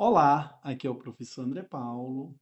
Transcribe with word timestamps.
Olá, 0.00 0.60
aqui 0.62 0.86
é 0.86 0.90
o 0.90 0.94
professor 0.94 1.42
André 1.42 1.64
Paulo. 1.64 2.32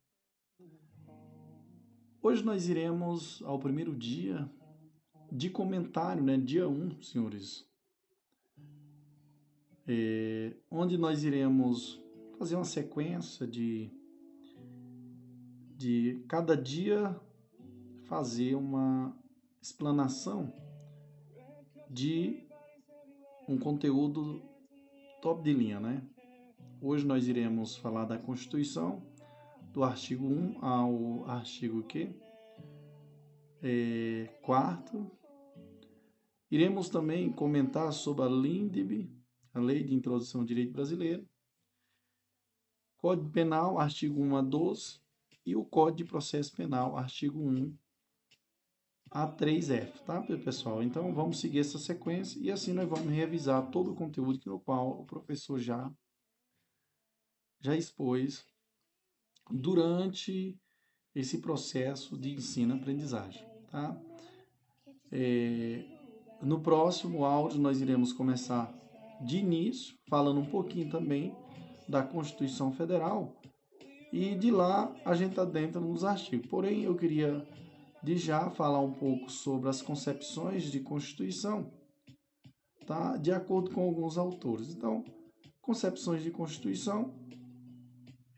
Hoje 2.20 2.44
nós 2.44 2.68
iremos 2.68 3.42
ao 3.46 3.58
primeiro 3.58 3.96
dia 3.96 4.46
de 5.32 5.48
comentário, 5.48 6.22
né? 6.22 6.36
Dia 6.36 6.68
1, 6.68 7.00
senhores. 7.00 7.66
É, 9.88 10.54
onde 10.70 10.98
nós 10.98 11.24
iremos 11.24 11.98
fazer 12.38 12.56
uma 12.56 12.64
sequência 12.66 13.46
de, 13.46 13.90
de 15.78 16.22
cada 16.28 16.54
dia 16.54 17.18
fazer 18.04 18.54
uma 18.54 19.16
explanação 19.62 20.52
de 21.88 22.46
um 23.48 23.58
conteúdo 23.58 24.42
top 25.22 25.42
de 25.42 25.54
linha, 25.54 25.80
né? 25.80 26.06
Hoje 26.80 27.06
nós 27.06 27.26
iremos 27.26 27.74
falar 27.74 28.04
da 28.04 28.18
Constituição, 28.18 29.02
do 29.72 29.82
artigo 29.82 30.26
1 30.26 30.62
ao 30.62 31.24
artigo 31.24 31.82
que? 31.82 32.14
É, 33.62 34.26
quarto. 34.42 35.10
Iremos 36.50 36.90
também 36.90 37.32
comentar 37.32 37.90
sobre 37.94 38.24
a 38.24 38.28
LINDB, 38.28 39.10
a 39.54 39.58
Lei 39.58 39.82
de 39.82 39.94
Introdução 39.94 40.42
ao 40.42 40.46
Direito 40.46 40.72
Brasileiro, 40.72 41.26
Código 42.98 43.30
Penal, 43.30 43.78
artigo 43.78 44.20
1 44.20 44.36
a 44.36 44.42
12, 44.42 45.00
e 45.46 45.56
o 45.56 45.64
Código 45.64 45.96
de 45.96 46.04
Processo 46.04 46.54
Penal, 46.54 46.96
artigo 46.96 47.40
1 47.40 47.74
a 49.10 49.26
3F, 49.26 50.00
tá, 50.04 50.20
pessoal? 50.22 50.82
Então, 50.82 51.14
vamos 51.14 51.40
seguir 51.40 51.60
essa 51.60 51.78
sequência 51.78 52.38
e 52.38 52.50
assim 52.50 52.74
nós 52.74 52.88
vamos 52.88 53.10
revisar 53.10 53.70
todo 53.70 53.92
o 53.92 53.94
conteúdo 53.94 54.38
no 54.44 54.60
qual 54.60 55.00
o 55.00 55.06
professor 55.06 55.58
já 55.58 55.90
já 57.66 57.76
expôs 57.76 58.44
durante 59.50 60.56
esse 61.14 61.38
processo 61.38 62.16
de 62.16 62.32
ensino-aprendizagem. 62.32 63.44
Tá? 63.70 64.00
É, 65.10 65.82
no 66.42 66.60
próximo 66.60 67.24
áudio, 67.24 67.60
nós 67.60 67.80
iremos 67.80 68.12
começar 68.12 68.72
de 69.20 69.38
início, 69.38 69.96
falando 70.08 70.40
um 70.40 70.46
pouquinho 70.46 70.90
também 70.90 71.34
da 71.88 72.02
Constituição 72.02 72.72
Federal, 72.72 73.34
e 74.12 74.34
de 74.34 74.50
lá 74.50 74.94
a 75.04 75.14
gente 75.14 75.38
adentra 75.40 75.80
nos 75.80 76.04
artigos. 76.04 76.48
Porém, 76.48 76.82
eu 76.82 76.94
queria 76.94 77.46
de 78.02 78.16
já 78.16 78.50
falar 78.50 78.80
um 78.80 78.92
pouco 78.92 79.30
sobre 79.30 79.68
as 79.68 79.82
concepções 79.82 80.70
de 80.70 80.80
Constituição, 80.80 81.72
tá? 82.86 83.16
de 83.16 83.32
acordo 83.32 83.70
com 83.70 83.82
alguns 83.82 84.16
autores. 84.16 84.70
Então, 84.70 85.04
concepções 85.60 86.22
de 86.22 86.30
Constituição 86.30 87.26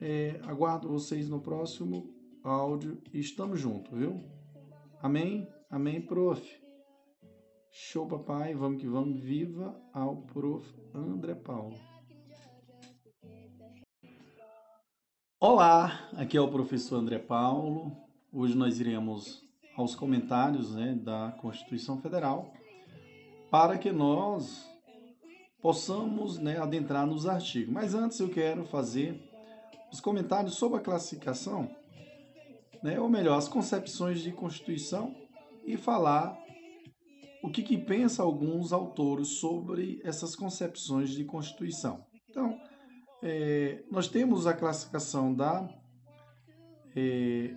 é, 0.00 0.40
aguardo 0.44 0.88
vocês 0.88 1.28
no 1.28 1.40
próximo 1.40 2.14
áudio 2.42 3.00
e 3.12 3.18
estamos 3.18 3.60
juntos, 3.60 3.96
viu? 3.96 4.22
Amém? 5.02 5.48
Amém, 5.70 6.00
prof. 6.00 6.42
Show, 7.70 8.06
papai. 8.06 8.54
Vamos 8.54 8.80
que 8.80 8.88
vamos. 8.88 9.20
Viva 9.20 9.80
ao 9.92 10.22
prof. 10.22 10.66
André 10.94 11.34
Paulo. 11.34 11.76
Olá, 15.40 16.08
aqui 16.16 16.36
é 16.36 16.40
o 16.40 16.50
professor 16.50 16.96
André 16.96 17.18
Paulo. 17.18 17.96
Hoje 18.32 18.56
nós 18.56 18.80
iremos 18.80 19.42
aos 19.76 19.94
comentários 19.94 20.74
né, 20.74 20.94
da 20.94 21.36
Constituição 21.40 22.00
Federal 22.00 22.52
para 23.50 23.78
que 23.78 23.92
nós 23.92 24.68
possamos 25.62 26.38
né, 26.38 26.58
adentrar 26.58 27.06
nos 27.06 27.26
artigos. 27.26 27.72
Mas 27.72 27.94
antes 27.94 28.18
eu 28.18 28.28
quero 28.28 28.64
fazer 28.64 29.27
os 29.92 30.00
comentários 30.00 30.54
sobre 30.54 30.78
a 30.78 30.82
classificação, 30.82 31.70
né, 32.82 33.00
ou 33.00 33.08
melhor, 33.08 33.36
as 33.36 33.48
concepções 33.48 34.20
de 34.20 34.32
Constituição 34.32 35.14
e 35.64 35.76
falar 35.76 36.38
o 37.42 37.50
que, 37.50 37.62
que 37.62 37.78
pensa 37.78 38.22
alguns 38.22 38.72
autores 38.72 39.28
sobre 39.38 40.00
essas 40.04 40.34
concepções 40.34 41.10
de 41.10 41.24
Constituição. 41.24 42.04
Então, 42.28 42.60
é, 43.22 43.82
nós 43.90 44.08
temos 44.08 44.46
a 44.46 44.54
classificação 44.54 45.34
da, 45.34 45.68
é, 46.94 47.54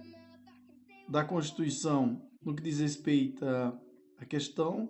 da 1.07 1.23
Constituição 1.23 2.21
no 2.43 2.55
que 2.55 2.63
diz 2.63 2.79
respeito 2.79 3.45
à 3.45 4.25
questão 4.25 4.89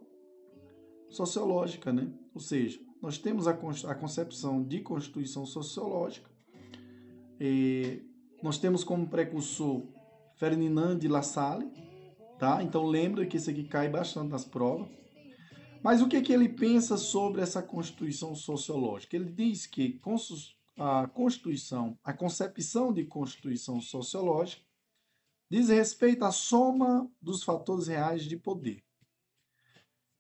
sociológica, 1.10 1.92
né? 1.92 2.10
ou 2.34 2.40
seja, 2.40 2.80
nós 3.02 3.18
temos 3.18 3.48
a, 3.48 3.52
a 3.52 3.96
concepção 3.96 4.64
de 4.64 4.80
Constituição 4.80 5.46
sociológica 5.46 6.31
é, 7.44 8.00
nós 8.44 8.60
temos 8.60 8.84
como 8.84 9.10
precursor 9.10 9.82
Ferdinand 10.36 11.00
de 11.00 11.08
La 11.08 11.24
Salle, 11.24 11.72
tá? 12.38 12.62
Então 12.62 12.86
lembra 12.86 13.26
que 13.26 13.38
isso 13.38 13.50
aqui 13.50 13.64
cai 13.64 13.90
bastante 13.90 14.30
nas 14.30 14.46
provas. 14.46 14.88
Mas 15.82 16.04
o 16.04 16.08
que, 16.08 16.18
é 16.18 16.22
que 16.22 16.32
ele 16.32 16.48
pensa 16.48 16.98
sobre 16.98 17.42
essa 17.42 17.64
constituição 17.64 18.36
sociológica? 18.36 19.16
Ele 19.16 19.32
diz 19.32 19.66
que 19.66 20.00
a 20.78 21.08
constituição, 21.08 21.98
a 22.04 22.14
concepção 22.14 22.94
de 22.94 23.06
constituição 23.06 23.82
sociológica 23.82 24.64
diz 25.50 25.70
respeito 25.70 26.24
à 26.24 26.32
soma 26.32 27.12
dos 27.20 27.44
fatores 27.44 27.88
reais 27.88 28.24
de 28.24 28.38
poder. 28.38 28.84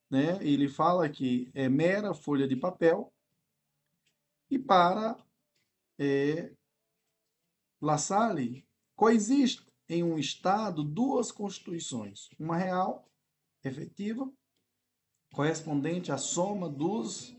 Né? 0.09 0.40
Ele 0.42 0.68
fala 0.68 1.08
que 1.08 1.52
é 1.53 1.70
mera 1.70 2.16
folha 2.16 2.48
de 2.48 2.56
papel 2.56 3.14
e 4.50 4.58
para 4.58 5.16
é, 6.00 6.52
La 7.81 7.97
Salle, 7.97 8.64
coexiste 8.96 9.66
em 9.90 10.03
um 10.03 10.19
Estado 10.19 10.84
duas 10.84 11.31
constituições, 11.31 12.30
uma 12.38 12.56
real, 12.56 13.09
efetiva, 13.64 14.31
correspondente 15.34 16.12
à 16.12 16.18
soma 16.20 16.70
dos 16.70 17.36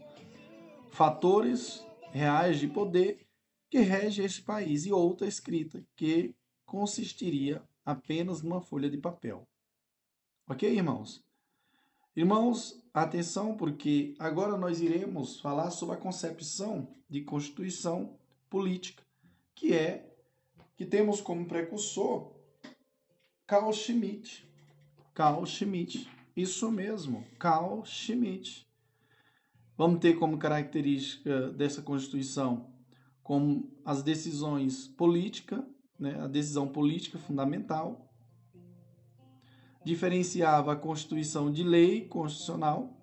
fatores 0.90 1.86
reais 2.10 2.58
de 2.58 2.66
poder 2.66 3.24
que 3.70 3.78
rege 3.78 4.24
este 4.24 4.42
país, 4.42 4.84
e 4.84 4.92
outra 4.92 5.28
escrita, 5.28 5.86
que 5.94 6.34
consistiria 6.66 7.62
apenas 7.84 8.42
numa 8.42 8.60
folha 8.60 8.90
de 8.90 8.98
papel. 8.98 9.46
Ok, 10.48 10.68
irmãos? 10.68 11.24
Irmãos, 12.16 12.84
atenção, 12.92 13.56
porque 13.56 14.16
agora 14.18 14.58
nós 14.58 14.80
iremos 14.80 15.40
falar 15.40 15.70
sobre 15.70 15.94
a 15.94 15.98
concepção 15.98 16.92
de 17.08 17.22
constituição 17.22 18.18
política, 18.50 19.04
que 19.54 19.72
é 19.72 20.11
que 20.76 20.84
temos 20.84 21.20
como 21.20 21.46
precursor 21.46 22.32
Carl 23.46 23.72
Schmitt. 23.72 24.48
Carl 25.14 25.44
Schmitt. 25.44 26.08
Isso 26.36 26.70
mesmo, 26.70 27.24
Carl 27.38 27.84
Schmitt. 27.84 28.66
Vamos 29.76 30.00
ter 30.00 30.14
como 30.18 30.38
característica 30.38 31.50
dessa 31.52 31.82
Constituição 31.82 32.72
como 33.22 33.70
as 33.84 34.02
decisões 34.02 34.88
políticas, 34.88 35.62
né, 35.98 36.20
a 36.20 36.26
decisão 36.26 36.68
política 36.68 37.18
fundamental, 37.18 38.12
diferenciava 39.84 40.72
a 40.72 40.76
Constituição 40.76 41.50
de 41.50 41.62
lei 41.62 42.06
constitucional, 42.06 42.98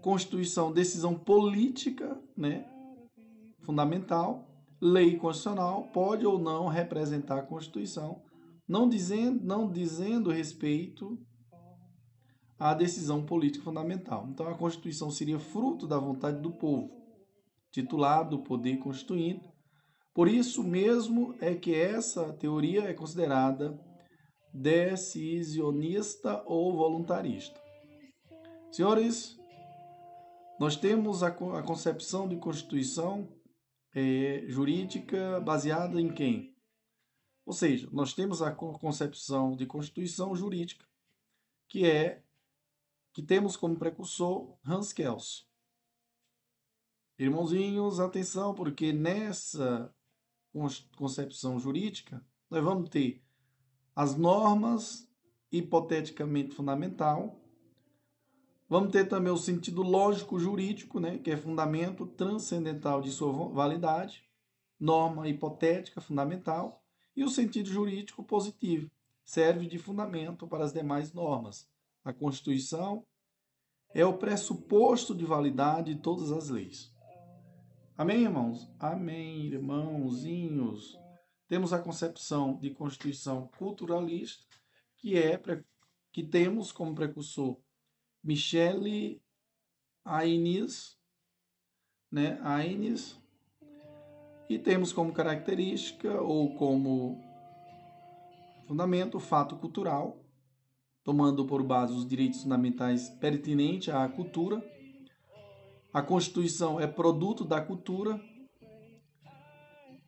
Constituição, 0.00 0.72
decisão 0.72 1.14
política, 1.14 2.18
né, 2.36 2.64
fundamental, 3.60 4.49
lei 4.80 5.16
constitucional 5.16 5.88
pode 5.92 6.24
ou 6.24 6.38
não 6.38 6.66
representar 6.66 7.38
a 7.38 7.46
Constituição, 7.46 8.22
não 8.66 8.88
dizendo, 8.88 9.44
não 9.44 9.70
dizendo 9.70 10.30
respeito 10.30 11.18
à 12.58 12.72
decisão 12.72 13.24
política 13.24 13.64
fundamental. 13.64 14.26
Então, 14.28 14.48
a 14.48 14.56
Constituição 14.56 15.10
seria 15.10 15.38
fruto 15.38 15.86
da 15.86 15.98
vontade 15.98 16.40
do 16.40 16.52
povo, 16.52 16.90
titulado 17.70 18.36
do 18.38 18.42
poder 18.42 18.78
constituinte. 18.78 19.44
Por 20.14 20.28
isso 20.28 20.62
mesmo 20.64 21.34
é 21.40 21.54
que 21.54 21.74
essa 21.74 22.32
teoria 22.32 22.84
é 22.84 22.94
considerada 22.94 23.78
decisionista 24.52 26.42
ou 26.46 26.76
voluntarista. 26.76 27.60
Senhores, 28.72 29.36
nós 30.58 30.76
temos 30.76 31.22
a 31.22 31.30
concepção 31.30 32.28
de 32.28 32.36
Constituição 32.36 33.28
é, 33.94 34.44
jurídica 34.46 35.40
baseada 35.40 36.00
em 36.00 36.12
quem? 36.12 36.56
Ou 37.44 37.52
seja, 37.52 37.88
nós 37.90 38.14
temos 38.14 38.42
a 38.42 38.52
concepção 38.52 39.56
de 39.56 39.66
constituição 39.66 40.34
jurídica, 40.36 40.86
que 41.68 41.84
é 41.84 42.22
que 43.12 43.22
temos 43.22 43.56
como 43.56 43.76
precursor 43.76 44.56
Hans 44.64 44.92
Kelsen. 44.92 45.44
Irmãozinhos, 47.18 48.00
atenção, 48.00 48.54
porque 48.54 48.92
nessa 48.92 49.94
concepção 50.96 51.58
jurídica 51.58 52.24
nós 52.48 52.62
vamos 52.62 52.88
ter 52.88 53.22
as 53.94 54.16
normas 54.16 55.08
hipoteticamente 55.50 56.54
fundamental, 56.54 57.39
Vamos 58.70 58.92
ter 58.92 59.08
também 59.08 59.32
o 59.32 59.36
sentido 59.36 59.82
lógico 59.82 60.38
jurídico, 60.38 61.00
né, 61.00 61.18
que 61.18 61.32
é 61.32 61.36
fundamento 61.36 62.06
transcendental 62.06 63.02
de 63.02 63.10
sua 63.10 63.32
validade. 63.48 64.22
norma 64.78 65.28
hipotética 65.28 66.00
fundamental, 66.00 66.82
e 67.14 67.22
o 67.22 67.28
sentido 67.28 67.68
jurídico 67.68 68.22
positivo, 68.22 68.88
serve 69.24 69.66
de 69.66 69.76
fundamento 69.76 70.46
para 70.46 70.64
as 70.64 70.72
demais 70.72 71.12
normas. 71.12 71.68
A 72.02 72.14
Constituição 72.14 73.04
é 73.92 74.06
o 74.06 74.16
pressuposto 74.16 75.14
de 75.14 75.26
validade 75.26 75.94
de 75.94 76.00
todas 76.00 76.32
as 76.32 76.48
leis. 76.48 76.94
Amém, 77.98 78.22
irmãos? 78.22 78.72
Amém, 78.78 79.46
irmãozinhos. 79.46 80.96
Temos 81.46 81.74
a 81.74 81.78
concepção 81.78 82.56
de 82.56 82.70
Constituição 82.70 83.50
culturalista, 83.58 84.46
que 84.96 85.18
é 85.18 85.38
que 86.10 86.22
temos 86.22 86.72
como 86.72 86.94
precursor 86.94 87.58
Michele 88.22 89.22
Aines, 90.04 90.98
né? 92.10 92.38
Aines, 92.42 93.18
e 94.48 94.58
temos 94.58 94.92
como 94.92 95.12
característica 95.12 96.20
ou 96.20 96.54
como 96.56 97.22
fundamento 98.66 99.16
o 99.16 99.20
fato 99.20 99.56
cultural, 99.56 100.18
tomando 101.02 101.46
por 101.46 101.62
base 101.62 101.92
os 101.92 102.06
direitos 102.06 102.42
fundamentais 102.42 103.08
pertinentes 103.08 103.94
à 103.94 104.08
cultura. 104.08 104.62
A 105.92 106.02
Constituição 106.02 106.78
é 106.78 106.86
produto 106.86 107.44
da 107.44 107.60
cultura. 107.60 108.20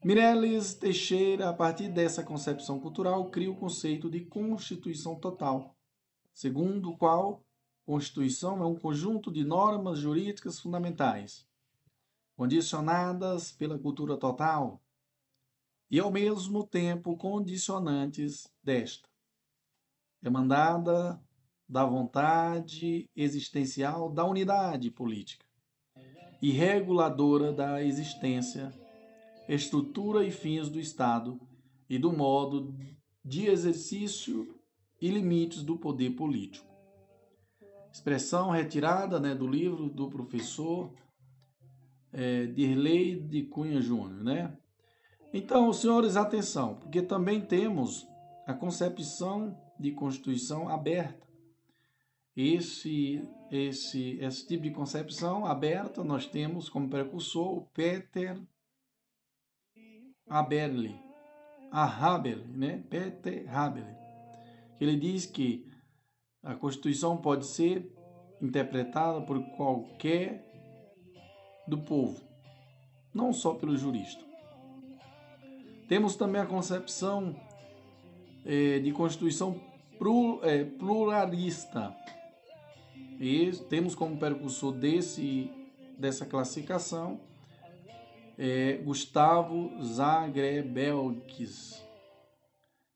Mireles 0.04 0.74
Teixeira, 0.74 1.48
a 1.48 1.52
partir 1.52 1.88
dessa 1.88 2.24
concepção 2.24 2.80
cultural, 2.80 3.30
cria 3.30 3.50
o 3.50 3.56
conceito 3.56 4.10
de 4.10 4.20
Constituição 4.20 5.14
total, 5.14 5.76
segundo 6.34 6.90
o 6.90 6.96
qual 6.98 7.44
Constituição 7.84 8.62
é 8.62 8.66
um 8.66 8.76
conjunto 8.76 9.30
de 9.32 9.44
normas 9.44 9.98
jurídicas 9.98 10.60
fundamentais, 10.60 11.44
condicionadas 12.36 13.50
pela 13.50 13.76
cultura 13.76 14.16
total 14.16 14.80
e, 15.90 15.98
ao 15.98 16.10
mesmo 16.10 16.64
tempo, 16.64 17.16
condicionantes 17.16 18.48
desta. 18.62 19.08
Demandada 20.20 21.20
da 21.68 21.84
vontade 21.84 23.10
existencial 23.16 24.08
da 24.08 24.24
unidade 24.24 24.88
política 24.88 25.44
e 26.40 26.52
reguladora 26.52 27.52
da 27.52 27.82
existência, 27.82 28.72
estrutura 29.48 30.24
e 30.24 30.30
fins 30.30 30.68
do 30.68 30.78
Estado 30.78 31.40
e 31.88 31.98
do 31.98 32.12
modo 32.12 32.72
de 33.24 33.46
exercício 33.46 34.56
e 35.00 35.10
limites 35.10 35.64
do 35.64 35.76
poder 35.76 36.10
político 36.10 36.71
expressão 37.92 38.50
retirada 38.50 39.20
né, 39.20 39.34
do 39.34 39.46
livro 39.46 39.88
do 39.88 40.08
professor 40.08 40.92
é, 42.12 42.46
Dirley 42.46 43.20
de 43.20 43.42
Cunha 43.42 43.80
Júnior. 43.80 44.24
Né? 44.24 44.56
Então, 45.32 45.72
senhores, 45.72 46.16
atenção, 46.16 46.76
porque 46.76 47.02
também 47.02 47.40
temos 47.40 48.06
a 48.46 48.54
concepção 48.54 49.56
de 49.78 49.92
Constituição 49.92 50.68
aberta. 50.68 51.26
Esse, 52.34 53.22
esse, 53.50 54.18
esse 54.20 54.46
tipo 54.46 54.62
de 54.62 54.70
concepção 54.70 55.44
aberta 55.44 56.02
nós 56.02 56.26
temos 56.26 56.70
como 56.70 56.88
precursor 56.88 57.58
o 57.58 57.66
Peter 57.74 58.40
Haberle, 60.26 60.98
a 61.70 61.84
Haberle, 61.84 62.46
né? 62.56 62.82
Peter 62.88 63.54
Haberle, 63.54 63.94
ele 64.80 64.96
diz 64.96 65.26
que 65.26 65.70
a 66.42 66.54
Constituição 66.54 67.16
pode 67.16 67.46
ser 67.46 67.90
interpretada 68.40 69.20
por 69.20 69.40
qualquer 69.56 70.44
do 71.66 71.78
povo, 71.78 72.20
não 73.14 73.32
só 73.32 73.54
pelo 73.54 73.76
jurista. 73.76 74.24
Temos 75.88 76.16
também 76.16 76.40
a 76.40 76.46
concepção 76.46 77.36
é, 78.44 78.78
de 78.78 78.90
Constituição 78.92 79.60
é, 80.42 80.64
pluralista. 80.64 81.94
E 83.20 83.52
temos 83.68 83.94
como 83.94 84.16
percussor 84.16 84.72
desse, 84.72 85.50
dessa 85.96 86.26
classificação 86.26 87.20
é, 88.38 88.80
Gustavo 88.84 89.70
Zagrebelkis. 89.84 91.80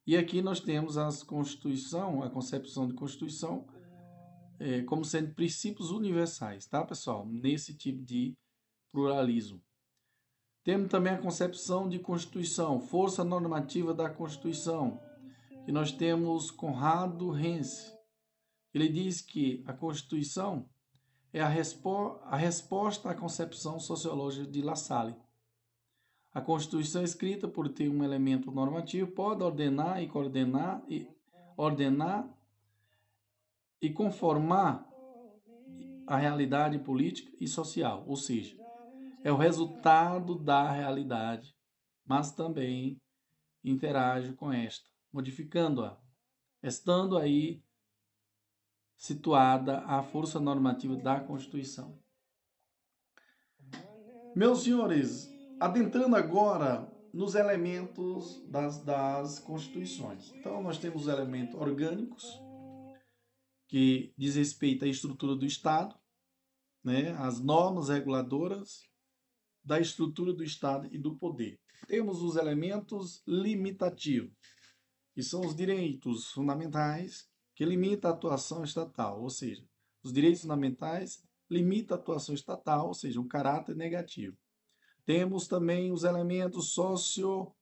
E 0.06 0.16
aqui 0.16 0.40
nós 0.40 0.60
temos 0.60 0.96
a 0.96 1.08
Constituição, 1.26 2.22
a 2.22 2.30
concepção 2.30 2.86
de 2.86 2.94
Constituição, 2.94 3.66
é, 4.58 4.82
como 4.82 5.04
sendo 5.04 5.34
princípios 5.34 5.90
universais, 5.90 6.66
tá, 6.66 6.84
pessoal? 6.84 7.26
Nesse 7.26 7.74
tipo 7.74 8.04
de 8.04 8.32
pluralismo. 8.92 9.60
Temos 10.62 10.88
também 10.88 11.12
a 11.12 11.18
concepção 11.18 11.88
de 11.88 11.98
Constituição, 11.98 12.80
força 12.80 13.24
normativa 13.24 13.92
da 13.92 14.08
Constituição, 14.08 15.00
que 15.64 15.72
nós 15.72 15.90
temos 15.90 16.50
Conrado 16.50 17.30
Rense. 17.30 17.92
Ele 18.72 18.88
diz 18.88 19.20
que 19.20 19.64
a 19.66 19.72
Constituição 19.72 20.68
é 21.32 21.40
a, 21.40 21.48
respo 21.48 22.20
a 22.22 22.36
resposta 22.36 23.10
à 23.10 23.14
concepção 23.14 23.80
sociológica 23.80 24.50
de 24.50 24.62
La 24.62 24.76
Salle. 24.76 25.16
A 26.36 26.40
Constituição 26.42 27.02
escrita 27.02 27.48
por 27.48 27.66
ter 27.66 27.88
um 27.88 28.04
elemento 28.04 28.50
normativo 28.50 29.10
pode 29.10 29.42
ordenar 29.42 30.02
e 30.02 30.06
coordenar 30.06 30.84
e 30.86 31.08
ordenar 31.56 32.28
e 33.80 33.88
conformar 33.88 34.86
a 36.06 36.18
realidade 36.18 36.78
política 36.78 37.32
e 37.40 37.48
social, 37.48 38.04
ou 38.06 38.16
seja, 38.16 38.54
é 39.24 39.32
o 39.32 39.36
resultado 39.38 40.34
da 40.34 40.70
realidade, 40.70 41.56
mas 42.04 42.30
também 42.32 43.00
interage 43.64 44.34
com 44.34 44.52
esta, 44.52 44.90
modificando-a, 45.10 45.98
estando 46.62 47.16
aí 47.16 47.62
situada 48.94 49.78
a 49.86 50.02
força 50.02 50.38
normativa 50.38 50.96
da 50.96 51.18
Constituição. 51.18 51.98
Meus 54.34 54.64
senhores, 54.64 55.34
adentrando 55.60 56.16
agora 56.16 56.90
nos 57.12 57.34
elementos 57.34 58.44
das, 58.48 58.82
das 58.82 59.38
constituições. 59.38 60.32
Então, 60.34 60.62
nós 60.62 60.78
temos 60.78 61.02
os 61.02 61.08
elementos 61.08 61.54
orgânicos, 61.54 62.24
que 63.68 64.12
diz 64.16 64.36
respeito 64.36 64.84
à 64.84 64.88
estrutura 64.88 65.34
do 65.34 65.46
Estado, 65.46 65.98
né, 66.84 67.12
as 67.18 67.40
normas 67.40 67.88
reguladoras 67.88 68.88
da 69.64 69.80
estrutura 69.80 70.32
do 70.32 70.44
Estado 70.44 70.88
e 70.92 70.98
do 70.98 71.16
poder. 71.16 71.58
Temos 71.88 72.22
os 72.22 72.36
elementos 72.36 73.22
limitativos, 73.26 74.32
que 75.14 75.22
são 75.22 75.40
os 75.40 75.56
direitos 75.56 76.30
fundamentais 76.30 77.28
que 77.54 77.64
limitam 77.64 78.10
a 78.10 78.14
atuação 78.14 78.62
estatal, 78.62 79.22
ou 79.22 79.30
seja, 79.30 79.66
os 80.04 80.12
direitos 80.12 80.42
fundamentais 80.42 81.24
limitam 81.50 81.96
a 81.96 82.00
atuação 82.00 82.34
estatal, 82.34 82.88
ou 82.88 82.94
seja, 82.94 83.20
um 83.20 83.26
caráter 83.26 83.74
negativo. 83.74 84.36
Temos 85.06 85.46
também 85.46 85.92
os 85.92 86.02
elementos 86.02 86.70
socio, 86.70 87.52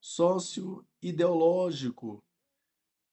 socio-ideológico, 0.00 2.20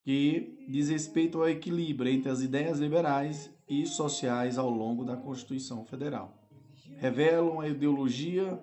que 0.04 0.66
diz 0.68 0.90
respeito 0.90 1.38
ao 1.38 1.48
equilíbrio 1.48 2.12
entre 2.12 2.32
as 2.32 2.42
ideias 2.42 2.80
liberais 2.80 3.54
e 3.68 3.86
sociais 3.86 4.58
ao 4.58 4.72
longo 4.72 5.06
da 5.06 5.16
Constituição 5.16 5.86
Federal. 5.86 6.36
Revelam 6.98 7.62
a 7.62 7.68
ideologia, 7.68 8.60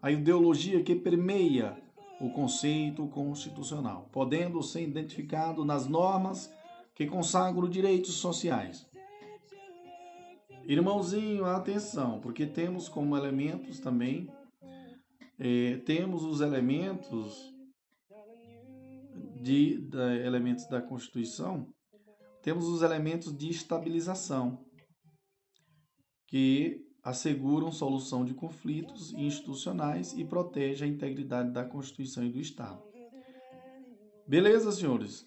a 0.00 0.10
ideologia 0.10 0.82
que 0.82 0.96
permeia 0.96 1.76
o 2.18 2.30
conceito 2.30 3.06
constitucional, 3.08 4.08
podendo 4.10 4.62
ser 4.62 4.80
identificado 4.82 5.66
nas 5.66 5.86
normas 5.86 6.50
que 6.94 7.06
consagram 7.06 7.68
direitos 7.68 8.14
sociais, 8.14 8.88
Irmãozinho, 10.64 11.46
atenção, 11.46 12.20
porque 12.20 12.46
temos 12.46 12.88
como 12.88 13.16
elementos 13.16 13.80
também, 13.80 14.28
é, 15.38 15.78
temos 15.78 16.22
os 16.22 16.40
elementos 16.40 17.52
de, 19.40 19.78
de 19.78 19.98
elementos 20.24 20.66
da 20.68 20.80
Constituição, 20.80 21.66
temos 22.42 22.66
os 22.66 22.82
elementos 22.82 23.36
de 23.36 23.48
estabilização, 23.48 24.64
que 26.28 26.86
asseguram 27.02 27.72
solução 27.72 28.24
de 28.24 28.34
conflitos 28.34 29.12
institucionais 29.14 30.12
e 30.12 30.24
protege 30.24 30.84
a 30.84 30.88
integridade 30.88 31.50
da 31.50 31.64
Constituição 31.64 32.22
e 32.22 32.30
do 32.30 32.38
Estado. 32.38 32.82
Beleza, 34.28 34.70
senhores? 34.70 35.26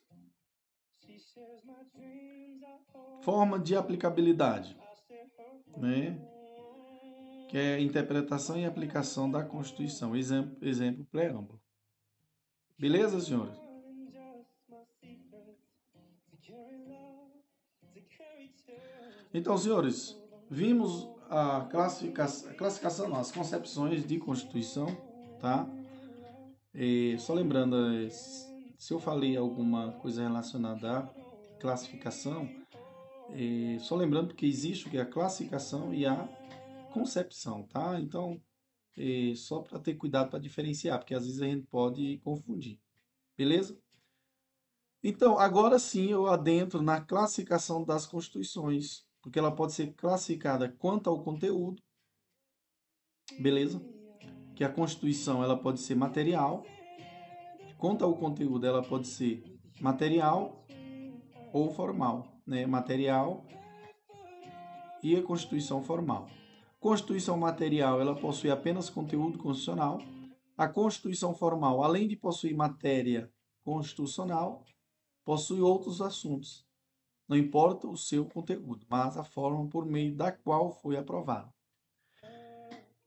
Forma 3.23 3.59
de 3.59 3.75
aplicabilidade 3.75 4.77
né? 5.77 6.19
que 7.53 7.57
é 7.59 7.79
interpretação 7.79 8.57
e 8.57 8.65
aplicação 8.65 9.29
da 9.29 9.43
Constituição. 9.43 10.15
Exemplo, 10.15 10.57
exemplo 10.67 11.05
preâmbulo. 11.11 11.61
Beleza, 12.79 13.19
senhores? 13.19 13.53
Então, 19.31 19.55
senhores, 19.55 20.19
vimos 20.49 21.07
a 21.29 21.67
classificação, 21.69 22.49
a 22.49 22.53
classificação 22.55 23.09
não, 23.09 23.19
as 23.19 23.31
concepções 23.31 24.03
de 24.03 24.17
Constituição, 24.17 24.87
tá? 25.39 25.67
E, 26.73 27.15
só 27.19 27.35
lembrando, 27.35 27.75
é, 27.75 28.09
se 28.09 28.91
eu 28.91 28.99
falei 28.99 29.37
alguma 29.37 29.91
coisa 29.93 30.23
relacionada 30.23 30.99
à 30.99 31.03
classificação, 31.59 32.49
é, 33.29 33.79
só 33.79 33.95
lembrando 33.95 34.33
que 34.33 34.45
existe 34.45 34.89
que 34.89 34.97
é 34.97 35.01
a 35.01 35.05
classificação 35.05 35.93
e 35.93 36.05
a 36.05 36.27
concepção, 36.91 37.63
tá? 37.63 37.99
Então, 37.99 38.41
é, 38.97 39.33
só 39.35 39.61
para 39.61 39.79
ter 39.79 39.95
cuidado 39.95 40.29
para 40.29 40.39
diferenciar, 40.39 40.99
porque 40.99 41.15
às 41.15 41.25
vezes 41.25 41.41
a 41.41 41.45
gente 41.47 41.65
pode 41.67 42.19
confundir, 42.19 42.79
beleza? 43.37 43.77
Então, 45.03 45.37
agora 45.37 45.79
sim 45.79 46.11
eu 46.11 46.27
adentro 46.27 46.81
na 46.81 47.01
classificação 47.01 47.83
das 47.83 48.05
constituições, 48.05 49.05
porque 49.21 49.39
ela 49.39 49.53
pode 49.53 49.73
ser 49.73 49.93
classificada 49.93 50.69
quanto 50.69 51.09
ao 51.09 51.23
conteúdo, 51.23 51.81
beleza? 53.39 53.81
Que 54.55 54.63
a 54.63 54.71
constituição 54.71 55.43
ela 55.43 55.57
pode 55.57 55.81
ser 55.81 55.95
material, 55.95 56.63
quanto 57.77 58.05
ao 58.05 58.15
conteúdo 58.15 58.65
ela 58.65 58.81
pode 58.81 59.07
ser 59.07 59.43
material 59.81 60.65
ou 61.51 61.69
formal, 61.69 62.32
né? 62.45 62.65
Material 62.65 63.45
e 65.01 65.15
a 65.15 65.21
constituição 65.21 65.83
formal. 65.83 66.29
Constituição 66.79 67.37
material 67.37 68.01
ela 68.01 68.15
possui 68.15 68.51
apenas 68.51 68.89
conteúdo 68.89 69.37
constitucional. 69.37 70.01
A 70.57 70.67
constituição 70.67 71.33
formal, 71.33 71.83
além 71.83 72.07
de 72.07 72.15
possuir 72.15 72.55
matéria 72.55 73.31
constitucional, 73.63 74.63
possui 75.25 75.61
outros 75.61 76.01
assuntos. 76.01 76.65
Não 77.27 77.37
importa 77.37 77.87
o 77.87 77.97
seu 77.97 78.25
conteúdo, 78.25 78.85
mas 78.89 79.17
a 79.17 79.23
forma 79.23 79.67
por 79.67 79.85
meio 79.85 80.15
da 80.15 80.31
qual 80.31 80.71
foi 80.71 80.97
aprovado. 80.97 81.51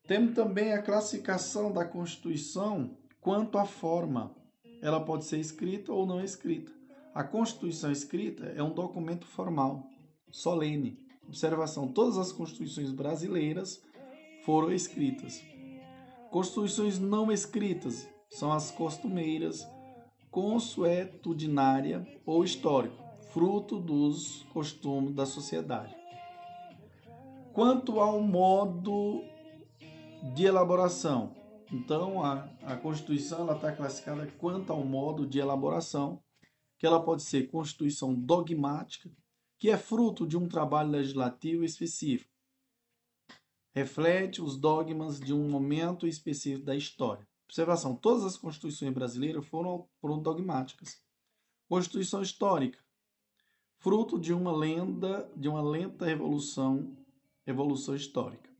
Temos 0.06 0.34
também 0.34 0.72
a 0.72 0.82
classificação 0.82 1.72
da 1.72 1.84
Constituição 1.84 2.96
quanto 3.20 3.58
à 3.58 3.64
forma. 3.64 4.34
Ela 4.80 5.04
pode 5.04 5.24
ser 5.24 5.38
escrita 5.38 5.92
ou 5.92 6.06
não 6.06 6.22
escrita. 6.22 6.75
A 7.16 7.24
Constituição 7.24 7.90
escrita 7.90 8.44
é 8.54 8.62
um 8.62 8.74
documento 8.74 9.26
formal, 9.26 9.88
solene. 10.30 10.98
Observação: 11.26 11.88
todas 11.88 12.18
as 12.18 12.30
constituições 12.30 12.92
brasileiras 12.92 13.82
foram 14.44 14.70
escritas. 14.70 15.42
Constituições 16.30 16.98
não 16.98 17.32
escritas 17.32 18.06
são 18.28 18.52
as 18.52 18.70
costumeiras 18.70 19.66
consuetudinária 20.30 22.06
ou 22.26 22.44
histórico, 22.44 23.02
fruto 23.30 23.80
dos 23.80 24.42
costumes 24.52 25.14
da 25.14 25.24
sociedade. 25.24 25.96
Quanto 27.54 27.98
ao 27.98 28.20
modo 28.20 29.22
de 30.34 30.44
elaboração, 30.44 31.34
então 31.72 32.22
a, 32.22 32.46
a 32.62 32.76
Constituição 32.76 33.50
está 33.50 33.72
classificada 33.72 34.30
quanto 34.36 34.70
ao 34.70 34.84
modo 34.84 35.26
de 35.26 35.38
elaboração, 35.38 36.20
que 36.78 36.86
ela 36.86 37.02
pode 37.02 37.22
ser 37.22 37.48
Constituição 37.48 38.14
dogmática, 38.14 39.10
que 39.58 39.70
é 39.70 39.76
fruto 39.76 40.26
de 40.26 40.36
um 40.36 40.48
trabalho 40.48 40.90
legislativo 40.90 41.64
específico. 41.64 42.30
Reflete 43.74 44.40
os 44.40 44.56
dogmas 44.56 45.20
de 45.20 45.34
um 45.34 45.48
momento 45.48 46.06
específico 46.06 46.64
da 46.64 46.74
história. 46.74 47.26
Observação: 47.44 47.94
todas 47.94 48.24
as 48.24 48.36
constituições 48.36 48.92
brasileiras 48.92 49.46
foram, 49.46 49.88
foram 50.00 50.20
dogmáticas. 50.20 51.00
Constituição 51.68 52.22
histórica, 52.22 52.78
fruto 53.78 54.18
de 54.18 54.32
uma 54.32 54.52
lenda, 54.54 55.30
de 55.36 55.48
uma 55.48 55.62
lenta 55.62 56.04
revolução, 56.04 56.96
evolução 57.46 57.94
histórica. 57.94 58.50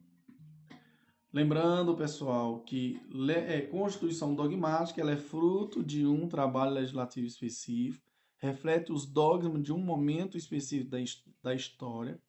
Lembrando, 1.33 1.95
pessoal, 1.95 2.61
que 2.61 3.01
é, 3.29 3.61
Constituição 3.61 4.35
dogmática 4.35 5.01
ela 5.01 5.13
é 5.13 5.17
fruto 5.17 5.85
de 5.85 6.07
um 6.07 6.27
trabalho 6.29 6.73
legislativo 6.73 7.27
específico, 7.27 8.06
reflete 8.39 8.93
os 8.93 9.07
dogmas 9.07 9.63
de 9.63 9.73
um 9.73 9.79
momento 9.79 10.37
específico 10.37 10.91
da, 10.91 10.99
da 11.43 11.55
história. 11.55 12.21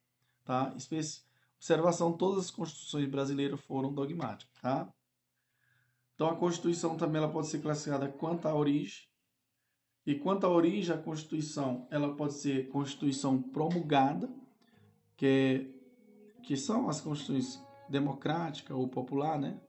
Tá? 0.43 0.73
Observação: 1.57 2.13
todas 2.13 2.45
as 2.45 2.51
constituições 2.51 3.09
brasileiras 3.09 3.59
foram 3.61 3.93
dogmáticas. 3.93 4.59
Tá? 4.61 4.91
Então 6.15 6.29
a 6.29 6.35
Constituição 6.35 6.97
também 6.97 7.21
ela 7.21 7.31
pode 7.31 7.47
ser 7.47 7.61
classificada 7.61 8.07
quanto 8.07 8.47
à 8.47 8.55
origem. 8.55 9.07
E 10.05 10.15
quanto 10.15 10.45
à 10.45 10.49
origem, 10.49 10.95
a 10.95 10.97
Constituição 10.97 11.87
ela 11.91 12.15
pode 12.15 12.33
ser 12.33 12.69
Constituição 12.69 13.41
promulgada, 13.41 14.27
que, 15.15 15.25
é, 15.25 16.41
que 16.43 16.55
são 16.55 16.89
as 16.89 17.01
constituições 17.01 17.61
democrática 17.89 18.73
ou 18.75 18.87
popular, 18.87 19.37
né? 19.37 19.59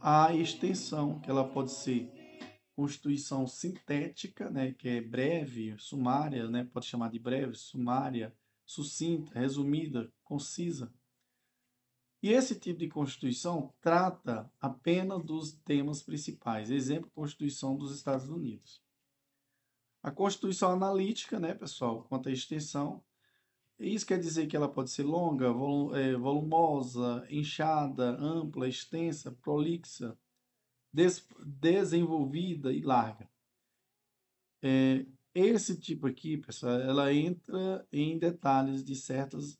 à 0.00 0.34
extensão, 0.34 1.20
que 1.20 1.28
ela 1.28 1.46
pode 1.46 1.72
ser 1.72 2.19
Constituição 2.74 3.46
sintética, 3.46 4.50
né, 4.50 4.72
que 4.72 4.88
é 4.88 5.00
breve, 5.00 5.74
sumária, 5.78 6.48
né, 6.48 6.64
pode 6.72 6.86
chamar 6.86 7.10
de 7.10 7.18
breve, 7.18 7.54
sumária, 7.54 8.34
sucinta, 8.64 9.38
resumida, 9.38 10.12
concisa. 10.24 10.92
E 12.22 12.30
esse 12.30 12.58
tipo 12.58 12.78
de 12.78 12.88
Constituição 12.88 13.72
trata 13.80 14.50
apenas 14.60 15.24
dos 15.24 15.52
temas 15.52 16.02
principais. 16.02 16.70
Exemplo, 16.70 17.10
Constituição 17.14 17.76
dos 17.76 17.94
Estados 17.94 18.28
Unidos. 18.28 18.82
A 20.02 20.10
Constituição 20.10 20.70
analítica, 20.72 21.38
né, 21.38 21.54
pessoal, 21.54 22.04
quanto 22.04 22.28
à 22.28 22.32
extensão, 22.32 23.02
isso 23.78 24.06
quer 24.06 24.18
dizer 24.18 24.46
que 24.46 24.54
ela 24.54 24.68
pode 24.68 24.90
ser 24.90 25.04
longa, 25.04 25.46
é, 25.98 26.14
volumosa, 26.14 27.26
inchada, 27.30 28.10
ampla, 28.20 28.68
extensa, 28.68 29.32
prolixa, 29.32 30.18
des 30.92 31.26
desenvolvida 31.44 32.72
e 32.72 32.80
larga. 32.80 33.28
É, 34.62 35.06
esse 35.34 35.78
tipo 35.78 36.06
aqui, 36.06 36.36
pessoal, 36.36 36.80
ela 36.80 37.12
entra 37.12 37.86
em 37.92 38.18
detalhes 38.18 38.84
de 38.84 38.94
certas 38.94 39.58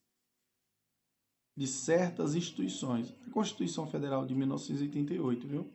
de 1.56 1.66
certas 1.66 2.34
instituições. 2.34 3.14
A 3.26 3.30
Constituição 3.30 3.86
Federal 3.86 4.24
de 4.24 4.34
1988, 4.34 5.46
viu? 5.46 5.70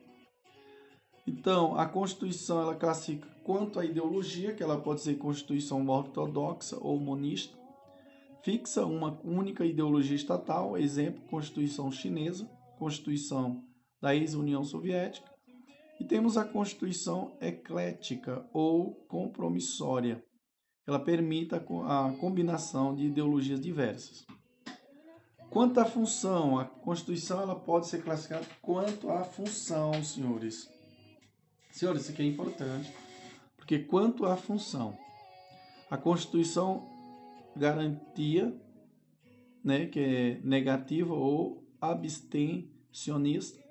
Então, 1.24 1.78
a 1.78 1.86
Constituição 1.86 2.60
ela 2.60 2.74
classifica 2.74 3.28
quanto 3.44 3.78
à 3.78 3.84
ideologia, 3.84 4.52
que 4.52 4.62
ela 4.62 4.80
pode 4.80 5.00
ser 5.00 5.14
Constituição 5.16 5.86
ortodoxa 5.88 6.76
ou 6.80 6.98
monista, 6.98 7.56
fixa 8.42 8.84
uma 8.84 9.20
única 9.22 9.64
ideologia 9.64 10.16
estatal, 10.16 10.76
exemplo, 10.76 11.22
Constituição 11.28 11.90
chinesa, 11.92 12.50
Constituição 12.78 13.64
da 14.00 14.14
ex-União 14.14 14.64
Soviética, 14.64 15.35
e 15.98 16.04
temos 16.04 16.36
a 16.36 16.44
Constituição 16.44 17.36
eclética 17.40 18.46
ou 18.52 18.94
compromissória. 19.08 20.24
Ela 20.86 21.00
permite 21.00 21.54
a 21.54 21.60
combinação 22.20 22.94
de 22.94 23.06
ideologias 23.06 23.60
diversas. 23.60 24.24
Quanto 25.50 25.80
à 25.80 25.84
função, 25.84 26.58
a 26.58 26.64
Constituição 26.64 27.40
ela 27.40 27.58
pode 27.58 27.88
ser 27.88 28.02
classificada 28.02 28.46
quanto 28.60 29.10
à 29.10 29.24
função, 29.24 30.04
senhores. 30.04 30.68
Senhores, 31.70 32.02
isso 32.02 32.12
aqui 32.12 32.22
é 32.22 32.26
importante, 32.26 32.92
porque 33.56 33.78
quanto 33.78 34.26
à 34.26 34.36
função, 34.36 34.96
a 35.90 35.96
Constituição 35.96 36.88
garantia, 37.56 38.54
né, 39.64 39.86
que 39.86 39.98
é 39.98 40.40
negativa 40.44 41.14
ou 41.14 41.64
abstencionista, 41.80 43.65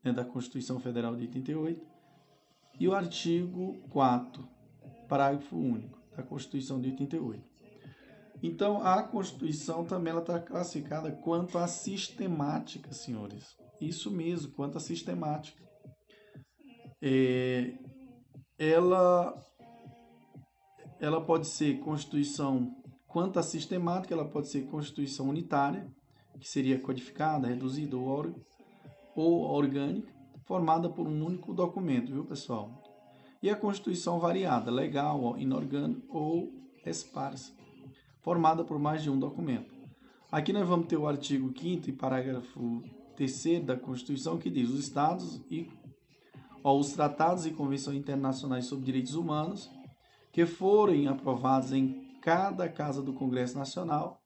né, 0.03 0.13
da 0.13 0.25
Constituição 0.25 0.81
Federal 0.81 1.15
de 1.15 1.23
88 1.23 1.87
e 2.79 2.89
o 2.89 2.95
artigo 2.95 3.79
4, 3.91 4.49
parágrafo 5.09 5.57
único 5.57 6.01
da 6.17 6.23
Constituição 6.23 6.81
de 6.81 6.91
88. 6.91 7.43
Então, 8.43 8.83
a 8.83 9.03
Constituição 9.03 9.85
também 9.85 10.17
está 10.17 10.41
classificada 10.41 11.13
quanto 11.13 11.59
à 11.59 11.67
sistemática, 11.67 12.93
senhores. 12.93 13.57
Isso 13.81 14.11
mesmo, 14.11 14.53
quanto 14.53 14.79
à 14.79 14.81
sistemática. 14.81 15.63
É, 17.03 17.75
ela, 18.59 19.39
ela 20.99 21.21
pode 21.21 21.47
ser 21.47 21.81
Constituição 21.81 22.75
quanto 23.07 23.39
à 23.39 23.43
sistemática, 23.43 24.15
ela 24.15 24.29
pode 24.29 24.49
ser 24.49 24.67
Constituição 24.67 25.29
unitária, 25.29 25.87
que 26.39 26.49
seria 26.49 26.79
codificada, 26.79 27.49
reduzida 27.49 27.97
ou, 27.97 28.35
ou 29.15 29.43
orgânica, 29.43 30.13
formada 30.45 30.89
por 30.89 31.07
um 31.07 31.25
único 31.25 31.53
documento, 31.53 32.13
viu, 32.13 32.25
pessoal? 32.25 32.83
E 33.43 33.49
a 33.49 33.57
Constituição 33.57 34.19
variada, 34.19 34.71
legal, 34.71 35.39
inorgânica 35.39 36.03
ou 36.09 36.53
esparsa 36.85 37.61
formada 38.21 38.65
por 38.65 38.79
mais 38.79 39.03
de 39.03 39.11
um 39.11 39.19
documento. 39.19 39.75
Aqui 40.31 40.53
nós 40.53 40.67
vamos 40.67 40.87
ter 40.87 40.97
o 40.97 41.09
artigo 41.09 41.53
5 41.57 41.91
e 41.91 41.93
parágrafo 41.93 42.83
3 43.17 43.65
da 43.65 43.77
Constituição 43.77 44.39
que 44.39 44.51
diz: 44.51 44.71
os 44.71 44.79
Estados 44.79 45.41
e 45.51 45.69
ó, 46.63 46.77
os 46.77 46.93
tratados 46.93 47.47
e 47.47 47.51
convenções 47.51 47.99
internacionais 47.99 48.67
sobre 48.67 48.85
direitos 48.85 49.15
humanos 49.15 49.71
que 50.33 50.47
forem 50.47 51.09
aprovados 51.09 51.73
em 51.73 52.09
cada 52.21 52.69
casa 52.69 53.03
do 53.03 53.13
Congresso 53.13 53.59
Nacional 53.59 54.20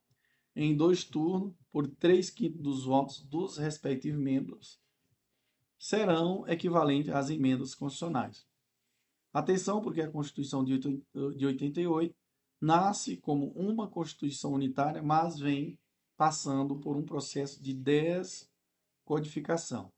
em 0.54 0.76
dois 0.76 1.04
turnos 1.04 1.54
por 1.72 1.86
três 1.86 2.30
quintos 2.30 2.60
dos 2.60 2.84
votos 2.84 3.24
dos 3.24 3.56
respectivos 3.58 4.20
membros 4.20 4.80
serão 5.78 6.46
equivalentes 6.48 7.12
às 7.12 7.30
emendas 7.30 7.74
constitucionais. 7.74 8.46
Atenção, 9.32 9.82
porque 9.82 10.00
a 10.00 10.10
Constituição 10.10 10.64
de 10.64 10.80
88 11.44 12.14
nasce 12.60 13.16
como 13.16 13.48
uma 13.48 13.88
Constituição 13.88 14.52
unitária, 14.52 15.02
mas 15.02 15.38
vem 15.38 15.78
passando 16.16 16.78
por 16.78 16.96
um 16.96 17.04
processo 17.04 17.60
de 17.62 17.74
descodificação. 17.74 19.92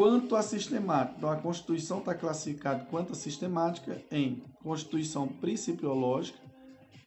Quanto 0.00 0.32
à 0.34 0.42
sistemática, 0.42 1.18
então 1.18 1.30
a 1.30 1.36
Constituição 1.36 1.98
está 1.98 2.14
classificada 2.14 2.86
quanto 2.86 3.12
à 3.12 3.14
sistemática 3.14 4.02
em 4.10 4.42
Constituição 4.62 5.28
principiológica, 5.28 6.40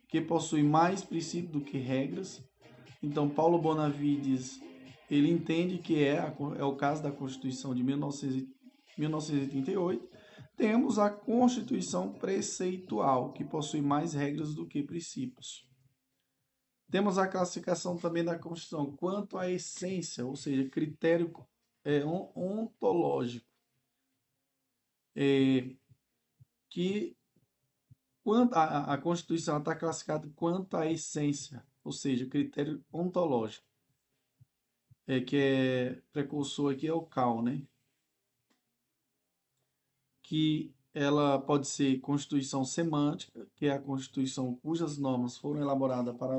que 0.07 0.21
possui 0.21 0.61
mais 0.61 1.03
princípios 1.03 1.53
do 1.53 1.61
que 1.61 1.79
regras. 1.79 2.39
Então, 3.01 3.27
Paulo 3.27 3.57
Bonavides, 3.57 4.61
ele 5.09 5.31
entende 5.31 5.79
que 5.79 6.03
é, 6.03 6.17
é 6.55 6.63
o 6.63 6.75
caso 6.75 7.01
da 7.01 7.11
Constituição 7.11 7.73
de 7.73 7.83
1988, 7.83 10.07
temos 10.55 10.99
a 10.99 11.09
Constituição 11.09 12.13
preceitual, 12.13 13.33
que 13.33 13.43
possui 13.43 13.81
mais 13.81 14.13
regras 14.13 14.53
do 14.53 14.67
que 14.67 14.83
princípios. 14.83 15.67
Temos 16.91 17.17
a 17.17 17.27
classificação 17.27 17.97
também 17.97 18.23
da 18.23 18.37
Constituição 18.37 18.95
quanto 18.95 19.35
à 19.35 19.49
essência, 19.49 20.23
ou 20.23 20.35
seja, 20.35 20.69
critério 20.69 21.33
é, 21.83 22.03
ontológico, 22.05 23.47
é, 25.15 25.75
que 26.69 27.15
quando 28.23 28.53
a, 28.53 28.93
a 28.93 28.97
Constituição 28.97 29.59
está 29.59 29.75
classificada 29.75 30.29
quanto 30.35 30.77
à 30.77 30.89
essência, 30.89 31.63
ou 31.83 31.91
seja, 31.91 32.25
critério 32.25 32.83
ontológico, 32.91 33.65
é, 35.05 35.19
que 35.19 35.35
é 35.37 36.01
precursor 36.11 36.73
aqui 36.73 36.87
é 36.87 36.93
o 36.93 37.01
CAL, 37.01 37.41
né? 37.41 37.61
que 40.21 40.73
ela 40.93 41.39
pode 41.39 41.67
ser 41.67 41.99
constituição 41.99 42.63
semântica, 42.63 43.47
que 43.55 43.65
é 43.65 43.71
a 43.71 43.81
constituição 43.81 44.55
cujas 44.55 44.97
normas 44.97 45.37
foram 45.37 45.61
elaboradas 45.61 46.15
para, 46.15 46.35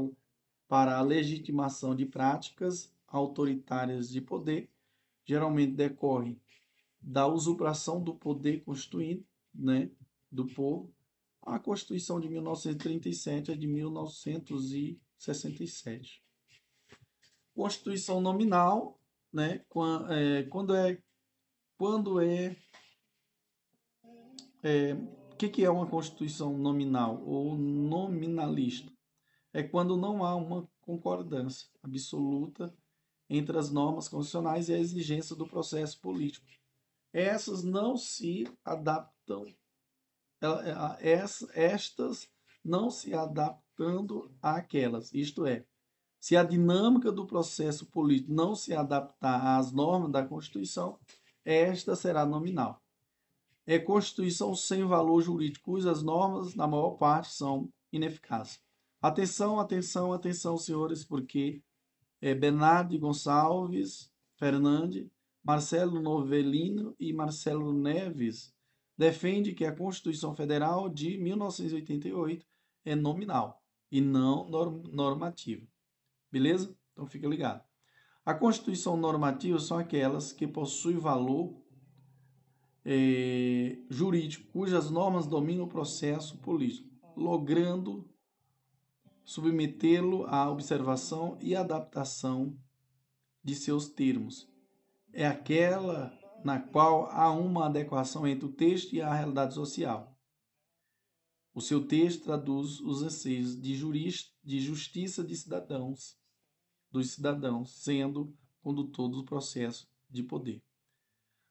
para 0.66 0.96
a 0.96 1.02
legitimação 1.02 1.94
de 1.94 2.06
práticas 2.06 2.92
autoritárias 3.06 4.08
de 4.08 4.20
poder, 4.20 4.70
geralmente 5.24 5.72
decorre 5.72 6.38
da 7.00 7.26
usurpação 7.26 8.02
do 8.02 8.14
poder 8.14 8.62
constituinte, 8.64 9.26
né, 9.54 9.90
do 10.30 10.46
povo. 10.46 10.92
A 11.42 11.58
Constituição 11.58 12.18
de 12.18 12.28
1937 12.28 13.52
é 13.52 13.54
de 13.54 13.66
1967. 13.66 16.22
Constituição 17.54 18.20
nominal, 18.20 18.98
né, 19.32 19.64
é, 20.10 20.42
quando 20.44 20.74
é 20.74 20.98
quando 21.76 22.20
é 22.20 22.56
é, 24.62 24.94
o 24.94 25.36
que, 25.36 25.48
que 25.48 25.64
é 25.64 25.70
uma 25.70 25.86
constituição 25.86 26.56
nominal 26.56 27.22
ou 27.22 27.58
nominalista? 27.58 28.90
É 29.52 29.62
quando 29.62 29.96
não 29.96 30.24
há 30.24 30.34
uma 30.34 30.68
concordância 30.80 31.68
absoluta 31.82 32.74
entre 33.28 33.58
as 33.58 33.70
normas 33.70 34.08
constitucionais 34.08 34.68
e 34.68 34.74
a 34.74 34.78
exigência 34.78 35.34
do 35.34 35.46
processo 35.46 36.00
político. 36.00 36.46
Essas 37.12 37.62
não 37.62 37.96
se 37.96 38.46
adaptam, 38.64 39.46
é, 40.40 41.22
estas 41.54 42.28
não 42.64 42.90
se 42.90 43.14
adaptando 43.14 44.30
àquelas, 44.42 45.12
isto 45.12 45.46
é, 45.46 45.64
se 46.20 46.36
a 46.36 46.42
dinâmica 46.42 47.12
do 47.12 47.26
processo 47.26 47.86
político 47.86 48.32
não 48.32 48.54
se 48.54 48.74
adaptar 48.74 49.58
às 49.58 49.72
normas 49.72 50.10
da 50.10 50.26
Constituição, 50.26 50.98
esta 51.44 51.94
será 51.94 52.24
nominal 52.24 52.82
é 53.66 53.78
Constituição 53.78 54.54
sem 54.54 54.84
valor 54.84 55.22
jurídico, 55.22 55.64
cujas 55.64 56.02
normas, 56.02 56.54
na 56.54 56.66
maior 56.66 56.92
parte, 56.92 57.32
são 57.32 57.68
ineficazes. 57.92 58.60
Atenção, 59.00 59.58
atenção, 59.58 60.12
atenção, 60.12 60.56
senhores, 60.56 61.04
porque 61.04 61.62
é, 62.24 62.34
Bernardo 62.34 62.98
Gonçalves 62.98 64.10
Fernandes, 64.38 65.06
Marcelo 65.44 66.00
Novelino 66.00 66.96
e 66.98 67.12
Marcelo 67.12 67.70
Neves 67.70 68.56
defende 68.96 69.52
que 69.52 69.66
a 69.66 69.76
Constituição 69.76 70.34
Federal 70.34 70.88
de 70.88 71.18
1988 71.18 72.46
é 72.82 72.94
nominal 72.94 73.62
e 73.92 74.00
não 74.00 74.48
normativa. 74.90 75.66
Beleza? 76.32 76.74
Então 76.94 77.06
fica 77.06 77.28
ligado. 77.28 77.62
A 78.24 78.32
Constituição 78.32 78.96
normativa 78.96 79.58
são 79.58 79.76
aquelas 79.76 80.32
que 80.32 80.46
possuem 80.46 80.96
valor 80.96 81.54
é, 82.86 83.76
jurídico 83.90 84.50
cujas 84.50 84.90
normas 84.90 85.26
dominam 85.26 85.66
o 85.66 85.68
processo 85.68 86.38
político, 86.38 86.88
logrando 87.14 88.08
submetê-lo 89.24 90.26
à 90.26 90.50
observação 90.50 91.38
e 91.40 91.56
adaptação 91.56 92.56
de 93.42 93.54
seus 93.54 93.88
termos. 93.88 94.48
É 95.12 95.26
aquela 95.26 96.12
na 96.44 96.60
qual 96.60 97.06
há 97.06 97.30
uma 97.32 97.66
adequação 97.66 98.26
entre 98.26 98.44
o 98.44 98.52
texto 98.52 98.92
e 98.92 99.00
a 99.00 99.14
realidade 99.14 99.54
social. 99.54 100.14
O 101.54 101.60
seu 101.60 101.86
texto 101.86 102.24
traduz 102.24 102.80
os 102.80 103.02
anseios 103.02 103.58
de, 103.58 103.74
jurista, 103.74 104.30
de 104.42 104.60
justiça 104.60 105.24
de 105.24 105.34
cidadãos, 105.36 106.18
dos 106.90 107.12
cidadãos, 107.12 107.82
sendo 107.82 108.36
condutor 108.60 109.08
do 109.08 109.24
processo 109.24 109.88
de 110.10 110.22
poder. 110.22 110.62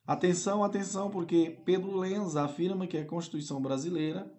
Atenção, 0.05 0.63
atenção, 0.63 1.09
porque 1.09 1.61
Pedro 1.63 1.97
Lenz 1.97 2.35
afirma 2.35 2.85
que 2.85 2.97
a 2.97 3.05
Constituição 3.05 3.61
brasileira 3.61 4.29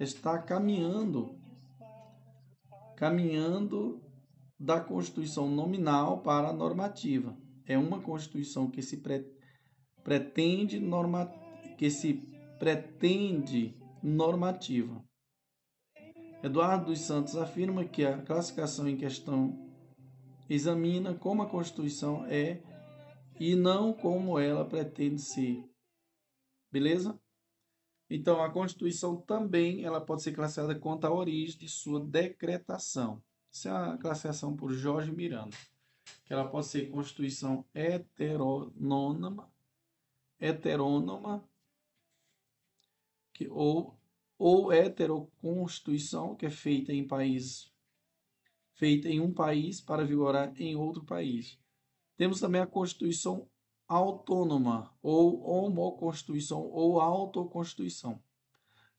está 0.00 0.38
caminhando 0.38 1.38
caminhando 3.02 4.00
da 4.56 4.78
Constituição 4.78 5.48
nominal 5.48 6.22
para 6.22 6.50
a 6.50 6.52
normativa. 6.52 7.36
É 7.66 7.76
uma 7.76 8.00
Constituição 8.00 8.70
que 8.70 8.80
se 8.80 8.98
pre, 8.98 9.26
pretende 10.04 10.78
norma, 10.78 11.26
que 11.76 11.90
se 11.90 12.14
pretende 12.60 13.76
normativa. 14.00 15.04
Eduardo 16.44 16.92
dos 16.92 17.00
Santos 17.00 17.34
afirma 17.36 17.84
que 17.84 18.04
a 18.04 18.22
classificação 18.22 18.88
em 18.88 18.96
questão 18.96 19.58
examina 20.48 21.12
como 21.12 21.42
a 21.42 21.50
Constituição 21.50 22.24
é 22.26 22.62
e 23.40 23.56
não 23.56 23.92
como 23.92 24.38
ela 24.38 24.64
pretende 24.64 25.20
ser. 25.20 25.68
Beleza? 26.70 27.20
Então, 28.14 28.42
a 28.42 28.50
Constituição 28.50 29.16
também 29.16 29.84
ela 29.84 29.98
pode 29.98 30.22
ser 30.22 30.32
classificada 30.32 30.78
quanto 30.78 31.06
à 31.06 31.10
origem 31.10 31.58
de 31.58 31.66
sua 31.66 31.98
decretação. 31.98 33.22
Essa 33.50 33.68
é 33.70 33.72
a 33.72 33.96
classificação 33.96 34.54
por 34.54 34.70
Jorge 34.72 35.10
Miranda. 35.10 35.56
Que 36.24 36.34
ela 36.34 36.46
pode 36.46 36.66
ser 36.66 36.90
Constituição 36.90 37.64
heteronôma, 37.74 39.50
heterônoma 40.38 41.42
que, 43.32 43.48
ou, 43.48 43.98
ou 44.38 44.70
heteroconstituição, 44.70 46.36
que 46.36 46.44
é 46.44 46.50
feita 46.50 46.92
em 46.92 47.06
país 47.06 47.72
feita 48.74 49.08
em 49.08 49.20
um 49.20 49.32
país 49.32 49.80
para 49.80 50.04
vigorar 50.04 50.52
em 50.60 50.74
outro 50.74 51.04
país. 51.04 51.58
Temos 52.16 52.40
também 52.40 52.60
a 52.60 52.66
Constituição 52.66 53.48
autônoma 53.92 54.90
ou 55.02 55.42
homoconstituição 55.46 56.62
ou 56.70 57.00
autoconstituição. 57.00 58.18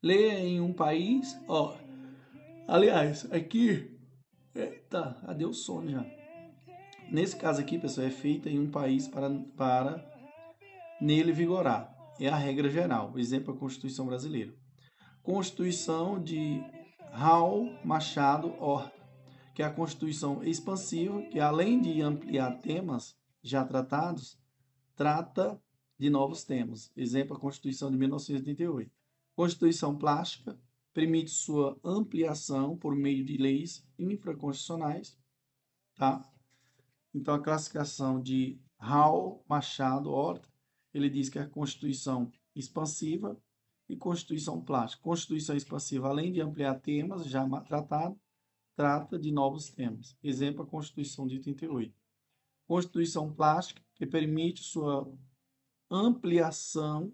Leia 0.00 0.38
em 0.38 0.60
um 0.60 0.72
país, 0.72 1.36
ó. 1.48 1.76
Aliás, 2.68 3.30
aqui, 3.32 3.90
eita, 4.54 5.16
o 5.46 5.52
sono 5.52 5.90
já? 5.90 6.06
Nesse 7.10 7.36
caso 7.36 7.60
aqui, 7.60 7.78
pessoal, 7.78 8.06
é 8.06 8.10
feita 8.10 8.48
em 8.48 8.58
um 8.58 8.70
país 8.70 9.08
para, 9.08 9.30
para 9.56 10.04
nele 11.00 11.32
vigorar. 11.32 11.92
É 12.20 12.28
a 12.28 12.36
regra 12.36 12.70
geral. 12.70 13.18
Exemplo 13.18 13.52
é 13.52 13.56
a 13.56 13.58
Constituição 13.58 14.06
brasileira. 14.06 14.54
Constituição 15.22 16.22
de 16.22 16.62
Raul 17.10 17.76
Machado 17.84 18.54
Horta, 18.60 18.92
que 19.54 19.62
é 19.62 19.66
a 19.66 19.70
Constituição 19.70 20.44
expansiva, 20.44 21.20
que 21.22 21.40
além 21.40 21.80
de 21.80 22.00
ampliar 22.00 22.58
temas 22.58 23.16
já 23.42 23.64
tratados, 23.64 24.38
trata 24.94 25.60
de 25.98 26.10
novos 26.10 26.44
temas. 26.44 26.90
Exemplo, 26.96 27.36
a 27.36 27.40
Constituição 27.40 27.90
de 27.90 27.96
1988. 27.96 28.90
Constituição 29.34 29.96
plástica 29.96 30.58
permite 30.92 31.30
sua 31.30 31.78
ampliação 31.82 32.76
por 32.76 32.94
meio 32.94 33.24
de 33.24 33.36
leis 33.36 33.86
infraconstitucionais, 33.98 35.18
tá? 35.96 36.22
Então, 37.12 37.34
a 37.34 37.42
classificação 37.42 38.20
de 38.20 38.60
Raul 38.78 39.44
Machado 39.48 40.10
Horta, 40.10 40.48
ele 40.92 41.10
diz 41.10 41.28
que 41.28 41.38
é 41.38 41.42
a 41.42 41.48
Constituição 41.48 42.30
expansiva 42.54 43.36
e 43.88 43.96
Constituição 43.96 44.60
plástica. 44.60 45.02
Constituição 45.02 45.56
expansiva, 45.56 46.08
além 46.08 46.32
de 46.32 46.40
ampliar 46.40 46.80
temas 46.80 47.26
já 47.26 47.44
tratados, 47.62 48.18
trata 48.76 49.18
de 49.18 49.32
novos 49.32 49.70
temas. 49.70 50.16
Exemplo, 50.22 50.62
a 50.62 50.66
Constituição 50.66 51.26
de 51.26 51.36
88. 51.36 51.94
Constituição 52.66 53.32
plástica, 53.32 53.83
que 53.94 54.06
permite 54.06 54.62
sua 54.62 55.10
ampliação 55.90 57.12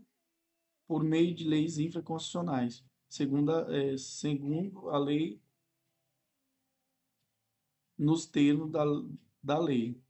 por 0.86 1.04
meio 1.04 1.34
de 1.34 1.44
leis 1.44 1.78
infraconstitucionais, 1.78 2.84
segundo 3.08 3.52
a, 3.52 3.76
é, 3.76 3.96
segundo 3.96 4.90
a 4.90 4.98
lei, 4.98 5.40
nos 7.96 8.26
termos 8.26 8.70
da, 8.70 8.84
da 9.42 9.58
lei, 9.58 10.00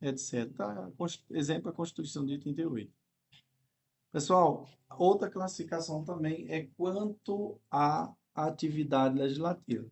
etc. 0.00 0.52
Tá, 0.54 0.92
exemplo, 1.30 1.70
a 1.70 1.72
Constituição 1.72 2.24
de 2.24 2.34
88. 2.34 2.92
Pessoal, 4.12 4.68
outra 4.90 5.30
classificação 5.30 6.04
também 6.04 6.46
é 6.50 6.66
quanto 6.76 7.60
à 7.70 8.14
atividade 8.34 9.18
legislativa. 9.18 9.90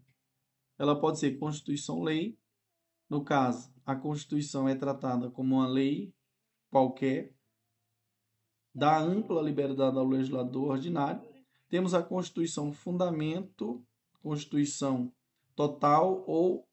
Ela 0.78 0.98
pode 0.98 1.18
ser 1.18 1.38
Constituição-lei, 1.38 2.38
no 3.08 3.24
caso, 3.24 3.72
a 3.84 3.94
Constituição 3.94 4.68
é 4.68 4.74
tratada 4.74 5.30
como 5.30 5.56
uma 5.56 5.68
lei 5.68 6.12
qualquer, 6.70 7.34
dá 8.74 8.98
ampla 8.98 9.40
liberdade 9.42 9.96
ao 9.96 10.06
legislador 10.06 10.72
ordinário. 10.72 11.22
Temos 11.68 11.94
a 11.94 12.02
Constituição 12.02 12.72
fundamento, 12.72 13.84
Constituição 14.22 15.12
total 15.54 16.24
ou 16.26 16.68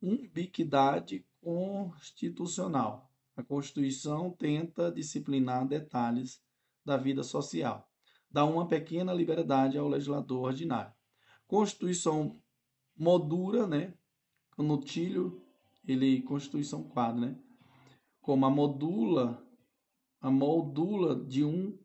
umbiquidade 0.00 1.26
constitucional. 1.40 3.10
A 3.36 3.42
Constituição 3.42 4.30
tenta 4.30 4.90
disciplinar 4.90 5.66
detalhes 5.66 6.40
da 6.84 6.96
vida 6.96 7.22
social, 7.22 7.88
dá 8.30 8.44
uma 8.44 8.66
pequena 8.66 9.12
liberdade 9.12 9.76
ao 9.76 9.88
legislador 9.88 10.46
ordinário. 10.46 10.92
Constituição 11.46 12.40
modura, 12.96 13.66
né, 13.66 13.94
no 14.56 14.80
Tílio, 14.80 15.42
ele 15.86 16.22
Constituição 16.22 16.82
quadro, 16.82 17.20
né? 17.20 17.38
Como 18.28 18.44
a 18.44 18.50
modula, 18.50 19.42
a 20.20 20.30
moldula 20.30 21.16
de 21.16 21.42
um 21.42 21.78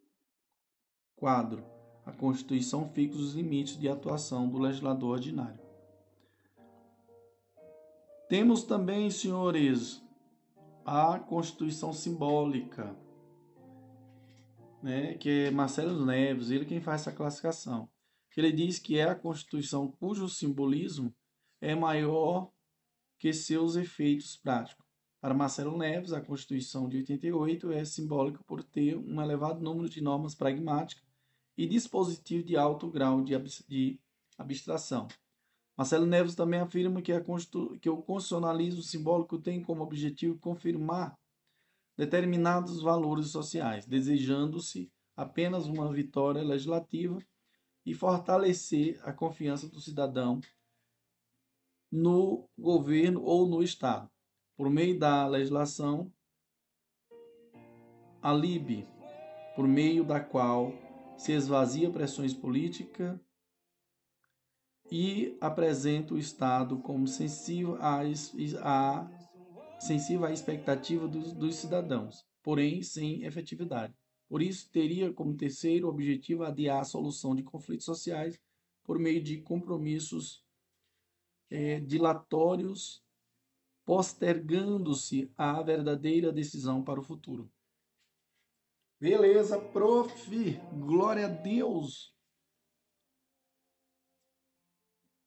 quadro. 1.16 1.64
A 2.06 2.12
Constituição 2.12 2.90
fixa 2.90 3.18
os 3.18 3.34
limites 3.34 3.80
de 3.80 3.88
atuação 3.88 4.50
do 4.50 4.58
legislador 4.58 5.12
ordinário. 5.12 5.58
Temos 8.28 8.66
também, 8.66 9.10
senhores, 9.10 10.04
a 10.84 11.18
Constituição 11.18 11.94
simbólica, 11.94 12.94
né, 14.82 15.14
que 15.14 15.46
é 15.46 15.50
Marcelo 15.50 16.06
Neves, 16.06 16.52
ele 16.52 16.66
quem 16.66 16.82
faz 16.82 17.04
essa 17.04 17.14
classificação. 17.14 17.88
Ele 18.36 18.52
diz 18.52 18.80
que 18.80 18.98
é 18.98 19.06
a 19.06 19.16
Constituição 19.16 19.90
cujo 19.90 20.28
simbolismo 20.28 21.16
é 21.62 21.74
maior 21.74 22.52
que 23.18 23.32
seus 23.32 23.78
efeitos 23.78 24.36
práticos. 24.36 24.83
Para 25.24 25.34
Marcelo 25.34 25.78
Neves, 25.78 26.12
a 26.12 26.20
Constituição 26.20 26.90
de 26.90 26.98
88 26.98 27.72
é 27.72 27.86
simbólica 27.86 28.44
por 28.44 28.62
ter 28.62 28.98
um 28.98 29.22
elevado 29.22 29.62
número 29.62 29.88
de 29.88 30.02
normas 30.02 30.36
pragmáticas 30.36 31.02
e 31.58 31.66
dispositivos 31.66 32.46
de 32.46 32.58
alto 32.58 32.92
grau 32.92 33.24
de, 33.24 34.02
abstração. 34.38 35.08
Marcelo 35.78 36.06
Neves 36.06 36.36
também 36.36 36.60
afirma 36.60 37.02
que, 37.02 37.14
que 37.80 37.90
o 37.90 38.02
constitucionalismo 38.02 38.82
simbólico 38.82 39.40
tem 39.40 39.64
como 39.64 39.82
objetivo 39.82 40.38
confirmar 40.40 41.18
determinados 41.96 42.82
valores 42.82 43.28
sociais, 43.28 43.86
desejando-se 43.86 44.92
apenas 45.16 45.68
uma 45.68 45.90
vitória 45.90 46.44
legislativa 46.44 47.18
e 47.86 47.94
fortalecer 47.94 49.00
a 49.08 49.14
confiança 49.14 49.70
do 49.70 49.80
cidadão 49.80 50.42
no 51.90 52.46
governo 52.60 53.24
ou 53.24 53.48
no 53.48 53.64
Estado, 53.64 54.12
por 54.56 54.70
meio 54.70 54.98
da 54.98 55.28
legislação, 55.28 56.12
a 58.22 58.32
LIB, 58.32 58.88
por 59.56 59.68
meio 59.68 60.04
da 60.04 60.20
qual 60.20 60.72
se 61.18 61.32
esvazia 61.34 61.90
pressões 61.90 62.34
políticas 62.34 63.20
e 64.92 65.38
apresenta 65.42 66.14
o 66.14 66.18
Estado 66.18 66.78
como 66.80 67.08
sensível 67.08 67.76
à, 67.82 68.02
à, 68.62 69.80
sensível 69.80 70.26
à 70.26 70.32
expectativa 70.32 71.08
dos, 71.08 71.34
dos 71.34 71.56
cidadãos, 71.56 72.26
porém 72.42 72.82
sem 72.82 73.24
efetividade. 73.24 73.94
Por 74.30 74.42
isso, 74.42 74.70
teria 74.72 75.12
como 75.14 75.36
terceiro 75.36 75.88
objetivo 75.88 76.44
adiar 76.44 76.80
a 76.80 76.86
solução 76.86 77.36
de 77.36 77.44
conflitos 77.44 77.86
sociais 77.86 78.40
por 78.84 78.98
meio 78.98 79.22
de 79.22 79.42
compromissos 79.42 80.44
é, 81.50 81.80
dilatórios, 81.80 83.03
postergando-se 83.86 85.32
a 85.38 85.62
verdadeira 85.62 86.32
decisão 86.32 86.84
para 86.84 87.00
o 87.00 87.04
futuro. 87.04 87.52
Beleza, 89.00 89.60
prof. 89.60 90.14
Glória 90.80 91.26
a 91.26 91.30
Deus. 91.30 92.14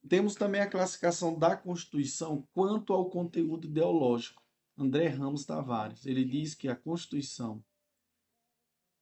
Temos 0.09 0.35
também 0.35 0.61
a 0.61 0.71
classificação 0.71 1.37
da 1.37 1.57
Constituição 1.57 2.47
quanto 2.55 2.93
ao 2.93 3.11
conteúdo 3.11 3.67
ideológico. 3.67 4.43
André 4.79 5.09
Ramos 5.09 5.45
Tavares, 5.45 6.07
ele 6.07 6.25
diz 6.25 6.55
que 6.55 6.69
a 6.69 6.77
Constituição 6.77 7.65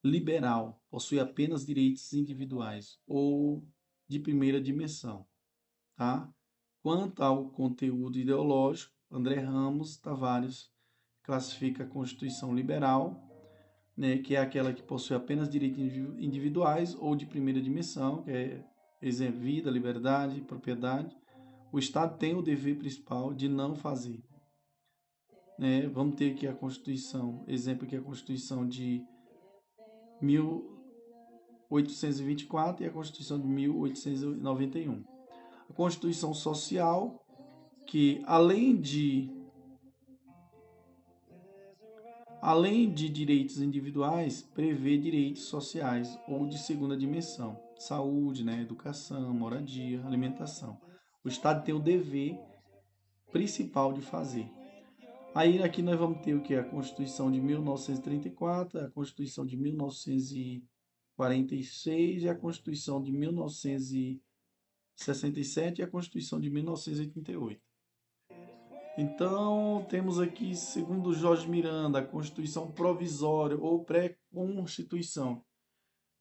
liberal 0.02 0.82
possui 0.90 1.18
apenas 1.18 1.66
direitos 1.66 2.12
individuais 2.12 3.00
ou 3.06 3.66
de 4.08 4.20
primeira 4.20 4.60
dimensão, 4.60 5.26
tá? 5.96 6.32
Quanto 6.82 7.22
ao 7.22 7.50
conteúdo 7.50 8.18
ideológico, 8.18 8.93
André 9.14 9.38
Ramos 9.38 9.96
Tavares 9.96 10.68
classifica 11.22 11.84
a 11.84 11.86
Constituição 11.86 12.52
liberal, 12.52 13.22
né, 13.96 14.18
que 14.18 14.34
é 14.34 14.40
aquela 14.40 14.72
que 14.72 14.82
possui 14.82 15.14
apenas 15.14 15.48
direitos 15.48 15.80
individuais 16.18 16.96
ou 16.96 17.14
de 17.14 17.24
primeira 17.24 17.62
dimensão, 17.62 18.24
que 18.24 18.32
é 18.32 18.64
exemplo, 19.00 19.38
vida, 19.38 19.70
liberdade, 19.70 20.40
propriedade. 20.40 21.16
O 21.70 21.78
Estado 21.78 22.18
tem 22.18 22.34
o 22.34 22.42
dever 22.42 22.76
principal 22.76 23.32
de 23.32 23.48
não 23.48 23.76
fazer. 23.76 24.20
Né? 25.56 25.86
Vamos 25.86 26.16
ter 26.16 26.32
aqui 26.32 26.48
a 26.48 26.52
Constituição, 26.52 27.44
exemplo 27.46 27.86
aqui 27.86 27.94
a 27.96 28.02
Constituição 28.02 28.66
de 28.66 29.00
1824 30.20 32.84
e 32.84 32.88
a 32.88 32.90
Constituição 32.90 33.40
de 33.40 33.46
1891. 33.46 35.04
A 35.70 35.72
Constituição 35.72 36.34
Social, 36.34 37.23
que 37.86 38.22
além 38.26 38.80
de 38.80 39.30
além 42.40 42.92
de 42.92 43.08
direitos 43.08 43.62
individuais, 43.62 44.42
prevê 44.42 44.98
direitos 44.98 45.44
sociais 45.44 46.18
ou 46.28 46.46
de 46.46 46.58
segunda 46.58 46.94
dimensão, 46.94 47.58
saúde, 47.78 48.44
né, 48.44 48.60
educação, 48.60 49.32
moradia, 49.32 50.04
alimentação. 50.04 50.78
O 51.24 51.28
Estado 51.28 51.64
tem 51.64 51.74
o 51.74 51.78
dever 51.78 52.38
principal 53.32 53.94
de 53.94 54.02
fazer. 54.02 54.46
Aí 55.34 55.62
aqui 55.62 55.80
nós 55.80 55.98
vamos 55.98 56.20
ter 56.20 56.34
o 56.34 56.42
que? 56.42 56.54
A 56.54 56.62
Constituição 56.62 57.32
de 57.32 57.40
1934, 57.40 58.78
a 58.78 58.90
Constituição 58.90 59.46
de 59.46 59.56
1946 59.56 62.24
e 62.24 62.28
a 62.28 62.34
Constituição 62.34 63.02
de 63.02 63.10
1967 63.10 65.80
e 65.80 65.82
a 65.82 65.88
Constituição 65.88 66.38
de 66.38 66.50
1988. 66.50 67.63
Então, 68.96 69.84
temos 69.88 70.20
aqui, 70.20 70.54
segundo 70.54 71.12
Jorge 71.12 71.48
Miranda, 71.48 71.98
a 71.98 72.06
Constituição 72.06 72.70
Provisória 72.70 73.58
ou 73.58 73.84
Pré-Constituição. 73.84 75.44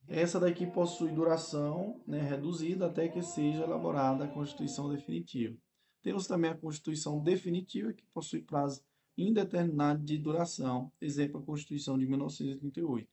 Essa 0.08 0.40
daqui 0.40 0.66
possui 0.66 1.12
duração 1.12 2.02
né, 2.04 2.20
reduzida 2.20 2.86
até 2.86 3.08
que 3.08 3.22
seja 3.22 3.62
elaborada 3.62 4.24
a 4.24 4.28
Constituição 4.28 4.88
Definitiva. 4.88 5.56
Temos 6.02 6.26
também 6.26 6.50
a 6.50 6.56
Constituição 6.56 7.22
Definitiva, 7.22 7.92
que 7.92 8.04
possui 8.12 8.42
prazo 8.42 8.82
indeterminado 9.16 10.02
de 10.02 10.18
duração, 10.18 10.92
exemplo, 11.00 11.40
a 11.40 11.44
Constituição 11.44 11.96
de 11.96 12.06
1938. 12.06 13.08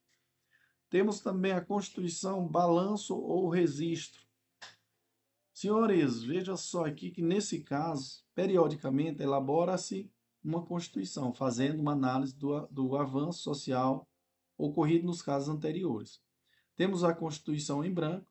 Temos 0.89 1.21
também 1.21 1.51
a 1.51 1.61
Constituição 1.61 2.47
Balanço 2.47 3.15
ou 3.15 3.47
Registro, 3.47 4.23
Senhores, 5.61 6.23
veja 6.23 6.57
só 6.57 6.85
aqui 6.85 7.11
que 7.11 7.21
nesse 7.21 7.61
caso, 7.61 8.23
periodicamente 8.33 9.21
elabora-se 9.21 10.11
uma 10.43 10.65
Constituição, 10.65 11.31
fazendo 11.35 11.79
uma 11.79 11.91
análise 11.91 12.35
do, 12.35 12.65
do 12.65 12.97
avanço 12.97 13.43
social 13.43 14.09
ocorrido 14.57 15.05
nos 15.05 15.21
casos 15.21 15.49
anteriores. 15.49 16.19
Temos 16.75 17.03
a 17.03 17.13
Constituição 17.13 17.85
em 17.85 17.93
branco, 17.93 18.25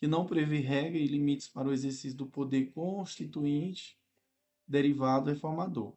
que 0.00 0.08
não 0.08 0.26
prevê 0.26 0.58
regra 0.58 0.98
e 0.98 1.06
limites 1.06 1.46
para 1.46 1.68
o 1.68 1.72
exercício 1.72 2.18
do 2.18 2.26
poder 2.26 2.72
constituinte 2.72 3.96
derivado 4.66 5.30
reformador. 5.30 5.96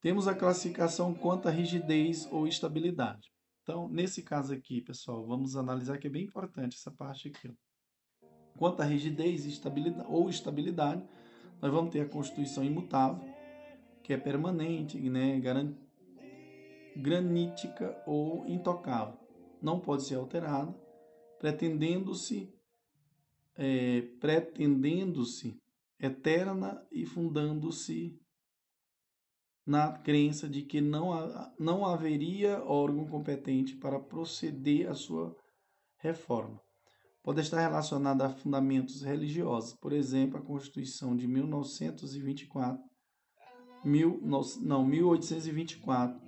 Temos 0.00 0.28
a 0.28 0.34
classificação 0.36 1.12
quanto 1.12 1.48
à 1.48 1.50
rigidez 1.50 2.24
ou 2.30 2.46
estabilidade. 2.46 3.32
Então, 3.64 3.88
nesse 3.88 4.22
caso 4.22 4.54
aqui, 4.54 4.80
pessoal, 4.80 5.26
vamos 5.26 5.56
analisar 5.56 5.98
que 5.98 6.06
é 6.06 6.10
bem 6.10 6.22
importante 6.22 6.76
essa 6.76 6.92
parte 6.92 7.26
aqui. 7.26 7.48
Ó. 7.48 7.61
Quanto 8.56 8.80
à 8.80 8.84
rigidez 8.84 9.46
estabilidade, 9.46 10.06
ou 10.08 10.28
estabilidade, 10.28 11.02
nós 11.60 11.72
vamos 11.72 11.90
ter 11.90 12.00
a 12.00 12.08
Constituição 12.08 12.64
imutável, 12.64 13.28
que 14.02 14.12
é 14.12 14.16
permanente, 14.16 14.98
né, 14.98 15.40
granítica 16.96 18.02
ou 18.06 18.46
intocável. 18.46 19.18
Não 19.60 19.80
pode 19.80 20.04
ser 20.04 20.16
alterada, 20.16 20.74
pretendendo-se 21.38 22.52
é, 23.54 24.02
pretendendo-se 24.18 25.56
eterna 26.00 26.84
e 26.90 27.04
fundando-se 27.04 28.18
na 29.64 29.92
crença 29.92 30.48
de 30.48 30.62
que 30.62 30.80
não, 30.80 31.10
não 31.58 31.86
haveria 31.86 32.64
órgão 32.64 33.06
competente 33.06 33.76
para 33.76 34.00
proceder 34.00 34.90
à 34.90 34.94
sua 34.94 35.36
reforma 35.98 36.60
pode 37.22 37.40
estar 37.40 37.60
relacionada 37.60 38.26
a 38.26 38.30
fundamentos 38.30 39.02
religiosos, 39.02 39.74
por 39.74 39.92
exemplo, 39.92 40.38
a 40.38 40.42
Constituição 40.42 41.16
de 41.16 41.26
1924, 41.28 42.82
mil, 43.84 44.20
não, 44.60 44.84
1824, 44.84 46.20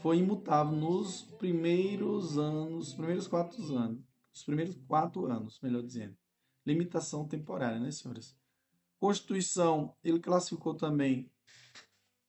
foi 0.00 0.18
imutável 0.18 0.76
nos 0.76 1.22
primeiros 1.38 2.38
anos, 2.38 2.94
primeiros 2.94 3.26
quatro 3.26 3.76
anos, 3.76 4.02
os 4.32 4.42
primeiros 4.42 4.76
quatro 4.86 5.26
anos, 5.26 5.58
melhor 5.62 5.82
dizendo. 5.82 6.16
Limitação 6.66 7.26
temporária, 7.26 7.80
né, 7.80 7.90
senhores? 7.90 8.36
Constituição, 8.98 9.94
ele 10.04 10.20
classificou 10.20 10.74
também 10.74 11.30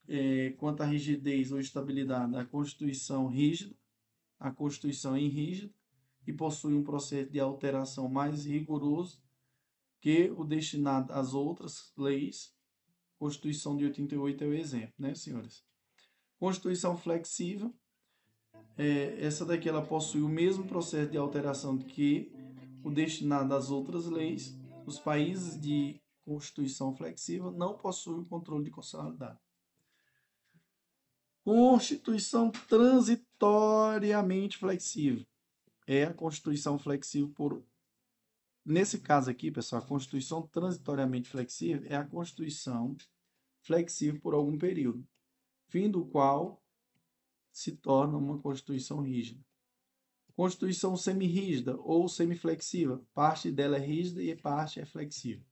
é, 0.08 0.50
quanto 0.58 0.82
à 0.82 0.86
rigidez 0.86 1.52
ou 1.52 1.60
estabilidade, 1.60 2.34
a 2.36 2.44
Constituição 2.44 3.26
rígida, 3.26 3.76
a 4.38 4.50
Constituição 4.50 5.16
irrígida, 5.16 5.72
e 6.26 6.32
possui 6.32 6.74
um 6.74 6.82
processo 6.82 7.30
de 7.30 7.38
alteração 7.40 8.08
mais 8.08 8.46
rigoroso 8.46 9.20
que 10.00 10.30
o 10.36 10.44
destinado 10.44 11.12
às 11.12 11.34
outras 11.34 11.92
leis. 11.96 12.54
Constituição 13.18 13.76
de 13.76 13.84
88 13.84 14.44
é 14.44 14.46
o 14.46 14.54
exemplo, 14.54 14.94
né, 14.98 15.14
senhores? 15.14 15.64
Constituição 16.38 16.96
flexível. 16.96 17.74
É, 18.76 19.24
essa 19.24 19.44
daqui 19.44 19.68
ela 19.68 19.84
possui 19.84 20.22
o 20.22 20.28
mesmo 20.28 20.66
processo 20.66 21.10
de 21.10 21.16
alteração 21.16 21.78
que 21.78 22.32
o 22.82 22.90
destinado 22.90 23.54
às 23.54 23.70
outras 23.70 24.06
leis. 24.06 24.58
Os 24.84 24.98
países 24.98 25.60
de 25.60 26.00
Constituição 26.24 26.96
flexível 26.96 27.52
não 27.52 27.76
possuem 27.76 28.20
o 28.20 28.24
controle 28.24 28.64
de 28.64 28.70
constitucionalidade. 28.70 29.38
Constituição 31.44 32.50
transitoriamente 32.50 34.58
flexível 34.58 35.26
é 35.86 36.04
a 36.04 36.14
Constituição 36.14 36.78
flexível 36.78 37.30
por. 37.30 37.64
Nesse 38.64 39.00
caso 39.00 39.30
aqui, 39.30 39.50
pessoal, 39.50 39.82
a 39.82 39.86
Constituição 39.86 40.46
transitoriamente 40.46 41.28
flexível 41.28 41.84
é 41.90 41.96
a 41.96 42.06
Constituição 42.06 42.96
flexível 43.60 44.20
por 44.20 44.34
algum 44.34 44.56
período, 44.56 45.06
fim 45.68 45.90
do 45.90 46.04
qual 46.04 46.62
se 47.50 47.72
torna 47.72 48.16
uma 48.16 48.38
Constituição 48.38 49.00
rígida. 49.00 49.44
Constituição 50.34 50.96
semirrígida 50.96 51.76
ou 51.76 52.08
semiflexiva, 52.08 53.04
parte 53.12 53.50
dela 53.50 53.76
é 53.76 53.80
rígida 53.80 54.22
e 54.22 54.34
parte 54.34 54.80
é 54.80 54.86
flexível. 54.86 55.44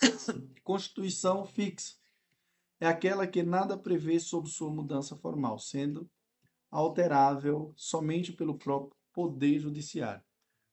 Constituição 0.64 1.44
fixa 1.44 1.96
é 2.80 2.86
aquela 2.86 3.26
que 3.26 3.42
nada 3.42 3.76
prevê 3.76 4.18
sobre 4.18 4.50
sua 4.50 4.70
mudança 4.70 5.16
formal, 5.16 5.58
sendo 5.58 6.10
alterável 6.70 7.72
somente 7.76 8.32
pelo 8.32 8.58
próprio 8.58 8.96
Poder 9.12 9.58
Judiciário. 9.58 10.22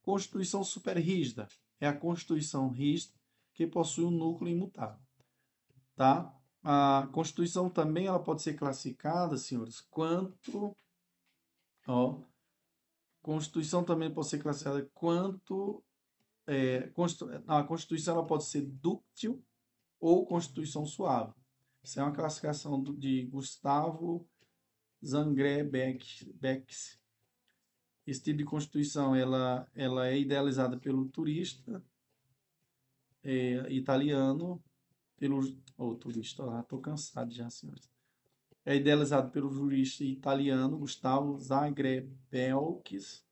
Constituição 0.02 0.64
superrígida 0.64 1.48
é 1.80 1.88
a 1.88 1.98
Constituição 1.98 2.70
rígida 2.70 3.14
que 3.54 3.66
possui 3.66 4.06
um 4.06 4.12
núcleo 4.12 4.52
imutável. 4.52 5.04
Tá? 5.96 6.32
A 6.62 7.08
Constituição 7.12 7.70
também 7.70 8.08
ela 8.08 8.22
pode 8.22 8.42
ser 8.42 8.54
classificada, 8.54 9.38
senhores, 9.38 9.82
quanto 9.82 10.76
ó, 11.88 12.22
Constituição 13.22 13.84
também 13.84 14.14
pode 14.14 14.28
ser 14.28 14.40
classificada 14.40 14.88
quanto 14.94 15.84
é, 16.48 16.92
a 17.48 17.64
Constituição 17.64 18.16
ela 18.16 18.28
pode 18.28 18.46
ser 18.46 18.62
dúctil 18.62 19.44
ou 20.00 20.26
Constituição 20.26 20.86
suave. 20.86 21.34
Isso 21.84 22.00
é 22.00 22.04
uma 22.04 22.14
classificação 22.14 22.84
de 22.84 23.26
Gustavo 23.28 24.28
Zangré 25.04 25.64
Becks. 25.64 27.00
Esse 28.06 28.22
tipo 28.22 28.38
de 28.38 28.46
constituição 28.46 29.16
ela, 29.16 29.68
ela 29.74 30.08
é 30.08 30.20
idealizada 30.20 30.78
pelo 30.78 31.08
turista 31.10 31.84
é, 33.24 33.72
italiano, 33.74 34.64
pelo 35.18 35.40
oh, 35.78 35.96
turista, 35.96 36.44
estou 36.60 36.80
cansado 36.80 37.34
já, 37.34 37.50
senhores. 37.50 37.90
é 38.64 38.76
idealizado 38.76 39.32
pelo 39.32 39.50
jurista 39.52 40.04
italiano 40.04 40.78
Gustavo 40.78 41.38
Zagrebelkis, 41.40 43.26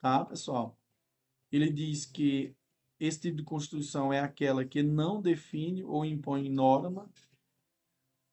tá, 0.00 0.24
pessoal? 0.24 0.78
Ele 1.50 1.70
diz 1.70 2.04
que 2.04 2.54
esse 3.00 3.20
tipo 3.20 3.38
de 3.38 3.42
constituição 3.42 4.12
é 4.12 4.20
aquela 4.20 4.64
que 4.64 4.82
não 4.82 5.20
define 5.20 5.82
ou 5.82 6.04
impõe 6.04 6.50
norma 6.50 7.10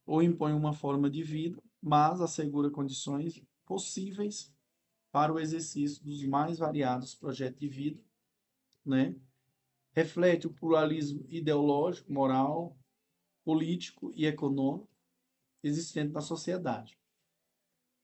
ou 0.04 0.22
impõe 0.22 0.52
uma 0.52 0.72
forma 0.72 1.08
de 1.08 1.22
vida, 1.22 1.62
mas 1.82 2.20
assegura 2.20 2.70
condições 2.70 3.42
possíveis 3.66 4.54
para 5.10 5.32
o 5.32 5.40
exercício 5.40 6.02
dos 6.04 6.22
mais 6.24 6.58
variados 6.58 7.14
projetos 7.14 7.58
de 7.58 7.68
vida, 7.68 8.02
né? 8.84 9.16
Reflete 9.90 10.46
o 10.46 10.52
pluralismo 10.52 11.26
ideológico, 11.28 12.12
moral, 12.12 12.78
político 13.44 14.12
e 14.14 14.24
econômico 14.24 14.88
existente 15.62 16.12
na 16.12 16.20
sociedade. 16.20 16.98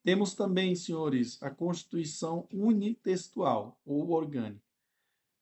Temos 0.04 0.34
também, 0.34 0.74
senhores, 0.74 1.42
a 1.42 1.50
Constituição 1.50 2.46
unitextual 2.52 3.80
ou 3.84 4.10
orgânica, 4.10 4.62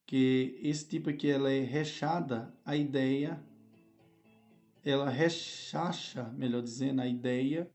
que 0.07 0.59
esse 0.63 0.87
tipo 0.89 1.11
aqui 1.11 1.29
ela 1.29 1.51
é 1.51 1.61
rechada 1.61 2.55
a 2.65 2.77
ideia, 2.77 3.43
ela 4.85 5.11
rechacha, 5.11 6.25
melhor 6.31 6.63
dizendo, 6.63 7.01
a 7.03 7.07
ideia 7.07 7.71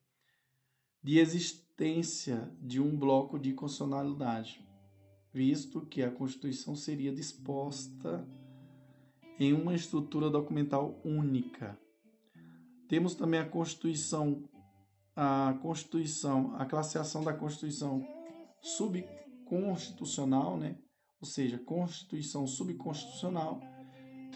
de 1.04 1.18
existência 1.20 2.52
de 2.62 2.80
um 2.80 2.96
bloco 2.96 3.40
de 3.40 3.54
constitucionalidade, 3.54 4.64
visto 5.34 5.82
que 5.82 6.04
a 6.04 6.12
Constituição 6.12 6.76
seria 6.76 7.12
disposta 7.12 8.28
em 9.40 9.54
uma 9.54 9.74
estrutura 9.74 10.30
documental 10.30 11.02
única, 11.04 11.80
temos 12.92 13.16
também 13.16 13.40
a 13.40 13.46
Constituição, 13.46 14.44
a 15.16 15.58
Constituição, 15.62 16.54
a 16.58 16.66
classificação 16.66 17.24
da 17.24 17.34
Constituição 17.34 18.06
subconstitucional, 18.62 20.58
né? 20.58 20.78
Ou 21.22 21.26
seja, 21.26 21.58
Constituição 21.58 22.46
subconstitucional, 22.46 23.62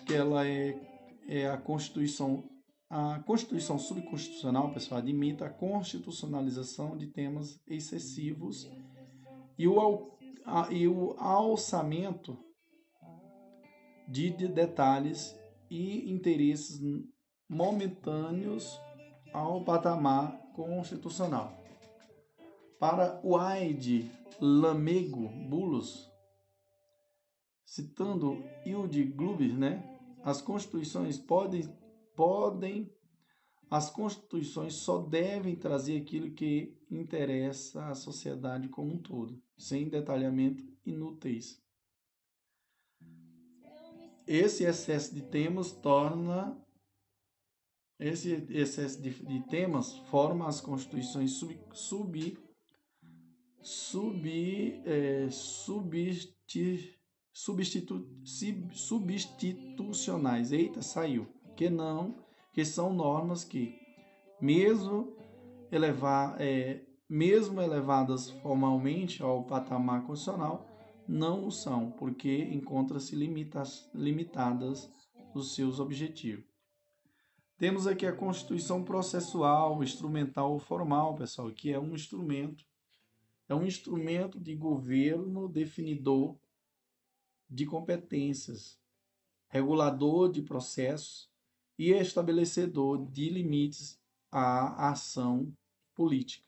que 0.06 0.14
ela 0.14 0.48
é, 0.48 0.80
é 1.28 1.50
a 1.50 1.58
Constituição 1.58 2.50
a 2.90 3.20
Constituição 3.20 3.78
subconstitucional, 3.78 4.72
pessoal, 4.74 5.00
admite 5.00 5.44
a 5.44 5.50
constitucionalização 5.50 6.96
de 6.96 7.08
temas 7.08 7.60
excessivos 7.68 8.70
e 9.58 9.68
o, 9.68 10.18
a, 10.46 10.72
e 10.72 10.88
o 10.88 11.16
alçamento 11.18 12.38
de, 14.08 14.30
de 14.30 14.48
detalhes 14.48 15.36
e 15.70 16.12
interesses 16.12 16.80
momentâneos 17.50 18.80
ao 19.34 19.64
patamar 19.64 20.40
constitucional. 20.54 21.54
Para 22.80 23.20
Wade 23.24 24.12
Lamego 24.40 25.28
Bulos, 25.50 26.10
citando 27.66 28.44
Hilde 28.66 29.04
Glubis, 29.04 29.54
né, 29.54 29.84
as 30.24 30.42
constituições 30.42 31.18
podem, 31.18 31.64
podem, 32.16 32.92
as 33.70 33.90
constituições 33.90 34.76
só 34.76 35.02
devem 35.02 35.56
trazer 35.56 36.02
aquilo 36.02 36.32
que 36.32 36.78
interessa 36.90 37.88
à 37.88 37.96
sociedade 37.96 38.70
como 38.70 38.94
um 38.94 38.98
todo, 38.98 39.42
sem 39.58 39.90
detalhamento 39.90 40.64
inúteis. 40.86 41.62
Esse 44.28 44.64
excesso 44.64 45.14
de 45.14 45.22
temas 45.22 45.72
torna 45.72 46.60
esse 48.00 48.46
excesso 48.50 49.02
de, 49.02 49.12
de 49.12 49.48
temas 49.48 49.98
forma 50.10 50.48
as 50.48 50.60
constituições 50.60 51.32
sub, 51.32 51.58
sub, 51.74 52.38
sub, 53.62 54.82
é, 54.86 55.30
substi, 55.30 57.00
substitu, 57.32 58.08
substitucionais. 58.74 60.52
Eita, 60.52 60.82
saiu. 60.82 61.35
Que 61.56 61.70
não, 61.70 62.16
que 62.52 62.66
são 62.66 62.94
normas 62.94 63.44
que, 63.44 63.80
mesmo, 64.42 65.16
elevar, 65.72 66.40
é, 66.40 66.82
mesmo 67.08 67.62
elevadas 67.62 68.30
formalmente 68.30 69.22
ao 69.22 69.44
patamar 69.44 70.06
constitucional, 70.06 70.66
não 71.08 71.46
o 71.48 71.52
são, 71.52 71.92
porque 71.92 72.44
encontram-se 72.52 73.16
limitadas 73.94 74.90
os 75.34 75.54
seus 75.54 75.80
objetivos. 75.80 76.46
Temos 77.58 77.88
aqui 77.88 78.06
a 78.06 78.16
constituição 78.16 78.84
processual, 78.84 79.82
instrumental 79.84 80.52
ou 80.52 80.60
formal, 80.60 81.16
pessoal, 81.16 81.50
que 81.52 81.72
é 81.72 81.80
um 81.80 81.94
instrumento, 81.94 82.66
é 83.48 83.56
um 83.56 83.66
instrumento 83.66 84.40
de 84.40 84.56
governo 84.56 85.48
definidor 85.48 86.38
de 87.50 87.66
competências, 87.66 88.78
regulador 89.48 90.30
de 90.30 90.42
processos 90.42 91.30
e 91.78 91.92
estabelecedor 91.92 93.06
de 93.12 93.30
limites 93.30 94.00
à 94.32 94.90
ação 94.90 95.52
política. 95.94 96.46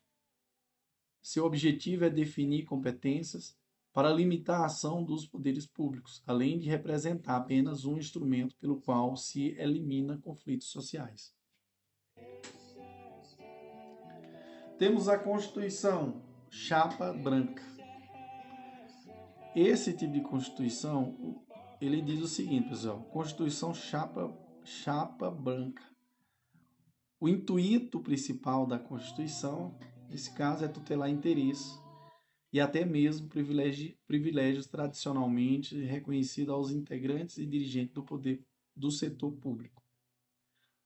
Seu 1.22 1.46
objetivo 1.46 2.06
é 2.06 2.10
definir 2.10 2.66
competências 2.66 3.58
para 3.92 4.14
limitar 4.14 4.62
a 4.62 4.66
ação 4.66 5.04
dos 5.04 5.26
poderes 5.26 5.66
públicos, 5.66 6.22
além 6.26 6.60
de 6.60 6.70
representar 6.70 7.36
apenas 7.36 7.84
um 7.84 7.98
instrumento 7.98 8.56
pelo 8.58 8.80
qual 8.80 9.16
se 9.16 9.56
elimina 9.58 10.20
conflitos 10.20 10.68
sociais. 10.68 11.34
Temos 14.78 15.10
a 15.10 15.18
Constituição 15.18 16.22
chapa 16.52 17.12
branca. 17.12 17.64
Esse 19.56 19.92
tipo 19.92 20.14
de 20.14 20.22
Constituição, 20.22 21.44
ele 21.82 22.00
diz 22.00 22.22
o 22.22 22.28
seguinte, 22.28 22.70
pessoal: 22.70 23.02
Constituição 23.06 23.74
chapa 23.74 24.28
chapa 24.68 25.32
branca. 25.32 25.82
O 27.22 27.30
intuito 27.30 28.02
principal 28.02 28.68
da 28.68 28.78
Constituição, 28.78 29.80
nesse 30.10 30.34
caso, 30.34 30.66
é 30.66 30.68
tutelar 30.68 31.10
interesses 31.10 31.82
e 32.52 32.60
até 32.60 32.84
mesmo 32.84 33.30
privilégios 33.30 34.68
tradicionalmente 34.68 35.80
reconhecidos 35.86 36.54
aos 36.54 36.72
integrantes 36.72 37.38
e 37.38 37.46
dirigentes 37.46 37.94
do 37.94 38.04
poder 38.04 38.46
do 38.76 38.92
setor 38.92 39.32
público. 39.38 39.82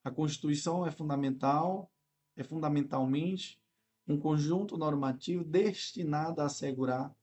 A 0.04 0.12
Constituição 0.12 0.86
é 0.86 0.92
fundamental, 0.92 1.92
é 2.36 2.44
fundamentalmente 2.44 3.60
um 4.08 4.18
conjunto 4.18 4.78
normativo 4.78 5.44
destinado 5.44 6.40
a 6.40 6.46
assegurar 6.46 7.16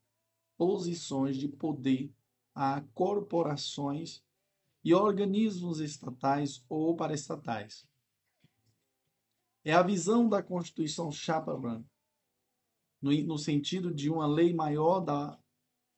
posições 0.57 1.37
de 1.37 1.47
poder 1.47 2.13
a 2.53 2.81
corporações 2.95 4.27
e 4.89 4.95
organismos 4.95 5.81
estatais 5.81 6.65
ou 6.67 6.97
paraestatais. 6.97 7.87
É 9.63 9.75
a 9.75 9.83
visão 9.83 10.27
da 10.27 10.43
Constituição 10.43 11.13
Chapa 11.13 11.55
Branca 11.55 11.87
no, 12.99 13.13
no 13.25 13.37
sentido 13.37 13.93
de 13.93 14.09
uma 14.09 14.27
lei 14.27 14.55
maior 14.55 15.01
da 15.01 15.39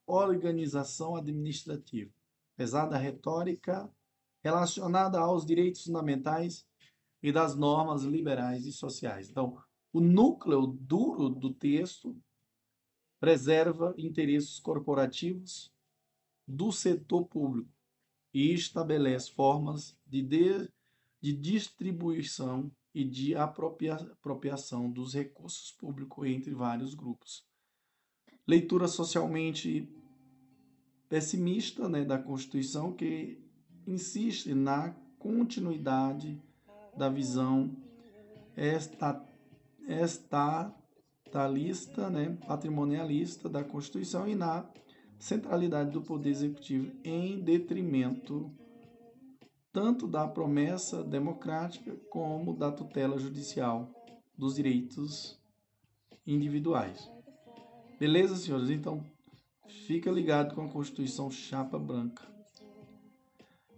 organização 0.05 1.15
administrativa, 1.15 2.13
apesar 2.55 2.87
da 2.87 2.97
retórica 2.97 3.89
relacionada 4.43 5.21
aos 5.21 5.47
direitos 5.47 5.85
fundamentais 5.85 6.67
e 7.23 7.31
das 7.31 7.55
normas 7.55 8.03
liberais 8.03 8.67
e 8.67 8.73
sociais. 8.73 9.31
Então, 9.31 9.57
o 9.93 10.01
núcleo 10.01 10.67
duro 10.67 11.29
do 11.29 11.55
texto 11.55 12.21
preserva 13.21 13.95
interesses 13.97 14.59
corporativos 14.59 15.73
do 16.45 16.73
setor 16.73 17.25
público 17.27 17.80
e 18.33 18.53
estabelece 18.53 19.33
formas 19.33 19.97
de, 20.07 20.23
de, 20.23 20.69
de 21.21 21.33
distribuição 21.33 22.71
e 22.95 23.05
de 23.05 23.35
apropriação 23.35 24.91
dos 24.91 25.15
recursos 25.15 25.73
públicos 25.73 26.27
entre 26.27 26.53
vários 26.53 26.95
grupos. 26.95 27.45
Leitura 28.47 28.87
socialmente 28.89 29.89
pessimista 31.09 31.89
né, 31.89 32.05
da 32.05 32.19
Constituição 32.19 32.93
que 32.93 33.43
insiste 33.87 34.55
na 34.55 34.95
continuidade 35.19 36.39
da 36.97 37.09
visão 37.09 37.75
esta, 38.57 39.25
estatalista, 39.89 42.11
né, 42.11 42.37
patrimonialista 42.47 43.49
da 43.49 43.65
Constituição 43.65 44.29
e 44.29 44.35
na 44.35 44.69
centralidade 45.21 45.93
do 45.93 46.03
Poder 46.03 46.31
Executivo 46.31 46.91
em 47.05 47.39
detrimento 47.39 48.51
tanto 49.73 50.09
da 50.09 50.27
promessa 50.27 51.05
democrática 51.05 51.95
como 52.11 52.57
da 52.57 52.73
tutela 52.73 53.17
judicial 53.21 53.89
dos 54.37 54.57
direitos 54.57 55.39
individuais. 56.27 57.09
Beleza, 58.01 58.35
senhores? 58.35 58.71
Então, 58.71 59.05
fica 59.87 60.11
ligado 60.11 60.57
com 60.57 60.65
a 60.65 60.69
Constituição 60.69 61.31
Chapa 61.31 61.79
Branca. 61.79 62.27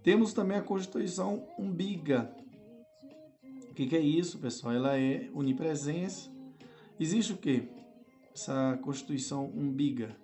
Temos 0.03 0.33
também 0.33 0.57
a 0.57 0.63
Constituição 0.63 1.47
Umbiga. 1.59 2.35
O 3.71 3.75
que, 3.75 3.87
que 3.87 3.97
é 3.97 4.01
isso, 4.01 4.39
pessoal? 4.39 4.73
Ela 4.73 4.99
é 4.99 5.29
onipresença, 5.35 6.33
Existe 7.03 7.33
o 7.33 7.37
quê? 7.37 7.69
Essa 8.33 8.79
Constituição 8.81 9.47
umbiga. 9.47 10.17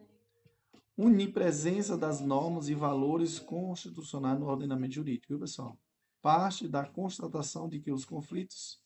Unipresença 1.01 1.97
das 1.97 2.21
normas 2.21 2.69
e 2.69 2.75
valores 2.75 3.39
constitucionais 3.39 4.37
no 4.41 4.49
ordenamento 4.49 4.95
jurídico, 4.95 5.29
viu, 5.29 5.39
pessoal? 5.39 5.79
Parte 6.21 6.67
da 6.67 6.85
constatação 6.85 7.69
de 7.69 7.79
que 7.79 7.93
os 7.93 8.05
conflitos 8.05 8.83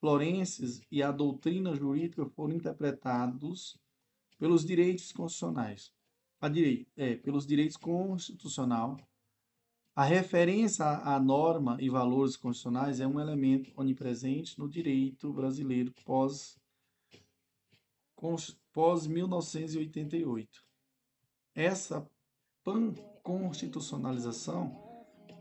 florenses 0.00 0.82
e 0.90 1.04
a 1.04 1.12
doutrina 1.12 1.72
jurídica 1.72 2.26
foram 2.26 2.56
interpretados 2.56 3.78
pelos 4.40 4.64
direitos 4.64 5.12
constitucionais. 5.12 5.92
A 6.40 6.48
direito, 6.48 6.90
é, 6.96 7.14
pelos 7.14 7.46
direitos 7.46 7.76
constitucional. 7.76 8.96
A 9.94 10.02
referência 10.02 10.84
à 10.84 11.20
norma 11.20 11.76
e 11.80 11.88
valores 11.88 12.36
constitucionais 12.36 12.98
é 12.98 13.06
um 13.06 13.20
elemento 13.20 13.70
onipresente 13.76 14.58
no 14.58 14.68
direito 14.68 15.32
brasileiro 15.32 15.94
pós 16.04 16.58
pós 18.72 19.06
1988. 19.06 20.65
Essa 21.56 22.08
panconstitucionalização 22.62 24.70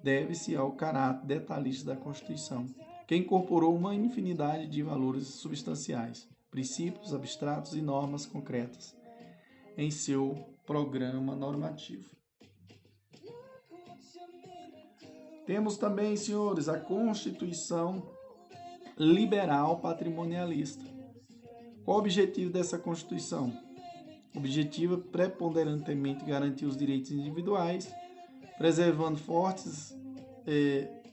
deve-se 0.02 0.56
ao 0.56 0.72
caráter 0.72 1.26
detalhista 1.26 1.94
da 1.94 2.00
Constituição, 2.00 2.66
que 3.06 3.18
incorporou 3.18 3.76
uma 3.76 3.94
infinidade 3.94 4.68
de 4.68 4.82
valores 4.82 5.28
substanciais, 5.28 6.26
princípios 6.50 7.14
abstratos 7.14 7.76
e 7.76 7.82
normas 7.82 8.26
concretas 8.26 8.96
em 9.78 9.92
seu 9.92 10.42
programa 10.66 11.36
normativo. 11.36 12.16
Temos 15.46 15.78
também, 15.78 16.16
senhores, 16.16 16.70
a 16.70 16.80
Constituição 16.80 18.10
Liberal 18.98 19.82
Patrimonialista. 19.82 20.86
Qual 21.84 21.98
o 21.98 22.00
objetivo 22.00 22.54
dessa 22.54 22.80
Constituição? 22.80 23.65
O 24.36 24.40
objetivo 24.40 24.96
é 24.96 24.98
preponderantemente 24.98 26.26
garantir 26.26 26.66
os 26.66 26.76
direitos 26.76 27.10
individuais, 27.10 27.90
preservando 28.58 29.18
fortes 29.18 29.96
eh, 30.46 31.04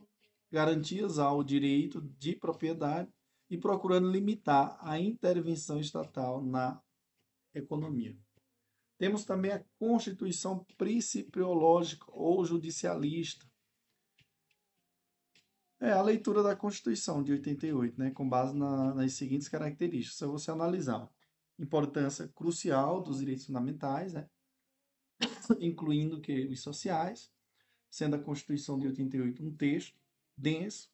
garantias 0.50 1.20
ao 1.20 1.44
direito 1.44 2.00
de 2.18 2.34
propriedade 2.34 3.08
e 3.48 3.56
procurando 3.56 4.10
limitar 4.10 4.76
a 4.80 4.98
intervenção 4.98 5.78
estatal 5.78 6.44
na 6.44 6.82
economia. 7.54 8.18
Temos 8.98 9.24
também 9.24 9.52
a 9.52 9.64
Constituição 9.78 10.64
principiológica 10.76 12.06
ou 12.08 12.44
judicialista. 12.44 13.46
É 15.80 15.92
a 15.92 16.02
leitura 16.02 16.42
da 16.42 16.56
Constituição 16.56 17.22
de 17.22 17.32
88, 17.32 17.98
né, 17.98 18.10
com 18.10 18.28
base 18.28 18.56
na, 18.56 18.94
nas 18.94 19.12
seguintes 19.12 19.48
características. 19.48 20.18
Se 20.18 20.26
você 20.26 20.50
analisar, 20.50 21.08
importância 21.62 22.28
crucial 22.28 23.00
dos 23.02 23.20
direitos 23.20 23.46
fundamentais, 23.46 24.12
né, 24.12 24.28
incluindo 25.60 26.20
que 26.20 26.46
os 26.46 26.60
sociais, 26.60 27.32
sendo 27.90 28.16
a 28.16 28.22
Constituição 28.22 28.78
de 28.78 28.88
88 28.88 29.44
um 29.44 29.54
texto 29.54 29.96
denso, 30.36 30.90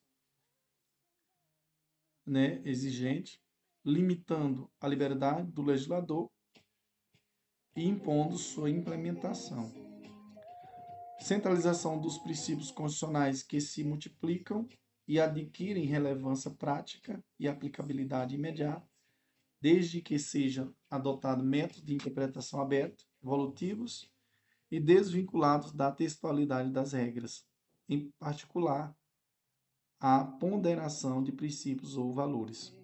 né, 2.26 2.60
exigente, 2.64 3.40
limitando 3.84 4.70
a 4.80 4.86
liberdade 4.86 5.50
do 5.50 5.62
legislador 5.62 6.30
e 7.74 7.86
impondo 7.86 8.36
sua 8.36 8.68
implementação. 8.70 9.72
Centralização 11.20 11.98
dos 11.98 12.18
princípios 12.18 12.70
constitucionais 12.70 13.42
que 13.42 13.60
se 13.60 13.82
multiplicam 13.82 14.68
e 15.06 15.18
adquirem 15.18 15.86
relevância 15.86 16.50
prática 16.50 17.24
e 17.38 17.48
aplicabilidade 17.48 18.34
imediata, 18.34 18.87
desde 19.60 20.00
que 20.00 20.18
sejam 20.18 20.74
adotados 20.90 21.44
métodos 21.44 21.84
de 21.84 21.94
interpretação 21.94 22.60
abertos, 22.60 23.06
evolutivos 23.22 24.10
e 24.70 24.78
desvinculados 24.78 25.72
da 25.72 25.90
textualidade 25.90 26.70
das 26.70 26.92
regras, 26.92 27.44
em 27.88 28.10
particular 28.18 28.94
a 30.00 30.24
ponderação 30.24 31.22
de 31.22 31.32
princípios 31.32 31.96
ou 31.96 32.12
valores. 32.14 32.76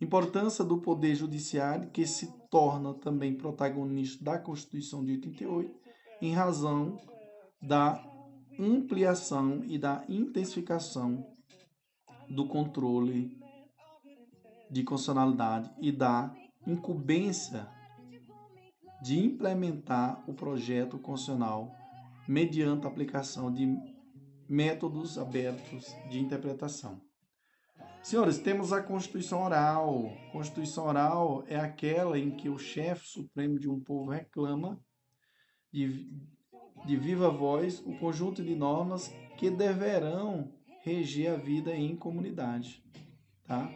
Importância 0.00 0.64
do 0.64 0.80
Poder 0.82 1.14
Judiciário, 1.14 1.90
que 1.90 2.06
se 2.06 2.30
torna 2.50 2.92
também 2.94 3.34
protagonista 3.34 4.22
da 4.22 4.38
Constituição 4.38 5.04
de 5.04 5.12
88, 5.12 5.80
em 6.20 6.34
razão 6.34 6.98
da 7.62 8.04
ampliação 8.58 9.64
e 9.64 9.78
da 9.78 10.04
intensificação 10.08 11.26
do 12.28 12.46
controle 12.46 13.43
de 14.70 14.82
constitucionalidade 14.82 15.70
e 15.80 15.92
da 15.92 16.34
incumbência 16.66 17.68
de 19.02 19.18
implementar 19.18 20.22
o 20.26 20.32
projeto 20.32 20.98
constitucional 20.98 21.70
mediante 22.26 22.86
a 22.86 22.88
aplicação 22.88 23.52
de 23.52 23.76
métodos 24.48 25.18
abertos 25.18 25.94
de 26.10 26.18
interpretação. 26.18 27.00
Senhores, 28.02 28.38
temos 28.38 28.72
a 28.72 28.82
Constituição 28.82 29.42
Oral. 29.42 30.12
Constituição 30.30 30.86
Oral 30.86 31.44
é 31.46 31.56
aquela 31.56 32.18
em 32.18 32.30
que 32.30 32.48
o 32.48 32.58
chefe 32.58 33.06
supremo 33.06 33.58
de 33.58 33.68
um 33.68 33.80
povo 33.80 34.10
reclama 34.10 34.78
de, 35.72 36.10
de 36.84 36.96
viva 36.96 37.30
voz 37.30 37.80
o 37.80 37.98
conjunto 37.98 38.42
de 38.44 38.54
normas 38.54 39.08
que 39.38 39.50
deverão 39.50 40.52
reger 40.82 41.32
a 41.32 41.36
vida 41.36 41.74
em 41.74 41.96
comunidade. 41.96 42.84
Tá? 43.46 43.70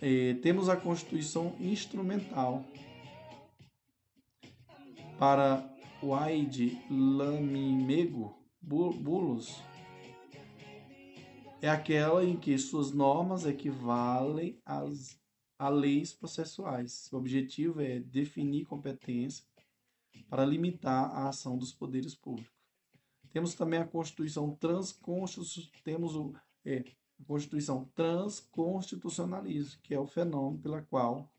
É, 0.00 0.34
temos 0.34 0.68
a 0.68 0.76
Constituição 0.76 1.54
Instrumental. 1.60 2.64
Para 5.18 5.68
o 6.02 6.14
Aide 6.14 6.78
Lamimego, 6.90 8.34
bulos 8.62 9.60
é 11.60 11.68
aquela 11.68 12.24
em 12.24 12.38
que 12.38 12.56
suas 12.56 12.92
normas 12.92 13.44
equivalem 13.44 14.58
às 14.64 15.20
a 15.58 15.68
leis 15.68 16.14
processuais. 16.14 17.10
O 17.12 17.18
objetivo 17.18 17.82
é 17.82 18.00
definir 18.00 18.64
competência 18.64 19.44
para 20.26 20.46
limitar 20.46 21.10
a 21.10 21.28
ação 21.28 21.58
dos 21.58 21.74
poderes 21.74 22.14
públicos. 22.14 22.58
Temos 23.30 23.54
também 23.54 23.78
a 23.78 23.86
Constituição 23.86 24.56
transconstitucional, 24.56 25.70
temos 25.84 26.16
o, 26.16 26.34
é, 26.64 26.82
Constituição 27.26 27.84
transconstitucionalista, 27.94 29.78
que 29.82 29.94
é 29.94 29.98
o 29.98 30.06
fenômeno 30.06 30.62
pela 30.62 30.82
qual 30.82 31.30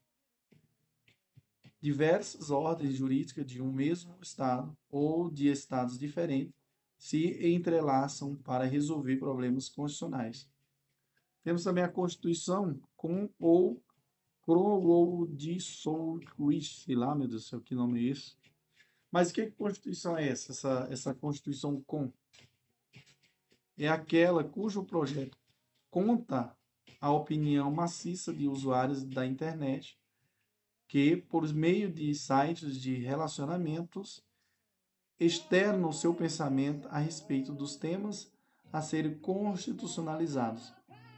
diversas 1.82 2.52
ordens 2.52 2.94
jurídicas 2.94 3.46
de 3.46 3.62
um 3.62 3.72
mesmo 3.72 4.16
Estado 4.22 4.78
ou 4.90 5.30
de 5.32 5.48
Estados 5.48 5.98
diferentes 5.98 6.54
se 6.98 7.48
entrelaçam 7.48 8.36
para 8.36 8.66
resolver 8.66 9.18
problemas 9.18 9.68
constitucionais. 9.68 10.48
Temos 11.44 11.64
também 11.64 11.84
a 11.84 11.90
Constituição 11.90 12.80
com 12.96 13.28
ou 13.40 13.82
Southwich, 15.60 16.84
sei 16.84 16.96
lá, 16.96 17.16
meu 17.16 17.28
Deus 17.28 17.44
do 17.44 17.50
céu, 17.50 17.62
que 17.62 17.74
nome 17.74 18.00
é 18.00 18.12
esse? 18.12 18.36
Mas 19.12 19.32
que 19.32 19.50
Constituição 19.50 20.16
é 20.16 20.28
essa? 20.28 20.52
Essa, 20.52 20.88
essa 20.92 21.14
Constituição 21.16 21.82
com? 21.82 22.12
É 23.78 23.88
aquela 23.88 24.44
cujo 24.44 24.84
projeto 24.84 25.41
conta 25.92 26.56
a 27.00 27.12
opinião 27.12 27.70
maciça 27.70 28.34
de 28.34 28.48
usuários 28.48 29.04
da 29.04 29.28
internet 29.28 30.00
que, 30.88 31.16
por 31.16 31.48
meio 31.54 31.92
de 31.92 32.14
sites 32.16 32.82
de 32.82 32.96
relacionamentos, 32.96 34.24
externa 35.20 35.88
o 35.88 35.94
seu 35.94 36.14
pensamento 36.14 36.88
a 36.90 36.98
respeito 36.98 37.54
dos 37.54 37.76
temas 37.76 38.32
a 38.74 38.82
serem 38.82 39.18
constitucionalizados. 39.20 40.74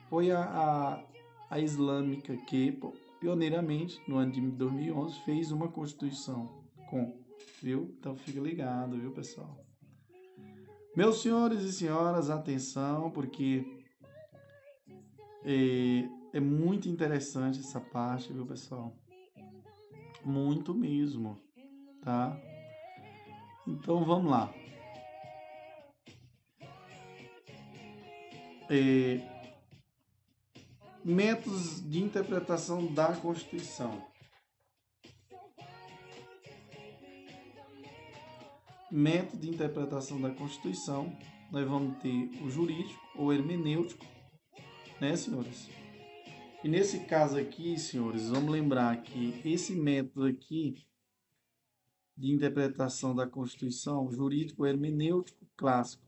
Foi 0.09 0.31
a, 0.31 0.43
a, 0.43 1.03
a 1.49 1.59
islâmica 1.59 2.35
que, 2.45 2.77
pioneiramente, 3.19 4.01
no 4.07 4.17
ano 4.17 4.31
de 4.31 4.41
2011, 4.41 5.19
fez 5.21 5.51
uma 5.51 5.67
constituição 5.67 6.63
com, 6.89 7.17
viu? 7.61 7.95
Então 7.97 8.15
fica 8.15 8.39
ligado, 8.39 8.99
viu, 8.99 9.11
pessoal? 9.11 9.63
Meus 10.95 11.21
senhores 11.21 11.63
e 11.63 11.71
senhoras, 11.71 12.29
atenção, 12.29 13.09
porque 13.09 13.72
é, 15.45 16.39
muito 16.39 16.87
interessante 16.87 17.59
essa 17.59 17.79
parte, 17.79 18.31
viu, 18.31 18.45
pessoal? 18.45 18.95
Muito 20.23 20.73
mesmo, 20.73 21.37
tá? 22.01 22.39
Então 23.67 24.03
vamos 24.03 24.31
lá. 24.31 24.53
É, 28.69 29.19
métodos 31.03 31.81
de 31.89 32.01
interpretação 32.01 32.85
da 32.93 33.13
Constituição. 33.13 34.01
Método 38.89 39.37
de 39.37 39.49
interpretação 39.49 40.21
da 40.21 40.29
Constituição, 40.29 41.17
nós 41.51 41.67
vamos 41.67 41.97
ter 41.97 42.29
o 42.43 42.49
jurídico 42.49 43.01
ou 43.15 43.33
hermenêutico, 43.33 44.05
né, 44.99 45.15
senhores? 45.15 45.69
E 46.63 46.69
nesse 46.69 47.01
caso 47.05 47.37
aqui, 47.37 47.77
senhores, 47.77 48.29
vamos 48.29 48.51
lembrar 48.51 49.01
que 49.03 49.41
esse 49.43 49.75
método 49.75 50.25
aqui 50.25 50.85
de 52.15 52.31
interpretação 52.31 53.15
da 53.15 53.27
Constituição 53.27 54.09
jurídico 54.11 54.65
hermenêutico 54.65 55.45
clássico, 55.57 56.03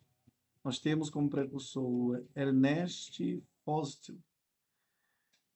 nós 0.63 0.79
temos 0.79 1.09
como 1.09 1.29
precursor 1.29 2.23
Ernest 2.35 3.43
Fostil. 3.63 4.19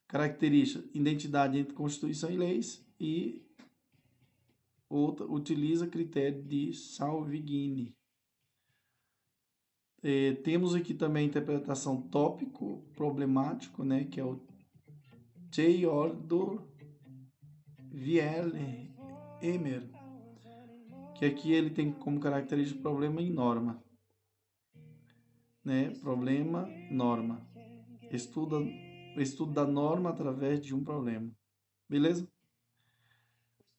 Característica, 0.07 0.87
identidade 0.93 1.57
entre 1.57 1.73
Constituição 1.73 2.31
e 2.31 2.37
leis 2.37 2.85
e 2.99 3.45
outra 4.89 5.25
utiliza 5.25 5.87
critério 5.87 6.41
de 6.43 6.73
Salvigini. 6.73 7.95
É, 10.01 10.33
temos 10.43 10.75
aqui 10.75 10.93
também 10.93 11.25
a 11.25 11.27
interpretação 11.27 12.01
tópico 12.01 12.81
problemático, 12.95 13.83
né, 13.83 14.05
que 14.05 14.19
é 14.19 14.23
o 14.23 14.39
Theodor 15.51 16.65
Emer, 19.41 19.89
que 21.15 21.25
aqui 21.25 21.51
ele 21.51 21.69
tem 21.69 21.91
como 21.91 22.19
característica 22.19 22.79
problema 22.81 23.21
em 23.21 23.29
norma. 23.29 23.83
Né? 25.63 25.91
Problema, 25.99 26.67
norma. 26.89 27.45
Estuda, 28.09 28.57
estudo 29.17 29.53
da 29.53 29.65
norma 29.65 30.09
através 30.09 30.61
de 30.61 30.73
um 30.73 30.83
problema. 30.83 31.29
Beleza? 31.89 32.25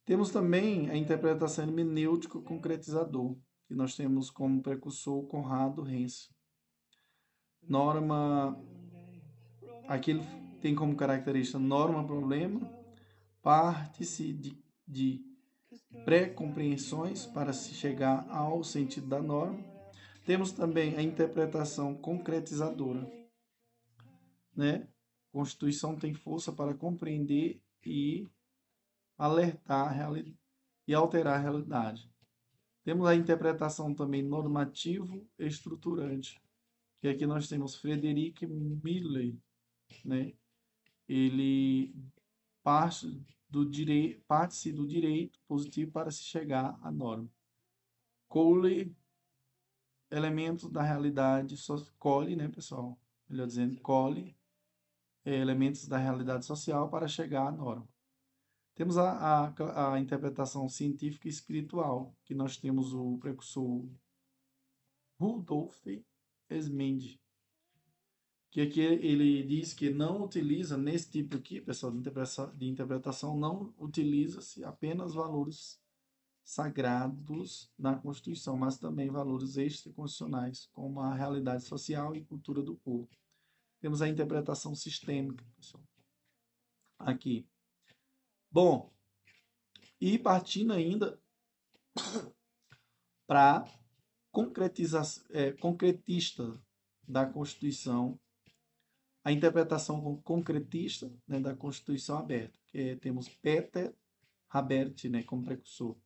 Temos 0.05 0.31
também 0.31 0.91
a 0.91 0.97
interpretação 0.97 1.65
hermenêutico 1.65 2.43
concretizador, 2.43 3.37
que 3.71 3.75
nós 3.77 3.95
temos 3.95 4.31
como 4.31 4.61
precursor 4.61 5.23
Conrado 5.29 5.81
Renz. 5.81 6.29
Norma, 7.63 8.61
aqui 9.87 10.11
ele 10.11 10.25
tem 10.61 10.75
como 10.75 10.97
característica 10.97 11.57
norma-problema, 11.57 12.69
parte-se 13.41 14.33
de, 14.33 14.61
de 14.89 15.25
pré-compreensões 16.05 17.27
para 17.27 17.53
se 17.53 17.73
chegar 17.73 18.29
ao 18.29 18.65
sentido 18.65 19.07
da 19.07 19.23
norma. 19.23 19.65
Temos 20.27 20.51
também 20.51 20.97
a 20.97 21.03
interpretação 21.03 21.95
concretizadora. 21.95 23.09
Né? 24.53 24.89
Constituição 25.31 25.95
tem 25.95 26.13
força 26.13 26.53
para 26.53 26.75
compreender 26.75 27.63
e 27.87 28.29
alertar 29.17 29.97
e 30.89 30.93
alterar 30.93 31.39
a 31.39 31.41
realidade. 31.41 32.10
Temos 32.85 33.07
a 33.07 33.15
interpretação 33.15 33.95
também 33.95 34.23
normativo 34.23 35.27
estruturante, 35.39 36.41
que 37.01 37.09
aqui 37.09 37.27
nós 37.27 37.49
temos 37.49 37.77
Frederic 37.77 38.47
Milley, 38.47 39.39
né? 40.05 40.33
Ele 41.09 41.95
parte 42.63 43.21
do 43.49 43.69
direito, 43.69 44.23
parte-se 44.27 44.73
do 44.73 44.87
direito 44.87 45.41
positivo 45.47 45.91
para 45.91 46.11
se 46.11 46.23
chegar 46.23 46.79
à 46.83 46.91
norma. 46.91 47.29
Cole 48.29 48.97
elementos 50.11 50.71
da 50.71 50.83
realidade, 50.83 51.57
colhe, 51.99 52.37
né, 52.37 52.49
pessoal? 52.49 52.99
Melhor 53.29 53.47
dizendo, 53.47 53.81
colhe 53.81 54.37
é, 55.25 55.35
elementos 55.35 55.87
da 55.87 55.99
realidade 55.99 56.45
social 56.45 56.89
para 56.89 57.07
chegar 57.07 57.47
à 57.49 57.53
norma. 57.53 57.89
Temos 58.81 58.97
a, 58.97 59.11
a, 59.13 59.93
a 59.93 60.01
interpretação 60.01 60.67
científica 60.67 61.29
e 61.29 61.31
espiritual, 61.31 62.17
que 62.25 62.35
nós 62.35 62.57
temos 62.57 62.95
o 62.95 63.19
precursor 63.19 63.87
Rudolf 65.21 65.85
Esmende, 66.49 67.21
que 68.51 68.63
aqui 68.63 68.81
ele 68.81 69.43
diz 69.43 69.75
que 69.75 69.91
não 69.91 70.25
utiliza, 70.25 70.79
nesse 70.79 71.11
tipo 71.11 71.37
aqui, 71.37 71.61
pessoal, 71.61 71.93
de 71.93 71.99
interpretação, 71.99 72.57
de 72.57 72.67
interpretação 72.67 73.37
não 73.37 73.75
utiliza-se 73.77 74.65
apenas 74.65 75.13
valores 75.13 75.79
sagrados 76.43 77.71
da 77.79 77.95
Constituição, 77.95 78.57
mas 78.57 78.79
também 78.79 79.11
valores 79.11 79.59
extraconstitucionais, 79.59 80.71
como 80.73 81.01
a 81.01 81.15
realidade 81.15 81.65
social 81.65 82.17
e 82.17 82.25
cultura 82.25 82.63
do 82.63 82.77
povo. 82.77 83.11
Temos 83.79 84.01
a 84.01 84.09
interpretação 84.09 84.75
sistêmica, 84.75 85.45
pessoal. 85.59 85.85
Aqui, 86.99 87.47
Bom, 88.53 88.91
e 90.01 90.19
partindo 90.19 90.73
ainda 90.73 91.21
para 93.27 93.65
é, 95.31 95.53
concretista 95.53 96.61
da 97.07 97.27
Constituição, 97.27 98.19
a 99.23 99.31
interpretação 99.31 100.21
concretista 100.23 101.13
né, 101.29 101.39
da 101.39 101.55
Constituição 101.55 102.19
aberta, 102.19 102.59
que 102.67 102.79
é, 102.79 102.97
temos 102.97 103.29
Peter 103.29 103.95
Habert 104.49 105.05
né, 105.09 105.23
como 105.23 105.45
precursor. 105.45 105.97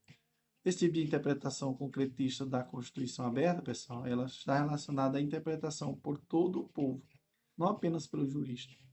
Esse 0.63 0.81
tipo 0.81 0.95
de 0.95 1.05
interpretação 1.05 1.75
concretista 1.75 2.45
da 2.45 2.63
Constituição 2.63 3.25
aberta, 3.27 3.63
pessoal, 3.63 4.07
ela 4.07 4.27
está 4.27 4.59
relacionada 4.59 5.17
à 5.17 5.21
interpretação 5.21 5.95
por 5.95 6.19
todo 6.19 6.61
o 6.61 6.69
povo, 6.69 7.03
não 7.57 7.69
apenas 7.69 8.07
pelo 8.07 8.27
jurista. 8.27 8.84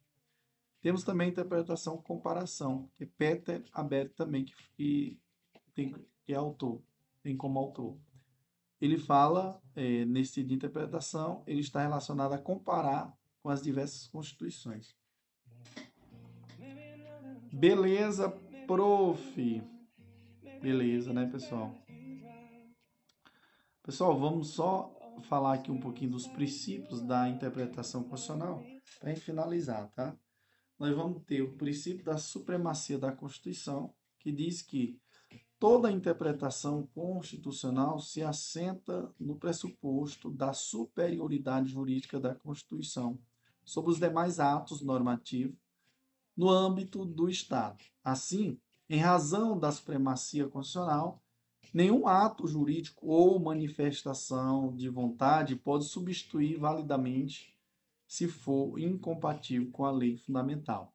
Temos 0.82 1.04
também 1.04 1.28
a 1.28 1.32
interpretação 1.32 1.98
comparação, 1.98 2.90
que 2.96 3.06
Peter 3.06 3.64
Abert 3.72 4.14
também, 4.16 4.46
que, 4.46 4.56
que, 4.76 5.20
tem, 5.76 5.96
que 6.26 6.34
é 6.34 6.36
autor, 6.36 6.82
tem 7.22 7.38
como 7.38 7.60
autor. 7.60 7.98
Ele 8.80 8.98
fala, 8.98 9.62
é, 9.76 10.06
nesse 10.06 10.44
de 10.44 10.56
interpretação, 10.56 11.44
ele 11.46 11.60
está 11.60 11.82
relacionado 11.82 12.34
a 12.34 12.40
comparar 12.40 13.16
com 13.44 13.50
as 13.50 13.62
diversas 13.62 14.08
constituições. 14.08 14.96
Beleza, 17.54 18.30
prof. 18.66 19.62
Beleza, 20.62 21.14
né, 21.14 21.28
pessoal? 21.28 21.76
Pessoal, 23.84 24.20
vamos 24.20 24.50
só 24.50 24.92
falar 25.24 25.54
aqui 25.54 25.70
um 25.70 25.80
pouquinho 25.80 26.12
dos 26.12 26.26
princípios 26.26 27.02
da 27.02 27.30
interpretação 27.30 28.04
constitucional 28.04 28.64
para 29.00 29.16
finalizar, 29.16 29.92
tá? 29.92 30.16
Nós 30.82 30.96
vamos 30.96 31.22
ter 31.28 31.44
o 31.44 31.54
princípio 31.54 32.04
da 32.04 32.18
supremacia 32.18 32.98
da 32.98 33.12
Constituição, 33.12 33.94
que 34.18 34.32
diz 34.32 34.64
que 34.64 35.00
toda 35.60 35.92
interpretação 35.92 36.88
constitucional 36.88 38.00
se 38.00 38.24
assenta 38.24 39.14
no 39.20 39.36
pressuposto 39.36 40.32
da 40.32 40.54
superioridade 40.54 41.70
jurídica 41.70 42.20
da 42.20 42.34
Constituição 42.34 43.20
sobre 43.64 43.92
os 43.92 44.00
demais 44.00 44.40
atos 44.40 44.82
normativos 44.82 45.56
no 46.36 46.50
âmbito 46.50 47.06
do 47.06 47.30
Estado. 47.30 47.84
Assim, 48.04 48.60
em 48.90 48.98
razão 48.98 49.60
da 49.60 49.72
supremacia 49.72 50.48
constitucional, 50.48 51.22
nenhum 51.72 52.08
ato 52.08 52.48
jurídico 52.48 53.06
ou 53.06 53.40
manifestação 53.40 54.76
de 54.76 54.90
vontade 54.90 55.56
pode 55.56 55.86
substituir 55.86 56.58
validamente 56.58 57.51
se 58.12 58.28
for 58.28 58.78
incompatível 58.78 59.72
com 59.72 59.86
a 59.86 59.92
lei 59.92 60.18
fundamental. 60.18 60.94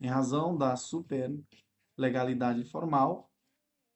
Em 0.00 0.06
razão 0.06 0.56
da 0.56 0.74
superlegalidade 0.76 2.64
formal, 2.64 3.30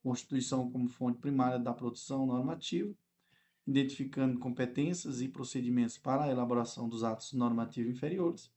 Constituição 0.02 0.70
como 0.70 0.86
fonte 0.86 1.18
primária 1.18 1.58
da 1.58 1.72
produção 1.72 2.26
normativa, 2.26 2.94
identificando 3.66 4.38
competências 4.38 5.22
e 5.22 5.28
procedimentos 5.28 5.96
para 5.96 6.24
a 6.24 6.28
elaboração 6.30 6.90
dos 6.90 7.02
atos 7.02 7.32
normativos 7.32 7.90
inferiores, 7.90 8.52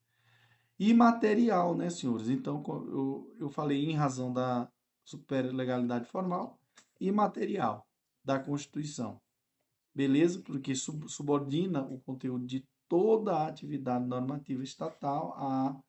e 0.78 0.94
material, 0.94 1.74
né, 1.74 1.90
senhores? 1.90 2.28
Então, 2.28 2.62
eu, 2.68 3.34
eu 3.40 3.50
falei 3.50 3.86
em 3.86 3.94
razão 3.94 4.34
da 4.34 4.70
superlegalidade 5.06 6.06
formal 6.10 6.60
e 7.00 7.10
material 7.14 7.88
da 8.26 8.40
Constituição. 8.40 9.22
Beleza? 9.94 10.42
Porque 10.42 10.74
subordina 10.76 11.82
o 11.86 11.98
conteúdo 12.02 12.46
de 12.46 12.68
toda 12.88 13.36
a 13.36 13.48
atividade 13.48 14.06
normativa 14.06 14.64
estatal 14.64 15.34
à 15.38 15.80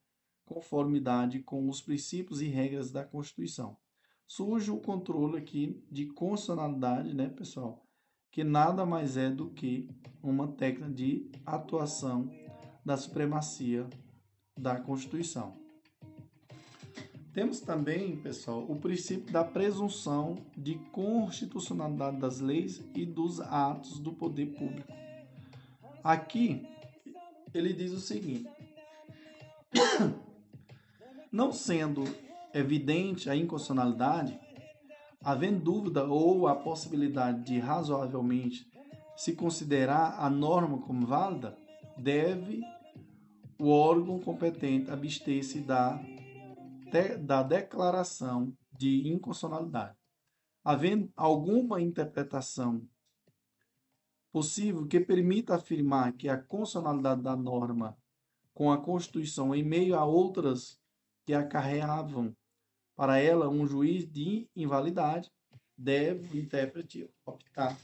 conformidade 0.44 1.40
com 1.40 1.68
os 1.68 1.80
princípios 1.80 2.40
e 2.40 2.46
regras 2.46 2.90
da 2.90 3.04
Constituição. 3.04 3.76
Surge 4.26 4.70
o 4.70 4.80
controle 4.80 5.36
aqui 5.36 5.84
de 5.90 6.06
constitucionalidade, 6.06 7.14
né, 7.14 7.28
pessoal? 7.28 7.84
Que 8.30 8.42
nada 8.42 8.84
mais 8.84 9.16
é 9.16 9.30
do 9.30 9.50
que 9.50 9.88
uma 10.22 10.48
técnica 10.48 10.92
de 10.92 11.30
atuação 11.44 12.30
da 12.84 12.96
supremacia 12.96 13.88
da 14.56 14.80
Constituição. 14.80 15.54
Temos 17.32 17.60
também, 17.60 18.16
pessoal, 18.16 18.64
o 18.66 18.76
princípio 18.76 19.30
da 19.30 19.44
presunção 19.44 20.38
de 20.56 20.76
constitucionalidade 20.90 22.16
das 22.16 22.40
leis 22.40 22.82
e 22.94 23.04
dos 23.04 23.40
atos 23.40 23.98
do 23.98 24.12
poder 24.12 24.46
público. 24.54 24.90
Aqui, 26.02 26.66
ele 27.54 27.72
diz 27.72 27.92
o 27.92 28.00
seguinte: 28.00 28.48
Não 31.30 31.52
sendo 31.52 32.04
evidente 32.54 33.28
a 33.28 33.36
inconstitucionalidade, 33.36 34.38
havendo 35.22 35.60
dúvida 35.60 36.04
ou 36.04 36.46
a 36.46 36.54
possibilidade 36.54 37.44
de 37.44 37.58
razoavelmente 37.58 38.66
se 39.16 39.34
considerar 39.34 40.18
a 40.18 40.30
norma 40.30 40.78
como 40.82 41.06
válida, 41.06 41.56
deve 41.98 42.60
o 43.58 43.68
órgão 43.70 44.20
competente 44.20 44.90
abster-se 44.90 45.60
da, 45.60 45.98
da 47.20 47.42
declaração 47.42 48.52
de 48.78 49.08
inconstitucionalidade. 49.08 49.96
Havendo 50.62 51.10
alguma 51.16 51.80
interpretação 51.80 52.82
possível 54.36 54.86
que 54.86 55.00
permita 55.00 55.54
afirmar 55.54 56.12
que 56.12 56.28
a 56.28 56.36
constitucionalidade 56.36 57.22
da 57.22 57.34
norma 57.34 57.96
com 58.52 58.70
a 58.70 58.76
Constituição 58.76 59.54
em 59.54 59.62
meio 59.62 59.96
a 59.96 60.04
outras 60.04 60.78
que 61.24 61.32
acarreavam 61.32 62.36
para 62.94 63.16
ela 63.18 63.48
um 63.48 63.66
juiz 63.66 64.06
de 64.06 64.46
invalidade, 64.54 65.32
deve 65.74 66.36
o 66.36 66.38
intérprete 66.38 67.08
optar 67.24 67.78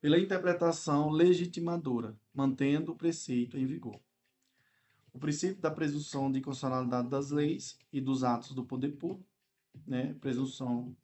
pela 0.00 0.20
interpretação 0.20 1.10
legitimadora, 1.10 2.16
mantendo 2.32 2.92
o 2.92 2.96
preceito 2.96 3.58
em 3.58 3.66
vigor. 3.66 4.00
O 5.12 5.18
princípio 5.18 5.60
da 5.60 5.72
presunção 5.72 6.30
de 6.30 6.40
constitucionalidade 6.40 7.08
das 7.08 7.30
leis 7.32 7.76
e 7.92 8.00
dos 8.00 8.22
atos 8.22 8.54
do 8.54 8.64
poder 8.64 8.92
público, 8.92 9.28
né, 9.84 10.14
presunção 10.20 10.96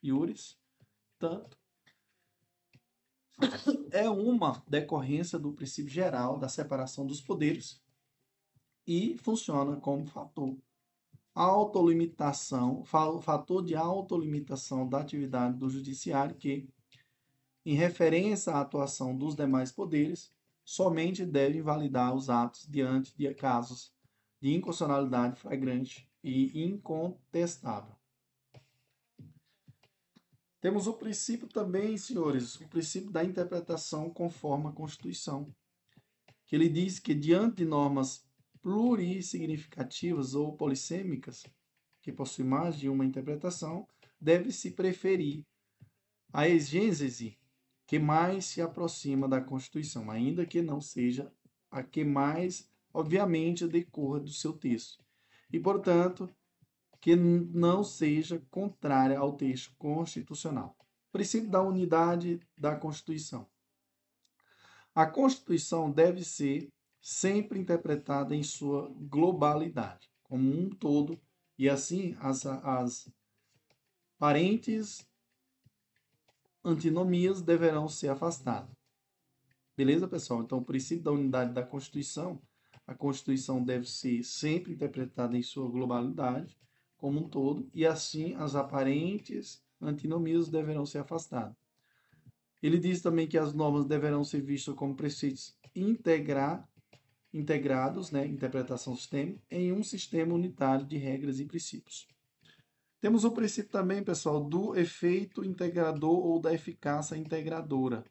iuris, 0.00 0.56
tanto 1.18 1.59
é 3.90 4.08
uma 4.08 4.62
decorrência 4.66 5.38
do 5.38 5.52
princípio 5.52 5.90
geral 5.90 6.38
da 6.38 6.48
separação 6.48 7.06
dos 7.06 7.20
poderes 7.20 7.80
e 8.86 9.16
funciona 9.18 9.76
como 9.76 10.06
fator 10.06 10.56
autolimitação, 11.34 12.84
fator 12.84 13.64
de 13.64 13.74
autolimitação 13.74 14.88
da 14.88 15.00
atividade 15.00 15.56
do 15.56 15.70
judiciário 15.70 16.34
que, 16.34 16.68
em 17.64 17.74
referência 17.74 18.52
à 18.52 18.60
atuação 18.60 19.16
dos 19.16 19.36
demais 19.36 19.70
poderes, 19.70 20.32
somente 20.64 21.24
deve 21.24 21.58
invalidar 21.58 22.14
os 22.14 22.28
atos 22.28 22.66
diante 22.68 23.16
de 23.16 23.32
casos 23.34 23.92
de 24.40 24.54
inconstitucionalidade 24.54 25.38
flagrante 25.38 26.08
e 26.22 26.64
incontestável. 26.64 27.99
Temos 30.60 30.86
o 30.86 30.92
princípio 30.92 31.48
também, 31.48 31.96
senhores, 31.96 32.56
o 32.60 32.68
princípio 32.68 33.10
da 33.10 33.24
interpretação 33.24 34.10
conforme 34.10 34.68
a 34.68 34.72
Constituição, 34.72 35.50
que 36.44 36.54
ele 36.54 36.68
diz 36.68 36.98
que 36.98 37.14
diante 37.14 37.56
de 37.56 37.64
normas 37.64 38.22
plurissignificativas 38.60 40.34
ou 40.34 40.54
polissêmicas, 40.54 41.46
que 42.02 42.12
possuem 42.12 42.46
mais 42.46 42.78
de 42.78 42.88
uma 42.90 43.06
interpretação, 43.06 43.88
deve-se 44.20 44.72
preferir 44.72 45.44
a 46.32 46.46
exêgese 46.46 47.38
que 47.86 47.98
mais 47.98 48.44
se 48.44 48.60
aproxima 48.60 49.26
da 49.26 49.40
Constituição, 49.40 50.10
ainda 50.10 50.44
que 50.44 50.60
não 50.60 50.80
seja 50.80 51.32
a 51.70 51.82
que 51.82 52.04
mais, 52.04 52.70
obviamente, 52.92 53.66
decorra 53.66 54.20
do 54.20 54.30
seu 54.30 54.52
texto. 54.52 55.02
E, 55.52 55.58
portanto, 55.58 56.28
que 57.00 57.16
não 57.16 57.82
seja 57.82 58.42
contrária 58.50 59.18
ao 59.18 59.32
texto 59.32 59.74
constitucional. 59.78 60.76
Princípio 61.10 61.50
da 61.50 61.62
unidade 61.62 62.40
da 62.56 62.76
Constituição. 62.76 63.46
A 64.94 65.06
Constituição 65.06 65.90
deve 65.90 66.22
ser 66.24 66.68
sempre 67.00 67.58
interpretada 67.58 68.34
em 68.34 68.42
sua 68.42 68.92
globalidade, 68.94 70.10
como 70.22 70.50
um 70.50 70.68
todo, 70.68 71.18
e 71.58 71.68
assim 71.68 72.16
as, 72.20 72.44
as 72.44 73.10
parentes 74.18 75.06
antinomias 76.62 77.40
deverão 77.40 77.88
ser 77.88 78.08
afastadas. 78.08 78.70
Beleza, 79.76 80.06
pessoal? 80.06 80.42
Então, 80.42 80.58
o 80.58 80.64
princípio 80.64 81.04
da 81.04 81.12
unidade 81.12 81.54
da 81.54 81.62
Constituição, 81.62 82.40
a 82.86 82.94
Constituição 82.94 83.64
deve 83.64 83.88
ser 83.88 84.22
sempre 84.22 84.74
interpretada 84.74 85.36
em 85.38 85.42
sua 85.42 85.70
globalidade, 85.70 86.58
como 87.00 87.20
um 87.20 87.28
todo, 87.28 87.68
e 87.72 87.86
assim 87.86 88.34
as 88.34 88.54
aparentes 88.54 89.64
antinomias 89.80 90.48
deverão 90.48 90.84
ser 90.84 90.98
afastadas. 90.98 91.56
Ele 92.62 92.78
diz 92.78 93.00
também 93.00 93.26
que 93.26 93.38
as 93.38 93.54
normas 93.54 93.86
deverão 93.86 94.22
ser 94.22 94.42
vistas 94.42 94.74
como 94.74 94.94
preceitos 94.94 95.58
integrar 95.74 96.68
integrados, 97.32 98.10
né, 98.10 98.26
interpretação 98.26 98.94
sistêmica, 98.94 99.40
em 99.50 99.72
um 99.72 99.82
sistema 99.82 100.34
unitário 100.34 100.84
de 100.84 100.96
regras 100.96 101.38
e 101.38 101.44
princípios. 101.44 102.06
Temos 103.00 103.24
o 103.24 103.30
princípio 103.30 103.70
também, 103.70 104.02
pessoal, 104.02 104.44
do 104.44 104.76
efeito 104.76 105.44
integrador 105.44 106.18
ou 106.26 106.40
da 106.40 106.52
eficácia 106.52 107.16
integradora, 107.16 108.04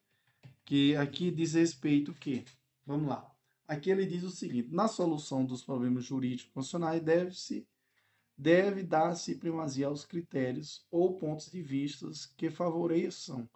que 0.65 0.95
aqui 0.95 1.29
diz 1.29 1.53
respeito 1.53 2.13
que, 2.13 2.43
vamos 2.85 3.09
lá, 3.09 3.29
aqui 3.67 3.91
ele 3.91 4.05
diz 4.05 4.23
o 4.23 4.31
seguinte, 4.31 4.69
na 4.71 4.87
solução 4.87 5.45
dos 5.45 5.63
problemas 5.63 6.05
jurídicos 6.05 6.51
constitucionais 6.53 7.03
deve-se 7.03 7.67
deve 8.39 8.83
dar-se 8.83 9.35
primazia 9.35 9.87
aos 9.87 10.05
critérios 10.05 10.85
ou 10.89 11.17
pontos 11.17 11.51
de 11.51 11.61
vista 11.61 12.09
que 12.37 12.49
favoreçam 12.49 13.49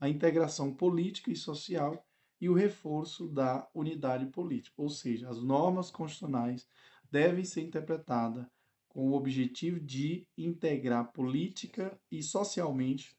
a 0.00 0.08
integração 0.08 0.74
política 0.74 1.30
e 1.30 1.36
social 1.36 2.04
e 2.40 2.48
o 2.48 2.52
reforço 2.52 3.28
da 3.28 3.68
unidade 3.72 4.26
política, 4.26 4.74
ou 4.76 4.90
seja, 4.90 5.28
as 5.30 5.40
normas 5.40 5.88
constitucionais 5.88 6.66
devem 7.08 7.44
ser 7.44 7.60
interpretadas 7.60 8.44
com 8.88 9.08
o 9.08 9.14
objetivo 9.14 9.78
de 9.78 10.26
integrar 10.36 11.12
política 11.12 11.96
e 12.10 12.20
socialmente 12.20 13.16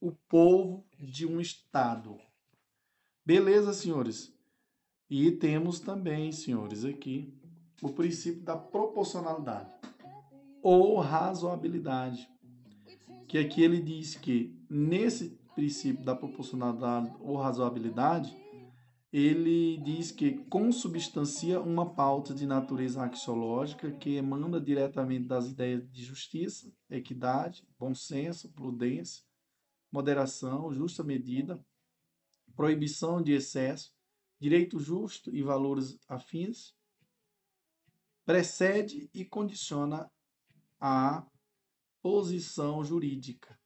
o 0.00 0.12
povo 0.26 0.86
de 0.98 1.26
um 1.26 1.38
Estado. 1.38 2.18
Beleza, 3.24 3.74
senhores? 3.74 4.32
E 5.10 5.30
temos 5.32 5.80
também, 5.80 6.32
senhores, 6.32 6.82
aqui 6.82 7.34
o 7.82 7.90
princípio 7.90 8.40
da 8.40 8.56
proporcionalidade 8.56 9.70
ou 10.68 10.98
razoabilidade, 10.98 12.28
que 13.28 13.38
aqui 13.38 13.62
ele 13.62 13.80
diz 13.80 14.16
que 14.16 14.52
nesse 14.68 15.38
princípio 15.54 16.04
da 16.04 16.12
proporcionalidade 16.12 17.14
ou 17.20 17.36
razoabilidade, 17.36 18.36
ele 19.12 19.76
diz 19.76 20.10
que 20.10 20.38
consubstancia 20.46 21.60
uma 21.60 21.94
pauta 21.94 22.34
de 22.34 22.44
natureza 22.48 23.04
axiológica 23.04 23.92
que 23.92 24.16
emana 24.16 24.60
diretamente 24.60 25.26
das 25.26 25.46
ideias 25.46 25.88
de 25.88 26.02
justiça, 26.02 26.68
equidade, 26.90 27.64
bom 27.78 27.94
senso, 27.94 28.48
prudência, 28.50 29.22
moderação, 29.92 30.74
justa 30.74 31.04
medida, 31.04 31.64
proibição 32.56 33.22
de 33.22 33.30
excesso, 33.30 33.94
direito 34.40 34.80
justo 34.80 35.32
e 35.32 35.44
valores 35.44 35.96
afins, 36.08 36.74
precede 38.24 39.08
e 39.14 39.24
condiciona 39.24 40.10
a 40.80 41.26
posição 42.02 42.84
jurídica 42.84 43.58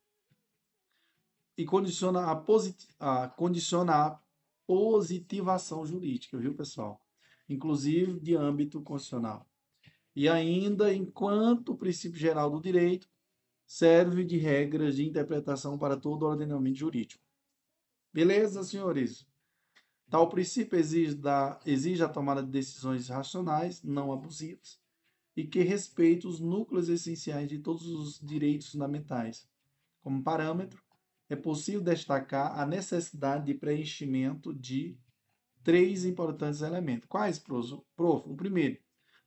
e 1.57 1.65
condiciona 1.65 2.31
a, 2.31 2.37
posit 2.37 2.89
a, 2.99 3.29
condiciona 3.29 3.93
a 3.95 4.21
positivação 4.67 5.85
jurídica, 5.85 6.39
viu, 6.39 6.55
pessoal? 6.55 7.05
Inclusive 7.49 8.19
de 8.21 8.35
âmbito 8.35 8.81
constitucional. 8.81 9.47
E 10.15 10.29
ainda, 10.29 10.95
enquanto 10.95 11.77
princípio 11.77 12.19
geral 12.19 12.51
do 12.51 12.61
direito 12.61 13.09
serve 13.67 14.25
de 14.25 14.37
regras 14.37 14.97
de 14.97 15.07
interpretação 15.07 15.79
para 15.79 15.97
todo 15.97 16.27
ordenamento 16.27 16.79
jurídico. 16.79 17.23
Beleza, 18.13 18.65
senhores? 18.65 19.27
Tal 20.09 20.29
princípio 20.29 20.79
exige, 20.79 21.15
da, 21.15 21.61
exige 21.65 22.03
a 22.03 22.09
tomada 22.09 22.43
de 22.43 22.51
decisões 22.51 23.09
racionais, 23.09 23.83
não 23.83 24.13
abusivas, 24.13 24.80
e 25.41 25.47
que 25.47 25.62
respeite 25.62 26.26
os 26.26 26.38
núcleos 26.38 26.91
essenciais 26.91 27.49
de 27.49 27.59
todos 27.59 27.86
os 27.86 28.20
direitos 28.20 28.72
fundamentais. 28.72 29.49
Como 30.03 30.22
parâmetro, 30.22 30.82
é 31.30 31.36
possível 31.36 31.80
destacar 31.80 32.61
a 32.61 32.66
necessidade 32.66 33.47
de 33.47 33.55
preenchimento 33.55 34.53
de 34.53 34.99
três 35.64 36.05
importantes 36.05 36.61
elementos. 36.61 37.09
Quais, 37.09 37.38
prof? 37.38 37.82
O 37.97 38.36
primeiro, 38.36 38.78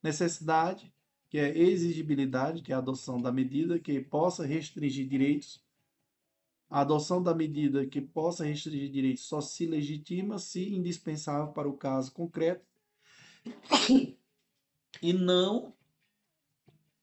necessidade, 0.04 0.94
que 1.30 1.40
é 1.40 1.58
exigibilidade, 1.58 2.62
que 2.62 2.72
é 2.72 2.76
a 2.76 2.78
adoção 2.78 3.20
da 3.20 3.32
medida 3.32 3.80
que 3.80 4.00
possa 4.00 4.46
restringir 4.46 5.08
direitos. 5.08 5.66
A 6.70 6.82
adoção 6.82 7.24
da 7.24 7.34
medida 7.34 7.88
que 7.88 8.02
possa 8.02 8.46
restringir 8.46 8.92
direitos 8.92 9.26
só 9.26 9.42
se 9.42 9.66
legitima 9.66 10.38
se 10.38 10.76
indispensável 10.76 11.52
para 11.54 11.68
o 11.68 11.76
caso 11.76 12.12
concreto 12.12 12.64
e 15.02 15.12
não 15.12 15.74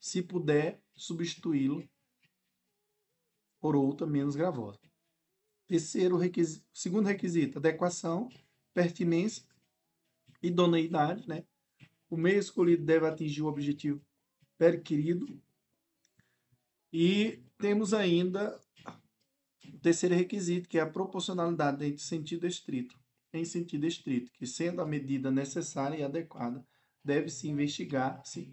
se 0.01 0.22
puder 0.22 0.82
substituí-lo 0.96 1.86
por 3.61 3.76
outra 3.76 4.07
menos 4.07 4.34
gravosa. 4.34 4.80
Terceiro 5.66 6.16
requisito, 6.16 6.66
segundo 6.72 7.07
requisito, 7.07 7.59
adequação, 7.59 8.28
pertinência, 8.72 9.44
idoneidade, 10.42 11.28
né? 11.28 11.44
O 12.09 12.16
meio 12.16 12.38
escolhido 12.38 12.84
deve 12.84 13.07
atingir 13.07 13.42
o 13.42 13.46
objetivo 13.46 14.05
perquirido. 14.59 15.40
E 16.92 17.40
temos 17.59 17.94
ainda 17.94 18.59
o 19.72 19.78
terceiro 19.78 20.14
requisito, 20.14 20.68
que 20.68 20.78
é 20.78 20.80
a 20.80 20.90
proporcionalidade 20.90 21.84
em 21.84 21.96
sentido 21.96 22.46
estrito. 22.46 22.98
em 23.32 23.44
sentido 23.44 23.86
estrito, 23.86 24.32
que 24.32 24.44
sendo 24.44 24.82
a 24.82 24.86
medida 24.86 25.30
necessária 25.30 25.96
e 25.96 26.03
adequada, 26.03 26.66
deve-se 27.05 27.48
investigar-se 27.48 28.53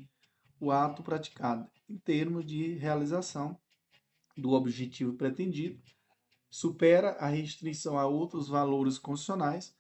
o 0.60 0.72
ato 0.72 1.04
praticado 1.04 1.70
em 1.90 1.98
termos 1.98 2.46
de 2.46 2.74
realização 2.76 3.58
do 4.36 4.52
objetivo 4.52 5.14
pretendido, 5.14 5.82
supera 6.50 7.12
a 7.14 7.28
restrição 7.28 7.98
a 7.98 8.06
outros 8.06 8.48
valores 8.48 8.98
constitucionais, 8.98 9.76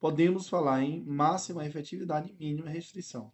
podemos 0.00 0.48
falar 0.48 0.82
em 0.82 1.04
máxima 1.04 1.66
efetividade 1.66 2.34
e 2.38 2.46
mínima 2.46 2.70
restrição. 2.70 3.32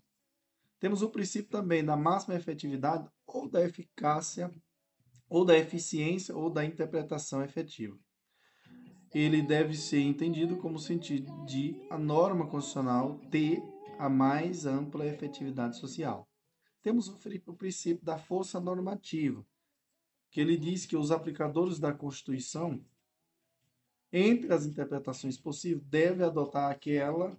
Temos 0.79 1.03
o 1.03 1.11
princípio 1.11 1.51
também 1.51 1.85
da 1.85 1.97
máxima 1.97 2.35
efetividade 2.35 3.09
ou 3.27 3.49
da 3.49 3.63
eficácia, 3.63 4.51
ou 5.29 5.45
da 5.45 5.57
eficiência, 5.57 6.37
ou 6.37 6.51
da 6.51 6.65
interpretação 6.65 7.43
efetiva. 7.43 7.97
Ele 9.13 9.43
deve 9.43 9.77
ser 9.77 10.01
entendido 10.01 10.57
como 10.57 10.79
sentido 10.79 11.45
de 11.45 11.77
a 11.91 11.99
norma 11.99 12.47
constitucional 12.47 13.19
ter 13.31 13.63
a 13.99 14.09
mais 14.09 14.65
ampla 14.67 15.07
efetividade 15.07 15.77
social. 15.77 16.30
Temos 16.83 17.09
o 17.09 17.55
princípio 17.55 18.05
da 18.05 18.19
força 18.19 18.59
normativa, 18.59 19.45
que 20.31 20.41
ele 20.41 20.57
diz 20.57 20.87
que 20.87 20.97
os 20.97 21.11
aplicadores 21.11 21.79
da 21.79 21.93
Constituição, 21.93 22.83
entre 24.13 24.53
as 24.53 24.65
interpretações 24.65 25.37
possíveis, 25.37 25.85
devem 25.87 26.25
adotar 26.25 26.71
aquela 26.71 27.37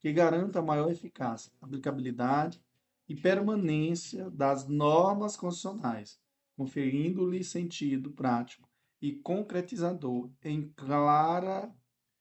que 0.00 0.12
garanta 0.12 0.60
maior 0.60 0.90
eficácia, 0.90 1.52
aplicabilidade 1.60 2.60
e 3.08 3.14
permanência 3.14 4.30
das 4.30 4.66
normas 4.66 5.36
constitucionais, 5.36 6.20
conferindo-lhe 6.56 7.44
sentido 7.44 8.10
prático 8.10 8.68
e 9.00 9.12
concretizador 9.12 10.30
em 10.42 10.68
clara 10.70 11.74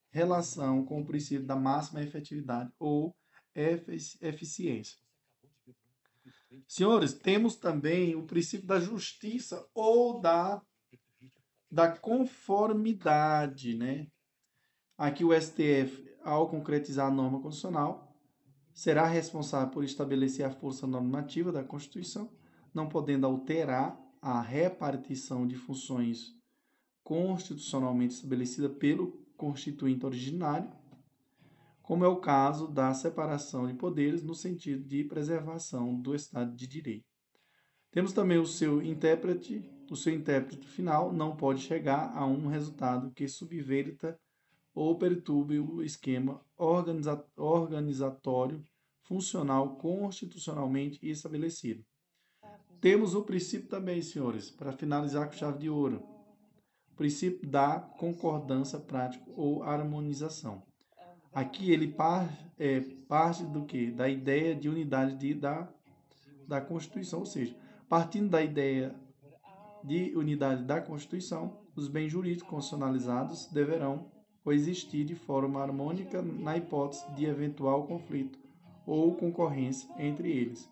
relação 0.10 0.86
com 0.86 1.02
o 1.02 1.06
princípio 1.06 1.46
da 1.46 1.56
máxima 1.56 2.04
efetividade 2.04 2.72
ou 2.78 3.16
eficiência. 3.56 5.03
Senhores, 6.68 7.14
temos 7.14 7.56
também 7.56 8.16
o 8.16 8.26
princípio 8.26 8.68
da 8.68 8.80
justiça 8.80 9.66
ou 9.74 10.20
da, 10.20 10.62
da 11.70 11.96
conformidade, 11.96 13.76
né? 13.76 14.08
Aqui 14.98 15.24
o 15.24 15.34
STF, 15.34 16.04
ao 16.24 16.50
concretizar 16.50 17.08
a 17.08 17.12
norma 17.12 17.42
constitucional, 17.42 18.16
será 18.74 19.06
responsável 19.06 19.70
por 19.72 19.84
estabelecer 19.84 20.46
a 20.46 20.52
força 20.52 20.88
normativa 20.88 21.52
da 21.52 21.64
Constituição, 21.64 22.32
não 22.74 22.90
podendo 22.90 23.26
alterar 23.26 24.00
a 24.22 24.42
repartição 24.42 25.46
de 25.46 25.56
funções 25.56 26.34
constitucionalmente 27.04 28.14
estabelecida 28.14 28.70
pelo 28.70 29.12
constituinte 29.36 30.06
originário, 30.06 30.72
como 31.84 32.06
é 32.06 32.08
o 32.08 32.16
caso 32.16 32.68
da 32.70 32.94
separação 32.94 33.68
de 33.68 33.74
poderes 33.74 34.24
no 34.24 34.34
sentido 34.34 34.88
de 34.88 35.04
preservação 35.04 35.94
do 36.00 36.16
Estado 36.16 36.56
de 36.56 36.66
Direito. 36.66 37.06
Temos 37.92 38.14
também 38.14 38.40
o 38.40 38.46
seu 38.46 38.82
intérprete, 38.82 39.70
o 39.92 39.96
seu 39.96 40.14
intérprete 40.14 40.66
final 40.66 41.12
não 41.12 41.36
pode 41.36 41.62
chegar 41.62 42.18
a 42.18 42.26
um 42.26 42.48
resultado 42.48 43.12
que 43.12 43.28
subverta 43.28 44.18
ou 44.74 44.98
perturbe 44.98 45.60
o 45.60 45.84
esquema 45.84 46.42
organiza 46.58 47.24
organizatório 47.36 48.64
funcional 49.02 49.76
constitucionalmente 49.76 50.98
estabelecido. 51.08 51.84
Temos 52.80 53.14
o 53.14 53.24
princípio 53.24 53.68
também, 53.68 54.02
senhores, 54.02 54.50
para 54.50 54.72
finalizar 54.72 55.28
com 55.28 55.34
chave 55.34 55.60
de 55.60 55.70
ouro, 55.70 56.02
o 56.92 56.96
princípio 56.96 57.48
da 57.48 57.80
concordância 57.80 58.80
prática 58.80 59.24
ou 59.36 59.64
harmonização. 59.64 60.64
Aqui 61.34 61.72
ele 61.72 61.88
par, 61.88 62.30
é, 62.60 62.82
parte 63.08 63.44
do 63.44 63.66
que? 63.66 63.90
Da 63.90 64.08
ideia 64.08 64.56
de 64.56 64.70
unidade 64.70 65.16
de, 65.16 65.34
da, 65.34 65.68
da 66.48 66.62
Constituição, 66.62 67.20
ou 67.20 67.26
seja, 67.26 67.56
partindo 67.90 68.30
da 68.30 68.44
ideia 68.44 68.96
de 69.84 70.16
unidade 70.16 70.64
da 70.64 70.80
Constituição, 70.80 71.60
os 71.76 71.88
bens 71.88 72.12
jurídicos 72.12 72.50
constitucionalizados 72.50 73.48
deverão 73.48 74.12
coexistir 74.44 75.06
de 75.06 75.16
forma 75.16 75.62
harmônica 75.62 76.22
na 76.22 76.56
hipótese 76.56 77.10
de 77.14 77.26
eventual 77.26 77.88
conflito 77.88 78.38
ou 78.86 79.16
concorrência 79.16 79.90
entre 79.98 80.30
eles, 80.30 80.70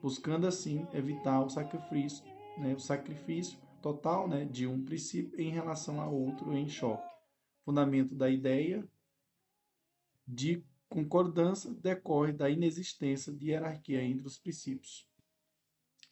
buscando 0.00 0.46
assim 0.46 0.86
evitar 0.94 1.44
o 1.44 1.50
sacrifício, 1.50 2.24
né, 2.56 2.72
o 2.74 2.80
sacrifício 2.80 3.58
total 3.82 4.26
né, 4.26 4.44
de 4.44 4.66
um 4.66 4.82
princípio 4.84 5.38
em 5.40 5.50
relação 5.50 6.00
a 6.00 6.06
outro 6.06 6.56
em 6.56 6.68
choque. 6.68 7.06
Fundamento 7.64 8.14
da 8.14 8.30
ideia 8.30 8.88
de 10.28 10.62
concordância 10.88 11.72
decorre 11.72 12.32
da 12.32 12.50
inexistência 12.50 13.32
de 13.32 13.48
hierarquia 13.48 14.02
entre 14.02 14.26
os 14.26 14.38
princípios. 14.38 15.08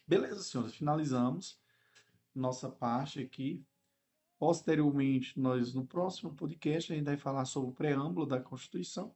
Beleza, 0.07 0.43
senhores, 0.43 0.75
finalizamos 0.75 1.61
nossa 2.35 2.71
parte 2.71 3.21
aqui. 3.21 3.65
Posteriormente, 4.39 5.39
nós 5.39 5.75
no 5.75 5.87
próximo 5.87 6.35
podcast 6.35 6.93
a 6.93 6.97
gente 6.97 7.07
vai 7.07 7.17
falar 7.17 7.45
sobre 7.45 7.71
o 7.71 7.75
preâmbulo 7.75 8.27
da 8.27 8.41
Constituição 8.41 9.15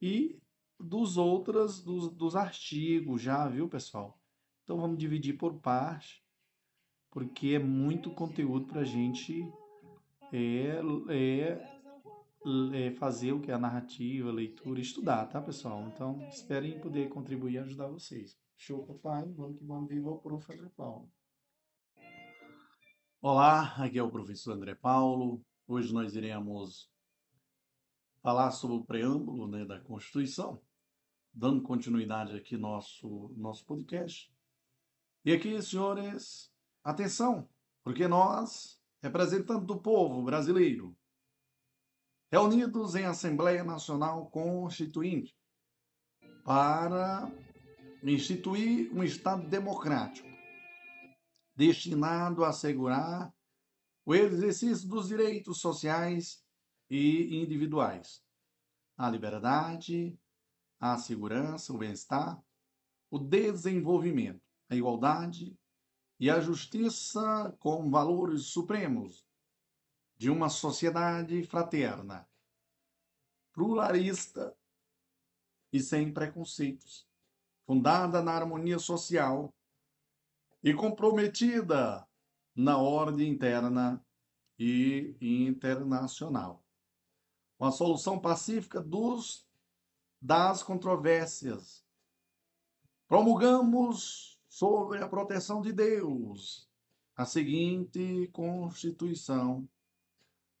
e 0.00 0.40
dos 0.78 1.16
outros 1.16 1.82
dos, 1.82 2.12
dos 2.12 2.36
artigos 2.36 3.22
já, 3.22 3.48
viu, 3.48 3.68
pessoal? 3.68 4.20
Então 4.64 4.76
vamos 4.76 4.98
dividir 4.98 5.36
por 5.36 5.54
parte, 5.60 6.24
porque 7.10 7.48
é 7.48 7.58
muito 7.58 8.10
conteúdo 8.10 8.66
para 8.66 8.80
a 8.80 8.84
gente 8.84 9.44
é 10.32 10.80
é, 11.10 11.71
fazer 12.98 13.32
o 13.32 13.40
que 13.40 13.50
é 13.50 13.54
a 13.54 13.58
narrativa, 13.58 14.28
a 14.28 14.32
leitura, 14.32 14.80
estudar, 14.80 15.26
tá, 15.26 15.40
pessoal? 15.40 15.86
Então, 15.88 16.20
esperem 16.28 16.80
poder 16.80 17.08
contribuir 17.08 17.54
e 17.54 17.58
ajudar 17.58 17.88
vocês. 17.88 18.36
Show, 18.56 18.84
papai. 18.84 19.32
Vamos 19.32 19.58
que 19.58 19.64
vamos, 19.64 19.88
viva 19.88 20.10
o 20.10 20.18
prof. 20.18 20.52
André 20.52 20.68
Paulo. 20.76 21.10
Olá, 23.20 23.74
aqui 23.76 23.98
é 23.98 24.02
o 24.02 24.10
professor 24.10 24.52
André 24.52 24.74
Paulo. 24.74 25.44
Hoje 25.66 25.92
nós 25.92 26.14
iremos 26.16 26.90
falar 28.20 28.50
sobre 28.50 28.76
o 28.76 28.84
preâmbulo 28.84 29.46
né, 29.46 29.64
da 29.64 29.80
Constituição, 29.80 30.60
dando 31.32 31.62
continuidade 31.62 32.36
aqui 32.36 32.56
nosso 32.56 33.32
nosso 33.36 33.64
podcast. 33.64 34.32
E 35.24 35.32
aqui, 35.32 35.60
senhores, 35.62 36.52
atenção, 36.82 37.48
porque 37.84 38.08
nós, 38.08 38.80
representantes 39.00 39.66
do 39.66 39.80
povo 39.80 40.24
brasileiro, 40.24 40.96
reunidos 42.32 42.94
em 42.94 43.04
Assembleia 43.04 43.62
Nacional 43.62 44.24
Constituinte 44.30 45.36
para 46.42 47.30
instituir 48.02 48.90
um 48.90 49.04
Estado 49.04 49.46
democrático 49.46 50.26
destinado 51.54 52.42
a 52.42 52.48
assegurar 52.48 53.30
o 54.06 54.14
exercício 54.14 54.88
dos 54.88 55.08
direitos 55.08 55.60
sociais 55.60 56.42
e 56.88 57.36
individuais, 57.36 58.24
a 58.96 59.10
liberdade, 59.10 60.18
a 60.80 60.96
segurança, 60.96 61.70
o 61.70 61.76
bem-estar, 61.76 62.42
o 63.10 63.18
desenvolvimento, 63.18 64.42
a 64.70 64.74
igualdade 64.74 65.54
e 66.18 66.30
a 66.30 66.40
justiça 66.40 67.54
como 67.60 67.90
valores 67.90 68.46
supremos 68.46 69.22
de 70.22 70.30
uma 70.30 70.48
sociedade 70.48 71.42
fraterna, 71.42 72.28
pluralista 73.52 74.56
e 75.72 75.80
sem 75.80 76.12
preconceitos, 76.12 77.08
fundada 77.66 78.22
na 78.22 78.30
harmonia 78.30 78.78
social 78.78 79.52
e 80.62 80.72
comprometida 80.72 82.06
na 82.54 82.78
ordem 82.78 83.32
interna 83.32 84.00
e 84.56 85.16
internacional. 85.20 86.64
Com 87.58 87.64
a 87.64 87.72
solução 87.72 88.16
pacífica 88.16 88.80
dos 88.80 89.44
das 90.20 90.62
controvérsias. 90.62 91.84
Promulgamos 93.08 94.40
sobre 94.48 95.02
a 95.02 95.08
proteção 95.08 95.60
de 95.60 95.72
Deus 95.72 96.70
a 97.16 97.24
seguinte 97.24 98.28
Constituição 98.32 99.68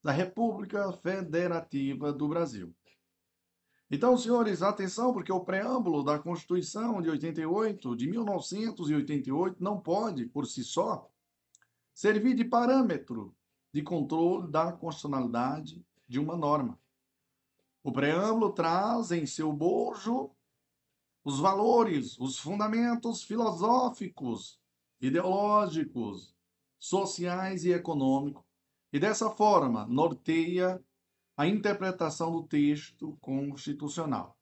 da 0.02 0.10
República 0.10 0.92
Federativa 0.92 2.12
do 2.12 2.28
Brasil. 2.28 2.74
Então, 3.90 4.16
senhores, 4.16 4.62
atenção, 4.62 5.12
porque 5.12 5.30
o 5.30 5.44
preâmbulo 5.44 6.02
da 6.02 6.18
Constituição 6.18 7.00
de 7.00 7.10
88, 7.10 7.94
de 7.94 8.08
1988, 8.08 9.62
não 9.62 9.78
pode, 9.78 10.26
por 10.26 10.46
si 10.46 10.64
só, 10.64 11.08
servir 11.92 12.34
de 12.34 12.44
parâmetro 12.44 13.36
de 13.72 13.82
controle 13.82 14.50
da 14.50 14.72
constitucionalidade 14.72 15.84
de 16.08 16.18
uma 16.18 16.36
norma. 16.36 16.78
O 17.84 17.92
preâmbulo 17.92 18.52
traz 18.52 19.12
em 19.12 19.26
seu 19.26 19.52
bojo 19.52 20.30
os 21.24 21.38
valores, 21.38 22.18
os 22.18 22.38
fundamentos 22.38 23.22
filosóficos, 23.22 24.58
ideológicos, 25.00 26.34
sociais 26.78 27.64
e 27.64 27.72
econômicos 27.72 28.51
e 28.92 29.00
dessa 29.00 29.30
forma 29.30 29.86
norteia 29.86 30.82
a 31.36 31.46
interpretação 31.46 32.30
do 32.30 32.46
texto 32.46 33.16
constitucional. 33.20 34.36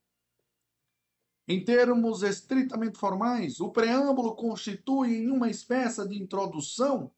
Em 1.47 1.65
termos 1.65 2.23
estritamente 2.23 2.99
formais, 2.99 3.61
o 3.61 3.71
preâmbulo 3.71 4.35
constitui 4.35 5.27
uma 5.29 5.49
espécie 5.49 6.07
de 6.07 6.21
introdução 6.21 7.13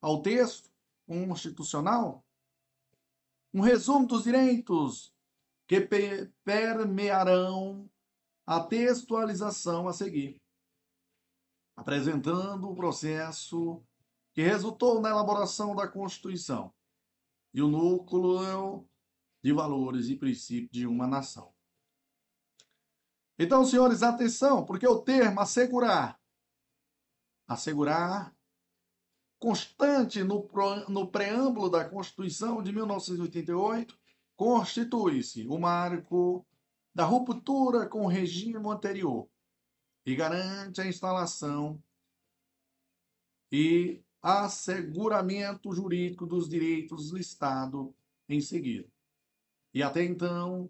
ao 0.00 0.22
texto 0.22 0.70
constitucional, 1.06 2.24
um 3.52 3.60
resumo 3.60 4.06
dos 4.06 4.24
direitos 4.24 5.12
que 5.66 5.80
permearão 6.44 7.88
a 8.46 8.60
textualização 8.60 9.88
a 9.88 9.92
seguir, 9.92 10.40
apresentando 11.76 12.68
o 12.68 12.74
processo 12.74 13.82
que 14.32 14.42
resultou 14.42 15.00
na 15.00 15.10
elaboração 15.10 15.74
da 15.74 15.88
Constituição 15.88 16.72
e 17.52 17.62
o 17.62 17.68
núcleo 17.68 18.86
de 19.42 19.52
valores 19.52 20.08
e 20.08 20.16
princípios 20.16 20.70
de 20.70 20.86
uma 20.86 21.06
nação. 21.06 21.52
Então, 23.38 23.64
senhores, 23.64 24.02
atenção, 24.02 24.64
porque 24.64 24.86
o 24.86 25.00
termo 25.00 25.40
assegurar, 25.40 26.20
assegurar, 27.48 28.36
constante 29.38 30.22
no, 30.22 30.46
no 30.88 31.10
preâmbulo 31.10 31.70
da 31.70 31.88
Constituição 31.88 32.62
de 32.62 32.70
1988, 32.70 33.98
constitui-se 34.36 35.46
o 35.48 35.58
marco 35.58 36.46
da 36.94 37.04
ruptura 37.04 37.88
com 37.88 38.04
o 38.04 38.08
regime 38.08 38.56
anterior 38.68 39.28
e 40.04 40.14
garante 40.14 40.80
a 40.80 40.86
instalação 40.86 41.82
e 43.50 44.04
asseguramento 44.22 45.72
jurídico 45.72 46.26
dos 46.26 46.48
direitos 46.48 47.10
listados 47.10 47.88
em 48.28 48.40
seguida. 48.40 48.88
E 49.72 49.82
até 49.82 50.04
então, 50.04 50.68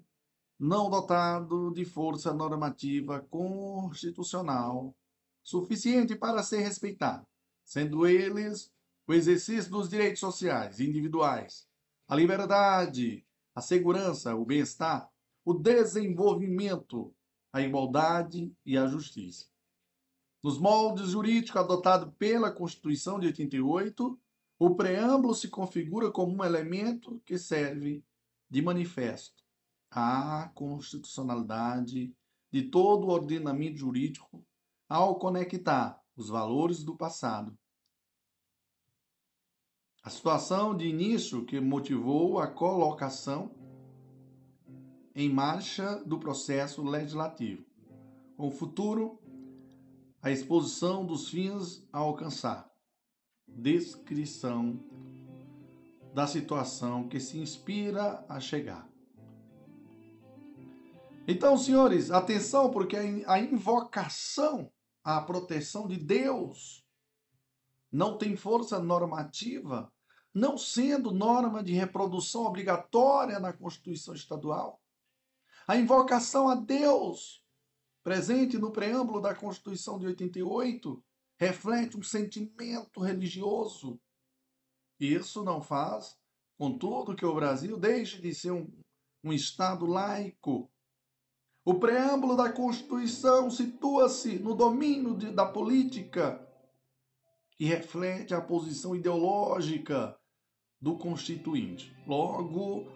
não 0.58 0.90
dotado 0.90 1.72
de 1.72 1.84
força 1.84 2.32
normativa 2.32 3.20
constitucional 3.20 4.94
suficiente 5.42 6.14
para 6.14 6.42
ser 6.42 6.60
respeitado, 6.60 7.26
sendo 7.64 8.06
eles 8.06 8.72
o 9.06 9.14
exercício 9.14 9.70
dos 9.70 9.88
direitos 9.88 10.20
sociais 10.20 10.78
individuais, 10.78 11.66
a 12.06 12.14
liberdade, 12.14 13.26
a 13.54 13.60
segurança, 13.60 14.34
o 14.36 14.44
bem-estar, 14.44 15.10
o 15.44 15.54
desenvolvimento, 15.54 17.12
a 17.52 17.60
igualdade 17.60 18.54
e 18.64 18.76
a 18.76 18.86
justiça. 18.86 19.49
Nos 20.42 20.58
moldes 20.58 21.10
jurídicos 21.10 21.60
adotados 21.60 22.14
pela 22.18 22.50
Constituição 22.50 23.18
de 23.18 23.26
88, 23.26 24.18
o 24.58 24.74
preâmbulo 24.74 25.34
se 25.34 25.48
configura 25.48 26.10
como 26.10 26.34
um 26.34 26.44
elemento 26.44 27.20
que 27.26 27.38
serve 27.38 28.02
de 28.48 28.62
manifesto 28.62 29.44
à 29.90 30.50
constitucionalidade 30.54 32.14
de 32.50 32.62
todo 32.62 33.06
o 33.06 33.10
ordenamento 33.10 33.76
jurídico 33.76 34.44
ao 34.88 35.18
conectar 35.18 36.00
os 36.16 36.28
valores 36.28 36.82
do 36.82 36.96
passado. 36.96 37.56
A 40.02 40.08
situação 40.08 40.74
de 40.74 40.86
início 40.86 41.44
que 41.44 41.60
motivou 41.60 42.38
a 42.38 42.46
colocação 42.46 43.54
em 45.14 45.28
marcha 45.28 45.96
do 46.04 46.18
processo 46.18 46.82
legislativo, 46.82 47.64
com 48.36 48.48
o 48.48 48.50
futuro 48.50 49.19
a 50.22 50.30
exposição 50.30 51.04
dos 51.04 51.28
fins 51.28 51.86
a 51.92 51.98
alcançar, 51.98 52.70
descrição 53.46 54.78
da 56.14 56.26
situação 56.26 57.08
que 57.08 57.18
se 57.18 57.38
inspira 57.38 58.24
a 58.28 58.38
chegar. 58.38 58.88
Então, 61.26 61.56
senhores, 61.56 62.10
atenção, 62.10 62.70
porque 62.70 62.96
a 63.26 63.38
invocação 63.38 64.70
à 65.02 65.20
proteção 65.20 65.86
de 65.86 65.96
Deus 65.96 66.84
não 67.90 68.18
tem 68.18 68.36
força 68.36 68.78
normativa, 68.78 69.92
não 70.34 70.58
sendo 70.58 71.12
norma 71.12 71.62
de 71.62 71.72
reprodução 71.72 72.44
obrigatória 72.44 73.38
na 73.38 73.52
Constituição 73.52 74.14
Estadual. 74.14 74.80
A 75.66 75.76
invocação 75.76 76.48
a 76.48 76.54
Deus 76.54 77.44
presente 78.02 78.58
no 78.58 78.70
preâmbulo 78.70 79.20
da 79.20 79.34
Constituição 79.34 79.98
de 79.98 80.06
88, 80.06 81.02
reflete 81.38 81.96
um 81.96 82.02
sentimento 82.02 83.00
religioso. 83.00 84.00
Isso 84.98 85.42
não 85.42 85.62
faz, 85.62 86.18
contudo, 86.58 87.14
que 87.14 87.24
o 87.24 87.34
Brasil 87.34 87.78
deixe 87.78 88.20
de 88.20 88.34
ser 88.34 88.50
um, 88.50 88.70
um 89.24 89.32
Estado 89.32 89.86
laico. 89.86 90.70
O 91.64 91.74
preâmbulo 91.74 92.36
da 92.36 92.52
Constituição 92.52 93.50
situa-se 93.50 94.38
no 94.38 94.54
domínio 94.54 95.16
de, 95.16 95.30
da 95.30 95.46
política 95.46 96.46
e 97.58 97.66
reflete 97.66 98.34
a 98.34 98.40
posição 98.40 98.96
ideológica 98.96 100.18
do 100.80 100.96
constituinte. 100.96 101.94
Logo, 102.06 102.86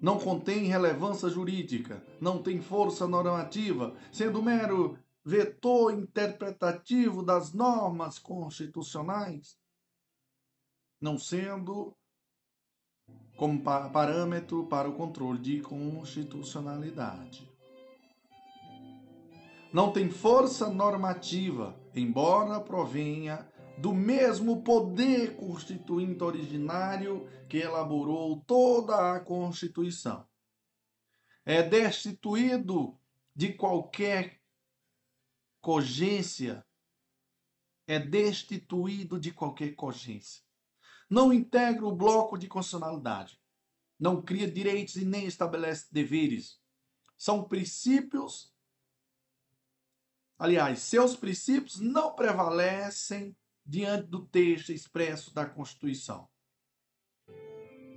não 0.00 0.18
contém 0.18 0.64
relevância 0.64 1.28
jurídica, 1.28 2.02
não 2.20 2.42
tem 2.42 2.60
força 2.60 3.06
normativa, 3.06 3.94
sendo 4.12 4.42
mero 4.42 4.98
vetor 5.24 5.92
interpretativo 5.92 7.22
das 7.22 7.52
normas 7.52 8.18
constitucionais, 8.18 9.58
não 11.00 11.18
sendo 11.18 11.96
como 13.36 13.60
parâmetro 13.62 14.66
para 14.66 14.88
o 14.88 14.94
controle 14.94 15.38
de 15.38 15.60
constitucionalidade. 15.60 17.50
Não 19.72 19.92
tem 19.92 20.08
força 20.10 20.70
normativa, 20.70 21.78
embora 21.94 22.60
provenha 22.60 23.46
do 23.78 23.92
mesmo 23.92 24.62
poder 24.62 25.36
constituinte 25.36 26.22
originário 26.24 27.28
que 27.48 27.58
elaborou 27.58 28.40
toda 28.40 29.14
a 29.14 29.20
Constituição. 29.20 30.26
É 31.44 31.62
destituído 31.62 32.98
de 33.34 33.52
qualquer 33.52 34.40
cogência, 35.60 36.66
é 37.86 37.98
destituído 37.98 39.20
de 39.20 39.30
qualquer 39.30 39.74
cogência. 39.74 40.42
Não 41.08 41.32
integra 41.32 41.86
o 41.86 41.94
bloco 41.94 42.38
de 42.38 42.48
constitucionalidade, 42.48 43.40
não 43.98 44.22
cria 44.22 44.50
direitos 44.50 44.96
e 44.96 45.04
nem 45.04 45.26
estabelece 45.26 45.86
deveres. 45.92 46.58
São 47.16 47.44
princípios, 47.44 48.52
aliás, 50.38 50.80
seus 50.80 51.14
princípios 51.14 51.78
não 51.78 52.14
prevalecem 52.14 53.36
diante 53.66 54.06
do 54.06 54.24
texto 54.24 54.72
expresso 54.72 55.34
da 55.34 55.44
Constituição. 55.44 56.28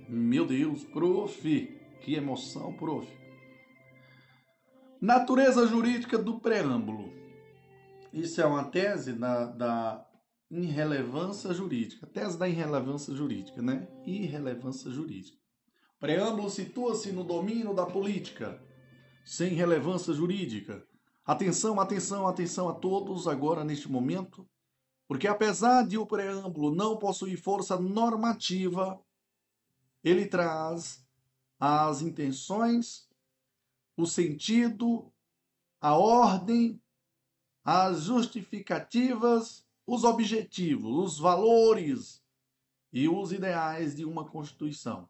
Meu 0.08 0.44
Deus, 0.44 0.84
prof, 0.84 1.80
que 2.00 2.14
emoção, 2.14 2.76
prof. 2.76 3.06
Natureza 5.00 5.66
jurídica 5.66 6.18
do 6.18 6.40
preâmbulo. 6.40 7.12
Isso 8.12 8.40
é 8.40 8.44
uma 8.44 8.64
tese 8.64 9.12
da, 9.12 9.46
da 9.46 10.06
irrelevância 10.50 11.54
jurídica. 11.54 12.06
Tese 12.06 12.36
da 12.36 12.48
irrelevância 12.48 13.14
jurídica, 13.14 13.62
né? 13.62 13.86
Irrelevância 14.04 14.90
jurídica. 14.90 15.38
Preâmbulo 16.00 16.50
situa-se 16.50 17.12
no 17.12 17.22
domínio 17.22 17.72
da 17.72 17.86
política, 17.86 18.60
sem 19.24 19.50
relevância 19.50 20.12
jurídica. 20.12 20.84
Atenção, 21.24 21.78
atenção, 21.78 22.26
atenção 22.26 22.68
a 22.68 22.74
todos 22.74 23.28
agora 23.28 23.62
neste 23.62 23.88
momento. 23.88 24.48
Porque 25.10 25.26
apesar 25.26 25.84
de 25.88 25.98
o 25.98 26.06
preâmbulo 26.06 26.72
não 26.72 26.96
possuir 26.96 27.36
força 27.36 27.76
normativa, 27.76 29.02
ele 30.04 30.24
traz 30.24 31.04
as 31.58 32.00
intenções, 32.00 33.08
o 33.96 34.06
sentido, 34.06 35.12
a 35.80 35.96
ordem, 35.96 36.80
as 37.64 38.04
justificativas, 38.04 39.66
os 39.84 40.04
objetivos, 40.04 41.14
os 41.14 41.18
valores 41.18 42.22
e 42.92 43.08
os 43.08 43.32
ideais 43.32 43.96
de 43.96 44.04
uma 44.04 44.24
Constituição, 44.24 45.08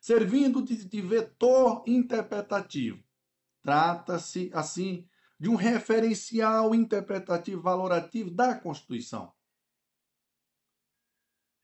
servindo 0.00 0.62
de, 0.62 1.02
vetor 1.02 1.84
interpretativo. 1.86 3.04
Trata-se, 3.60 4.50
assim, 4.54 5.06
de 5.38 5.48
um 5.48 5.54
referencial 5.54 6.74
interpretativo 6.74 7.60
valorativo 7.60 8.30
da 8.30 8.54
Constituição. 8.54 9.32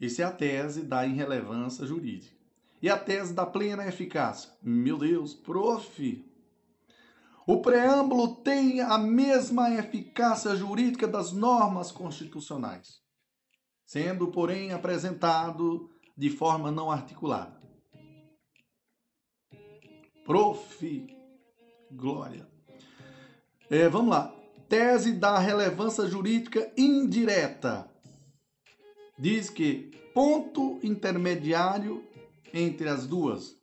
Essa 0.01 0.23
é 0.23 0.25
a 0.25 0.33
tese 0.33 0.83
da 0.83 1.07
irrelevância 1.07 1.87
jurídica. 1.87 2.37
E 2.83 2.91
a 2.91 2.99
tese 2.99 3.33
da 3.33 3.47
plena 3.47 3.87
eficácia. 3.87 4.51
Meu 4.61 4.99
Deus, 4.99 5.33
prof. 5.33 6.29
O 7.47 7.62
preâmbulo 7.62 8.37
tem 8.37 8.81
a 8.81 8.99
mesma 8.99 9.70
eficácia 9.70 10.55
jurídica 10.57 11.07
das 11.07 11.33
normas 11.33 11.93
constitucionais, 11.93 13.01
sendo, 13.87 14.31
porém, 14.33 14.73
apresentado 14.73 15.91
de 16.16 16.31
forma 16.31 16.70
não 16.70 16.91
articulada. 16.91 17.61
Prof. 20.25 21.07
Glória. 21.91 22.52
É, 23.73 23.89
vamos 23.89 24.11
lá. 24.11 24.31
Tese 24.68 25.12
da 25.12 25.39
relevância 25.39 26.07
jurídica 26.07 26.70
indireta. 26.77 27.89
Diz 29.18 29.49
que 29.49 29.91
ponto 30.12 30.79
intermediário 30.83 32.05
entre 32.53 32.87
as 32.91 33.07
duas, 33.07 33.57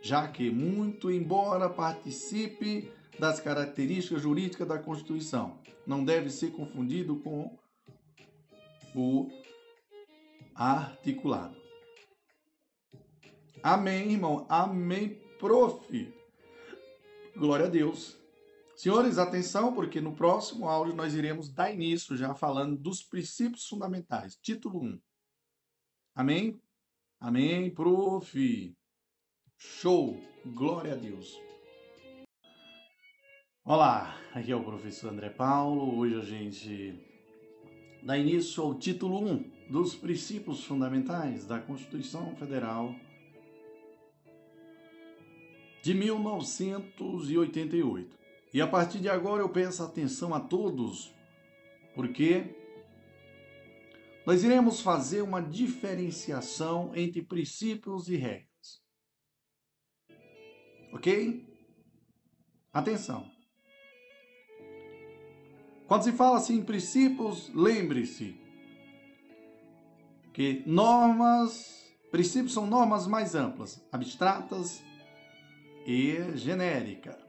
já 0.00 0.28
que, 0.28 0.52
muito 0.52 1.10
embora 1.10 1.68
participe 1.68 2.88
das 3.18 3.40
características 3.40 4.22
jurídicas 4.22 4.68
da 4.68 4.78
Constituição, 4.78 5.58
não 5.84 6.04
deve 6.04 6.30
ser 6.30 6.52
confundido 6.52 7.16
com 7.16 7.58
o 8.94 9.28
articulado. 10.54 11.56
Amém, 13.60 14.12
irmão. 14.12 14.46
Amém, 14.48 15.20
prof. 15.40 16.14
Glória 17.36 17.66
a 17.66 17.68
Deus. 17.68 18.22
Senhores, 18.76 19.18
atenção, 19.18 19.72
porque 19.72 20.00
no 20.00 20.16
próximo 20.16 20.68
áudio 20.68 20.96
nós 20.96 21.14
iremos 21.14 21.48
dar 21.48 21.72
início 21.72 22.16
já 22.16 22.34
falando 22.34 22.76
dos 22.76 23.04
princípios 23.04 23.68
fundamentais. 23.68 24.36
Título 24.36 24.82
1. 24.82 25.00
Amém? 26.12 26.60
Amém, 27.20 27.70
prof. 27.70 28.76
Show. 29.56 30.20
Glória 30.44 30.94
a 30.94 30.96
Deus. 30.96 31.40
Olá, 33.64 34.20
aqui 34.34 34.50
é 34.50 34.56
o 34.56 34.64
professor 34.64 35.12
André 35.12 35.30
Paulo. 35.30 35.96
Hoje 35.96 36.16
a 36.16 36.22
gente 36.22 36.98
dá 38.02 38.18
início 38.18 38.60
ao 38.60 38.74
título 38.74 39.24
1 39.24 39.68
dos 39.70 39.94
princípios 39.94 40.64
fundamentais 40.64 41.46
da 41.46 41.60
Constituição 41.60 42.34
Federal 42.34 42.92
de 45.80 45.94
1988. 45.94 48.23
E 48.54 48.60
a 48.62 48.68
partir 48.68 49.00
de 49.00 49.08
agora 49.08 49.42
eu 49.42 49.48
peço 49.48 49.82
atenção 49.82 50.32
a 50.32 50.38
todos, 50.38 51.12
porque 51.92 52.54
nós 54.24 54.44
iremos 54.44 54.80
fazer 54.80 55.22
uma 55.22 55.42
diferenciação 55.42 56.92
entre 56.94 57.20
princípios 57.20 58.08
e 58.08 58.14
regras. 58.14 58.80
Ok? 60.92 61.52
Atenção. 62.72 63.28
Quando 65.88 66.04
se 66.04 66.12
fala 66.12 66.36
assim 66.36 66.58
em 66.58 66.64
princípios, 66.64 67.50
lembre-se 67.52 68.36
que 70.32 70.62
normas, 70.64 71.92
princípios 72.12 72.52
são 72.52 72.68
normas 72.68 73.08
mais 73.08 73.34
amplas, 73.34 73.84
abstratas 73.90 74.80
e 75.84 76.36
genéricas. 76.36 77.23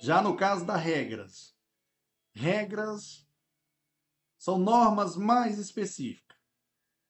Já 0.00 0.22
no 0.22 0.34
caso 0.34 0.64
das 0.64 0.80
regras, 0.80 1.54
regras 2.32 3.28
são 4.38 4.58
normas 4.58 5.14
mais 5.14 5.58
específicas, 5.58 6.38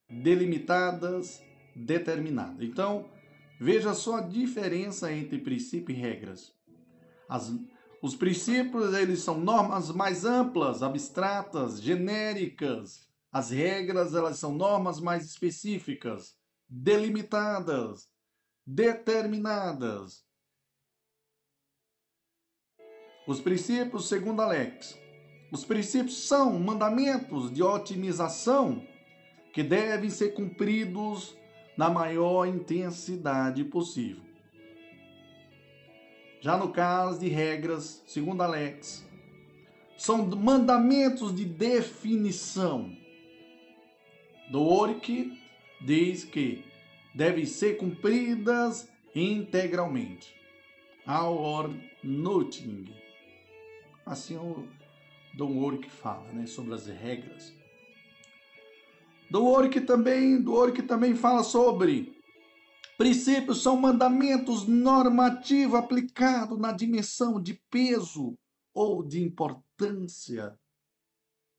delimitadas, 0.09 1.41
determinadas. 1.77 2.61
Então, 2.61 3.09
veja 3.61 3.95
só 3.95 4.17
a 4.17 4.23
diferença 4.23 5.13
entre 5.13 5.39
princípio 5.39 5.95
e 5.95 5.99
regras. 5.99 6.53
As, 7.29 7.53
os 8.03 8.17
princípios, 8.17 8.93
eles 8.93 9.21
são 9.21 9.39
normas 9.39 9.93
mais 9.93 10.25
amplas, 10.25 10.83
abstratas, 10.83 11.81
genéricas. 11.81 13.09
As 13.31 13.51
regras, 13.51 14.17
elas 14.17 14.37
são 14.37 14.53
normas 14.53 14.99
mais 14.99 15.25
específicas, 15.25 16.37
delimitadas, 16.69 18.09
determinadas. 18.67 20.29
Os 23.31 23.41
princípios, 23.41 24.09
segundo 24.09 24.43
Alex, 24.43 24.99
os 25.53 25.65
princípios 25.65 26.27
são 26.27 26.59
mandamentos 26.59 27.55
de 27.55 27.63
otimização 27.63 28.85
que 29.53 29.63
devem 29.63 30.11
ser 30.11 30.35
cumpridos 30.35 31.37
na 31.77 31.89
maior 31.89 32.45
intensidade 32.47 33.63
possível. 33.63 34.25
Já 36.41 36.57
no 36.57 36.73
caso 36.73 37.21
de 37.21 37.29
regras, 37.29 38.03
segundo 38.05 38.43
Alex, 38.43 39.07
são 39.97 40.27
mandamentos 40.27 41.33
de 41.33 41.45
definição. 41.45 42.91
Doric 44.51 45.41
diz 45.81 46.25
que 46.25 46.65
devem 47.15 47.47
ser 47.47 47.77
cumpridas 47.77 48.91
integralmente. 49.15 50.35
Our 51.07 51.71
noting. 52.03 53.00
Assim 54.11 54.37
o 54.37 54.69
Dom 55.37 55.63
Oric 55.63 55.89
fala, 55.89 56.33
né, 56.33 56.45
sobre 56.45 56.75
as 56.75 56.85
regras. 56.87 57.55
Dom 59.31 59.47
Oric 59.47 59.83
também, 59.83 60.43
do 60.43 60.53
Oric 60.53 60.83
também 60.83 61.15
fala 61.15 61.45
sobre 61.45 62.21
Princípios 62.99 63.63
são 63.63 63.77
mandamentos 63.77 64.67
normativos 64.67 65.77
aplicados 65.77 66.59
na 66.59 66.73
dimensão 66.73 67.41
de 67.41 67.55
peso 67.71 68.37
ou 68.75 69.07
de 69.07 69.23
importância. 69.23 70.59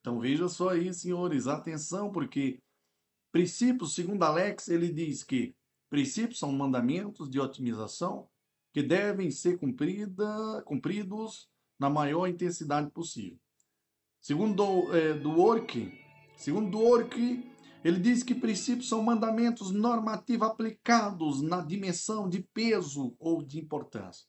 Então 0.02 0.20
veja 0.20 0.50
só 0.50 0.72
aí, 0.72 0.94
senhores, 0.94 1.48
atenção, 1.48 2.12
porque 2.12 2.60
princípios, 3.32 3.96
segundo 3.96 4.22
Alex, 4.24 4.68
ele 4.68 4.92
diz 4.92 5.24
que 5.24 5.56
princípios 5.90 6.38
são 6.38 6.52
mandamentos 6.52 7.30
de 7.30 7.40
otimização 7.40 8.28
que 8.74 8.84
devem 8.84 9.32
ser 9.32 9.58
cumprida, 9.58 10.62
cumpridos 10.66 11.50
na 11.82 11.90
maior 11.90 12.28
intensidade 12.28 12.92
possível. 12.92 13.40
Segundo 14.22 14.96
é, 14.96 15.16
do 15.16 15.42
Ork, 15.42 15.92
segundo 16.38 16.70
do 16.70 16.80
Ork, 16.80 17.20
ele 17.84 18.00
diz 18.00 18.22
que 18.22 18.36
princípios 18.36 18.88
são 18.88 19.02
mandamentos 19.02 19.72
normativos 19.72 20.48
aplicados 20.48 21.42
na 21.42 21.60
dimensão 21.60 22.30
de 22.30 22.44
peso 22.54 23.16
ou 23.18 23.42
de 23.42 23.60
importância. 23.60 24.28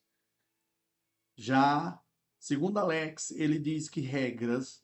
Já, 1.37 2.01
segundo 2.41 2.79
Alex, 2.79 3.33
ele 3.33 3.59
diz 3.59 3.87
que 3.87 4.01
regras 4.01 4.83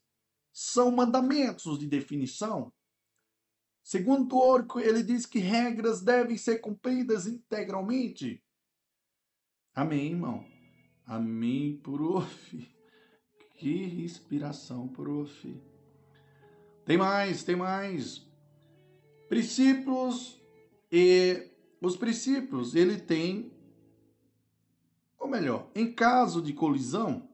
são 0.52 0.90
mandamentos 0.90 1.78
de 1.78 1.86
definição. 1.86 2.70
Segundo 3.82 4.36
Orco, 4.36 4.78
ele 4.78 5.02
diz 5.02 5.24
que 5.24 5.38
regras 5.38 6.02
devem 6.02 6.36
ser 6.36 6.58
cumpridas 6.58 7.26
integralmente. 7.26 8.44
Amém, 9.74 10.12
irmão. 10.12 10.57
Amém, 11.08 11.80
prof. 11.82 12.76
Que 13.54 14.04
inspiração, 14.04 14.86
prof. 14.86 15.60
Tem 16.84 16.96
mais, 16.96 17.42
tem 17.42 17.56
mais 17.56 18.24
princípios 19.28 20.40
e 20.92 21.50
os 21.80 21.96
princípios 21.96 22.74
ele 22.74 22.98
tem 22.98 23.52
ou 25.18 25.28
melhor, 25.28 25.70
em 25.74 25.92
caso 25.92 26.40
de 26.40 26.52
colisão, 26.52 27.28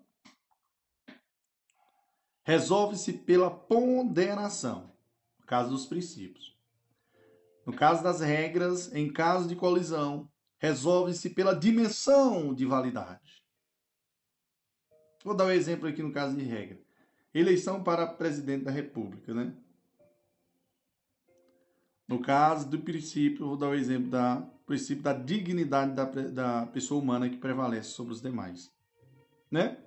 resolve-se 2.43 3.12
pela 3.12 3.51
ponderação, 3.51 4.91
no 5.39 5.47
caso 5.47 5.70
dos 5.70 5.87
princípios. 5.87 6.59
No 7.66 7.72
caso 7.72 8.03
das 8.03 8.20
regras, 8.20 8.93
em 8.93 9.12
caso 9.12 9.49
de 9.49 9.55
colisão, 9.55 10.29
resolve-se 10.59 11.31
pela 11.31 11.55
dimensão 11.55 12.55
de 12.55 12.66
validade. 12.66 13.24
Vou 15.25 15.35
dar 15.35 15.47
um 15.47 15.51
exemplo 15.51 15.89
aqui 15.89 16.03
no 16.03 16.12
caso 16.12 16.37
de 16.37 16.45
regra. 16.45 16.79
Eleição 17.35 17.83
para 17.83 18.07
presidente 18.07 18.64
da 18.64 18.70
República, 18.70 19.33
né? 19.33 19.55
No 22.07 22.20
caso 22.20 22.68
do 22.68 22.79
princípio, 22.79 23.47
vou 23.47 23.57
dar 23.57 23.70
o 23.70 23.75
exemplo 23.75 24.11
da 24.11 24.47
princípio 24.66 25.03
da 25.03 25.12
dignidade 25.12 25.95
da, 25.95 26.05
da 26.05 26.66
pessoa 26.66 27.01
humana 27.01 27.29
que 27.29 27.37
prevalece 27.37 27.91
sobre 27.91 28.12
os 28.12 28.20
demais, 28.22 28.72
né? 29.51 29.79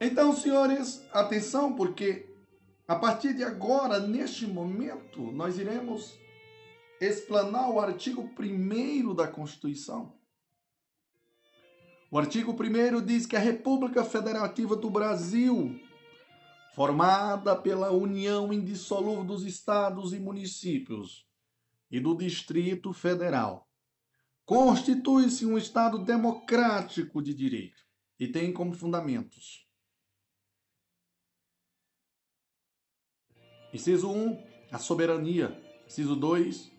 Então, 0.00 0.34
senhores, 0.34 1.04
atenção, 1.12 1.74
porque 1.74 2.26
a 2.86 2.96
partir 2.96 3.34
de 3.34 3.42
agora, 3.42 4.00
neste 4.00 4.46
momento, 4.46 5.20
nós 5.32 5.58
iremos 5.58 6.18
explanar 7.00 7.70
o 7.70 7.80
artigo 7.80 8.30
1 8.38 9.14
da 9.14 9.26
Constituição. 9.26 10.14
O 12.14 12.18
artigo 12.18 12.52
1 12.52 13.04
diz 13.04 13.26
que 13.26 13.34
a 13.34 13.40
República 13.40 14.04
Federativa 14.04 14.76
do 14.76 14.88
Brasil 14.88 15.80
formada 16.72 17.60
pela 17.60 17.90
união 17.90 18.52
indissolúvel 18.52 19.24
dos 19.24 19.44
estados 19.44 20.12
e 20.12 20.20
municípios 20.20 21.26
e 21.90 21.98
do 21.98 22.16
Distrito 22.16 22.92
Federal. 22.92 23.68
Constitui-se 24.44 25.44
um 25.44 25.58
Estado 25.58 25.98
democrático 25.98 27.20
de 27.20 27.34
direito 27.34 27.82
e 28.16 28.28
tem 28.28 28.52
como 28.52 28.72
fundamentos. 28.72 29.66
Inciso 33.72 34.08
1, 34.08 34.40
a 34.70 34.78
soberania. 34.78 35.60
Inciso 35.84 36.14
2, 36.14 36.70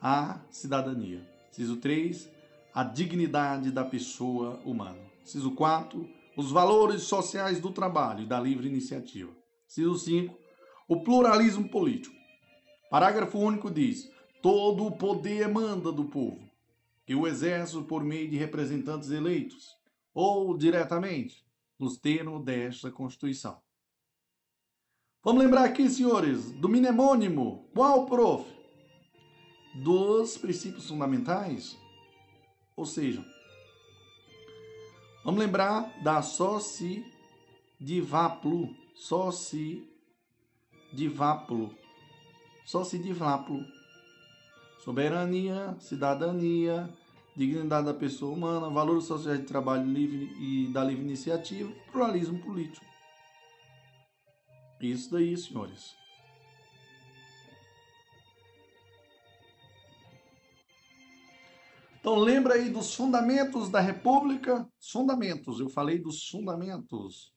a 0.00 0.40
cidadania. 0.50 1.30
Inciso 1.50 1.76
3, 1.76 2.35
a 2.76 2.84
dignidade 2.84 3.70
da 3.70 3.82
pessoa 3.82 4.60
humana. 4.62 5.00
Inciso 5.22 5.52
4, 5.52 6.06
os 6.36 6.50
valores 6.50 7.04
sociais 7.04 7.58
do 7.58 7.70
trabalho 7.70 8.24
e 8.24 8.26
da 8.26 8.38
livre 8.38 8.68
iniciativa. 8.68 9.32
Inciso 9.66 9.98
5, 9.98 10.38
o 10.86 11.02
pluralismo 11.02 11.70
político. 11.70 12.14
Parágrafo 12.90 13.38
único 13.38 13.70
diz: 13.70 14.10
todo 14.42 14.84
o 14.84 14.92
poder 14.92 15.44
emana 15.44 15.90
do 15.90 16.04
povo, 16.04 16.38
que 17.06 17.14
o 17.14 17.26
exerce 17.26 17.80
por 17.80 18.04
meio 18.04 18.28
de 18.28 18.36
representantes 18.36 19.10
eleitos, 19.10 19.74
ou 20.12 20.54
diretamente, 20.54 21.46
nos 21.78 21.96
termos 21.96 22.44
desta 22.44 22.90
Constituição. 22.90 23.58
Vamos 25.24 25.42
lembrar 25.42 25.64
aqui, 25.64 25.88
senhores, 25.88 26.52
do 26.52 26.68
mnemônimo. 26.68 27.70
Qual, 27.72 28.04
prof? 28.04 28.46
Dos 29.82 30.36
princípios 30.36 30.86
fundamentais. 30.86 31.85
Ou 32.76 32.84
seja, 32.84 33.24
vamos 35.24 35.40
lembrar 35.40 36.02
da 36.02 36.20
Soci 36.20 37.04
Divaplu. 37.80 38.76
Soci 38.94 39.88
Divaplu. 40.92 41.74
Soci 42.66 42.98
Divaplu. 42.98 43.64
Soberania, 44.84 45.74
cidadania, 45.80 46.88
dignidade 47.34 47.86
da 47.86 47.94
pessoa 47.94 48.32
humana, 48.32 48.70
valores 48.70 49.04
sociais 49.04 49.40
de 49.40 49.46
trabalho 49.46 49.84
livre 49.84 50.32
e 50.38 50.72
da 50.72 50.84
livre 50.84 51.02
iniciativa, 51.02 51.72
pluralismo 51.90 52.38
político. 52.38 52.86
Isso 54.80 55.10
daí, 55.10 55.36
senhores. 55.36 56.05
Então 62.06 62.20
lembra 62.20 62.54
aí 62.54 62.70
dos 62.70 62.94
fundamentos 62.94 63.68
da 63.68 63.80
República, 63.80 64.64
fundamentos, 64.80 65.58
eu 65.58 65.68
falei 65.68 65.98
dos 65.98 66.28
fundamentos 66.28 67.34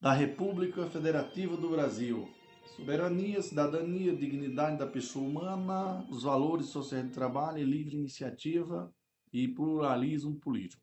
da 0.00 0.12
República 0.12 0.90
Federativa 0.90 1.56
do 1.56 1.70
Brasil. 1.70 2.28
Soberania, 2.74 3.40
cidadania, 3.40 4.12
dignidade 4.12 4.76
da 4.76 4.88
pessoa 4.88 5.24
humana, 5.24 6.04
os 6.10 6.24
valores 6.24 6.66
sociais 6.66 7.06
de 7.06 7.12
trabalho, 7.12 7.64
livre 7.64 7.94
iniciativa 7.94 8.92
e 9.32 9.46
pluralismo 9.46 10.34
político. 10.34 10.82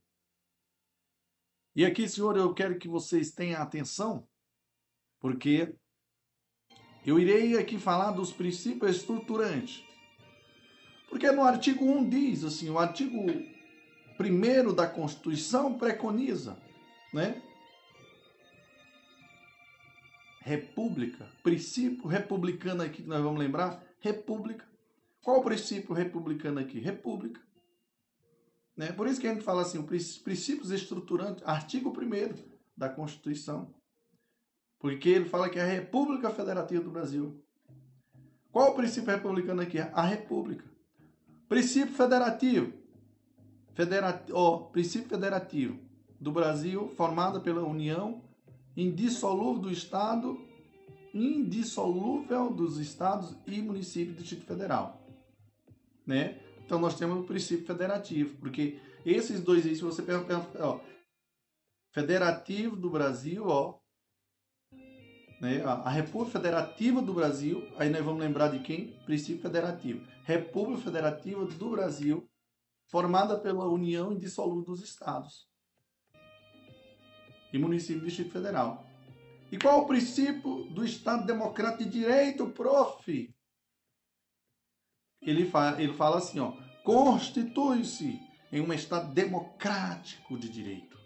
E 1.76 1.84
aqui, 1.84 2.08
senhor, 2.08 2.38
eu 2.38 2.54
quero 2.54 2.80
que 2.80 2.88
vocês 2.88 3.34
tenham 3.34 3.62
atenção, 3.62 4.26
porque 5.20 5.76
eu 7.06 7.20
irei 7.20 7.58
aqui 7.58 7.78
falar 7.78 8.12
dos 8.12 8.32
princípios 8.32 8.96
estruturantes. 8.96 9.84
Porque 11.14 11.32
no 11.32 11.44
artigo 11.44 11.86
1 11.86 12.10
diz 12.10 12.44
assim, 12.44 12.72
o 12.72 12.80
artigo 12.80 13.20
1 14.20 14.74
da 14.74 14.88
Constituição 14.88 15.78
preconiza, 15.78 16.58
né? 17.14 17.40
República, 20.42 21.30
princípio 21.44 22.08
republicano 22.08 22.82
aqui 22.82 23.04
que 23.04 23.08
nós 23.08 23.22
vamos 23.22 23.40
lembrar, 23.40 23.80
república. 24.00 24.68
Qual 25.22 25.40
o 25.40 25.44
princípio 25.44 25.94
republicano 25.94 26.60
aqui? 26.60 26.80
República. 26.80 27.40
Né? 28.76 28.92
Por 28.92 29.08
isso 29.08 29.22
que 29.22 29.28
a 29.28 29.34
gente 29.36 29.46
fala 29.46 29.62
assim, 29.62 29.78
os 29.78 30.18
princípios 30.18 30.72
estruturantes, 30.72 31.46
artigo 31.46 31.92
1 31.92 32.44
da 32.76 32.90
Constituição. 32.90 33.72
Porque 34.80 35.10
ele 35.10 35.26
fala 35.26 35.48
que 35.48 35.60
é 35.60 35.62
a 35.62 35.68
República 35.68 36.32
Federativa 36.32 36.84
do 36.84 36.90
Brasil. 36.90 37.40
Qual 38.52 38.72
o 38.72 38.76
princípio 38.76 39.12
republicano 39.14 39.62
aqui? 39.62 39.78
A 39.78 40.02
República. 40.02 40.73
Princípio 41.54 41.94
federativo. 41.94 42.74
Federat... 43.76 44.28
Oh, 44.32 44.62
princípio 44.72 45.08
federativo 45.08 45.80
do 46.20 46.32
Brasil, 46.32 46.88
formado 46.98 47.42
pela 47.42 47.64
União 47.64 48.24
indissolúvel 48.76 49.62
do 49.62 49.72
Estado, 49.72 50.36
indissolúvel 51.14 52.50
dos 52.50 52.80
estados 52.80 53.38
e 53.46 53.62
municípios 53.62 54.16
do 54.16 54.22
Distrito 54.24 54.48
Federal. 54.48 55.06
Né? 56.08 56.40
Então 56.66 56.80
nós 56.80 56.98
temos 56.98 57.20
o 57.20 57.28
princípio 57.28 57.68
federativo, 57.68 58.36
porque 58.38 58.80
esses 59.06 59.40
dois 59.40 59.64
se 59.64 59.84
você 59.84 60.02
perguntar, 60.02 60.50
ó, 60.60 60.80
federativo 61.92 62.76
do 62.76 62.90
Brasil, 62.90 63.46
ó, 63.46 63.78
né, 65.44 65.62
a 65.62 65.90
República 65.90 66.40
Federativa 66.40 67.02
do 67.02 67.14
Brasil, 67.14 67.68
aí 67.78 67.90
nós 67.90 68.02
vamos 68.02 68.22
lembrar 68.22 68.48
de 68.48 68.60
quem? 68.60 68.94
Princípio 69.04 69.42
federativo. 69.42 70.08
República 70.24 70.82
Federativa 70.82 71.46
do 71.46 71.70
Brasil, 71.70 72.32
formada 72.88 73.38
pela 73.38 73.68
União 73.68 74.14
Indissolúvel 74.14 74.64
dos 74.64 74.82
Estados 74.82 75.50
e 77.52 77.58
município 77.58 78.00
do 78.00 78.06
Distrito 78.06 78.32
Federal. 78.32 78.88
E 79.52 79.58
qual 79.58 79.82
o 79.82 79.86
princípio 79.86 80.64
do 80.70 80.86
Estado 80.86 81.26
Democrático 81.26 81.84
de 81.84 81.90
Direito, 81.90 82.50
prof? 82.52 83.36
Ele 85.22 85.46
fala, 85.50 85.82
ele 85.82 85.94
fala 85.94 86.20
assim, 86.20 86.40
ó, 86.40 86.54
constitui-se 86.86 88.18
em 88.50 88.62
um 88.62 88.72
Estado 88.72 89.14
democrático 89.14 90.38
de 90.38 90.48
direito. 90.48 90.98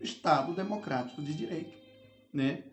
Estado 0.00 0.54
democrático 0.54 1.20
de 1.20 1.34
direito, 1.34 1.76
né? 2.32 2.64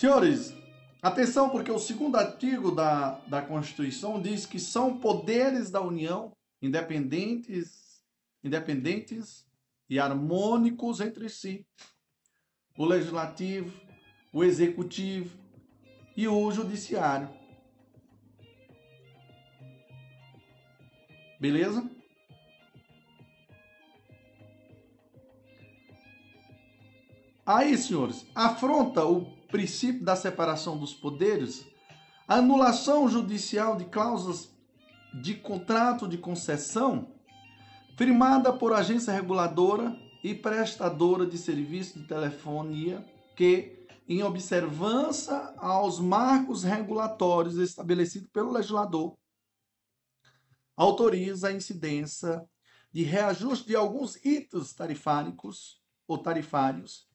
Senhores, 0.00 0.56
atenção, 1.02 1.50
porque 1.50 1.70
o 1.70 1.78
segundo 1.78 2.16
artigo 2.16 2.70
da, 2.70 3.18
da 3.26 3.42
Constituição 3.42 4.18
diz 4.18 4.46
que 4.46 4.58
são 4.58 4.96
poderes 4.98 5.70
da 5.70 5.82
União 5.82 6.32
independentes, 6.62 8.02
independentes 8.42 9.46
e 9.90 9.98
harmônicos 9.98 11.00
entre 11.00 11.28
si. 11.28 11.66
O 12.78 12.86
legislativo, 12.86 13.78
o 14.32 14.42
executivo 14.42 15.38
e 16.16 16.26
o 16.26 16.50
judiciário. 16.50 17.28
Beleza? 21.38 21.86
Aí, 27.44 27.76
senhores, 27.76 28.24
afronta 28.34 29.04
o 29.04 29.39
princípio 29.50 30.04
da 30.04 30.16
separação 30.16 30.78
dos 30.78 30.94
poderes, 30.94 31.66
a 32.26 32.36
anulação 32.36 33.08
judicial 33.08 33.76
de 33.76 33.84
cláusulas 33.86 34.50
de 35.20 35.34
contrato 35.34 36.06
de 36.06 36.16
concessão 36.16 37.12
firmada 37.96 38.52
por 38.52 38.72
agência 38.72 39.12
reguladora 39.12 39.94
e 40.22 40.34
prestadora 40.34 41.26
de 41.26 41.36
serviço 41.36 41.98
de 41.98 42.06
telefonia 42.06 43.04
que, 43.36 43.86
em 44.08 44.22
observância 44.22 45.34
aos 45.58 45.98
marcos 45.98 46.62
regulatórios 46.62 47.56
estabelecidos 47.56 48.30
pelo 48.30 48.52
legislador, 48.52 49.18
autoriza 50.76 51.48
a 51.48 51.52
incidência 51.52 52.42
de 52.92 53.02
reajuste 53.02 53.66
de 53.66 53.76
alguns 53.76 54.16
itens 54.24 54.72
tarifáricos 54.72 55.80
ou 56.06 56.18
tarifários 56.18 57.08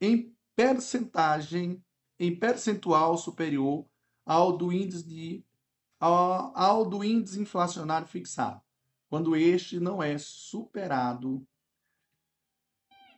em 0.00 0.35
percentagem, 0.56 1.84
em 2.18 2.34
percentual 2.34 3.16
superior 3.18 3.86
ao 4.24 4.56
do 4.56 4.72
índice 4.72 5.06
de 5.06 5.44
ao, 6.00 6.56
ao 6.56 6.84
do 6.84 7.04
índice 7.04 7.40
inflacionário 7.40 8.08
fixado, 8.08 8.60
quando 9.08 9.36
este 9.36 9.78
não 9.78 10.02
é 10.02 10.18
superado 10.18 11.46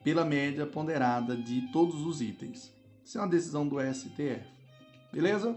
pela 0.03 0.25
média 0.25 0.67
ponderada 0.67 1.37
de 1.37 1.73
todos 1.73 2.05
os 2.07 2.21
itens. 2.21 2.73
Isso 3.05 3.19
é 3.19 3.21
uma 3.21 3.29
decisão 3.29 3.67
do 3.67 3.77
STF. 3.81 4.47
Beleza? 5.13 5.57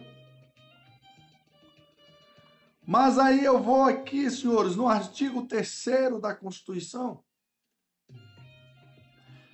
Mas 2.85 3.19
aí 3.19 3.43
eu 3.43 3.61
vou 3.61 3.83
aqui, 3.83 4.29
senhores, 4.31 4.75
no 4.75 4.87
artigo 4.87 5.45
3 5.45 5.85
da 6.21 6.33
Constituição, 6.33 7.23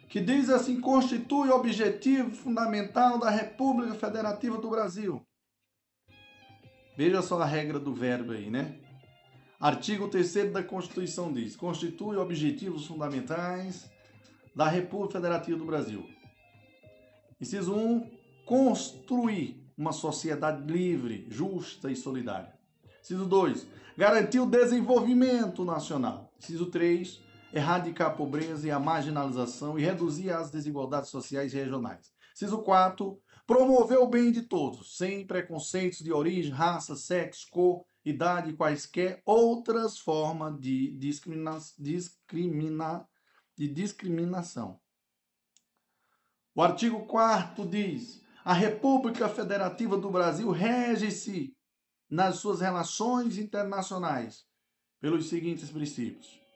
que 0.08 0.20
diz 0.20 0.50
assim: 0.50 0.80
constitui 0.80 1.50
o 1.50 1.56
objetivo 1.56 2.32
fundamental 2.32 3.20
da 3.20 3.30
República 3.30 3.94
Federativa 3.94 4.58
do 4.58 4.70
Brasil. 4.70 5.22
Veja 6.96 7.22
só 7.22 7.42
a 7.42 7.46
regra 7.46 7.80
do 7.80 7.94
verbo 7.94 8.32
aí, 8.32 8.50
né? 8.50 8.80
Artigo 9.60 10.08
3 10.08 10.52
da 10.52 10.64
Constituição 10.64 11.32
diz: 11.32 11.56
constitui 11.56 12.18
objetivos 12.18 12.86
fundamentais 12.86 13.90
da 14.56 14.68
República 14.68 15.14
Federativa 15.14 15.58
do 15.58 15.66
Brasil. 15.66 16.08
Inciso 17.40 17.76
1: 17.76 18.10
construir 18.46 19.64
uma 19.78 19.92
sociedade 19.92 20.72
livre, 20.72 21.28
justa 21.30 21.92
e 21.92 21.96
solidária. 21.96 22.54
Inciso 23.02 23.26
2. 23.26 23.68
Garantir 23.96 24.40
o 24.40 24.46
desenvolvimento 24.46 25.64
nacional. 25.64 26.32
Inciso 26.40 26.68
3. 26.68 27.27
Erradicar 27.54 28.08
a 28.08 28.14
pobreza 28.14 28.68
e 28.68 28.72
a 28.72 28.80
marginalização 28.80 29.80
e 29.80 29.84
reduzir 29.84 30.32
as 30.32 30.52
desigualdades 30.52 31.10
sociais 31.10 31.54
e 31.54 31.58
regionais. 31.58 32.12
Inciso 32.34 32.62
4. 32.62 33.20
Promover 33.46 33.98
o 33.98 34.08
bem 34.08 34.32
de 34.32 34.42
todos, 34.42 34.98
sem 34.98 35.26
preconceitos 35.26 36.00
de 36.00 36.12
origem, 36.12 36.52
raça, 36.52 36.96
sexo, 36.96 37.48
cor, 37.50 37.86
idade, 38.04 38.54
quaisquer 38.54 39.22
outras 39.26 39.98
formas 39.98 40.60
de, 40.60 40.92
discrimina, 40.98 41.58
discrimina, 41.80 43.08
de 43.58 43.68
discriminação. 43.68 44.80
O 46.54 46.62
artigo 46.62 47.06
4 47.06 47.66
diz: 47.66 48.22
a 48.44 48.54
República 48.54 49.30
Federativa 49.30 49.98
do 49.98 50.10
Brasil 50.10 50.52
rege-se 50.52 51.56
nas 52.10 52.38
suas 52.38 52.62
relações 52.62 53.38
internacionais 53.38 54.46
pelos 55.00 55.28
seguintes 55.28 55.70
princípios. 55.70 56.47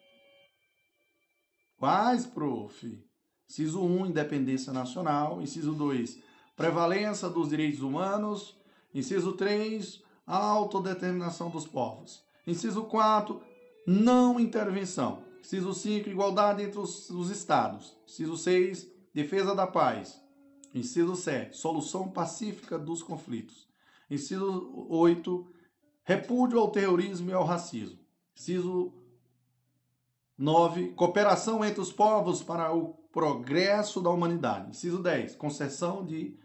Quais, 1.82 2.28
prof? 2.28 3.03
Inciso 3.49 3.82
1, 3.82 4.06
independência 4.06 4.72
nacional. 4.72 5.41
Inciso 5.41 5.74
2, 5.74 6.20
prevalência 6.56 7.28
dos 7.28 7.49
direitos 7.49 7.82
humanos. 7.82 8.56
Inciso 8.94 9.34
3, 9.34 9.99
autodeterminação 10.28 11.49
dos 11.49 11.66
povos. 11.66 12.24
Inciso 12.45 12.84
4, 12.84 13.41
não 13.88 14.40
intervenção. 14.40 15.24
Inciso 15.40 15.74
5, 15.74 16.08
igualdade 16.08 16.62
entre 16.62 16.78
os, 16.78 17.10
os 17.10 17.32
estados. 17.32 17.98
Inciso 18.08 18.38
6, 18.38 18.88
defesa 19.12 19.56
da 19.56 19.66
paz. 19.66 20.22
Inciso 20.76 21.16
7, 21.16 21.58
solução 21.58 22.12
pacífica 22.12 22.78
dos 22.78 23.02
conflitos. 23.02 23.68
Inciso 24.08 24.86
8, 24.88 25.52
repúdio 26.03 26.60
ao 26.60 26.70
terrorismo 26.70 27.32
e 27.32 27.34
ao 27.34 27.44
racismo. 27.44 27.98
Inciso 28.38 29.01
9, 30.42 30.94
cooperação 30.94 31.64
entre 31.64 31.80
os 31.80 31.94
povos 31.94 32.42
para 32.42 32.74
o 32.74 32.96
progresso 33.14 34.02
da 34.02 34.10
humanidade. 34.10 34.72
Inciso 34.72 34.98
10, 34.98 35.36
concessão 35.36 36.04
de 36.04 36.36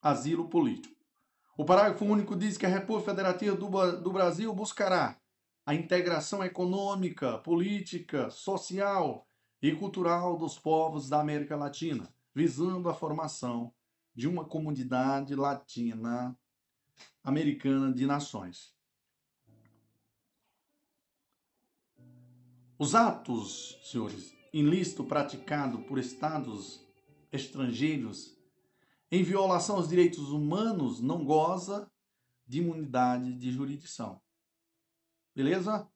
asilo 0.00 0.48
político. 0.48 0.96
O 1.54 1.62
parágrafo 1.62 2.06
único 2.06 2.34
diz 2.34 2.56
que 2.56 2.64
a 2.64 2.70
República 2.70 3.10
Federativa 3.10 3.54
do, 3.54 4.00
do 4.00 4.10
Brasil 4.10 4.54
buscará 4.54 5.18
a 5.66 5.74
integração 5.74 6.42
econômica, 6.42 7.36
política, 7.36 8.30
social 8.30 9.28
e 9.60 9.70
cultural 9.72 10.38
dos 10.38 10.58
povos 10.58 11.06
da 11.06 11.20
América 11.20 11.56
Latina, 11.56 12.08
visando 12.34 12.88
a 12.88 12.94
formação 12.94 13.70
de 14.14 14.26
uma 14.26 14.46
comunidade 14.46 15.34
latina 15.34 16.34
americana 17.22 17.92
de 17.92 18.06
nações. 18.06 18.75
Os 22.78 22.94
atos, 22.94 23.78
senhores, 23.82 24.34
ilícito 24.52 25.02
praticado 25.02 25.78
por 25.84 25.98
estados 25.98 26.84
estrangeiros 27.32 28.36
em 29.10 29.22
violação 29.22 29.76
aos 29.76 29.88
direitos 29.88 30.30
humanos 30.30 31.00
não 31.00 31.24
goza 31.24 31.90
de 32.46 32.58
imunidade 32.58 33.32
de 33.34 33.50
jurisdição. 33.50 34.20
Beleza? 35.34 35.90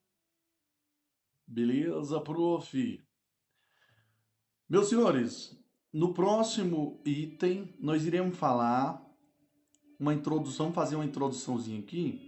Beleza, 1.47 2.21
prof. 2.21 3.05
Meus 4.69 4.89
senhores, 4.89 5.59
no 5.93 6.15
próximo 6.15 7.03
item 7.05 7.75
nós 7.79 8.07
iremos 8.07 8.39
falar 8.39 9.05
uma 9.99 10.15
introdução, 10.15 10.73
fazer 10.73 10.97
uma 10.97 11.05
introduçãozinha 11.05 11.81
aqui 11.81 12.27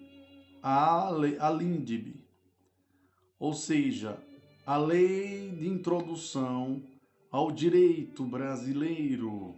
a, 0.62 1.08
a 1.08 1.50
LINDB, 1.50 2.28
ou 3.38 3.54
seja, 3.54 4.22
a 4.64 4.76
lei 4.76 5.50
de 5.50 5.66
introdução 5.66 6.82
ao 7.30 7.50
direito 7.50 8.24
brasileiro. 8.24 9.56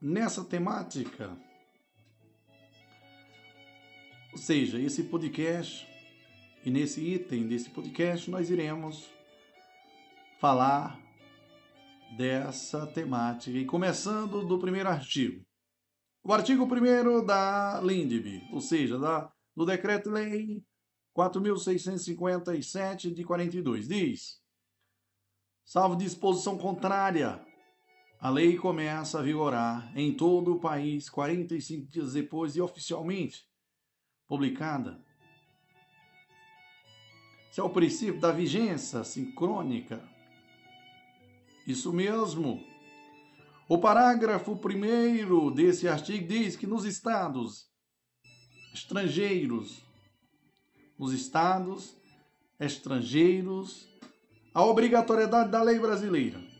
nessa 0.00 0.44
temática, 0.44 1.36
ou 4.32 4.38
seja, 4.38 4.78
esse 4.80 5.04
podcast 5.04 5.86
e 6.64 6.70
nesse 6.70 7.00
item 7.00 7.46
desse 7.46 7.70
podcast 7.70 8.30
nós 8.30 8.50
iremos 8.50 9.10
falar 10.40 11.00
dessa 12.16 12.86
temática 12.86 13.56
e 13.56 13.64
começando 13.64 14.46
do 14.46 14.58
primeiro 14.58 14.88
artigo. 14.88 15.44
O 16.24 16.32
artigo 16.32 16.64
1 16.64 17.24
da 17.24 17.80
LINDB, 17.82 18.48
ou 18.50 18.60
seja, 18.60 18.98
da, 18.98 19.30
do 19.54 19.66
Decreto-Lei 19.66 20.64
4.657 21.14 23.12
de 23.12 23.22
42, 23.22 23.86
diz: 23.86 24.40
salvo 25.62 25.94
disposição 25.94 26.56
contrária 26.56 27.44
a 28.24 28.30
lei 28.30 28.56
começa 28.56 29.18
a 29.18 29.22
vigorar 29.22 29.92
em 29.94 30.14
todo 30.14 30.54
o 30.54 30.58
país 30.58 31.10
45 31.10 31.90
dias 31.90 32.14
depois 32.14 32.54
de 32.54 32.62
oficialmente 32.62 33.46
publicada. 34.26 34.98
Esse 37.50 37.60
é 37.60 37.62
o 37.62 37.68
princípio 37.68 38.18
da 38.18 38.32
vigência 38.32 39.04
sincrônica. 39.04 40.02
Isso 41.66 41.92
mesmo. 41.92 42.64
O 43.68 43.78
parágrafo 43.78 44.56
primeiro 44.56 45.50
desse 45.50 45.88
artigo 45.88 46.26
diz 46.26 46.56
que 46.56 46.66
nos 46.66 46.84
estados 46.84 47.70
estrangeiros, 48.72 49.82
nos 50.98 51.12
estados 51.12 51.96
estrangeiros, 52.60 53.88
a 54.52 54.64
obrigatoriedade 54.64 55.50
da 55.50 55.62
lei 55.62 55.78
brasileira 55.78 56.54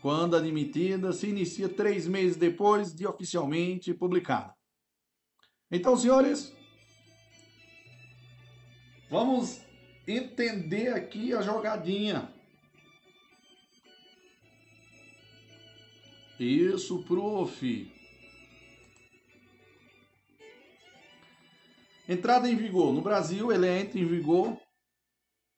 quando 0.00 0.34
admitida, 0.34 1.12
se 1.12 1.28
inicia 1.28 1.68
três 1.68 2.06
meses 2.06 2.36
depois 2.36 2.94
de 2.94 3.06
oficialmente 3.06 3.92
publicada. 3.92 4.54
Então, 5.70 5.96
senhores, 5.96 6.52
vamos 9.10 9.60
entender 10.06 10.88
aqui 10.88 11.34
a 11.34 11.42
jogadinha. 11.42 12.32
Isso, 16.40 17.02
prof. 17.02 17.92
Entrada 22.08 22.48
em 22.48 22.56
vigor. 22.56 22.94
No 22.94 23.02
Brasil, 23.02 23.52
ele 23.52 23.68
entra 23.68 24.00
em 24.00 24.06
vigor 24.06 24.58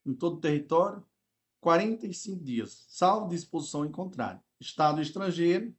em 0.05 0.13
todo 0.13 0.39
o 0.39 0.41
território 0.41 1.07
45 1.61 2.43
dias, 2.43 2.85
salvo 2.89 3.29
disposição 3.29 3.87
em 3.87 3.93
contrário. 3.93 4.43
Estado 4.59 5.01
estrangeiro, 5.01 5.73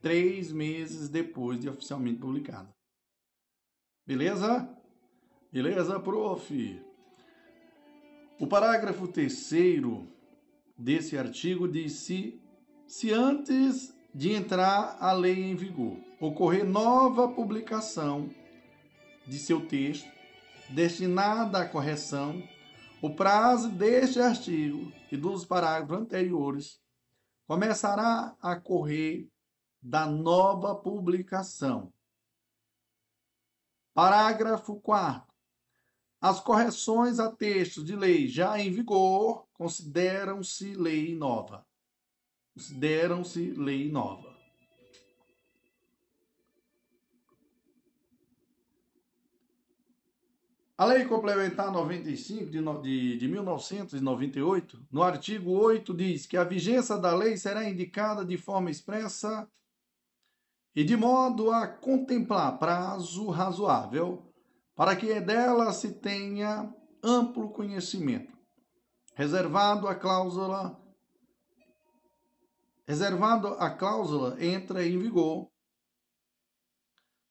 três 0.00 0.52
meses 0.52 1.08
depois 1.08 1.58
de 1.58 1.68
oficialmente 1.68 2.20
publicada. 2.20 2.72
Beleza? 4.06 4.72
Beleza, 5.50 5.98
prof? 5.98 6.80
O 8.38 8.46
parágrafo 8.46 9.08
terceiro 9.08 10.08
desse 10.80 11.18
artigo 11.18 11.68
diz 11.68 11.92
se, 11.92 12.40
se 12.86 13.12
antes 13.12 13.94
de 14.14 14.32
entrar 14.32 14.96
a 14.98 15.12
lei 15.12 15.44
em 15.44 15.54
vigor 15.54 15.98
ocorrer 16.18 16.64
nova 16.64 17.28
publicação 17.28 18.30
de 19.26 19.38
seu 19.38 19.66
texto 19.66 20.10
destinada 20.70 21.60
à 21.60 21.68
correção, 21.68 22.42
o 23.02 23.14
prazo 23.14 23.68
deste 23.70 24.20
artigo 24.20 24.92
e 25.10 25.16
dos 25.16 25.44
parágrafos 25.44 25.98
anteriores 25.98 26.80
começará 27.46 28.36
a 28.40 28.56
correr 28.56 29.28
da 29.82 30.06
nova 30.06 30.74
publicação. 30.74 31.92
Parágrafo 33.92 34.80
4. 34.80 35.29
As 36.20 36.38
correções 36.38 37.18
a 37.18 37.32
textos 37.32 37.82
de 37.84 37.96
lei 37.96 38.28
já 38.28 38.60
em 38.60 38.70
vigor 38.70 39.46
consideram-se 39.54 40.74
lei 40.74 41.16
nova. 41.16 41.66
Consideram-se 42.52 43.52
lei 43.52 43.90
nova. 43.90 44.28
A 50.76 50.84
Lei 50.86 51.04
Complementar 51.04 51.70
95 51.70 52.50
de, 52.50 52.58
de, 52.82 53.18
de 53.18 53.28
1998, 53.28 54.86
no 54.90 55.02
artigo 55.02 55.50
8, 55.50 55.92
diz 55.92 56.24
que 56.24 56.38
a 56.38 56.44
vigência 56.44 56.96
da 56.96 57.14
lei 57.14 57.36
será 57.36 57.68
indicada 57.68 58.24
de 58.24 58.38
forma 58.38 58.70
expressa 58.70 59.46
e 60.74 60.82
de 60.82 60.96
modo 60.96 61.50
a 61.50 61.68
contemplar 61.68 62.58
prazo 62.58 63.28
razoável 63.28 64.29
para 64.74 64.96
que 64.96 65.20
dela 65.20 65.72
se 65.72 65.92
tenha 65.92 66.72
amplo 67.02 67.50
conhecimento, 67.50 68.36
reservado 69.14 69.88
a 69.88 69.94
cláusula 69.94 70.78
reservado 72.86 73.46
a 73.60 73.70
cláusula 73.70 74.44
entra 74.44 74.84
em 74.84 74.98
vigor 74.98 75.48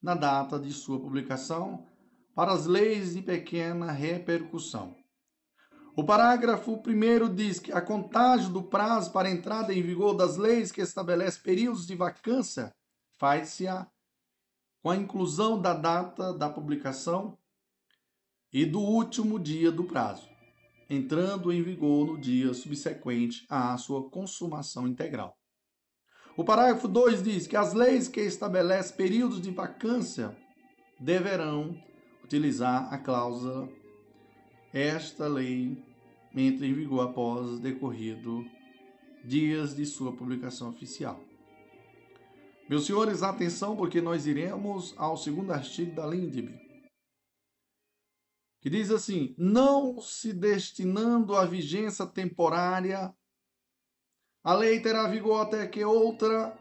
na 0.02 0.16
data 0.16 0.58
de 0.58 0.72
sua 0.72 0.98
publicação 0.98 1.86
para 2.34 2.54
as 2.54 2.66
leis 2.66 3.14
de 3.14 3.22
pequena 3.22 3.92
repercussão. 3.92 4.96
O 5.98 6.06
parágrafo 6.06 6.82
1 6.82 7.36
diz 7.36 7.60
que 7.60 7.74
a 7.74 7.82
contagem 7.82 8.54
do 8.54 8.64
prazo 8.64 9.12
para 9.12 9.30
entrada 9.30 9.74
em 9.74 9.82
vigor 9.82 10.14
das 10.14 10.38
leis 10.38 10.72
que 10.72 10.80
estabelece 10.80 11.42
períodos 11.42 11.86
de 11.86 11.94
vacância 11.94 12.74
faz-se 13.18 13.68
com 14.82 14.90
a 14.90 14.96
inclusão 14.96 15.62
da 15.62 15.74
data 15.74 16.34
da 16.34 16.50
publicação 16.50 17.38
e 18.52 18.66
do 18.66 18.80
último 18.80 19.40
dia 19.40 19.72
do 19.72 19.84
prazo, 19.84 20.28
entrando 20.90 21.52
em 21.52 21.62
vigor 21.62 22.08
no 22.08 22.20
dia 22.20 22.54
subsequente 22.54 23.46
à 23.50 23.78
sua 23.78 24.10
consumação 24.10 24.88
integral. 24.88 25.38
O 26.36 26.44
parágrafo 26.44 26.88
2 26.88 27.22
diz 27.22 27.48
que 27.48 27.58
as 27.58 27.74
leis 27.74 28.08
que 28.08 28.22
estabelecem 28.22 28.96
períodos 28.96 29.42
de 29.42 29.52
vacância 29.52 30.36
deverão 31.00 31.78
utilizar 32.24 32.94
a 32.94 32.98
cláusula 32.98 33.70
esta 34.72 35.28
lei 35.28 35.84
entra 36.36 36.66
em 36.66 36.74
vigor 36.74 37.10
após 37.10 37.60
decorrido 37.60 38.46
dias 39.26 39.76
de 39.76 39.84
sua 39.86 40.14
publicação 40.14 40.70
oficial. 40.70 41.20
Meus 42.70 42.86
senhores, 42.86 43.24
atenção, 43.24 43.76
porque 43.76 44.00
nós 44.00 44.28
iremos 44.28 44.94
ao 44.96 45.18
segundo 45.18 45.52
artigo 45.52 45.96
da 45.96 46.06
LINDB, 46.06 46.56
que 48.62 48.70
diz 48.70 48.92
assim: 48.92 49.34
não 49.38 50.00
se 50.00 50.32
destinando 50.32 51.36
à 51.36 51.46
vigência 51.46 52.06
temporária, 52.06 53.12
a 54.44 54.54
lei 54.54 54.80
terá 54.80 55.08
vigor 55.08 55.42
até 55.42 55.68
que 55.68 55.84
outra 55.84 56.56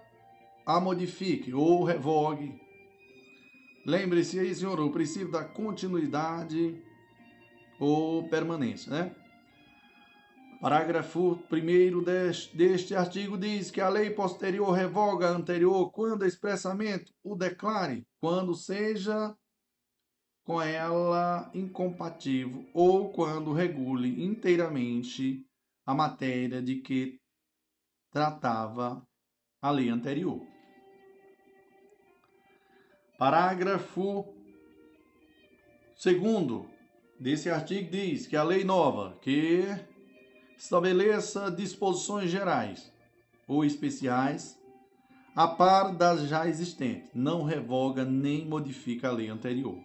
a 0.66 0.80
modifique 0.80 1.52
ou 1.52 1.84
revogue 1.84 2.58
Lembre-se 3.88 4.38
aí, 4.38 4.54
senhor, 4.54 4.78
o 4.80 4.92
princípio 4.92 5.30
da 5.30 5.42
continuidade 5.42 6.78
ou 7.80 8.28
permanência, 8.28 8.90
né? 8.90 9.16
Parágrafo 10.60 11.38
1 11.52 12.02
deste, 12.02 12.92
artigo 12.92 13.38
diz 13.38 13.70
que 13.70 13.80
a 13.80 13.88
lei 13.88 14.10
posterior 14.10 14.72
revoga 14.72 15.28
a 15.28 15.30
anterior 15.30 15.92
quando 15.92 16.26
expressamente 16.26 17.14
o 17.22 17.36
declare, 17.36 18.04
quando 18.20 18.52
seja 18.54 19.36
com 20.44 20.60
ela 20.60 21.48
incompatível 21.54 22.66
ou 22.74 23.12
quando 23.12 23.52
regule 23.52 24.24
inteiramente 24.24 25.46
a 25.86 25.94
matéria 25.94 26.60
de 26.60 26.80
que 26.80 27.20
tratava 28.10 29.06
a 29.62 29.70
lei 29.70 29.90
anterior. 29.90 30.44
Parágrafo 33.16 34.24
2 36.02 36.66
desse 37.20 37.48
artigo 37.48 37.90
diz 37.92 38.26
que 38.26 38.36
a 38.36 38.42
lei 38.42 38.64
nova 38.64 39.16
que 39.22 39.62
estabeleça 40.58 41.50
disposições 41.50 42.30
gerais 42.30 42.92
ou 43.46 43.64
especiais 43.64 44.58
a 45.34 45.46
par 45.46 45.94
das 45.94 46.22
já 46.22 46.48
existentes, 46.48 47.14
não 47.14 47.44
revoga 47.44 48.04
nem 48.04 48.44
modifica 48.44 49.08
a 49.08 49.12
lei 49.12 49.28
anterior. 49.28 49.78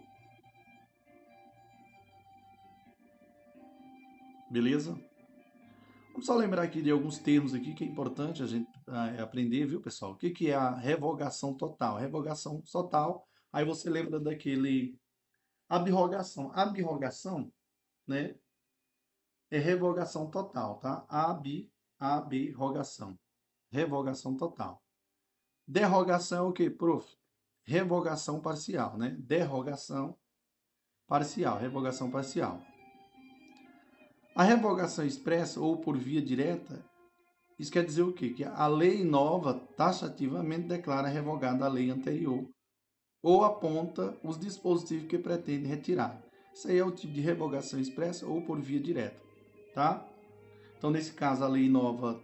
Beleza? 4.50 5.00
Vamos 6.12 6.26
só 6.26 6.36
lembrar 6.36 6.64
aqui 6.64 6.82
de 6.82 6.90
alguns 6.90 7.20
termos 7.20 7.54
aqui 7.54 7.74
que 7.74 7.84
é 7.84 7.88
importante 7.88 8.42
a 8.42 8.48
gente 8.48 8.68
ah, 8.88 9.22
aprender, 9.22 9.66
viu, 9.66 9.80
pessoal? 9.80 10.14
O 10.14 10.18
que, 10.18 10.32
que 10.32 10.50
é 10.50 10.56
a 10.56 10.76
revogação 10.76 11.54
total? 11.54 11.98
Revogação 11.98 12.62
total, 12.72 13.28
aí 13.52 13.64
você 13.64 13.90
lembra 13.90 14.20
daquele 14.20 14.98
abrogação. 15.70 16.52
Abrogação, 16.54 17.52
né? 18.08 18.36
É 19.54 19.60
revogação 19.60 20.32
total, 20.32 20.80
tá? 20.80 21.06
Ab, 21.08 21.72
abrogação. 22.00 23.16
Revogação 23.72 24.36
total. 24.36 24.82
Derrogação 25.68 26.48
é 26.48 26.50
o 26.50 26.52
que, 26.52 26.72
prof? 26.72 27.08
Revogação 27.64 28.42
parcial, 28.42 28.98
né? 28.98 29.16
Derrogação 29.20 30.18
parcial, 31.08 31.60
revogação 31.60 32.10
parcial. 32.10 32.60
A 34.36 34.42
revogação 34.42 35.06
expressa 35.06 35.60
ou 35.60 35.78
por 35.78 36.00
via 36.00 36.20
direta, 36.20 36.84
isso 37.60 37.72
quer 37.72 37.86
dizer 37.86 38.02
o 38.02 38.12
quê? 38.12 38.32
Que 38.32 38.44
a 38.44 38.66
lei 38.66 39.06
nova 39.06 39.54
taxativamente 39.78 40.68
declara 40.68 41.08
revogada 41.08 41.64
a 41.64 41.70
lei 41.70 41.92
anterior 41.92 42.50
ou 43.22 43.44
aponta 43.44 44.18
os 44.24 44.36
dispositivos 44.40 45.08
que 45.08 45.20
pretende 45.20 45.68
retirar. 45.68 46.20
Isso 46.52 46.68
aí 46.68 46.80
é 46.80 46.84
o 46.84 46.92
tipo 46.92 47.14
de 47.14 47.22
revogação 47.22 47.80
expressa 47.80 48.26
ou 48.26 48.42
por 48.42 48.60
via 48.60 48.80
direta, 48.80 49.23
tá? 49.74 50.08
Então, 50.78 50.92
nesse 50.92 51.14
caso, 51.14 51.44
a 51.44 51.48
lei 51.48 51.70
nova 51.70 52.22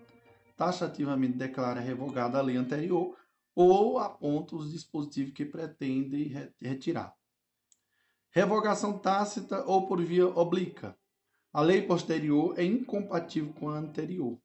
taxativamente 0.55 1.37
declara 1.37 1.79
revogada 1.79 2.37
a 2.37 2.41
lei 2.41 2.57
anterior 2.57 3.17
ou 3.55 3.97
aponta 3.97 4.55
os 4.55 4.71
dispositivos 4.71 5.33
que 5.33 5.45
pretende 5.45 6.31
retirar. 6.61 7.15
Revogação 8.29 8.97
tácita 8.99 9.63
ou 9.65 9.87
por 9.87 10.01
via 10.03 10.27
oblíqua. 10.27 10.97
A 11.51 11.61
lei 11.61 11.81
posterior 11.81 12.57
é 12.59 12.63
incompatível 12.63 13.53
com 13.53 13.69
a 13.69 13.77
anterior, 13.77 14.39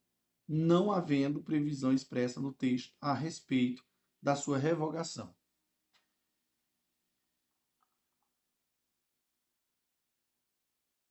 não 0.49 0.91
havendo 0.91 1.43
previsão 1.43 1.93
expressa 1.93 2.41
no 2.41 2.53
texto 2.53 2.95
a 3.01 3.13
respeito 3.13 3.85
da 4.23 4.35
sua 4.35 4.57
revogação. 4.57 5.35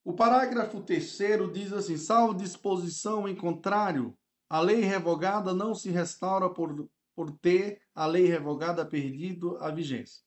O 0.04 0.14
parágrafo 0.14 0.82
3 0.82 1.18
diz 1.54 1.72
assim: 1.74 1.98
salvo 1.98 2.34
disposição 2.34 3.28
em 3.28 3.36
contrário, 3.36 4.18
a 4.50 4.60
lei 4.60 4.82
revogada 4.82 5.54
não 5.54 5.74
se 5.74 5.90
restaura 5.90 6.50
por, 6.50 6.90
por 7.16 7.32
ter 7.32 7.82
a 7.96 8.06
lei 8.06 8.26
revogada 8.26 8.86
perdido 8.86 9.58
a 9.58 9.72
vigência. 9.72 10.24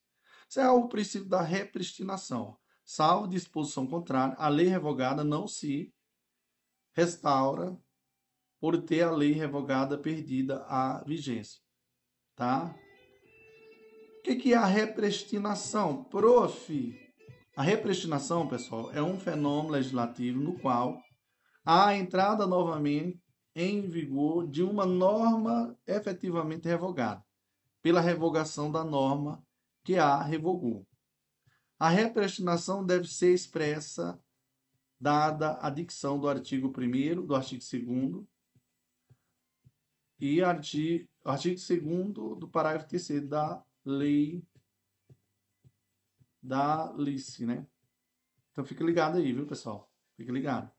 Isso 0.48 0.60
é 0.60 0.70
o 0.70 0.88
princípio 0.88 1.28
da 1.28 1.42
repristinação 1.42 2.56
salvo 2.86 3.26
disposição 3.26 3.84
contrária, 3.84 4.36
a 4.38 4.48
lei 4.48 4.68
revogada 4.68 5.24
não 5.24 5.48
se 5.48 5.92
restaura 6.94 7.76
por 8.60 8.80
ter 8.80 9.02
a 9.02 9.10
lei 9.10 9.32
revogada 9.32 9.98
perdida 9.98 10.64
a 10.68 11.02
vigência, 11.04 11.60
tá? 12.36 12.74
O 14.18 14.22
que, 14.22 14.36
que 14.36 14.54
é 14.54 14.56
a 14.56 14.64
repristinação? 14.64 16.04
Prof, 16.04 17.05
a 17.56 17.62
repristinação, 17.62 18.46
pessoal, 18.46 18.92
é 18.92 19.02
um 19.02 19.18
fenômeno 19.18 19.72
legislativo 19.72 20.38
no 20.38 20.58
qual 20.58 21.02
há 21.64 21.86
a 21.86 21.96
entrada 21.96 22.46
novamente 22.46 23.18
em 23.54 23.80
vigor 23.80 24.46
de 24.46 24.62
uma 24.62 24.84
norma 24.84 25.74
efetivamente 25.86 26.68
revogada, 26.68 27.24
pela 27.80 28.02
revogação 28.02 28.70
da 28.70 28.84
norma 28.84 29.42
que 29.82 29.96
a 29.96 30.22
revogou. 30.22 30.86
A 31.78 31.88
repristinação 31.88 32.84
deve 32.84 33.08
ser 33.08 33.32
expressa 33.32 34.20
dada 35.00 35.58
a 35.58 35.70
dicção 35.70 36.20
do 36.20 36.28
artigo 36.28 36.68
1 36.68 37.24
do 37.24 37.34
artigo 37.34 37.62
2 37.62 38.26
e 40.20 40.42
artigo, 40.42 41.08
artigo 41.24 41.56
2 41.56 42.38
do 42.38 42.48
parágrafo 42.48 42.86
3 42.86 43.26
da 43.26 43.64
lei 43.82 44.44
da 46.46 46.92
LICE, 46.96 47.46
né? 47.46 47.66
Então 48.52 48.64
fica 48.64 48.84
ligado 48.84 49.18
aí, 49.18 49.32
viu, 49.32 49.46
pessoal? 49.46 49.90
Fica 50.16 50.32
ligado. 50.32 50.70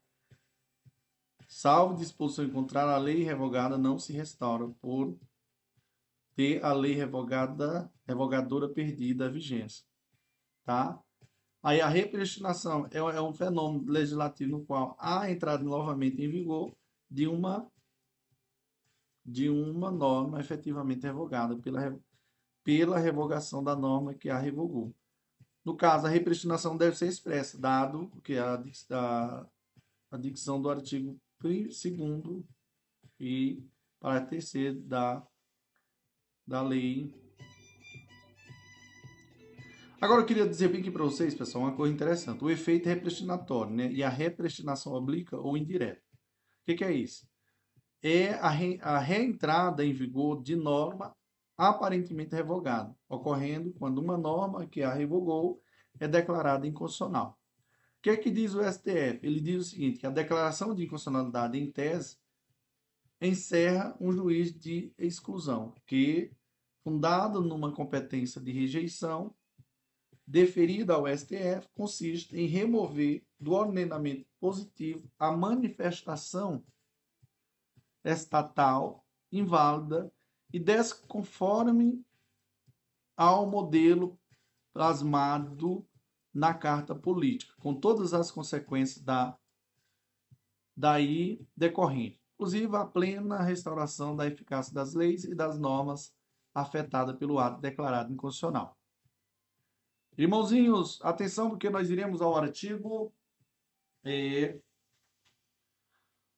Salvo 1.48 1.96
disposição 1.96 2.46
em 2.46 2.50
contrário, 2.50 2.92
a 2.92 2.98
lei 2.98 3.24
revogada 3.24 3.78
não 3.78 3.98
se 3.98 4.14
restaura 4.14 4.68
por 4.82 5.18
ter 6.36 6.64
a 6.64 6.74
lei 6.74 6.94
revogada, 6.94 7.92
revogadora 8.06 8.68
perdida 8.68 9.26
a 9.26 9.30
vigência 9.30 9.88
tá? 10.68 11.02
Aí 11.64 11.80
a 11.80 11.88
repristinação 11.88 12.88
é, 12.92 12.98
é 12.98 13.22
um 13.22 13.34
fenômeno 13.34 13.90
legislativo 13.90 14.52
no 14.52 14.66
qual 14.66 14.98
há 15.00 15.32
entrada 15.32 15.64
novamente 15.64 16.22
em 16.22 16.30
vigor 16.30 16.76
de 17.10 17.26
uma 17.26 17.66
de 19.26 19.50
uma 19.50 19.92
norma 19.92 20.40
efetivamente 20.40 21.04
revogada 21.04 21.58
pela, 21.58 21.98
pela 22.64 22.98
revogação 22.98 23.62
da 23.62 23.76
norma 23.76 24.14
que 24.14 24.30
a 24.30 24.38
revogou. 24.38 24.96
No 25.68 25.76
caso, 25.76 26.08
a 26.08 26.10
repristinação 26.10 26.78
deve 26.78 26.96
ser 26.96 27.08
expressa, 27.08 27.60
dado 27.60 28.10
que 28.24 28.38
a, 28.38 28.64
a, 28.90 29.46
a 30.12 30.18
dicção 30.18 30.62
do 30.62 30.70
artigo 30.70 31.20
2 31.42 31.84
e 33.20 33.62
para 34.00 34.22
terceiro 34.22 34.80
da, 34.80 35.28
da 36.48 36.62
lei. 36.62 37.14
Agora 40.00 40.22
eu 40.22 40.26
queria 40.26 40.48
dizer 40.48 40.70
bem 40.70 40.80
aqui 40.80 40.90
para 40.90 41.04
vocês, 41.04 41.36
pessoal, 41.36 41.66
uma 41.66 41.76
coisa 41.76 41.94
interessante. 41.94 42.46
O 42.46 42.50
efeito 42.50 42.88
é 42.88 42.94
repristinatório, 42.94 43.76
né? 43.76 43.92
E 43.92 44.02
a 44.02 44.10
repristinação 44.10 44.94
oblíqua 44.94 45.38
ou 45.38 45.58
indireta. 45.58 46.02
O 46.62 46.66
que, 46.66 46.76
que 46.76 46.86
é 46.86 46.94
isso? 46.94 47.28
É 48.02 48.36
a, 48.36 48.50
re, 48.50 48.80
a 48.82 49.00
reentrada 49.00 49.84
em 49.84 49.92
vigor 49.92 50.42
de 50.42 50.56
norma 50.56 51.14
aparentemente 51.58 52.36
revogada, 52.36 52.96
ocorrendo 53.10 53.74
quando 53.74 53.98
uma 53.98 54.18
norma 54.18 54.68
que 54.68 54.84
a 54.84 54.94
revogou 54.94 55.62
é 56.00 56.08
declarada 56.08 56.68
inconstitucional. 56.68 57.40
O 57.98 58.02
que 58.02 58.12
é 58.12 58.18
que 58.18 58.30
diz 58.30 58.54
o 58.54 58.62
STF? 58.64 59.20
Ele 59.24 59.42
diz 59.42 59.66
o 59.66 59.70
seguinte, 59.70 60.00
que 60.00 60.06
a 60.06 60.12
declaração 60.12 60.76
de 60.76 60.84
inconstitucionalidade 60.84 61.58
em 61.58 61.72
tese 61.72 62.18
encerra 63.20 63.98
um 64.00 64.12
juiz 64.12 64.54
de 64.54 64.94
exclusão, 64.98 65.74
que, 65.88 66.32
fundado 66.84 67.42
numa 67.42 67.74
competência 67.74 68.40
de 68.40 68.52
rejeição, 68.52 69.34
deferida 70.28 70.94
ao 70.94 71.08
STF, 71.08 71.68
consiste 71.74 72.38
em 72.38 72.46
remover 72.46 73.26
do 73.40 73.54
ordenamento 73.54 74.28
positivo 74.40 75.10
a 75.18 75.32
manifestação 75.32 76.64
estatal 78.04 79.06
inválida 79.32 80.12
e 80.52 80.60
desconforme 80.60 82.04
ao 83.16 83.50
modelo 83.50 84.18
plasmado 84.74 85.86
na 86.34 86.54
carta 86.54 86.94
política, 86.94 87.54
com 87.60 87.74
todas 87.74 88.14
as 88.14 88.30
consequências 88.32 89.04
da 89.04 89.38
daí 90.76 91.44
decorrente, 91.56 92.22
inclusive 92.36 92.76
a 92.76 92.86
plena 92.86 93.42
restauração 93.42 94.16
da 94.16 94.28
eficácia 94.28 94.72
das 94.72 94.94
leis 94.94 95.24
e 95.24 95.34
das 95.34 95.58
normas 95.58 96.14
afetada 96.54 97.16
pelo 97.16 97.40
ato 97.40 97.60
declarado 97.60 98.14
inconstitucional. 98.14 98.78
Irmãozinhos, 100.16 101.00
atenção 101.02 101.50
porque 101.50 101.70
nós 101.70 101.90
iremos 101.90 102.22
ao 102.22 102.36
artigo 102.36 103.12
é, 104.04 104.60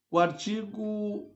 o 0.10 0.18
artigo 0.18 1.30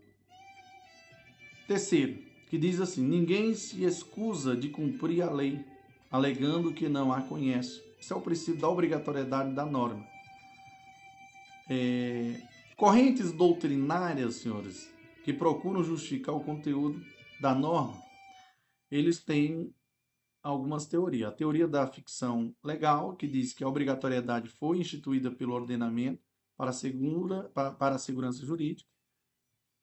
terceiro 1.67 2.22
que 2.53 2.59
diz 2.59 2.79
assim: 2.79 3.03
ninguém 3.03 3.55
se 3.55 3.83
excusa 3.83 4.55
de 4.55 4.69
cumprir 4.69 5.23
a 5.23 5.31
lei, 5.31 5.65
alegando 6.11 6.71
que 6.71 6.87
não 6.87 7.11
a 7.11 7.19
conhece. 7.19 7.83
Isso 7.99 8.13
é 8.13 8.15
o 8.15 8.21
princípio 8.21 8.61
da 8.61 8.69
obrigatoriedade 8.69 9.55
da 9.55 9.65
norma. 9.65 10.05
É, 11.67 12.39
correntes 12.77 13.31
doutrinárias, 13.31 14.35
senhores, 14.35 14.87
que 15.23 15.33
procuram 15.33 15.83
justificar 15.83 16.35
o 16.35 16.43
conteúdo 16.43 17.03
da 17.41 17.55
norma, 17.55 17.99
eles 18.91 19.23
têm 19.23 19.73
algumas 20.43 20.85
teorias. 20.85 21.29
A 21.29 21.35
teoria 21.35 21.67
da 21.67 21.87
ficção 21.87 22.55
legal, 22.63 23.15
que 23.15 23.25
diz 23.25 23.51
que 23.51 23.63
a 23.63 23.67
obrigatoriedade 23.67 24.47
foi 24.47 24.77
instituída 24.77 25.31
pelo 25.31 25.55
ordenamento 25.55 26.21
para, 26.55 26.71
segura, 26.71 27.49
para, 27.49 27.71
para 27.71 27.95
a 27.95 27.99
segurança 27.99 28.45
jurídica. 28.45 28.87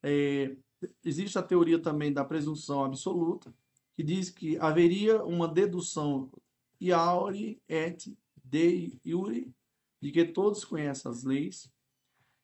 É, 0.05 0.57
existe 1.05 1.39
a 1.39 1.43
teoria 1.43 1.79
também 1.79 2.13
da 2.13 2.25
presunção 2.25 2.85
absoluta, 2.85 3.53
que 3.95 4.03
diz 4.03 4.31
que 4.31 4.57
haveria 4.59 5.23
uma 5.25 5.47
dedução 5.47 6.31
iure 6.81 7.61
et 7.69 8.17
de 8.43 8.99
iure, 9.05 9.53
de 10.01 10.11
que 10.11 10.25
todos 10.25 10.65
conhecem 10.65 11.11
as 11.11 11.23
leis. 11.23 11.71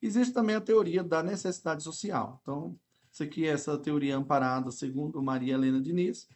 Existe 0.01 0.35
também 0.35 0.55
a 0.55 0.61
teoria 0.61 1.03
da 1.03 1.23
necessidade 1.23 1.83
social. 1.83 2.39
Então, 2.43 2.79
isso 3.11 3.23
aqui 3.23 3.47
é 3.47 3.49
essa 3.49 3.79
teoria 3.79 4.17
amparada, 4.17 4.71
segundo 4.71 5.23
Maria 5.23 5.55
Helena 5.55 5.81
Diniz, 5.81 6.29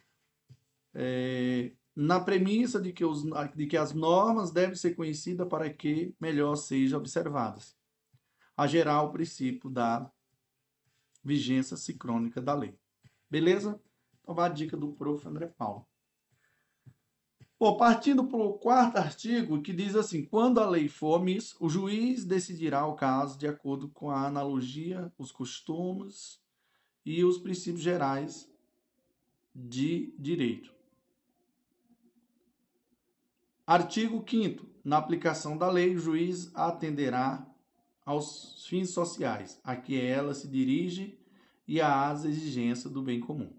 é, 0.93 1.71
na 1.95 2.19
premissa 2.19 2.81
de 2.81 2.91
que, 2.91 3.05
os, 3.05 3.23
de 3.55 3.67
que 3.67 3.77
as 3.77 3.93
normas 3.93 4.51
devem 4.51 4.75
ser 4.75 4.95
conhecidas 4.95 5.47
para 5.47 5.69
que 5.71 6.15
melhor 6.19 6.55
sejam 6.55 6.99
observadas. 6.99 7.77
A 8.57 8.65
gerar 8.65 9.03
o 9.03 9.11
princípio 9.11 9.69
da 9.69 10.11
vigência 11.23 11.77
sincrônica 11.77 12.41
da 12.41 12.53
lei. 12.53 12.77
Beleza? 13.29 13.79
Então 14.21 14.35
vai 14.35 14.49
a 14.49 14.53
dica 14.53 14.75
do 14.75 14.93
prof. 14.93 15.27
André 15.27 15.47
Paulo. 15.47 15.85
Bom, 17.59 17.77
partindo 17.77 18.25
para 18.25 18.39
o 18.39 18.53
quarto 18.53 18.97
artigo, 18.97 19.61
que 19.61 19.71
diz 19.71 19.95
assim: 19.95 20.25
quando 20.25 20.59
a 20.59 20.67
lei 20.67 20.87
for 20.87 21.19
omissa, 21.19 21.55
o 21.59 21.69
juiz 21.69 22.25
decidirá 22.25 22.87
o 22.87 22.95
caso 22.95 23.37
de 23.37 23.47
acordo 23.47 23.87
com 23.89 24.09
a 24.09 24.25
analogia, 24.25 25.13
os 25.17 25.31
costumes 25.31 26.41
e 27.05 27.23
os 27.23 27.37
princípios 27.37 27.83
gerais 27.83 28.51
de 29.53 30.13
direito. 30.17 30.73
Artigo 33.65 34.25
5. 34.27 34.65
Na 34.83 34.97
aplicação 34.97 35.55
da 35.55 35.69
lei, 35.69 35.95
o 35.95 35.99
juiz 35.99 36.49
atenderá 36.55 37.47
aos 38.05 38.65
fins 38.67 38.89
sociais, 38.91 39.59
a 39.63 39.75
que 39.75 39.99
ela 39.99 40.33
se 40.33 40.47
dirige 40.47 41.19
e 41.67 41.79
às 41.79 42.25
exigências 42.25 42.91
do 42.91 43.01
bem 43.01 43.19
comum. 43.19 43.51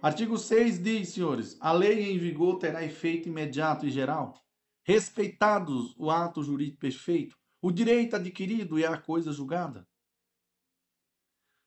Artigo 0.00 0.36
6 0.36 0.82
diz, 0.82 1.10
senhores, 1.10 1.56
a 1.60 1.70
lei 1.72 2.10
em 2.10 2.18
vigor 2.18 2.58
terá 2.58 2.84
efeito 2.84 3.28
imediato 3.28 3.86
e 3.86 3.90
geral, 3.90 4.34
respeitados 4.82 5.94
o 5.96 6.10
ato 6.10 6.42
jurídico 6.42 6.78
perfeito, 6.78 7.38
o 7.60 7.70
direito 7.70 8.16
adquirido 8.16 8.78
e 8.78 8.84
a 8.84 8.96
coisa 8.96 9.32
julgada. 9.32 9.86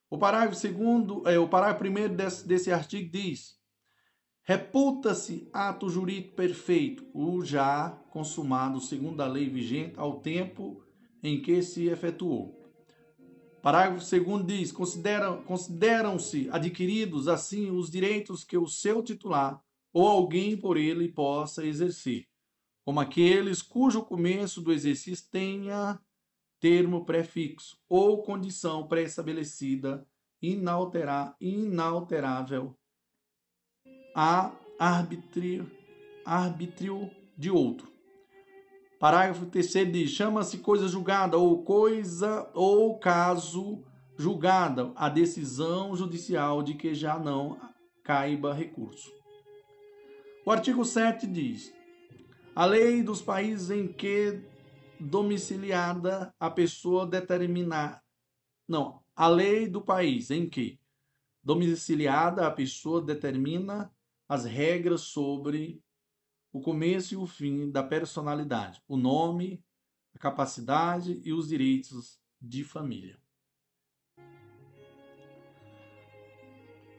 O 0.09 0.17
parágrafo 0.17 0.55
segundo, 0.55 1.27
é, 1.27 1.39
o 1.39 1.47
parágrafo 1.47 1.79
primeiro 1.79 2.13
desse, 2.13 2.45
desse 2.45 2.71
artigo 2.71 3.09
diz: 3.09 3.54
Reputa-se 4.47 5.49
ato 5.51 5.89
jurídico 5.89 6.35
perfeito 6.35 7.03
o 7.11 7.43
já 7.43 7.89
consumado 8.11 8.79
segundo 8.79 9.19
a 9.21 9.27
lei 9.27 9.49
vigente 9.49 9.95
ao 9.97 10.19
tempo 10.19 10.83
em 11.23 11.41
que 11.41 11.63
se 11.63 11.87
efetuou. 11.87 12.63
Parágrafo 13.59 14.07
2 14.07 14.45
diz: 14.45 14.71
consideram, 14.71 15.41
consideram-se 15.41 16.47
adquiridos 16.51 17.27
assim 17.27 17.71
os 17.71 17.89
direitos 17.89 18.43
que 18.43 18.55
o 18.55 18.67
seu 18.67 19.01
titular 19.01 19.59
ou 19.91 20.07
alguém 20.07 20.55
por 20.55 20.77
ele 20.77 21.09
possa 21.09 21.65
exercer, 21.65 22.27
como 22.83 22.99
aqueles 22.99 23.63
cujo 23.63 24.03
começo 24.03 24.61
do 24.61 24.71
exercício 24.71 25.25
tenha 25.31 25.99
termo 26.59 27.03
prefixo 27.03 27.79
ou 27.89 28.21
condição 28.21 28.87
pré-estabelecida 28.87 30.07
inalterável 30.39 32.77
a 34.15 34.53
arbítrio, 34.79 35.69
arbítrio 36.25 37.11
de 37.37 37.51
outro. 37.51 37.91
Parágrafo 38.97 39.45
3 39.47 39.91
diz: 39.91 40.11
chama-se 40.11 40.59
coisa 40.59 40.87
julgada 40.87 41.37
ou 41.37 41.63
coisa 41.63 42.49
ou 42.53 42.97
caso 42.97 43.83
julgada 44.17 44.93
a 44.95 45.09
decisão 45.09 45.93
judicial 45.97 46.63
de 46.63 46.75
que 46.75 46.95
já 46.95 47.19
não 47.19 47.59
caiba 48.03 48.53
recurso. 48.53 49.11
O 50.45 50.51
artigo 50.51 50.85
7 50.85 51.27
diz: 51.27 51.73
a 52.55 52.65
lei 52.65 53.03
dos 53.03 53.21
países 53.21 53.69
em 53.69 53.85
que 53.85 54.39
domiciliada 54.97 56.33
a 56.39 56.49
pessoa 56.49 57.05
determinar. 57.05 58.01
Não, 58.65 59.01
a 59.13 59.27
lei 59.27 59.67
do 59.67 59.81
país 59.81 60.31
em 60.31 60.47
que 60.47 60.79
domiciliada 61.43 62.47
a 62.47 62.51
pessoa 62.51 63.01
determina 63.01 63.91
as 64.27 64.45
regras 64.45 65.01
sobre 65.01 65.81
o 66.51 66.61
começo 66.61 67.13
e 67.13 67.17
o 67.17 67.27
fim 67.27 67.69
da 67.69 67.83
personalidade, 67.83 68.81
o 68.87 68.97
nome, 68.97 69.63
a 70.15 70.19
capacidade 70.19 71.21
e 71.23 71.33
os 71.33 71.49
direitos 71.49 72.19
de 72.41 72.63
família. 72.63 73.19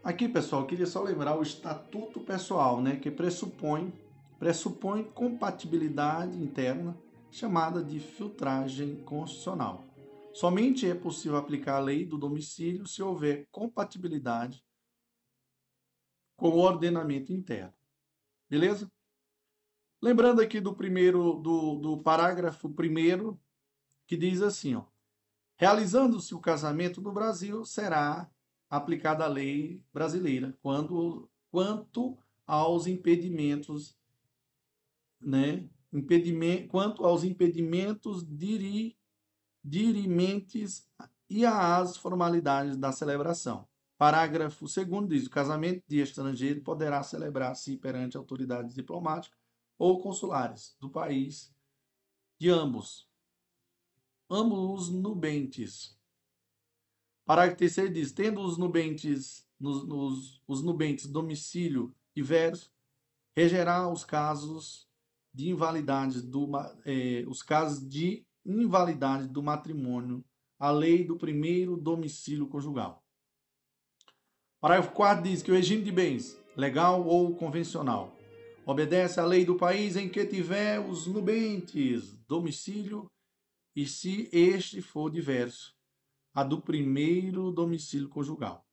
Aqui, 0.05 0.29
pessoal, 0.29 0.67
queria 0.67 0.87
só 0.87 1.03
lembrar 1.03 1.37
o 1.37 1.43
estatuto 1.43 2.21
pessoal, 2.21 2.81
né, 2.81 2.97
que 2.97 3.11
pressupõe 3.11 3.93
pressupõe 4.39 5.03
compatibilidade 5.03 6.37
interna, 6.37 6.97
chamada 7.31 7.83
de 7.83 7.99
filtragem 7.99 8.97
constitucional. 8.97 9.87
Somente 10.33 10.89
é 10.89 10.95
possível 10.95 11.39
aplicar 11.39 11.77
a 11.77 11.81
lei 11.81 12.05
do 12.05 12.19
domicílio 12.19 12.87
se 12.87 13.03
houver 13.03 13.49
compatibilidade 13.51 14.63
com 16.37 16.49
o 16.51 16.59
ordenamento 16.59 17.33
interno. 17.33 17.73
Beleza? 18.49 18.91
Lembrando 20.01 20.41
aqui 20.41 20.61
do 20.61 20.75
primeiro, 20.75 21.35
do, 21.35 21.77
do 21.77 21.99
parágrafo 21.99 22.69
primeiro, 22.69 23.41
que 24.07 24.17
diz 24.17 24.43
assim, 24.43 24.75
ó. 24.75 24.85
Realizando-se 25.57 26.35
o 26.35 26.41
casamento 26.41 27.01
no 27.01 27.13
Brasil, 27.13 27.65
será 27.65 28.31
aplicada 28.69 29.25
a 29.25 29.29
lei 29.29 29.83
brasileira 29.93 30.57
quando, 30.61 31.31
quanto 31.51 32.19
aos 32.47 32.87
impedimentos 32.87 33.97
né, 35.21 35.69
impedimento, 35.93 36.69
quanto 36.69 37.05
aos 37.05 37.25
impedimentos 37.25 38.25
diri, 38.25 38.97
dirimentes 39.65 40.89
e 41.29 41.45
às 41.45 41.97
formalidades 41.97 42.77
da 42.77 42.93
celebração. 42.93 43.67
Parágrafo 43.99 44.67
2 44.67 45.09
diz: 45.09 45.27
o 45.27 45.31
casamento 45.31 45.83
de 45.89 46.01
estrangeiro 46.01 46.61
poderá 46.63 47.03
celebrar-se 47.03 47.77
perante 47.79 48.17
autoridades 48.17 48.75
diplomáticas 48.75 49.39
ou 49.79 50.01
consulares 50.01 50.77
do 50.79 50.91
país 50.91 51.55
de 52.39 52.51
ambos, 52.51 53.09
ambos 54.31 54.83
os 54.83 54.91
nubentes. 54.91 55.99
Parágrafo 57.25 57.59
3 57.59 57.93
diz: 57.93 58.13
tendo 58.13 58.43
os 58.43 58.59
nubentes, 58.59 59.49
nos, 59.59 59.87
nos, 59.87 60.43
os 60.47 60.63
nubentes 60.63 61.07
domicílio 61.07 61.95
diverso, 62.15 62.71
regerá 63.35 63.89
os 63.91 64.05
casos 64.05 64.87
de 65.33 65.51
invalidade 65.51 66.21
do, 66.21 66.51
eh, 66.85 67.25
os 67.29 67.43
casos 67.43 67.87
de 67.87 68.27
invalidade 68.45 69.29
do 69.29 69.43
matrimônio, 69.43 70.25
a 70.59 70.71
lei 70.71 71.05
do 71.05 71.17
primeiro 71.17 71.77
domicílio 71.77 72.47
conjugal. 72.47 73.06
Parágrafo 74.61 74.93
4 74.93 75.23
diz 75.23 75.43
que 75.43 75.51
o 75.51 75.55
regime 75.55 75.83
de 75.83 75.93
bens, 75.93 76.41
legal 76.57 77.07
ou 77.07 77.37
convencional, 77.37 78.17
obedece 78.65 79.21
à 79.21 79.25
lei 79.25 79.45
do 79.45 79.57
país 79.57 79.97
em 79.97 80.09
que 80.09 80.25
tiver 80.25 80.81
os 80.81 81.07
nubentes 81.07 82.17
domicílio 82.27 83.07
e 83.75 83.87
se 83.87 84.31
este 84.33 84.81
for 84.81 85.11
diverso, 85.11 85.75
a 86.35 86.43
do 86.43 86.61
primeiro 86.61 87.53
domicílio 87.53 88.09
conjugal. 88.09 88.67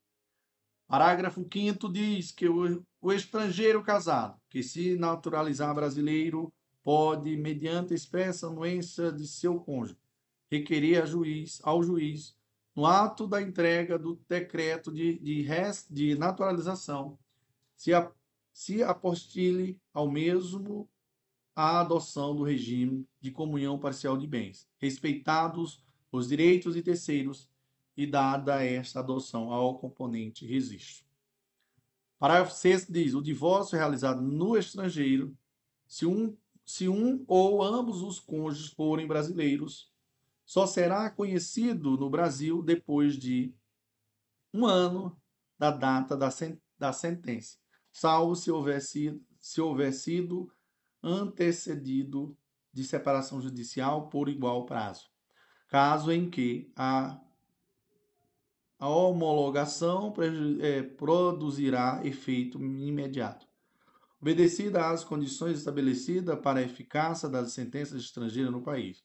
Parágrafo 0.88 1.46
5 1.52 1.92
diz 1.92 2.32
que 2.32 2.48
o, 2.48 2.82
o 3.02 3.12
estrangeiro 3.12 3.84
casado, 3.84 4.40
que 4.50 4.64
se 4.64 4.96
naturalizar 4.96 5.76
brasileiro, 5.76 6.52
pode, 6.82 7.36
mediante 7.36 7.94
expressa 7.94 8.48
anuência 8.48 9.12
de 9.12 9.28
seu 9.28 9.60
cônjuge, 9.60 9.98
requerer 10.50 11.04
a 11.04 11.06
juiz, 11.06 11.60
ao 11.64 11.84
juiz, 11.84 12.36
no 12.76 12.86
ato 12.86 13.28
da 13.28 13.42
entrega 13.42 14.00
do 14.00 14.20
decreto 14.28 14.92
de, 14.92 15.20
de, 15.20 15.42
rest, 15.42 15.88
de 15.90 16.16
naturalização, 16.16 17.18
se, 17.76 17.94
a, 17.94 18.12
se 18.52 18.82
apostile 18.82 19.80
ao 19.94 20.10
mesmo 20.10 20.90
a 21.56 21.82
adoção 21.82 22.36
do 22.36 22.44
regime 22.44 23.08
de 23.22 23.30
comunhão 23.30 23.78
parcial 23.78 24.18
de 24.18 24.26
bens, 24.26 24.68
respeitados 24.78 25.84
os 26.12 26.28
direitos 26.28 26.74
de 26.74 26.82
terceiros 26.82 27.50
e 27.96 28.08
dada 28.08 28.64
esta 28.64 29.00
adoção 29.00 29.52
ao 29.52 29.78
componente 29.78 30.46
registro. 30.46 31.06
Parágrafo 32.18 32.56
6 32.56 32.88
diz: 32.90 33.14
o 33.14 33.22
divórcio 33.22 33.78
realizado 33.78 34.22
no 34.22 34.58
estrangeiro, 34.58 35.38
se 35.86 36.06
um 36.06 36.36
se 36.66 36.88
um 36.88 37.24
ou 37.28 37.62
ambos 37.62 38.02
os 38.02 38.20
cônjuges 38.20 38.72
forem 38.72 39.06
brasileiros, 39.06 39.92
só 40.46 40.66
será 40.68 41.10
conhecido 41.10 41.98
no 41.98 42.10
Brasil 42.10 42.62
depois 42.62 43.18
de 43.18 43.54
um 44.54 44.66
ano 44.66 45.20
da 45.58 45.72
data 45.72 46.16
da, 46.16 46.30
sen 46.30 46.62
da 46.78 46.92
sentença, 46.92 47.58
salvo 47.92 48.36
se 48.36 48.52
houver, 48.52 48.82
sido, 48.82 49.24
se 49.40 49.62
houver 49.62 49.94
sido 49.94 50.52
antecedido 51.02 52.38
de 52.72 52.84
separação 52.84 53.42
judicial 53.42 54.10
por 54.10 54.28
igual 54.28 54.66
prazo, 54.66 55.10
caso 55.68 56.12
em 56.12 56.30
que 56.30 56.72
a, 56.76 57.20
a 58.80 58.90
homologação 58.90 60.14
é, 60.62 60.84
produzirá 60.84 62.02
efeito 62.04 62.62
imediato 62.62 63.48
obedecida 64.24 64.90
às 64.90 65.04
condições 65.04 65.58
estabelecidas 65.58 66.40
para 66.40 66.62
a 66.62 66.64
eficácia 66.64 67.28
das 67.28 67.52
sentenças 67.52 68.02
estrangeiras 68.02 68.54
no 68.54 68.62
país. 68.62 69.04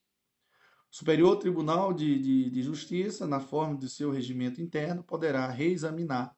Superior 0.90 1.36
Tribunal 1.36 1.93
de, 1.93 2.19
de, 2.19 2.51
de 2.51 2.62
Justiça, 2.62 3.27
na 3.27 3.40
forma 3.40 3.77
de 3.77 3.89
seu 3.89 4.10
regimento 4.10 4.60
interno, 4.60 5.02
poderá 5.02 5.48
reexaminar, 5.48 6.35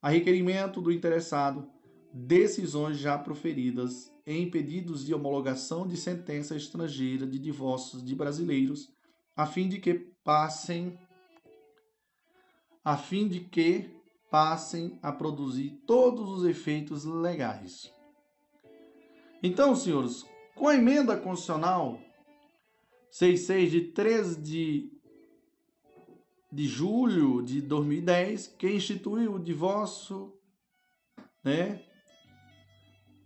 a 0.00 0.10
requerimento 0.10 0.80
do 0.80 0.92
interessado, 0.92 1.70
decisões 2.12 2.98
já 2.98 3.16
proferidas 3.16 4.12
em 4.26 4.50
pedidos 4.50 5.04
de 5.04 5.14
homologação 5.14 5.86
de 5.86 5.96
sentença 5.96 6.54
estrangeira 6.54 7.26
de 7.26 7.38
divórcios 7.38 8.04
de 8.04 8.14
brasileiros, 8.14 8.92
a 9.34 9.46
fim 9.46 9.68
de 9.68 9.78
que 9.78 9.94
passem 10.22 10.98
a 12.84 12.96
fim 12.96 13.28
de 13.28 13.40
que 13.40 13.88
passem 14.30 14.98
a 15.02 15.12
produzir 15.12 15.70
todos 15.86 16.28
os 16.28 16.44
efeitos 16.44 17.04
legais. 17.04 17.92
Então, 19.42 19.76
senhores, 19.76 20.26
com 20.54 20.66
a 20.66 20.74
emenda 20.74 21.16
constitucional 21.16 22.00
66 23.12 23.70
de 23.70 23.80
13 23.92 24.40
de, 24.40 24.90
de 26.50 26.66
julho 26.66 27.42
de 27.42 27.60
2010, 27.60 28.46
que 28.58 28.70
instituiu 28.70 29.34
o 29.34 29.38
divórcio, 29.38 30.34
né? 31.44 31.84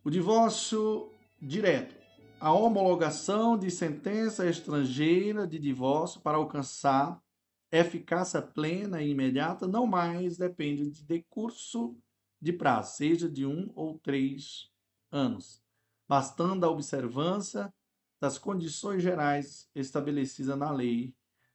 O 0.02 0.10
divórcio 0.10 1.12
direto, 1.40 1.94
a 2.40 2.52
homologação 2.52 3.56
de 3.56 3.70
sentença 3.70 4.48
estrangeira 4.50 5.46
de 5.46 5.56
divórcio 5.56 6.20
para 6.20 6.36
alcançar 6.36 7.22
eficácia 7.70 8.42
plena 8.42 9.00
e 9.00 9.10
imediata 9.10 9.68
não 9.68 9.86
mais 9.86 10.36
depende 10.36 10.90
de 10.90 11.04
decurso 11.04 11.96
de 12.40 12.52
prazo, 12.52 12.96
seja 12.96 13.30
de 13.30 13.46
um 13.46 13.70
ou 13.76 14.00
três 14.00 14.68
anos, 15.12 15.62
bastando 16.08 16.64
a 16.64 16.70
observância 16.70 17.72
das 18.20 18.38
condições 18.38 19.02
gerais 19.02 19.68
estabelecidas 19.74 20.56
na 20.56 20.70
lei 20.70 21.14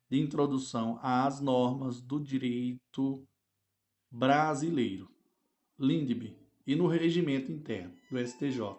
de 0.09 0.19
introdução 0.19 0.99
às 1.01 1.39
normas 1.39 2.01
do 2.01 2.19
direito 2.19 3.25
brasileiro, 4.09 5.09
LINDB, 5.79 6.38
e 6.67 6.75
no 6.75 6.88
regimento 6.88 7.51
interno 7.51 7.95
do 8.09 8.19
STJ. 8.19 8.77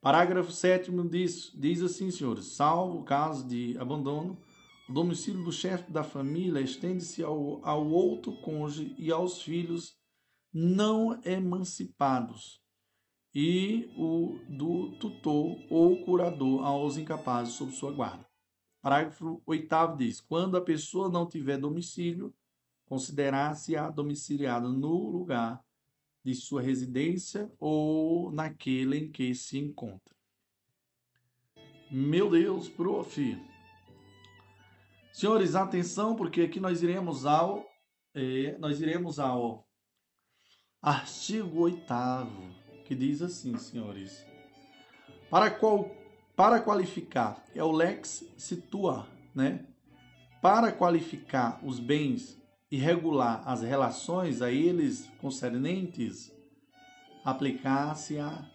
Parágrafo 0.00 0.52
7 0.52 0.90
diz, 1.08 1.52
diz 1.54 1.82
assim, 1.82 2.10
senhores: 2.10 2.46
salvo 2.46 3.00
o 3.00 3.04
caso 3.04 3.46
de 3.46 3.76
abandono, 3.78 4.38
o 4.88 4.92
domicílio 4.92 5.42
do 5.42 5.52
chefe 5.52 5.90
da 5.90 6.04
família 6.04 6.60
estende-se 6.60 7.22
ao, 7.22 7.64
ao 7.64 7.86
outro 7.88 8.32
cônjuge 8.40 8.94
e 8.98 9.10
aos 9.10 9.42
filhos 9.42 9.96
não 10.52 11.20
emancipados, 11.24 12.62
e 13.38 13.92
o 13.98 14.38
do 14.48 14.92
tutor 14.92 15.58
ou 15.68 16.02
curador 16.06 16.64
aos 16.64 16.96
incapazes 16.96 17.52
sob 17.52 17.70
sua 17.70 17.92
guarda. 17.92 18.26
Parágrafo 18.80 19.42
8 19.44 19.94
diz: 19.98 20.22
quando 20.22 20.56
a 20.56 20.60
pessoa 20.62 21.10
não 21.10 21.28
tiver 21.28 21.58
domicílio, 21.58 22.34
considerar-se-á 22.86 23.90
domiciliada 23.90 24.66
no 24.70 25.10
lugar 25.10 25.62
de 26.24 26.34
sua 26.34 26.62
residência 26.62 27.52
ou 27.60 28.32
naquele 28.32 29.00
em 29.00 29.12
que 29.12 29.34
se 29.34 29.58
encontra. 29.58 30.16
Meu 31.90 32.30
Deus, 32.30 32.70
prof. 32.70 33.20
Senhores, 35.12 35.54
atenção, 35.54 36.16
porque 36.16 36.40
aqui 36.40 36.58
nós 36.58 36.82
iremos 36.82 37.26
ao 37.26 37.66
é, 38.14 38.56
nós 38.56 38.80
iremos 38.80 39.18
ao 39.18 39.68
artigo 40.80 41.60
8 41.60 42.55
que 42.86 42.94
diz 42.94 43.20
assim, 43.20 43.56
senhores: 43.58 44.24
Para 45.28 45.50
qual 45.50 45.90
para 46.36 46.60
qualificar 46.60 47.42
é 47.54 47.64
o 47.64 47.72
lex 47.72 48.24
situa, 48.36 49.08
né? 49.34 49.64
Para 50.42 50.70
qualificar 50.70 51.58
os 51.64 51.80
bens 51.80 52.38
e 52.70 52.76
regular 52.76 53.42
as 53.46 53.62
relações 53.62 54.42
a 54.42 54.52
eles 54.52 55.10
concernentes, 55.18 56.30
aplicar-se 57.24 58.18
a, 58.18 58.46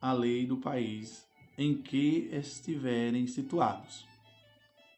a 0.00 0.12
lei 0.12 0.46
do 0.46 0.58
país 0.58 1.26
em 1.56 1.80
que 1.80 2.28
estiverem 2.30 3.26
situados. 3.26 4.06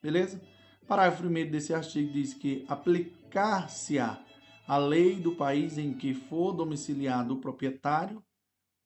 Beleza? 0.03 0.43
Parágrafo 0.89 1.24
1 1.24 1.49
desse 1.49 1.73
artigo 1.73 2.12
diz 2.12 2.35
que 2.35 2.65
aplicar-se-á 2.69 4.20
a 4.66 4.77
lei 4.77 5.15
do 5.15 5.37
país 5.37 5.78
em 5.78 5.95
que 5.95 6.12
for 6.12 6.53
domiciliado 6.53 7.35
o 7.35 7.41
proprietário 7.41 8.23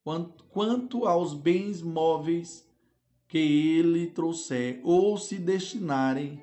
quanto, 0.05 0.45
quanto 0.45 1.07
aos 1.07 1.35
bens 1.35 1.83
móveis 1.83 2.69
que 3.27 3.39
ele 3.39 4.07
trouxer 4.07 4.81
ou 4.85 5.17
se 5.17 5.37
destinarem 5.37 6.41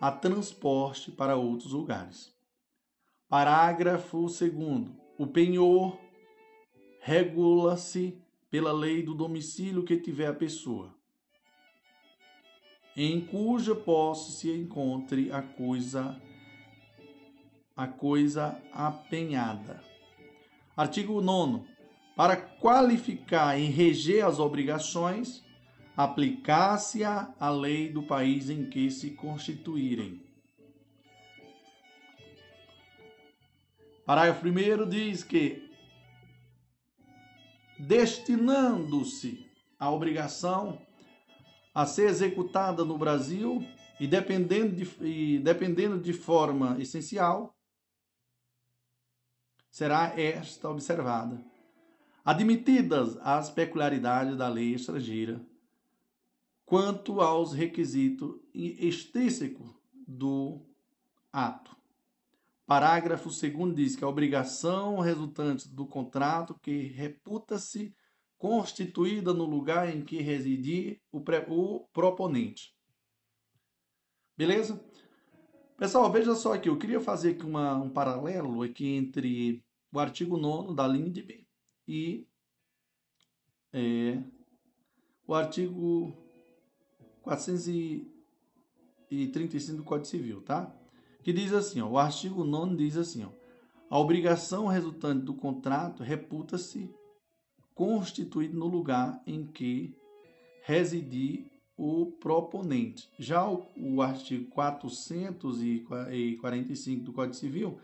a 0.00 0.10
transporte 0.10 1.10
para 1.10 1.36
outros 1.36 1.72
lugares. 1.72 2.34
Parágrafo 3.28 4.26
2. 4.26 4.40
O 5.18 5.26
penhor 5.26 5.98
regula-se 7.00 8.20
pela 8.50 8.72
lei 8.72 9.02
do 9.02 9.14
domicílio 9.14 9.84
que 9.84 9.96
tiver 9.96 10.26
a 10.26 10.34
pessoa 10.34 10.96
em 12.96 13.20
cuja 13.20 13.74
posse 13.74 14.32
se 14.32 14.50
encontre 14.50 15.30
a 15.30 15.42
coisa 15.42 16.18
a 17.76 17.86
coisa 17.86 18.58
apenhada. 18.72 19.84
Artigo 20.74 21.20
9 21.20 21.75
para 22.16 22.34
qualificar 22.34 23.60
e 23.60 23.66
reger 23.66 24.24
as 24.24 24.38
obrigações, 24.38 25.44
aplicar-se 25.94 27.04
a 27.04 27.50
lei 27.50 27.92
do 27.92 28.02
país 28.02 28.48
em 28.48 28.70
que 28.70 28.90
se 28.90 29.10
constituírem. 29.10 30.24
Parágrafo 34.06 34.46
1 34.46 34.88
diz 34.88 35.22
que, 35.22 35.70
destinando-se 37.78 39.46
a 39.78 39.90
obrigação 39.90 40.80
a 41.74 41.84
ser 41.84 42.08
executada 42.08 42.82
no 42.82 42.96
Brasil 42.96 43.62
e 44.00 44.06
dependendo 44.06 44.74
de, 44.74 45.04
e 45.04 45.38
dependendo 45.40 46.00
de 46.00 46.14
forma 46.14 46.80
essencial, 46.80 47.54
será 49.70 50.18
esta 50.18 50.70
observada. 50.70 51.55
Admitidas 52.26 53.16
as 53.18 53.50
peculiaridades 53.50 54.36
da 54.36 54.48
lei 54.48 54.74
estrangeira 54.74 55.40
quanto 56.64 57.20
aos 57.20 57.52
requisitos 57.52 58.40
extrínsecos 58.52 59.70
do 60.04 60.60
ato. 61.32 61.76
Parágrafo 62.66 63.28
2 63.28 63.76
diz 63.76 63.94
que 63.94 64.02
a 64.02 64.08
obrigação 64.08 64.98
resultante 64.98 65.68
do 65.68 65.86
contrato 65.86 66.58
que 66.60 66.88
reputa-se 66.88 67.94
constituída 68.36 69.32
no 69.32 69.44
lugar 69.44 69.94
em 69.94 70.04
que 70.04 70.20
residir 70.20 71.00
o, 71.12 71.22
o 71.46 71.86
proponente. 71.92 72.74
Beleza? 74.36 74.84
Pessoal, 75.76 76.10
veja 76.10 76.34
só 76.34 76.54
aqui, 76.54 76.68
eu 76.68 76.76
queria 76.76 76.98
fazer 76.98 77.36
aqui 77.36 77.46
uma, 77.46 77.76
um 77.76 77.88
paralelo 77.88 78.64
aqui 78.64 78.96
entre 78.96 79.64
o 79.92 80.00
artigo 80.00 80.36
9 80.36 80.74
da 80.74 80.88
LINDB 80.88 81.45
e 81.86 82.26
é, 83.72 84.20
o 85.26 85.34
artigo 85.34 86.16
435 87.22 89.76
do 89.76 89.84
Código 89.84 90.06
Civil, 90.06 90.40
tá? 90.42 90.74
Que 91.22 91.32
diz 91.32 91.52
assim, 91.52 91.80
ó, 91.80 91.88
o 91.88 91.98
artigo 91.98 92.44
9 92.44 92.76
diz 92.76 92.96
assim, 92.96 93.24
ó, 93.24 93.30
a 93.88 93.98
obrigação 93.98 94.66
resultante 94.66 95.24
do 95.24 95.34
contrato 95.34 96.02
reputa-se 96.02 96.92
constituído 97.74 98.56
no 98.56 98.66
lugar 98.66 99.22
em 99.26 99.46
que 99.46 99.94
residir 100.62 101.50
o 101.76 102.06
proponente. 102.06 103.10
Já 103.18 103.46
o, 103.48 103.66
o 103.76 104.00
artigo 104.00 104.48
445 104.50 107.04
do 107.04 107.12
Código 107.12 107.34
Civil 107.34 107.78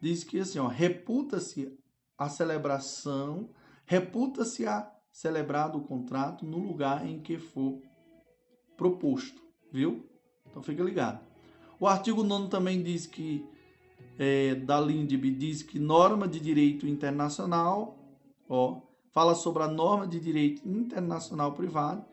diz 0.00 0.24
que 0.24 0.40
assim, 0.40 0.58
reputa-se 0.68 1.78
a 2.18 2.28
celebração, 2.28 3.50
reputa-se 3.84 4.66
a 4.66 4.90
celebrado 5.10 5.78
o 5.78 5.82
contrato 5.82 6.44
no 6.44 6.58
lugar 6.58 7.06
em 7.06 7.20
que 7.20 7.38
for 7.38 7.80
proposto, 8.76 9.42
viu? 9.72 10.06
Então 10.46 10.62
fica 10.62 10.82
ligado. 10.82 11.24
O 11.80 11.86
artigo 11.86 12.22
9 12.22 12.48
também 12.48 12.82
diz 12.82 13.06
que 13.06 13.46
é, 14.18 14.54
da 14.54 14.80
LINDB 14.80 15.30
diz 15.30 15.62
que 15.62 15.78
norma 15.78 16.26
de 16.26 16.40
direito 16.40 16.86
internacional, 16.86 17.98
ó, 18.48 18.80
fala 19.12 19.34
sobre 19.34 19.62
a 19.62 19.68
norma 19.68 20.06
de 20.06 20.20
direito 20.20 20.66
internacional 20.68 21.52
privado 21.52 22.04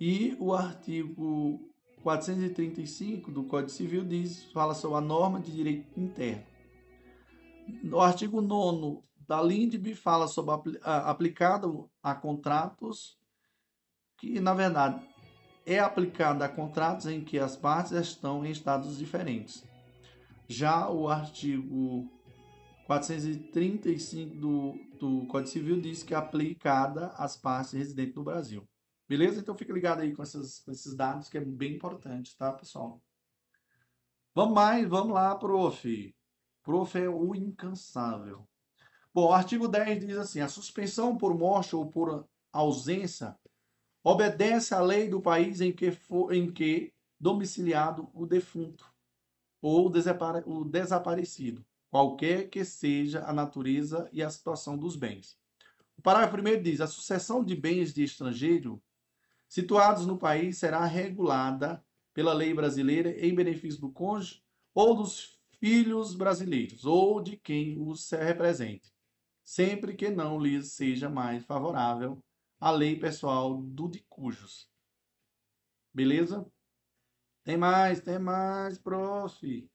e 0.00 0.36
o 0.38 0.52
artigo 0.52 1.60
435 2.02 3.30
do 3.30 3.44
Código 3.44 3.70
Civil 3.70 4.04
diz, 4.04 4.44
fala 4.52 4.74
sobre 4.74 4.98
a 4.98 5.00
norma 5.00 5.40
de 5.40 5.50
direito 5.50 5.98
interno. 5.98 6.44
No 7.82 8.00
artigo 8.00 8.40
9 8.40 9.05
da 9.26 9.42
LINDB 9.42 9.94
fala 9.94 10.28
sobre 10.28 10.78
a, 10.82 11.10
aplicado 11.10 11.90
a 12.02 12.14
contratos 12.14 13.18
que, 14.18 14.40
na 14.40 14.54
verdade, 14.54 15.06
é 15.64 15.78
aplicado 15.78 16.42
a 16.44 16.48
contratos 16.48 17.06
em 17.06 17.24
que 17.24 17.38
as 17.38 17.56
partes 17.56 17.92
estão 17.92 18.44
em 18.46 18.50
estados 18.50 18.96
diferentes. 18.98 19.64
Já 20.48 20.88
o 20.88 21.08
artigo 21.08 22.08
435 22.86 24.36
do, 24.36 24.74
do 24.98 25.26
Código 25.26 25.50
Civil 25.50 25.80
diz 25.80 26.04
que 26.04 26.14
é 26.14 26.16
aplicada 26.16 27.08
às 27.16 27.36
partes 27.36 27.72
residentes 27.72 28.14
no 28.14 28.22
Brasil. 28.22 28.66
Beleza? 29.08 29.40
Então 29.40 29.56
fica 29.56 29.72
ligado 29.72 30.00
aí 30.00 30.14
com, 30.14 30.22
essas, 30.22 30.60
com 30.60 30.70
esses 30.70 30.94
dados 30.94 31.28
que 31.28 31.36
é 31.36 31.40
bem 31.40 31.74
importante, 31.74 32.36
tá, 32.36 32.52
pessoal? 32.52 33.02
Vamos 34.34 34.54
mais, 34.54 34.88
vamos 34.88 35.12
lá, 35.12 35.34
prof. 35.34 36.14
Prof 36.62 36.98
é 36.98 37.08
o 37.08 37.34
incansável. 37.34 38.46
Bom, 39.16 39.28
o 39.28 39.32
artigo 39.32 39.66
10 39.66 40.06
diz 40.06 40.18
assim: 40.18 40.40
a 40.40 40.48
suspensão 40.48 41.16
por 41.16 41.34
morte 41.34 41.74
ou 41.74 41.86
por 41.86 42.28
ausência 42.52 43.34
obedece 44.04 44.74
à 44.74 44.80
lei 44.82 45.08
do 45.08 45.22
país 45.22 45.62
em 45.62 45.72
que 45.72 45.90
for 45.90 46.34
em 46.34 46.52
que 46.52 46.92
domiciliado 47.18 48.10
o 48.12 48.26
defunto 48.26 48.92
ou 49.62 49.86
o 49.86 50.64
desaparecido 50.66 51.64
qualquer 51.90 52.50
que 52.50 52.62
seja 52.62 53.24
a 53.24 53.32
natureza 53.32 54.06
e 54.12 54.22
a 54.22 54.28
situação 54.28 54.76
dos 54.76 54.96
bens. 54.96 55.38
O 55.96 56.02
parágrafo 56.02 56.36
1 56.36 56.62
diz: 56.62 56.82
a 56.82 56.86
sucessão 56.86 57.42
de 57.42 57.56
bens 57.56 57.94
de 57.94 58.04
estrangeiro 58.04 58.82
situados 59.48 60.04
no 60.04 60.18
país 60.18 60.58
será 60.58 60.84
regulada 60.84 61.82
pela 62.12 62.34
lei 62.34 62.52
brasileira 62.52 63.18
em 63.26 63.34
benefício 63.34 63.80
do 63.80 63.90
cônjuge 63.90 64.42
ou 64.74 64.94
dos 64.94 65.40
filhos 65.58 66.14
brasileiros 66.14 66.84
ou 66.84 67.22
de 67.22 67.38
quem 67.38 67.80
os 67.80 68.10
represente, 68.10 68.94
sempre 69.46 69.94
que 69.94 70.10
não 70.10 70.40
lhes 70.40 70.72
seja 70.72 71.08
mais 71.08 71.44
favorável 71.44 72.20
a 72.58 72.72
lei 72.72 72.98
pessoal 72.98 73.62
do 73.62 73.88
de 73.88 74.04
cujos. 74.08 74.68
Beleza? 75.94 76.44
Tem 77.44 77.56
mais, 77.56 78.00
tem 78.00 78.18
mais, 78.18 78.76
prof. 78.76 79.70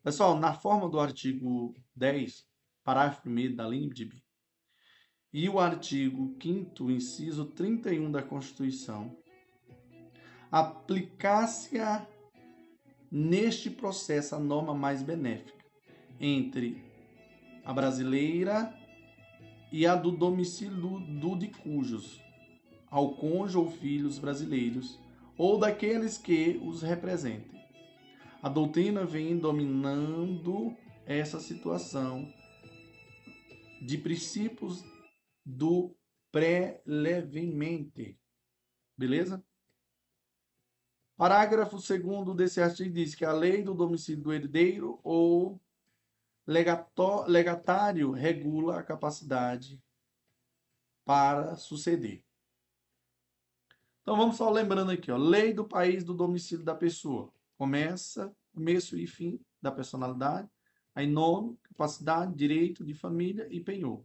Pessoal, 0.00 0.38
na 0.38 0.54
forma 0.54 0.88
do 0.88 1.00
artigo 1.00 1.74
10, 1.96 2.46
parágrafo 2.84 3.28
1 3.28 3.56
da 3.56 3.66
LIMDB, 3.66 4.22
e 5.32 5.48
o 5.48 5.58
artigo 5.58 6.36
5 6.40 6.88
inciso 6.90 7.46
31 7.46 8.12
da 8.12 8.22
Constituição, 8.22 9.18
aplicar-se-á 10.52 12.06
neste 13.10 13.70
processo 13.70 14.36
a 14.36 14.38
norma 14.38 14.72
mais 14.72 15.02
benéfica 15.02 15.64
entre 16.20 16.80
a 17.64 17.72
brasileira 17.72 18.83
e 19.74 19.86
a 19.86 19.96
do 19.96 20.12
domicílio 20.12 21.00
do, 21.00 21.36
de 21.36 21.48
cujos, 21.48 22.20
ao 22.88 23.16
cônjuge 23.16 23.58
ou 23.58 23.70
filhos 23.70 24.18
brasileiros, 24.20 25.00
ou 25.36 25.58
daqueles 25.58 26.16
que 26.16 26.60
os 26.62 26.80
representem 26.80 27.54
a 28.44 28.48
doutrina 28.50 29.06
vem 29.06 29.38
dominando 29.38 30.76
essa 31.06 31.40
situação 31.40 32.30
de 33.80 33.96
princípios 33.96 34.84
do 35.42 35.96
pré-levemente. 36.30 38.20
Beleza? 38.94 39.42
Parágrafo 41.16 41.78
2 41.78 42.36
desse 42.36 42.60
artigo 42.60 42.92
diz 42.92 43.14
que 43.14 43.24
a 43.24 43.32
lei 43.32 43.62
do 43.62 43.72
domicílio 43.72 44.22
do 44.22 44.32
herdeiro 44.34 45.00
ou 45.02 45.58
legatário 46.46 48.10
regula 48.10 48.78
a 48.78 48.82
capacidade 48.82 49.82
para 51.04 51.56
suceder. 51.56 52.24
Então 54.02 54.16
vamos 54.16 54.36
só 54.36 54.50
lembrando 54.50 54.90
aqui, 54.90 55.10
ó, 55.10 55.16
lei 55.16 55.52
do 55.54 55.66
país 55.66 56.04
do 56.04 56.12
domicílio 56.12 56.64
da 56.64 56.74
pessoa. 56.74 57.32
Começa, 57.56 58.34
começo 58.52 58.98
e 58.98 59.06
fim 59.06 59.40
da 59.62 59.72
personalidade. 59.72 60.48
Aí 60.94 61.06
nome, 61.06 61.58
capacidade, 61.62 62.34
direito 62.34 62.84
de 62.84 62.94
família 62.94 63.48
e 63.50 63.60
penhor. 63.60 64.04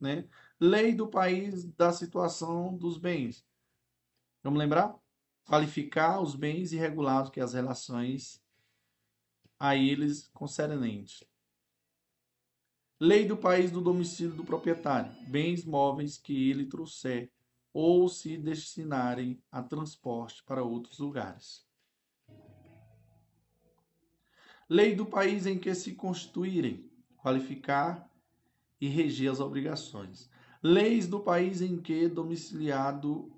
Né? 0.00 0.28
Lei 0.58 0.92
do 0.92 1.08
país 1.08 1.64
da 1.64 1.92
situação 1.92 2.76
dos 2.76 2.98
bens. 2.98 3.46
Vamos 4.42 4.58
lembrar? 4.58 4.94
Qualificar 5.44 6.20
os 6.20 6.34
bens 6.34 6.72
irregulados 6.72 7.30
que 7.30 7.40
as 7.40 7.54
relações 7.54 8.42
a 9.58 9.76
eles 9.76 10.28
concernentes. 10.28 11.24
Lei 13.00 13.26
do 13.26 13.36
país 13.36 13.70
do 13.70 13.80
domicílio 13.80 14.34
do 14.34 14.44
proprietário. 14.44 15.12
Bens 15.28 15.64
móveis 15.64 16.18
que 16.18 16.50
ele 16.50 16.66
trouxer 16.66 17.30
ou 17.72 18.08
se 18.08 18.36
destinarem 18.36 19.40
a 19.52 19.62
transporte 19.62 20.42
para 20.44 20.64
outros 20.64 20.98
lugares 20.98 21.68
lei 24.68 24.94
do 24.94 25.06
país 25.06 25.46
em 25.46 25.58
que 25.58 25.74
se 25.74 25.94
constituírem, 25.94 26.90
qualificar 27.16 28.10
e 28.80 28.86
reger 28.86 29.30
as 29.30 29.40
obrigações. 29.40 30.28
Leis 30.62 31.06
do 31.06 31.20
país 31.20 31.62
em 31.62 31.80
que 31.80 32.08
domiciliado 32.08 33.32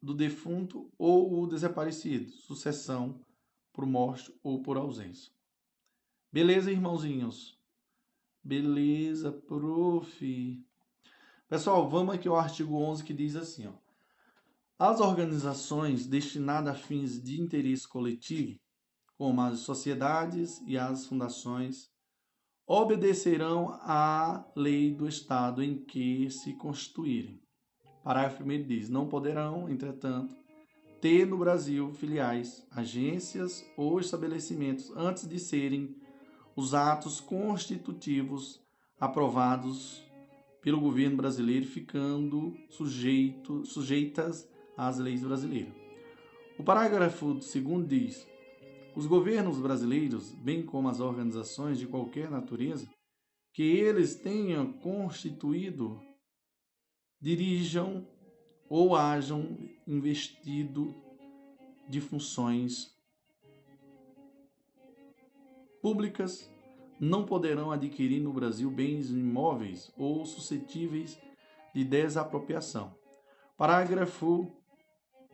do 0.00 0.14
defunto 0.14 0.90
ou 0.96 1.42
o 1.42 1.46
desaparecido, 1.46 2.30
sucessão 2.30 3.20
por 3.72 3.84
morte 3.84 4.32
ou 4.42 4.62
por 4.62 4.76
ausência. 4.76 5.32
Beleza, 6.32 6.70
irmãozinhos? 6.70 7.59
Beleza, 8.42 9.30
prof. 9.30 10.64
Pessoal, 11.46 11.90
vamos 11.90 12.14
aqui 12.14 12.26
ao 12.26 12.36
artigo 12.36 12.74
11 12.74 13.04
que 13.04 13.12
diz 13.12 13.36
assim, 13.36 13.66
ó. 13.66 13.72
As 14.78 14.98
organizações 14.98 16.06
destinadas 16.06 16.74
a 16.74 16.78
fins 16.78 17.22
de 17.22 17.38
interesse 17.38 17.86
coletivo, 17.86 18.58
como 19.18 19.42
as 19.42 19.58
sociedades 19.58 20.62
e 20.66 20.78
as 20.78 21.06
fundações, 21.06 21.90
obedecerão 22.66 23.78
à 23.82 24.42
lei 24.56 24.90
do 24.90 25.06
Estado 25.06 25.62
em 25.62 25.84
que 25.84 26.30
se 26.30 26.54
constituírem. 26.54 27.42
Parágrafo 28.02 28.42
1 28.42 28.62
diz: 28.62 28.88
Não 28.88 29.06
poderão, 29.06 29.68
entretanto, 29.68 30.34
ter 30.98 31.26
no 31.26 31.36
Brasil 31.36 31.92
filiais, 31.92 32.66
agências 32.70 33.62
ou 33.76 34.00
estabelecimentos 34.00 34.90
antes 34.96 35.28
de 35.28 35.38
serem 35.38 35.99
os 36.56 36.74
atos 36.74 37.20
constitutivos 37.20 38.60
aprovados 38.98 40.02
pelo 40.60 40.80
governo 40.80 41.16
brasileiro, 41.16 41.66
ficando 41.66 42.54
sujeito, 42.68 43.64
sujeitas 43.64 44.48
às 44.76 44.98
leis 44.98 45.22
brasileiras. 45.22 45.72
O 46.58 46.62
parágrafo 46.62 47.34
2 47.34 47.88
diz: 47.88 48.26
os 48.94 49.06
governos 49.06 49.58
brasileiros, 49.58 50.32
bem 50.32 50.62
como 50.62 50.88
as 50.88 51.00
organizações 51.00 51.78
de 51.78 51.86
qualquer 51.86 52.30
natureza, 52.30 52.88
que 53.52 53.62
eles 53.62 54.14
tenham 54.14 54.72
constituído, 54.72 56.00
dirijam 57.20 58.06
ou 58.68 58.94
hajam 58.94 59.58
investido 59.86 60.94
de 61.88 62.00
funções 62.00 62.94
públicas 65.80 66.50
não 67.00 67.24
poderão 67.24 67.70
adquirir 67.70 68.20
no 68.20 68.32
Brasil 68.32 68.70
bens 68.70 69.10
imóveis 69.10 69.92
ou 69.96 70.24
suscetíveis 70.24 71.18
de 71.74 71.84
desapropriação. 71.84 72.94
Parágrafo 73.56 74.50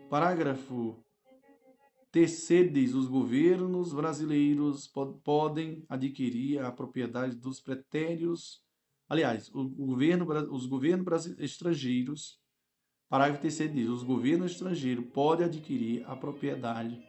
parágrafo 0.09 1.03
terceiro 2.13 2.73
diz: 2.73 2.95
os 2.95 3.09
governos 3.09 3.93
brasileiros 3.93 4.91
podem 5.25 5.85
adquirir 5.89 6.61
a 6.61 6.71
propriedade 6.71 7.37
dos 7.37 7.61
pretérios. 7.61 8.63
Aliás, 9.09 9.51
o 9.55 9.69
governo, 9.69 10.27
os 10.53 10.67
governos 10.67 11.27
estrangeiros 11.39 12.41
Parágrafo 13.09 13.41
3 13.41 13.73
diz: 13.73 13.89
os 13.89 14.03
governos 14.03 14.53
estrangeiros 14.53 15.07
podem 15.13 15.47
adquirir 15.47 16.05
a 16.07 16.17
propriedade 16.17 17.01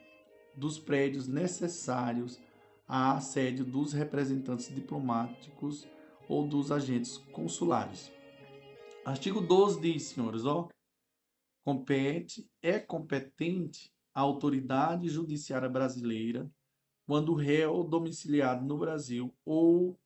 dos 0.56 0.78
prédios 0.80 1.28
necessários 1.28 2.40
à 2.88 3.20
sede 3.20 3.64
dos 3.64 3.94
representantes 3.94 4.74
diplomáticos 4.74 5.88
ou 6.30 6.48
dos 6.48 6.72
agentes 6.72 7.18
consulares. 7.32 8.12
Artigo 9.04 9.42
12 9.42 9.82
diz, 9.82 10.04
senhores, 10.04 10.46
ó, 10.46 10.70
compete, 11.64 12.50
é 12.62 12.80
competente 12.80 13.94
a 14.14 14.22
autoridade 14.22 15.10
judiciária 15.10 15.70
brasileira 15.70 16.50
quando 17.06 17.34
o 17.34 17.36
réu 17.36 17.84
domiciliado 17.84 18.66
no 18.66 18.78
Brasil 18.78 19.34
ou 19.46 20.00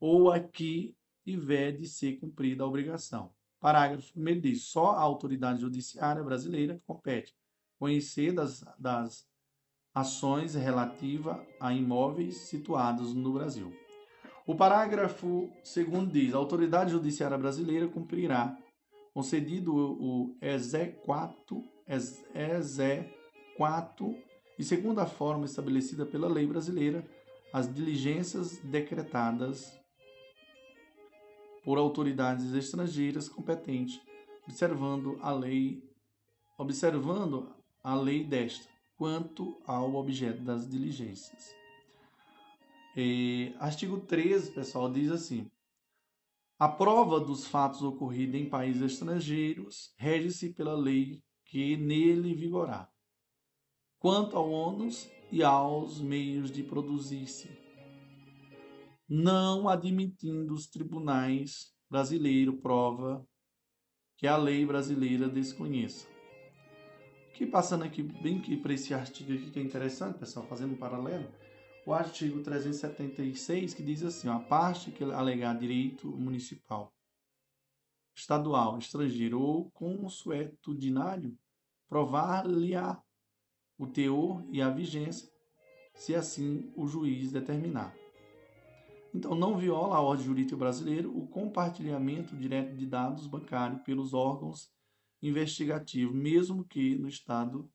ou 0.00 0.32
aqui 0.32 0.96
tiver 1.22 1.72
de 1.72 1.86
ser 1.86 2.18
cumprida 2.18 2.64
a 2.64 2.66
obrigação. 2.66 3.34
Parágrafo 3.60 4.18
1 4.18 4.40
diz: 4.40 4.64
só 4.64 4.92
a 4.92 5.00
autoridade 5.00 5.60
judiciária 5.60 6.24
brasileira 6.24 6.80
compete 6.86 7.36
conhecer 7.78 8.32
das, 8.32 8.64
das 8.78 9.29
ações 9.94 10.54
relativas 10.54 11.38
a 11.58 11.72
imóveis 11.72 12.36
situados 12.36 13.12
no 13.12 13.32
Brasil. 13.32 13.72
O 14.46 14.54
parágrafo 14.54 15.50
2 15.62 16.08
diz: 16.10 16.34
a 16.34 16.38
autoridade 16.38 16.92
judiciária 16.92 17.36
brasileira 17.36 17.88
cumprirá, 17.88 18.56
concedido 19.12 19.74
o 19.74 20.36
exequato, 20.40 21.64
exequato 22.34 24.14
e 24.58 24.64
segundo 24.64 25.00
a 25.00 25.06
forma 25.06 25.44
estabelecida 25.44 26.06
pela 26.06 26.28
lei 26.28 26.46
brasileira, 26.46 27.06
as 27.52 27.72
diligências 27.72 28.58
decretadas 28.58 29.78
por 31.64 31.76
autoridades 31.78 32.54
estrangeiras 32.54 33.28
competentes, 33.28 34.00
observando 34.44 35.18
a 35.20 35.32
lei, 35.32 35.82
observando 36.56 37.54
a 37.82 37.94
lei 37.94 38.24
desta 38.24 38.69
quanto 39.00 39.58
ao 39.64 39.94
objeto 39.94 40.42
das 40.42 40.68
diligências. 40.68 41.56
E, 42.94 43.54
artigo 43.58 43.98
13, 43.98 44.52
pessoal, 44.52 44.92
diz 44.92 45.10
assim: 45.10 45.50
a 46.58 46.68
prova 46.68 47.18
dos 47.18 47.46
fatos 47.46 47.82
ocorridos 47.82 48.38
em 48.38 48.46
países 48.46 48.82
estrangeiros 48.82 49.94
rege-se 49.96 50.52
pela 50.52 50.74
lei 50.74 51.22
que 51.46 51.78
nele 51.78 52.34
vigorar, 52.34 52.92
quanto 53.98 54.36
ao 54.36 54.50
ônus 54.50 55.08
e 55.32 55.42
aos 55.42 55.98
meios 55.98 56.50
de 56.50 56.62
produzir-se 56.62 57.48
não 59.08 59.66
admitindo 59.66 60.52
os 60.52 60.66
tribunais 60.66 61.74
brasileiros 61.88 62.60
prova 62.60 63.26
que 64.18 64.26
a 64.26 64.36
lei 64.36 64.66
brasileira 64.66 65.26
desconheça. 65.26 66.09
Que 67.34 67.46
passando 67.46 67.84
aqui 67.84 68.02
bem 68.02 68.40
que 68.40 68.56
para 68.56 68.74
esse 68.74 68.92
artigo 68.92 69.32
aqui 69.32 69.50
que 69.50 69.58
é 69.58 69.62
interessante, 69.62 70.18
pessoal, 70.18 70.46
fazendo 70.46 70.74
um 70.74 70.78
paralelo, 70.78 71.30
o 71.86 71.92
artigo 71.92 72.42
376 72.42 73.74
que 73.74 73.82
diz 73.82 74.02
assim, 74.02 74.28
ó, 74.28 74.34
a 74.34 74.40
parte 74.40 74.90
que 74.90 75.02
alegar 75.02 75.58
direito 75.58 76.06
municipal, 76.08 76.92
estadual, 78.14 78.78
estrangeiro 78.78 79.40
ou 79.40 79.70
consuetudinário, 79.70 81.36
provar-lhe-á 81.88 83.02
o 83.78 83.86
teor 83.86 84.44
e 84.50 84.60
a 84.60 84.68
vigência, 84.68 85.28
se 85.94 86.14
assim 86.14 86.70
o 86.76 86.86
juiz 86.86 87.32
determinar. 87.32 87.94
Então, 89.12 89.34
não 89.34 89.56
viola 89.56 89.96
a 89.96 90.00
ordem 90.00 90.26
jurídica 90.26 90.56
brasileira 90.56 91.08
o 91.08 91.26
compartilhamento 91.26 92.36
direto 92.36 92.76
de 92.76 92.86
dados 92.86 93.26
bancários 93.26 93.82
pelos 93.82 94.14
órgãos 94.14 94.70
investigativos, 95.22 96.14
mesmo 96.14 96.64
que 96.64 96.96
no 96.96 97.08
estado 97.08 97.70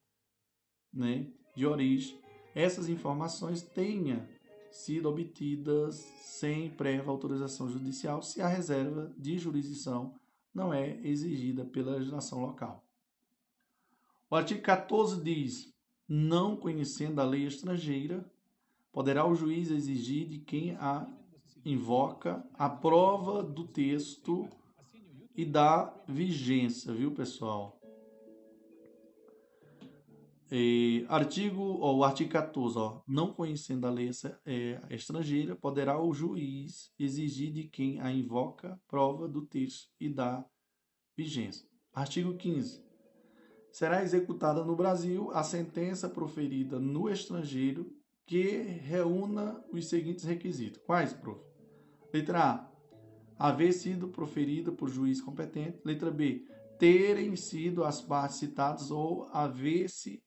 né, 0.93 1.27
de 1.55 1.65
origem 1.65 2.19
essas 2.55 2.87
informações 2.87 3.61
tenham 3.61 4.25
sido 4.71 5.09
obtidas 5.09 5.95
sem 6.21 6.69
prévia 6.69 7.09
autorização 7.09 7.69
judicial, 7.69 8.21
se 8.21 8.41
a 8.41 8.47
reserva 8.47 9.13
de 9.17 9.37
jurisdição 9.37 10.15
não 10.53 10.73
é 10.73 10.99
exigida 11.05 11.65
pela 11.65 11.97
legislação 11.97 12.39
local. 12.39 12.85
O 14.29 14.35
artigo 14.35 14.61
14 14.61 15.21
diz: 15.21 15.73
não 16.07 16.55
conhecendo 16.55 17.19
a 17.19 17.25
lei 17.25 17.45
estrangeira, 17.45 18.25
poderá 18.91 19.27
o 19.27 19.35
juiz 19.35 19.69
exigir 19.69 20.27
de 20.27 20.39
quem 20.39 20.75
a 20.75 21.05
invoca 21.65 22.45
a 22.53 22.69
prova 22.69 23.43
do 23.43 23.67
texto 23.67 24.47
e 25.35 25.45
da 25.45 25.93
vigência, 26.07 26.93
viu, 26.93 27.11
pessoal? 27.11 27.79
Artigo, 31.09 31.79
ó, 31.81 31.95
o 31.95 32.03
artigo 32.03 32.31
14, 32.31 32.77
ó, 32.77 33.01
não 33.07 33.33
conhecendo 33.33 33.87
a 33.87 33.89
lei 33.89 34.09
é, 34.45 34.79
estrangeira, 34.89 35.55
poderá 35.55 35.99
o 35.99 36.13
juiz 36.13 36.91
exigir 36.97 37.51
de 37.51 37.63
quem 37.63 37.99
a 37.99 38.11
invoca 38.11 38.79
prova 38.87 39.27
do 39.27 39.41
texto 39.45 39.89
e 39.99 40.07
da 40.07 40.45
vigência. 41.17 41.67
Artigo 41.93 42.35
15. 42.35 42.83
Será 43.71 44.03
executada 44.03 44.63
no 44.63 44.75
Brasil 44.75 45.31
a 45.31 45.43
sentença 45.43 46.07
proferida 46.07 46.79
no 46.79 47.09
estrangeiro 47.09 47.91
que 48.25 48.61
reúna 48.61 49.61
os 49.71 49.87
seguintes 49.87 50.23
requisitos. 50.23 50.81
Quais, 50.85 51.11
prof? 51.13 51.41
Letra 52.13 52.51
A. 52.51 52.74
Haver 53.37 53.73
sido 53.73 54.09
proferida 54.09 54.71
por 54.71 54.89
juiz 54.89 55.21
competente. 55.21 55.79
Letra 55.83 56.11
B. 56.11 56.45
Terem 56.79 57.35
sido 57.35 57.83
as 57.83 58.01
partes 58.01 58.37
citadas 58.37 58.91
ou 58.91 59.29
haver-se 59.31 60.23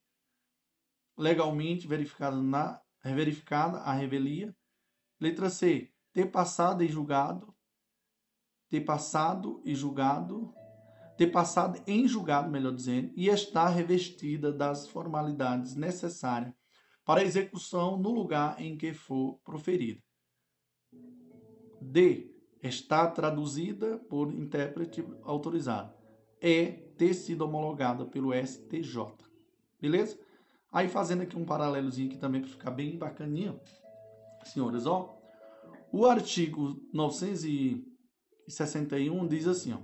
legalmente 1.16 1.86
verificada, 1.86 2.36
na, 2.36 2.80
verificada 3.05 3.78
a 3.78 3.93
revelia. 3.93 4.55
Letra 5.20 5.51
C. 5.51 5.93
Ter 6.12 6.26
passado 6.26 6.82
e 6.82 6.89
julgado. 6.89 7.55
Ter 8.68 8.82
passado 8.82 9.60
e 9.64 9.74
julgado. 9.74 10.55
Ter 11.16 11.26
passado 11.28 11.82
em 11.86 12.06
julgado, 12.06 12.48
melhor 12.48 12.72
dizendo, 12.72 13.12
e 13.16 13.28
estar 13.28 13.68
revestida 13.70 14.52
das 14.52 14.86
formalidades 14.86 15.74
necessárias 15.74 16.55
para 17.05 17.24
execução 17.24 17.97
no 17.97 18.10
lugar 18.10 18.60
em 18.60 18.76
que 18.76 18.93
for 18.93 19.40
proferida. 19.43 20.01
D. 21.80 22.38
Está 22.62 23.06
traduzida 23.06 23.98
por 24.09 24.32
intérprete 24.32 25.05
autorizado. 25.22 25.93
E. 26.40 26.86
Ter 26.98 27.14
sido 27.14 27.43
homologada 27.43 28.05
pelo 28.05 28.32
STJ. 28.35 28.98
Beleza? 29.80 30.18
Aí 30.72 30.89
fazendo 30.89 31.22
aqui 31.22 31.36
um 31.36 31.44
paralelozinho 31.44 32.09
aqui 32.09 32.18
também 32.18 32.40
para 32.40 32.51
ficar 32.51 32.72
bem 32.72 32.98
bacaninha. 32.98 33.59
Senhores, 34.44 34.85
ó. 34.85 35.16
O 35.93 36.06
artigo 36.06 36.80
900 36.93 37.44
e, 37.44 37.86
61 38.48 39.26
diz 39.26 39.47
assim, 39.47 39.72
ó, 39.72 39.78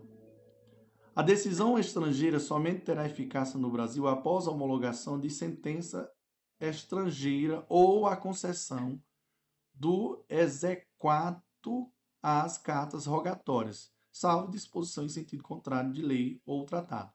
a 1.16 1.22
decisão 1.22 1.78
estrangeira 1.78 2.40
somente 2.40 2.80
terá 2.80 3.06
eficácia 3.06 3.58
no 3.58 3.70
Brasil 3.70 4.08
após 4.08 4.48
a 4.48 4.50
homologação 4.50 5.18
de 5.18 5.30
sentença 5.30 6.10
estrangeira 6.60 7.64
ou 7.68 8.06
a 8.06 8.16
concessão 8.16 9.00
do 9.72 10.24
exequato 10.28 11.88
às 12.26 12.56
cartas 12.56 13.04
rogatórias, 13.04 13.92
salvo 14.10 14.50
disposição 14.50 15.04
em 15.04 15.10
sentido 15.10 15.42
contrário 15.42 15.92
de 15.92 16.00
lei 16.00 16.40
ou 16.46 16.64
tratado. 16.64 17.12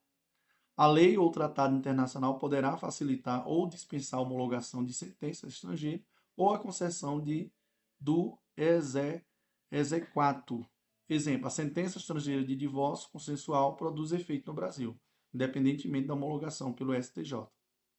A 0.77 0.85
lei 0.85 1.17
ou 1.17 1.31
tratado 1.31 1.75
internacional 1.75 2.37
poderá 2.37 2.77
facilitar 2.77 3.47
ou 3.47 3.67
dispensar 3.67 4.19
a 4.19 4.21
homologação 4.21 4.85
de 4.85 4.93
sentença 4.93 5.47
estrangeira 5.47 6.03
ou 6.37 6.53
a 6.53 6.59
concessão 6.59 7.19
de, 7.19 7.51
do 7.99 8.37
exe, 8.55 9.25
exequato. 9.71 10.63
Exemplo, 11.09 11.47
a 11.47 11.49
sentença 11.49 11.97
estrangeira 11.97 12.45
de 12.45 12.55
divórcio 12.55 13.09
consensual 13.09 13.75
produz 13.75 14.11
efeito 14.11 14.45
no 14.45 14.53
Brasil, 14.53 14.95
independentemente 15.33 16.05
da 16.05 16.13
homologação 16.13 16.71
pelo 16.71 16.93
STJ. 16.93 17.47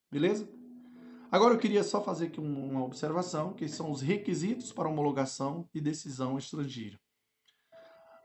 Beleza? 0.08 0.48
Agora 1.32 1.55
eu 1.55 1.59
queria 1.59 1.85
só 1.85 2.02
fazer 2.02 2.27
aqui 2.27 2.40
uma 2.40 2.85
observação, 2.85 3.52
que 3.52 3.69
são 3.69 3.90
os 3.90 4.01
requisitos 4.01 4.73
para 4.73 4.89
homologação 4.89 5.69
de 5.73 5.81
decisão 5.81 6.36
estrangeira. 6.36 6.98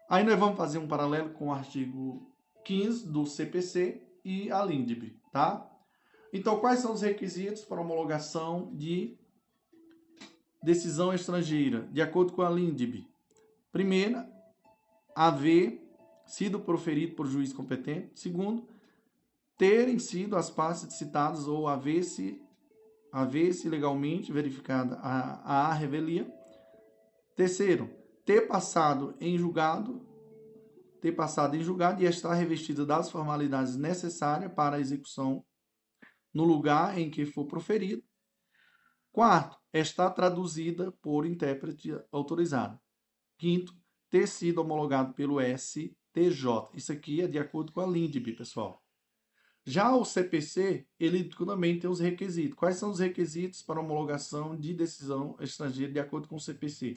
Aí 0.10 0.24
nós 0.24 0.40
vamos 0.40 0.58
fazer 0.58 0.80
um 0.80 0.88
paralelo 0.88 1.30
com 1.32 1.50
o 1.50 1.54
artigo 1.54 2.32
15 2.64 3.08
do 3.08 3.26
CPC 3.28 4.02
e 4.24 4.52
a 4.52 4.64
LINDB, 4.64 5.20
tá? 5.32 5.70
Então, 6.34 6.60
quais 6.60 6.80
são 6.80 6.94
os 6.94 7.02
requisitos 7.02 7.64
para 7.64 7.80
homologação 7.80 8.72
de 8.74 9.16
decisão 10.64 11.14
estrangeira, 11.14 11.88
de 11.92 12.02
acordo 12.02 12.34
com 12.34 12.42
a 12.42 12.50
LINDB? 12.50 13.08
Primeira, 13.72 14.28
haver 15.16 15.80
sido 16.26 16.60
proferido 16.60 17.16
por 17.16 17.28
juiz 17.28 17.54
competente. 17.54 18.20
Segundo, 18.20 18.68
terem 19.58 20.00
sido 20.00 20.36
as 20.36 20.50
partes 20.50 20.92
citadas 20.96 21.48
ou 21.48 21.68
haver-se 21.68 22.45
haver-se 23.16 23.70
legalmente 23.70 24.30
verificada 24.30 24.98
a, 24.98 25.70
a 25.70 25.74
revelia. 25.74 26.30
Terceiro, 27.34 27.90
ter 28.26 28.42
passado 28.42 29.16
em 29.22 29.38
julgado, 29.38 30.06
ter 31.00 31.14
passado 31.14 31.56
em 31.56 31.64
julgado 31.64 32.04
e 32.04 32.06
estar 32.06 32.34
revestida 32.34 32.86
das 32.86 33.10
formalidades 33.10 33.78
necessárias 33.78 34.52
para 34.54 34.76
a 34.76 34.80
execução 34.82 35.46
no 36.34 36.44
lugar 36.44 37.00
em 37.00 37.10
que 37.10 37.26
for 37.26 37.46
proferido. 37.46 38.04
Quarto, 39.14 39.58
estar 39.72 40.10
traduzida 40.10 40.92
por 41.02 41.26
intérprete 41.26 41.98
autorizado. 42.12 42.78
Quinto, 43.38 43.74
ter 44.10 44.28
sido 44.28 44.60
homologado 44.60 45.14
pelo 45.14 45.40
STJ. 45.40 46.70
Isso 46.74 46.92
aqui 46.92 47.22
é 47.22 47.28
de 47.28 47.40
acordo 47.40 47.72
com 47.72 47.80
a 47.80 47.88
LINDB, 47.88 48.34
pessoal. 48.34 48.85
Já 49.68 49.96
o 49.96 50.06
CPC, 50.06 50.86
ele 51.00 51.24
também 51.24 51.80
tem 51.80 51.90
os 51.90 52.00
requisitos. 52.00 52.56
Quais 52.56 52.78
são 52.78 52.92
os 52.92 53.00
requisitos 53.00 53.64
para 53.64 53.80
homologação 53.80 54.56
de 54.56 54.76
decisão 54.76 55.36
estrangeira 55.40 55.92
de 55.92 56.00
acordo 56.00 56.28
com 56.28 56.36
o 56.36 56.40
CPC? 56.40 56.96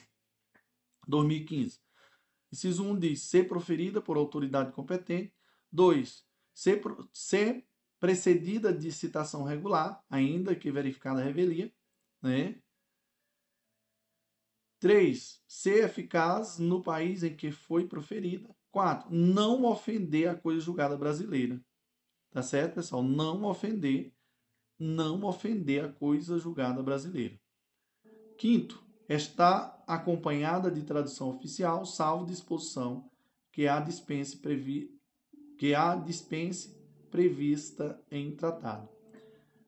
2015. 1.07 1.81
Inciso 2.53 2.85
1 2.85 2.99
diz 2.99 3.23
ser 3.23 3.49
proferida 3.49 4.03
por 4.03 4.19
autoridade 4.19 4.73
competente. 4.73 5.35
2. 5.73 6.27
Ser, 6.53 6.83
ser 7.11 7.67
precedida 7.99 8.73
de 8.73 8.93
citação 8.93 9.45
regular, 9.45 10.05
ainda 10.11 10.55
que 10.55 10.71
verificada 10.71 11.21
a 11.21 11.25
revelia. 11.25 11.73
Né? 12.21 12.61
3. 14.79 15.43
Ser 15.47 15.85
eficaz 15.85 16.59
no 16.59 16.83
país 16.83 17.23
em 17.23 17.35
que 17.35 17.51
foi 17.51 17.89
proferida. 17.89 18.55
4. 18.71 19.11
Não 19.11 19.65
ofender 19.65 20.29
a 20.29 20.37
coisa 20.37 20.61
julgada 20.61 20.99
brasileira. 20.99 21.59
Tá 22.31 22.43
certo, 22.43 22.75
pessoal? 22.75 23.03
Não 23.03 23.45
ofender, 23.45 24.13
não 24.79 25.25
ofender 25.25 25.85
a 25.85 25.93
coisa 25.93 26.39
julgada 26.39 26.83
brasileira. 26.83 27.39
Quinto, 28.37 28.85
está 29.09 29.83
acompanhada 29.87 30.71
de 30.71 30.83
tradução 30.83 31.31
oficial, 31.31 31.85
salvo 31.87 32.27
disposição 32.27 33.11
que 33.51 33.67
a 33.67 33.81
dispense, 33.81 34.37
previ... 34.37 34.91
que 35.59 35.75
a 35.75 35.97
dispense 35.97 36.77
prevista 37.11 38.01
em 38.11 38.37
tratado. 38.37 38.89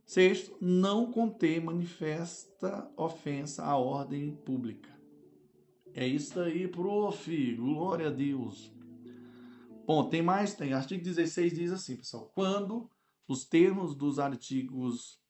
Sexto, 0.05 0.57
não 0.61 1.11
conter 1.11 1.61
manifesta 1.63 2.91
ofensa 2.97 3.65
à 3.65 3.77
ordem 3.77 4.35
pública. 4.35 4.91
É 5.95 6.07
isso 6.07 6.39
aí, 6.41 6.69
prof. 6.69 7.57
Glória 7.57 8.09
a 8.09 8.11
Deus. 8.11 8.73
Bom, 9.91 10.09
tem 10.09 10.23
mais? 10.23 10.55
Tem. 10.55 10.73
Artigo 10.73 11.03
16 11.03 11.53
diz 11.53 11.73
assim, 11.73 11.97
pessoal. 11.97 12.31
Quando 12.33 12.89
os 13.27 13.45
termos 13.45 13.93
dos 13.93 14.21
artigos 14.21 15.21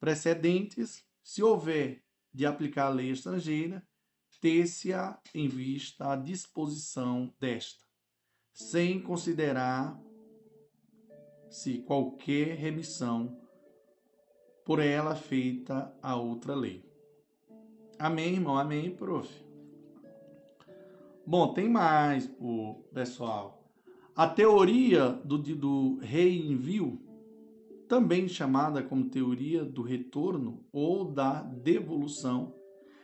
precedentes, 0.00 1.04
se 1.22 1.42
houver 1.42 2.02
de 2.32 2.46
aplicar 2.46 2.86
a 2.86 2.88
lei 2.88 3.10
estrangeira, 3.10 3.86
ter-se-á 4.40 5.20
em 5.34 5.46
vista 5.46 6.10
a 6.10 6.16
disposição 6.16 7.34
desta, 7.38 7.84
sem 8.50 8.98
considerar 8.98 10.00
se 11.50 11.80
qualquer 11.80 12.56
remissão 12.56 13.38
por 14.64 14.78
ela 14.78 15.14
feita 15.14 15.94
a 16.00 16.16
outra 16.16 16.54
lei. 16.54 16.82
Amém, 17.98 18.36
irmão? 18.36 18.56
Amém, 18.56 18.90
prof. 18.96 19.28
Bom, 21.26 21.52
tem 21.52 21.68
mais, 21.68 22.26
pessoal. 22.94 23.57
A 24.18 24.26
teoria 24.26 25.10
do, 25.10 25.38
do 25.38 25.98
reenvio, 25.98 27.00
também 27.88 28.26
chamada 28.26 28.82
como 28.82 29.08
teoria 29.08 29.64
do 29.64 29.80
retorno 29.80 30.66
ou 30.72 31.04
da 31.12 31.40
devolução, 31.44 32.52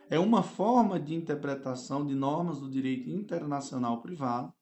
é 0.09 0.19
uma 0.19 0.43
forma 0.43 0.99
de 0.99 1.15
interpretação 1.15 2.05
de 2.05 2.13
normas 2.13 2.59
do 2.59 2.69
direito 2.69 3.09
internacional 3.09 4.01
privado, 4.01 4.53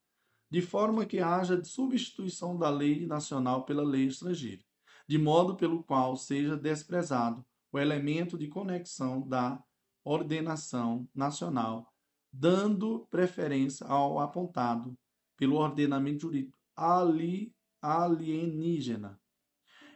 de 0.47 0.61
forma 0.61 1.07
que 1.07 1.17
haja 1.17 1.63
substituição 1.63 2.55
da 2.55 2.69
lei 2.69 3.07
nacional 3.07 3.65
pela 3.65 3.81
lei 3.81 4.05
estrangeira, 4.05 4.61
de 5.07 5.17
modo 5.17 5.55
pelo 5.55 5.83
qual 5.83 6.15
seja 6.15 6.55
desprezado 6.55 7.43
o 7.71 7.79
elemento 7.79 8.37
de 8.37 8.47
conexão 8.47 9.27
da 9.27 9.59
ordenação 10.03 11.09
nacional, 11.15 11.91
dando 12.31 13.07
preferência 13.09 13.87
ao 13.87 14.19
apontado 14.19 14.95
pelo 15.37 15.55
ordenamento 15.55 16.21
jurídico 16.21 16.57
ali, 16.75 17.53
alienígena. 17.81 19.19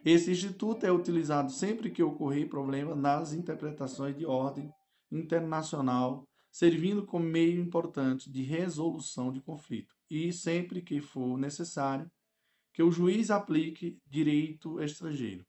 Esse 0.04 0.30
instituto 0.30 0.86
é 0.86 0.92
utilizado 0.92 1.50
sempre 1.50 1.90
que 1.90 2.02
ocorrer 2.02 2.48
problema 2.48 2.94
nas 2.94 3.32
interpretações 3.32 4.16
de 4.16 4.24
ordem 4.24 4.72
internacional, 5.10 6.26
servindo 6.50 7.04
como 7.04 7.24
meio 7.24 7.60
importante 7.60 8.30
de 8.30 8.42
resolução 8.42 9.32
de 9.32 9.40
conflito, 9.40 9.94
e 10.08 10.32
sempre 10.32 10.80
que 10.80 11.00
for 11.00 11.36
necessário, 11.36 12.10
que 12.72 12.82
o 12.82 12.90
juiz 12.90 13.30
aplique 13.30 13.98
direito 14.06 14.80
estrangeiro. 14.80 15.44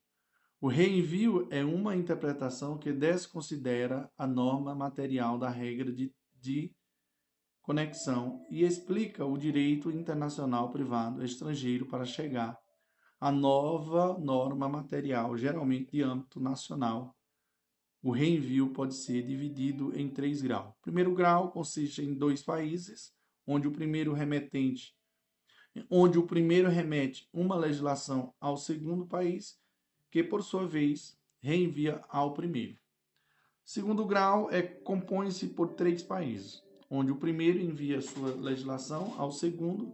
O 0.60 0.68
reenvio 0.68 1.48
é 1.52 1.64
uma 1.64 1.95
interpretação 1.95 2.78
que 2.78 2.91
desconsidera 2.91 4.11
a 4.18 4.28
norma 4.28 4.76
material 4.76 5.38
da 5.38 5.49
regra 5.49 5.91
de, 5.91 6.11
de 6.41 6.74
conexão 7.70 8.44
e 8.50 8.64
explica 8.64 9.24
o 9.24 9.38
direito 9.38 9.91
internacional 9.91 10.72
privado 10.72 11.24
estrangeiro 11.24 11.86
para 11.86 12.04
chegar 12.04 12.60
à 13.22 13.32
nova 13.32 14.18
norma 14.18 14.68
material, 14.68 15.38
geralmente 15.38 15.91
de 15.91 16.02
âmbito 16.02 16.40
nacional. 16.40 17.16
O 18.02 18.10
reenvio 18.10 18.74
pode 18.74 18.96
ser 18.96 19.22
dividido 19.22 19.96
em 19.96 20.10
três 20.10 20.41
graus. 20.41 20.74
O 20.80 20.82
primeiro 20.82 21.14
grau 21.14 21.52
consiste 21.52 22.02
em 22.02 22.16
dois 22.16 22.41
países, 22.41 23.14
onde 23.46 23.68
o 23.68 23.72
primeiro 23.72 24.14
remetente, 24.14 24.96
onde 25.91 26.18
o 26.18 26.26
primeiro 26.26 26.70
remete 26.70 27.30
uma 27.32 27.56
legislação 27.56 28.34
ao 28.41 28.58
segundo 28.58 29.06
país, 29.06 29.60
que 30.10 30.24
por 30.24 30.41
sua 30.41 30.66
vez 30.66 31.16
reenvia 31.40 32.02
ao 32.10 32.34
primeiro. 32.34 32.80
Segundo 33.64 34.08
grau 34.08 34.50
é 34.50 34.64
compõe-se 34.64 35.50
por 35.50 35.76
três 35.76 36.02
países 36.02 36.68
onde 36.90 37.11
o 37.11 37.18
primeiro 37.18 37.60
envia 37.60 38.02
sua 38.02 38.30
legislação 38.36 39.14
ao 39.18 39.32
segundo, 39.32 39.94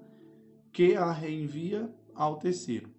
que 0.72 0.96
a 0.96 1.12
reenvia 1.12 1.94
ao 2.14 2.38
terceiro. 2.38 2.90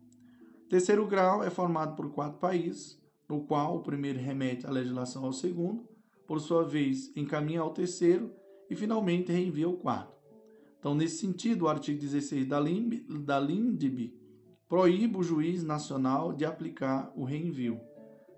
O 0.65 0.69
terceiro 0.69 1.07
grau 1.07 1.43
é 1.43 1.51
formado 1.51 1.97
por 1.97 2.11
quatro 2.11 2.39
países, 2.39 3.01
no 3.29 3.45
qual 3.45 3.77
o 3.77 3.83
primeiro 3.83 4.19
remete 4.19 4.67
a 4.67 4.71
legislação 4.71 5.25
ao 5.25 5.33
segundo, 5.33 5.89
por 6.27 6.41
sua 6.41 6.65
vez 6.65 7.17
encaminha 7.17 7.61
ao 7.61 7.73
terceiro 7.73 8.33
e 8.69 8.75
finalmente 8.75 9.33
reenvia 9.33 9.67
ao 9.67 9.75
quarto. 9.75 10.17
Então, 10.79 10.95
nesse 10.95 11.19
sentido, 11.19 11.65
o 11.65 11.69
artigo 11.69 11.99
16 11.99 12.47
da, 12.47 12.61
LIMB, 12.61 13.05
da 13.25 13.41
LINDB 13.41 14.15
proíbe 14.69 15.17
o 15.17 15.23
juiz 15.23 15.63
nacional 15.63 16.33
de 16.33 16.45
aplicar 16.45 17.13
o 17.17 17.25
reenvio, 17.25 17.81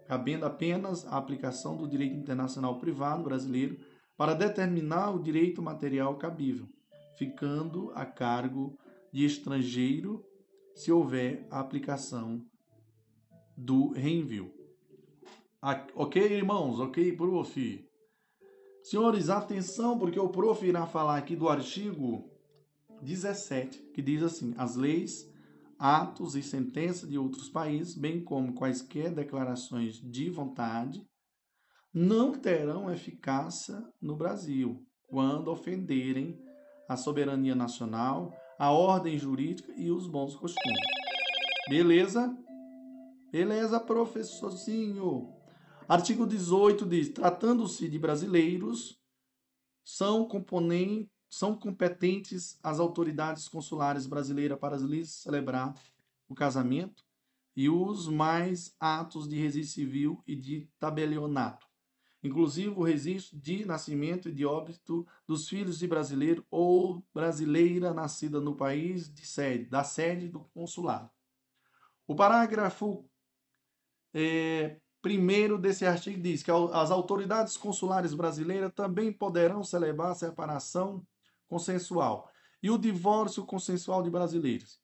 cabendo 0.07 0.47
apenas 0.47 1.07
a 1.07 1.17
aplicação 1.17 1.77
do 1.77 1.89
direito 1.89 2.17
internacional 2.17 2.79
privado 2.79 3.23
brasileiro 3.23 3.79
para 4.19 4.35
determinar 4.35 5.15
o 5.15 5.23
direito 5.23 5.63
material 5.63 6.17
cabível, 6.17 6.69
ficando 7.17 7.93
a 7.95 8.05
cargo 8.05 8.77
de 9.13 9.25
estrangeiro 9.25 10.25
se 10.75 10.91
houver 10.91 11.47
a 11.49 11.61
aplicação 11.61 12.45
do 13.57 13.93
reenvio. 13.93 14.53
Ok, 15.95 16.21
irmãos? 16.21 16.81
Ok, 16.81 17.13
prof? 17.13 17.89
Senhores, 18.83 19.31
atenção, 19.31 19.97
porque 19.97 20.19
o 20.19 20.29
prof 20.29 20.67
irá 20.67 20.85
falar 20.85 21.17
aqui 21.19 21.37
do 21.37 21.49
artigo 21.49 22.29
17, 23.01 23.79
que 23.95 24.03
diz 24.03 24.23
assim: 24.25 24.53
as 24.59 24.75
leis, 24.75 25.31
atos 25.79 26.35
e 26.35 26.43
sentenças 26.43 27.09
de 27.09 27.17
outros 27.17 27.49
países, 27.49 27.95
bem 27.95 28.21
como 28.21 28.55
quaisquer 28.55 29.15
declarações 29.15 30.01
de 30.01 30.29
vontade, 30.29 31.07
não 31.99 32.33
terão 32.33 32.93
eficácia 32.93 33.85
no 34.01 34.15
Brasil 34.15 34.87
quando 35.09 35.49
ofenderem 35.49 36.41
a 36.89 36.97
soberania 36.97 37.57
nacional, 37.57 38.33
a 38.57 38.71
ordem 38.71 39.19
jurídica 39.19 39.73
e 39.77 39.91
os 39.91 40.07
bons 40.07 40.37
costumes. 40.37 40.79
Beleza? 41.69 42.33
Beleza, 43.33 43.81
professorzinho. 43.81 45.35
Artigo 45.89 46.25
18 46.25 46.87
diz: 46.87 47.09
tratando-se 47.09 47.89
de 47.89 47.99
brasileiros, 47.99 48.97
são 49.85 50.27
componentes 50.27 51.09
são 51.31 51.55
competentes 51.55 52.59
as 52.63 52.81
autoridades 52.81 53.49
consulares 53.49 54.07
brasileiras 54.07 54.59
para 54.59 54.79
lhes 54.79 55.11
celebrar 55.11 55.75
o 56.27 56.35
casamento 56.35 57.05
e 57.55 57.69
os 57.69 58.09
mais 58.09 58.75
atos 58.81 59.29
de 59.29 59.37
registro 59.37 59.75
civil 59.75 60.23
e 60.27 60.35
de 60.35 60.67
tabelionato, 60.79 61.68
inclusive 62.23 62.71
o 62.71 62.83
registro 62.83 63.39
de 63.39 63.65
nascimento 63.65 64.29
e 64.29 64.33
de 64.33 64.45
óbito 64.45 65.07
dos 65.27 65.49
filhos 65.49 65.79
de 65.79 65.87
brasileiro 65.87 66.45
ou 66.51 67.05
brasileira 67.15 67.95
nascida 67.95 68.41
no 68.41 68.57
país 68.57 69.13
de 69.13 69.27
sede, 69.27 69.67
da 69.67 69.85
sede 69.85 70.29
do 70.29 70.41
consulado. 70.55 71.11
O 72.07 72.15
parágrafo 72.15 73.09
é, 74.13 74.81
primeiro 75.01 75.59
desse 75.59 75.87
artigo 75.87 76.21
diz 76.21 76.43
que 76.43 76.51
as 76.51 76.91
autoridades 76.91 77.57
consulares 77.57 78.15
brasileiras 78.15 78.73
também 78.75 79.13
poderão 79.13 79.63
celebrar 79.63 80.13
a 80.13 80.15
separação 80.15 81.07
consensual 81.49 82.31
e 82.63 82.71
o 82.71 82.79
divórcio 82.79 83.45
consensual 83.45 84.03
de 84.03 84.11
brasileiros, 84.11 84.81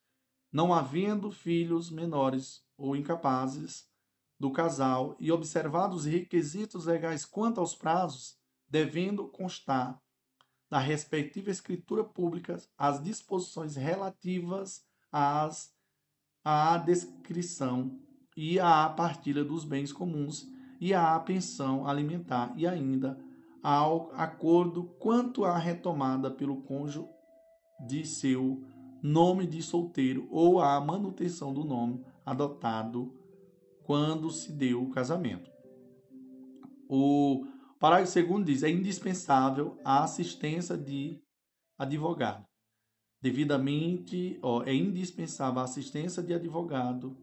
não 0.53 0.73
havendo 0.73 1.31
filhos 1.33 1.91
menores 1.91 2.65
ou 2.77 2.95
incapazes 2.95 3.89
do 4.39 4.51
casal 4.51 5.17
e 5.19 5.31
observados 5.31 6.01
os 6.01 6.05
requisitos 6.05 6.87
legais 6.87 7.25
quanto 7.25 7.61
aos 7.61 7.75
prazos, 7.75 8.37
devendo 8.69 9.29
constar 9.29 10.01
na 10.71 10.79
respectiva 10.79 11.51
escritura 11.51 12.03
pública 12.03 12.57
as 12.77 13.03
disposições 13.03 13.77
relativas 13.77 14.85
às, 15.13 15.73
à 16.45 16.77
descrição 16.79 17.97
e 18.37 18.59
à 18.59 18.89
partilha 18.89 19.45
dos 19.45 19.65
bens 19.65 19.93
comuns 19.93 20.49
e 20.81 20.93
à 20.93 21.19
pensão 21.21 21.87
alimentar 21.87 22.53
e 22.57 22.67
ainda 22.67 23.19
ao 23.63 24.11
acordo 24.15 24.85
quanto 24.99 25.45
à 25.45 25.57
retomada 25.57 26.31
pelo 26.31 26.63
cônjuge 26.63 27.09
de 27.87 28.05
seu 28.05 28.63
nome 29.03 29.47
de 29.47 29.63
solteiro 29.63 30.27
ou 30.31 30.61
à 30.61 30.81
manutenção 30.81 31.55
do 31.55 31.65
nome 31.65 32.05
adotado 32.27 33.15
quando 33.85 34.31
se 34.31 34.51
deu 34.53 34.83
o 34.83 34.91
casamento. 34.91 35.51
O 36.89 37.47
parágrafo 37.79 38.13
segundo 38.13 38.47
diz: 38.47 38.63
é 38.63 38.71
indispensável 38.71 39.79
a 39.85 40.03
assistência 40.03 40.77
de 40.77 41.23
advogado. 41.79 42.45
Devidamente, 43.21 44.39
ó, 44.43 44.63
é 44.65 44.75
indispensável 44.75 45.61
a 45.61 45.65
assistência 45.65 46.23
de 46.23 46.35
advogado 46.35 47.17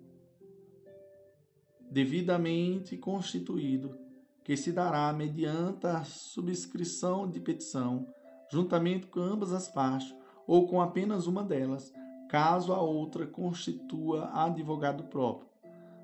devidamente 1.91 2.95
constituído, 2.95 3.97
que 4.45 4.55
se 4.55 4.71
dará 4.71 5.11
mediante 5.11 5.85
a 5.85 6.05
subscrição 6.05 7.29
de 7.29 7.39
petição, 7.39 8.07
juntamente 8.49 9.07
com 9.07 9.19
ambas 9.19 9.51
as 9.51 9.67
partes 9.67 10.15
ou 10.47 10.67
com 10.67 10.81
apenas 10.81 11.27
uma 11.27 11.43
delas, 11.43 11.93
caso 12.29 12.71
a 12.71 12.81
outra 12.81 13.27
constitua 13.27 14.29
advogado 14.33 15.03
próprio 15.03 15.50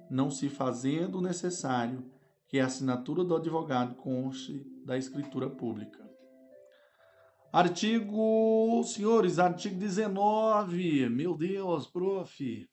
não 0.10 0.30
se 0.30 0.50
fazendo 0.50 1.22
necessário 1.22 2.06
que 2.48 2.60
a 2.60 2.66
assinatura 2.66 3.24
do 3.24 3.36
advogado 3.36 3.96
conste 3.96 4.66
da 4.86 4.98
escritura 4.98 5.50
pública. 5.50 6.08
Artigo, 7.52 8.84
senhores, 8.84 9.40
artigo 9.40 9.76
19. 9.76 11.10
Meu 11.10 11.36
Deus, 11.36 11.88
prof. 11.88 12.70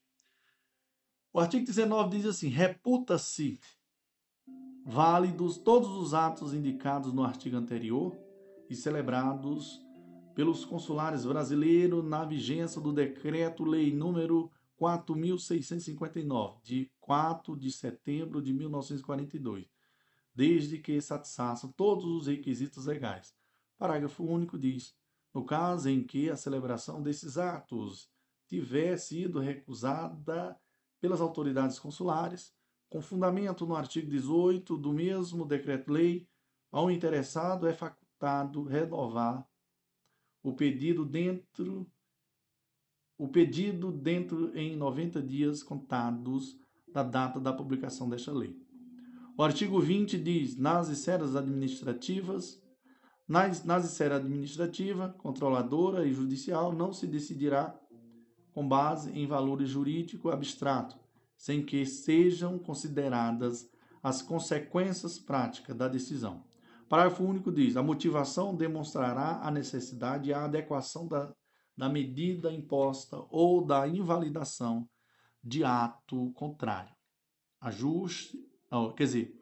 O 1.33 1.39
artigo 1.39 1.65
19 1.65 2.17
diz 2.17 2.25
assim: 2.25 2.49
reputa-se 2.49 3.59
válidos 4.85 5.57
todos 5.57 5.89
os 5.89 6.13
atos 6.13 6.53
indicados 6.53 7.11
no 7.11 7.23
artigo 7.23 7.57
anterior 7.57 8.15
e 8.69 8.75
celebrados 8.75 9.81
pelos 10.35 10.65
consulares 10.65 11.25
brasileiros 11.25 12.03
na 12.03 12.23
vigência 12.23 12.79
do 12.79 12.93
decreto-lei 12.93 13.91
número 13.91 14.51
4.659, 14.79 16.61
de 16.61 16.91
4 16.99 17.57
de 17.57 17.71
setembro 17.71 18.41
de 18.41 18.53
1942, 18.53 19.67
desde 20.33 20.77
que 20.79 20.99
satisfaçam 20.99 21.71
todos 21.71 22.05
os 22.05 22.27
requisitos 22.27 22.85
legais. 22.85 23.33
Parágrafo 23.77 24.23
único 24.23 24.57
diz: 24.57 24.95
no 25.33 25.45
caso 25.45 25.89
em 25.89 26.03
que 26.03 26.29
a 26.29 26.35
celebração 26.35 27.01
desses 27.01 27.37
atos 27.37 28.09
tiver 28.47 28.97
sido 28.97 29.39
recusada 29.39 30.59
pelas 30.99 31.21
autoridades 31.21 31.79
consulares, 31.79 32.53
com 32.89 33.01
fundamento 33.01 33.65
no 33.65 33.75
artigo 33.75 34.09
18 34.09 34.77
do 34.77 34.93
mesmo 34.93 35.45
decreto-lei, 35.45 36.27
ao 36.71 36.89
interessado 36.91 37.67
é 37.67 37.73
facultado 37.73 38.63
renovar 38.63 39.47
o 40.43 40.53
pedido 40.53 41.05
dentro 41.05 41.89
o 43.17 43.27
pedido 43.27 43.91
dentro 43.91 44.55
em 44.57 44.75
90 44.75 45.21
dias 45.21 45.63
contados 45.63 46.57
da 46.91 47.03
data 47.03 47.39
da 47.39 47.53
publicação 47.53 48.09
desta 48.09 48.31
lei. 48.31 48.55
O 49.37 49.43
artigo 49.43 49.79
20 49.79 50.17
diz: 50.17 50.57
nas 50.57 50.89
esferas 50.89 51.35
administrativas, 51.35 52.61
nas, 53.27 53.63
nas 53.63 53.85
esferas 53.85 54.19
administrativa, 54.19 55.13
controladora 55.17 56.05
e 56.05 56.13
judicial, 56.13 56.73
não 56.73 56.93
se 56.93 57.07
decidirá 57.07 57.77
com 58.53 58.67
base 58.67 59.11
em 59.11 59.27
valores 59.27 59.69
jurídico 59.69 60.29
abstrato, 60.29 60.97
sem 61.37 61.65
que 61.65 61.85
sejam 61.85 62.57
consideradas 62.57 63.69
as 64.01 64.21
consequências 64.21 65.19
práticas 65.19 65.75
da 65.75 65.87
decisão. 65.87 66.43
Parágrafo 66.87 67.23
único 67.23 67.51
diz: 67.51 67.75
a 67.75 67.83
motivação 67.83 68.55
demonstrará 68.55 69.41
a 69.41 69.51
necessidade 69.51 70.29
e 70.29 70.33
a 70.33 70.45
adequação 70.45 71.07
da 71.07 71.33
da 71.77 71.89
medida 71.89 72.51
imposta 72.51 73.17
ou 73.29 73.63
da 73.65 73.87
invalidação 73.87 74.87
de 75.43 75.63
ato 75.63 76.31
contrário. 76.31 76.95
Ajuste, 77.59 78.39
quer 78.95 79.03
dizer, 79.03 79.41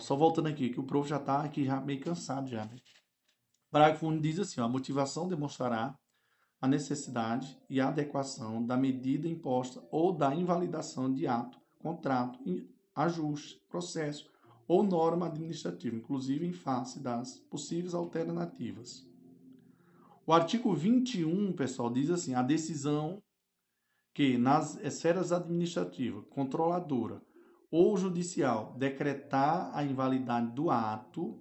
só 0.00 0.16
voltando 0.16 0.48
aqui, 0.48 0.70
que 0.70 0.80
o 0.80 0.84
prof 0.84 1.08
já 1.08 1.18
está 1.18 1.42
aqui 1.42 1.64
já 1.64 1.80
meio 1.80 2.00
cansado 2.00 2.48
já. 2.48 2.64
Né? 2.64 2.76
Parágrafo 3.70 4.06
1 4.06 4.20
diz 4.20 4.38
assim, 4.38 4.60
ó, 4.60 4.64
a 4.64 4.68
motivação 4.68 5.28
demonstrará 5.28 5.98
a 6.60 6.66
necessidade 6.66 7.58
e 7.68 7.80
a 7.80 7.88
adequação 7.88 8.64
da 8.64 8.76
medida 8.76 9.28
imposta 9.28 9.86
ou 9.90 10.12
da 10.12 10.34
invalidação 10.34 11.12
de 11.12 11.26
ato, 11.26 11.60
contrato, 11.78 12.38
ajuste, 12.94 13.62
processo 13.68 14.30
ou 14.66 14.82
norma 14.82 15.26
administrativa, 15.26 15.94
inclusive 15.94 16.46
em 16.46 16.52
face 16.52 16.98
das 16.98 17.38
possíveis 17.38 17.92
alternativas. 17.92 19.06
O 20.28 20.32
artigo 20.32 20.74
21, 20.74 21.52
pessoal, 21.52 21.88
diz 21.88 22.10
assim: 22.10 22.34
a 22.34 22.42
decisão 22.42 23.22
que 24.12 24.36
nas 24.36 24.76
esferas 24.82 25.30
administrativa, 25.30 26.20
controladora 26.22 27.22
ou 27.70 27.96
judicial 27.96 28.74
decretar 28.76 29.70
a 29.72 29.84
invalidade 29.84 30.52
do 30.52 30.68
ato, 30.68 31.40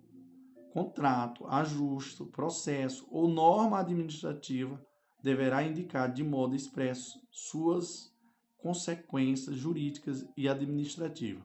contrato, 0.71 1.47
ajuste, 1.47 2.23
processo 2.25 3.07
ou 3.09 3.27
norma 3.27 3.79
administrativa 3.79 4.79
deverá 5.23 5.63
indicar 5.63 6.13
de 6.13 6.23
modo 6.23 6.55
expresso 6.55 7.19
suas 7.31 8.13
consequências 8.57 9.55
jurídicas 9.55 10.27
e 10.37 10.47
administrativas. 10.47 11.43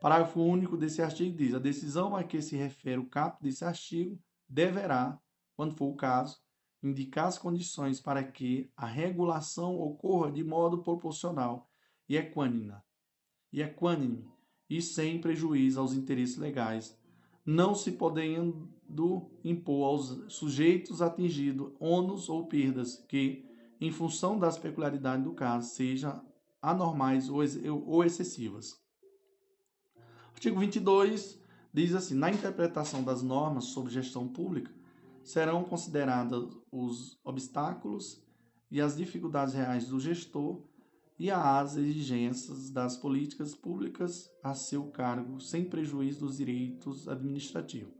Parágrafo 0.00 0.40
único 0.40 0.76
desse 0.76 1.02
artigo 1.02 1.36
diz: 1.36 1.52
a 1.52 1.58
decisão 1.58 2.14
a 2.14 2.22
que 2.22 2.40
se 2.40 2.54
refere 2.54 2.98
o 3.00 3.08
caput 3.08 3.42
desse 3.42 3.64
artigo 3.64 4.16
deverá, 4.48 5.18
quando 5.56 5.74
for 5.74 5.86
o 5.86 5.96
caso, 5.96 6.38
indicar 6.82 7.26
as 7.26 7.38
condições 7.38 8.00
para 8.00 8.22
que 8.22 8.70
a 8.76 8.86
regulação 8.86 9.78
ocorra 9.78 10.30
de 10.30 10.42
modo 10.42 10.82
proporcional. 10.82 11.68
E 12.08 12.16
equânime, 12.16 12.74
e 13.52 13.62
equânime 13.62 14.26
e 14.68 14.82
sem 14.82 15.20
prejuízo 15.20 15.78
aos 15.80 15.92
interesses 15.92 16.36
legais, 16.36 16.98
não 17.44 17.74
se 17.74 17.92
podendo 17.92 18.68
impor 19.44 19.86
aos 19.86 20.32
sujeitos 20.32 21.00
atingidos 21.00 21.72
ônus 21.78 22.28
ou 22.28 22.46
perdas 22.46 22.96
que, 23.08 23.44
em 23.80 23.90
função 23.90 24.38
das 24.38 24.58
peculiaridades 24.58 25.24
do 25.24 25.32
caso, 25.32 25.70
sejam 25.70 26.24
anormais 26.60 27.28
ou 27.28 28.04
excessivas. 28.04 28.78
Artigo 30.32 30.58
22 30.58 31.40
diz 31.72 31.94
assim: 31.94 32.14
na 32.14 32.30
interpretação 32.30 33.02
das 33.02 33.22
normas 33.22 33.66
sobre 33.66 33.92
gestão 33.92 34.26
pública, 34.26 34.72
serão 35.22 35.64
considerados 35.64 36.56
os 36.70 37.18
obstáculos 37.24 38.22
e 38.70 38.80
as 38.80 38.96
dificuldades 38.96 39.54
reais 39.54 39.88
do 39.88 39.98
gestor 39.98 40.62
e 41.18 41.30
as 41.30 41.76
exigências 41.76 42.70
das 42.70 42.96
políticas 42.96 43.54
públicas 43.54 44.30
a 44.42 44.54
seu 44.54 44.84
cargo, 44.90 45.40
sem 45.40 45.64
prejuízo 45.64 46.20
dos 46.20 46.38
direitos 46.38 47.08
administrativos. 47.08 47.92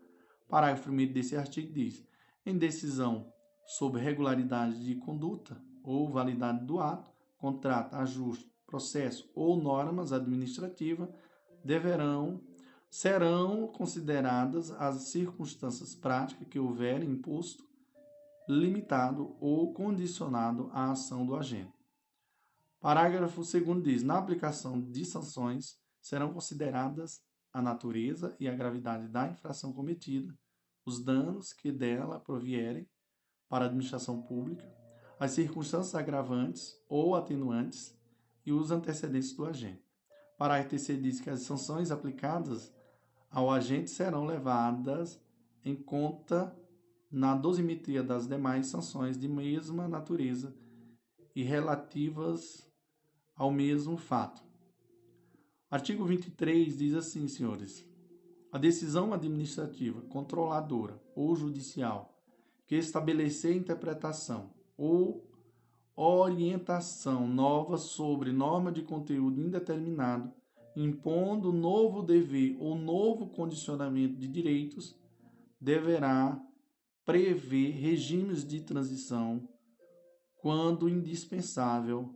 Parágrafo 0.48 0.90
1 0.90 1.12
desse 1.12 1.36
artigo 1.36 1.72
diz: 1.72 2.04
em 2.46 2.56
decisão 2.56 3.30
sobre 3.66 4.00
regularidade 4.00 4.84
de 4.84 4.94
conduta 4.96 5.60
ou 5.84 6.08
validade 6.08 6.64
do 6.64 6.80
ato, 6.80 7.10
contrato, 7.36 7.94
ajuste, 7.94 8.50
processo 8.66 9.30
ou 9.34 9.60
normas 9.60 10.12
administrativas, 10.12 11.08
deverão 11.64 12.40
serão 12.90 13.68
consideradas 13.68 14.72
as 14.72 15.04
circunstâncias 15.04 15.94
práticas 15.94 16.48
que 16.48 16.58
houverem 16.58 17.08
imposto, 17.08 17.64
limitado 18.48 19.36
ou 19.40 19.72
condicionado 19.72 20.68
à 20.72 20.90
ação 20.90 21.24
do 21.24 21.36
agente. 21.36 21.72
Parágrafo 22.80 23.42
2 23.42 23.82
diz: 23.82 24.02
na 24.02 24.18
aplicação 24.18 24.80
de 24.80 25.04
sanções 25.04 25.78
serão 26.00 26.32
consideradas 26.32 27.22
a 27.52 27.62
natureza 27.62 28.36
e 28.40 28.48
a 28.48 28.54
gravidade 28.54 29.06
da 29.06 29.28
infração 29.28 29.72
cometida, 29.72 30.36
os 30.84 31.02
danos 31.02 31.52
que 31.52 31.70
dela 31.70 32.18
provierem 32.18 32.88
para 33.48 33.64
a 33.64 33.68
administração 33.68 34.20
pública, 34.22 34.68
as 35.18 35.32
circunstâncias 35.32 35.94
agravantes 35.94 36.76
ou 36.88 37.14
atenuantes 37.14 37.96
e 38.44 38.52
os 38.52 38.70
antecedentes 38.70 39.32
do 39.34 39.44
agente. 39.44 39.84
Parágrafo 40.36 40.70
3 40.70 41.02
diz 41.02 41.20
que 41.20 41.30
as 41.30 41.42
sanções 41.42 41.90
aplicadas 41.90 42.72
ao 43.30 43.50
agente 43.50 43.90
serão 43.90 44.26
levadas 44.26 45.20
em 45.64 45.76
conta 45.76 46.54
na 47.10 47.34
dosimetria 47.34 48.02
das 48.02 48.26
demais 48.26 48.66
sanções 48.66 49.18
de 49.18 49.28
mesma 49.28 49.86
natureza 49.86 50.54
e 51.34 51.42
relativas 51.42 52.68
ao 53.36 53.50
mesmo 53.50 53.96
fato. 53.96 54.42
Artigo 55.70 56.04
23 56.04 56.76
diz 56.76 56.94
assim, 56.94 57.28
senhores: 57.28 57.86
a 58.50 58.58
decisão 58.58 59.12
administrativa, 59.12 60.02
controladora 60.02 61.00
ou 61.14 61.34
judicial 61.36 62.20
que 62.66 62.74
estabelecer 62.76 63.56
interpretação 63.56 64.50
ou 64.76 65.28
orientação 65.94 67.26
nova 67.26 67.76
sobre 67.76 68.32
norma 68.32 68.72
de 68.72 68.82
conteúdo 68.82 69.40
indeterminado 69.40 70.32
impondo 70.76 71.52
novo 71.52 72.02
dever 72.02 72.56
ou 72.58 72.76
novo 72.76 73.28
condicionamento 73.28 74.16
de 74.16 74.28
direitos, 74.28 74.96
deverá 75.60 76.40
prever 77.04 77.72
regimes 77.72 78.46
de 78.46 78.60
transição 78.60 79.48
quando 80.36 80.88
indispensável 80.88 82.14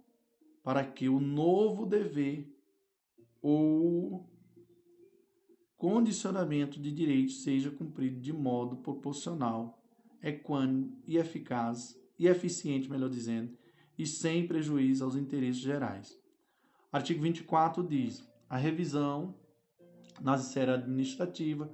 para 0.62 0.84
que 0.84 1.08
o 1.08 1.20
novo 1.20 1.84
dever 1.84 2.50
ou 3.42 4.26
condicionamento 5.76 6.80
de 6.80 6.90
direitos 6.90 7.42
seja 7.42 7.70
cumprido 7.70 8.18
de 8.18 8.32
modo 8.32 8.76
proporcional, 8.76 9.78
equânime 10.22 10.96
e 11.06 11.18
eficaz 11.18 11.94
e 12.18 12.26
eficiente, 12.26 12.90
melhor 12.90 13.10
dizendo, 13.10 13.54
e 13.98 14.06
sem 14.06 14.46
prejuízo 14.46 15.04
aos 15.04 15.14
interesses 15.14 15.60
gerais. 15.60 16.18
Artigo 16.90 17.20
24 17.20 17.86
diz: 17.86 18.24
a 18.54 18.56
revisão 18.56 19.34
na 20.20 20.36
esfera 20.36 20.74
administrativa, 20.74 21.68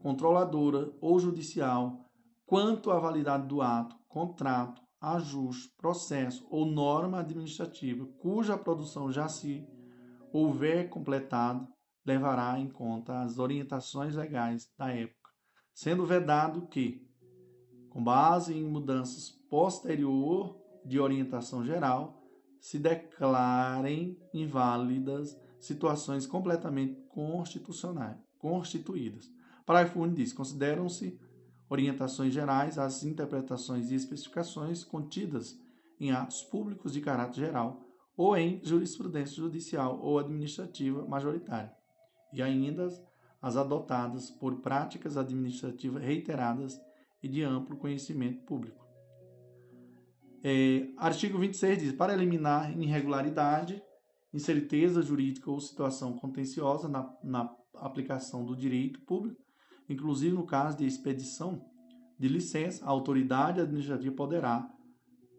controladora 0.00 0.90
ou 0.98 1.20
judicial 1.20 2.08
quanto 2.46 2.90
à 2.90 2.98
validade 2.98 3.46
do 3.46 3.60
ato, 3.60 3.94
contrato, 4.08 4.80
ajuste, 4.98 5.70
processo 5.76 6.46
ou 6.50 6.64
norma 6.64 7.20
administrativa 7.20 8.06
cuja 8.18 8.56
produção 8.56 9.12
já 9.12 9.28
se 9.28 9.62
houver 10.32 10.88
completado, 10.88 11.68
levará 12.02 12.58
em 12.58 12.70
conta 12.70 13.20
as 13.20 13.38
orientações 13.38 14.14
legais 14.14 14.72
da 14.78 14.88
época, 14.88 15.30
sendo 15.74 16.06
vedado 16.06 16.66
que, 16.66 17.06
com 17.90 18.02
base 18.02 18.54
em 18.54 18.64
mudanças 18.64 19.32
posterior 19.50 20.58
de 20.82 20.98
orientação 20.98 21.62
geral, 21.62 22.22
se 22.58 22.78
declarem 22.78 24.16
inválidas 24.32 25.41
situações 25.62 26.26
completamente 26.26 27.00
constituídas. 28.38 29.32
Parágrafo 29.64 30.00
único 30.00 30.16
diz: 30.16 30.32
consideram-se 30.32 31.18
orientações 31.70 32.34
gerais 32.34 32.78
as 32.78 33.04
interpretações 33.04 33.90
e 33.90 33.94
especificações 33.94 34.82
contidas 34.82 35.56
em 36.00 36.10
atos 36.10 36.42
públicos 36.42 36.92
de 36.92 37.00
caráter 37.00 37.46
geral 37.46 37.80
ou 38.16 38.36
em 38.36 38.60
jurisprudência 38.64 39.36
judicial 39.36 39.98
ou 40.02 40.18
administrativa 40.18 41.06
majoritária, 41.06 41.72
e 42.32 42.42
ainda 42.42 42.88
as 43.40 43.56
adotadas 43.56 44.30
por 44.30 44.60
práticas 44.60 45.16
administrativas 45.16 46.02
reiteradas 46.02 46.78
e 47.22 47.28
de 47.28 47.42
amplo 47.42 47.76
conhecimento 47.76 48.44
público. 48.44 48.84
É, 50.42 50.88
artigo 50.96 51.38
26 51.38 51.78
diz: 51.78 51.92
para 51.92 52.12
eliminar 52.12 52.76
irregularidade 52.76 53.80
incerteza 54.32 55.02
jurídica 55.02 55.50
ou 55.50 55.60
situação 55.60 56.14
contenciosa 56.14 56.88
na, 56.88 57.14
na 57.22 57.54
aplicação 57.74 58.44
do 58.44 58.56
direito 58.56 59.00
público, 59.02 59.42
inclusive 59.88 60.34
no 60.34 60.46
caso 60.46 60.78
de 60.78 60.86
expedição 60.86 61.64
de 62.18 62.28
licença, 62.28 62.84
a 62.84 62.88
autoridade 62.88 63.60
administrativa 63.60 64.14
poderá, 64.14 64.70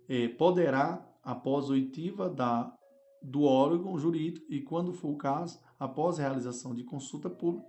é, 0.07 0.27
poderá 0.27 1.07
após 1.23 1.69
oitiva 1.69 2.29
da, 2.29 2.73
do 3.21 3.43
órgão 3.43 3.97
jurídico 3.97 4.45
e, 4.49 4.61
quando 4.61 4.93
for 4.93 5.09
o 5.09 5.17
caso, 5.17 5.59
após 5.79 6.17
realização 6.17 6.75
de 6.75 6.83
consulta 6.83 7.29
pública 7.29 7.67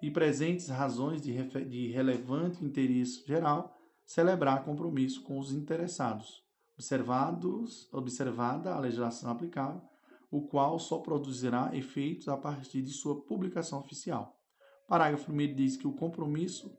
e 0.00 0.10
presentes 0.10 0.68
razões 0.68 1.20
de, 1.20 1.32
de 1.64 1.88
relevante 1.88 2.64
interesse 2.64 3.26
geral, 3.26 3.76
celebrar 4.04 4.64
compromisso 4.64 5.22
com 5.22 5.38
os 5.38 5.52
interessados, 5.52 6.42
observados, 6.74 7.92
observada 7.92 8.74
a 8.74 8.78
legislação 8.78 9.30
aplicável 9.30 9.91
o 10.32 10.40
qual 10.40 10.78
só 10.78 10.98
produzirá 10.98 11.70
efeitos 11.76 12.26
a 12.26 12.38
partir 12.38 12.80
de 12.80 12.90
sua 12.90 13.20
publicação 13.20 13.78
oficial. 13.78 14.40
Parágrafo 14.88 15.30
1 15.30 15.54
diz 15.54 15.76
que 15.76 15.86
o 15.86 15.92
compromisso 15.92 16.74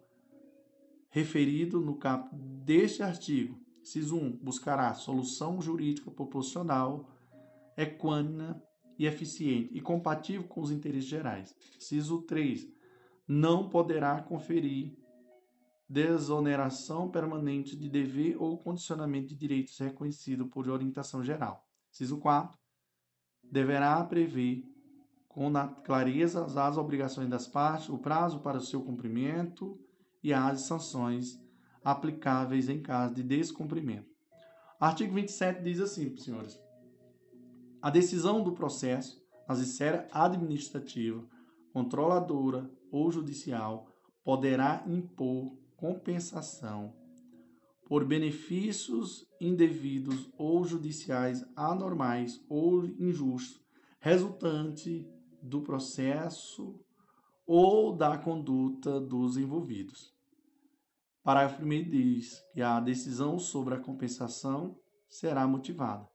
referido 1.11 1.79
no 1.79 1.95
caput 1.95 2.35
deste 2.35 3.03
artigo, 3.03 3.61
inciso 3.79 4.17
1, 4.17 4.37
buscará 4.37 4.91
solução 4.95 5.61
jurídica 5.61 6.09
proporcional, 6.09 7.07
equânime 7.77 8.55
e 8.97 9.05
eficiente 9.05 9.69
e 9.71 9.79
compatível 9.79 10.47
com 10.47 10.59
os 10.59 10.71
interesses 10.71 11.07
gerais. 11.07 11.55
Inciso 11.77 12.23
3, 12.23 12.67
não 13.27 13.69
poderá 13.69 14.19
conferir 14.19 14.97
desoneração 15.87 17.07
permanente 17.07 17.75
de 17.75 17.87
dever 17.87 18.35
ou 18.41 18.57
condicionamento 18.57 19.27
de 19.27 19.35
direitos 19.35 19.77
reconhecido 19.77 20.47
por 20.47 20.67
orientação 20.67 21.23
geral. 21.23 21.67
Inciso 21.91 22.17
4, 22.17 22.62
deverá 23.53 24.03
prever 24.03 24.67
com 25.29 25.51
clareza 25.83 26.43
as 26.45 26.77
obrigações 26.77 27.29
das 27.29 27.47
partes, 27.47 27.87
o 27.87 27.99
prazo 27.99 28.39
para 28.39 28.57
o 28.57 28.61
seu 28.61 28.81
cumprimento 28.81 29.79
e 30.23 30.33
as 30.33 30.61
sanções 30.61 31.39
aplicáveis 31.83 32.67
em 32.67 32.81
caso 32.81 33.13
de 33.13 33.21
descumprimento. 33.21 34.09
Artigo 34.79 35.13
27 35.13 35.61
diz 35.61 35.79
assim, 35.79 36.17
senhores: 36.17 36.59
a 37.79 37.91
decisão 37.91 38.43
do 38.43 38.53
processo 38.53 39.21
nas 39.47 39.59
esferas 39.59 40.07
administrativa, 40.11 41.23
controladora 41.71 42.69
ou 42.91 43.11
judicial 43.11 43.87
poderá 44.23 44.83
impor 44.87 45.55
compensação 45.75 46.93
por 47.85 48.05
benefícios 48.05 49.27
indevidos 49.39 50.29
ou 50.37 50.63
judiciais 50.63 51.43
anormais 51.55 52.43
ou 52.49 52.85
injustos, 52.85 53.61
resultante 53.99 55.07
do 55.41 55.61
processo 55.61 56.79
ou 57.45 57.95
da 57.95 58.17
conduta 58.17 58.99
dos 58.99 59.37
envolvidos. 59.37 60.13
Parágrafo 61.23 61.63
1 61.63 61.67
diz 61.89 62.43
que 62.53 62.61
a 62.61 62.79
decisão 62.79 63.37
sobre 63.39 63.75
a 63.75 63.79
compensação 63.79 64.77
será 65.07 65.47
motivada, 65.47 66.07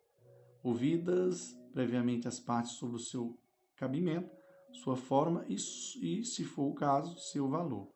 ouvidas 0.63 1.57
previamente 1.73 2.27
as 2.27 2.41
partes 2.41 2.73
sobre 2.73 2.97
o 2.97 3.01
seu 3.01 3.39
cabimento, 3.77 4.31
sua 4.73 4.97
forma 4.97 5.45
e, 5.49 5.55
e 5.55 6.25
se 6.25 6.45
for 6.45 6.65
o 6.65 6.75
caso, 6.75 7.19
seu 7.19 7.49
valor. 7.49 7.89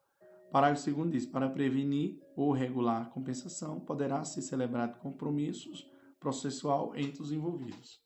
Parágrafo 0.52 0.90
2 0.90 1.10
diz: 1.10 1.26
para 1.26 1.48
prevenir 1.48 2.20
ou 2.36 2.52
regular 2.52 3.08
compensação, 3.10 3.80
poderá 3.80 4.22
ser 4.22 4.42
celebrado 4.42 4.98
compromissos 4.98 5.90
processual 6.20 6.94
entre 6.94 7.22
os 7.22 7.32
envolvidos. 7.32 7.98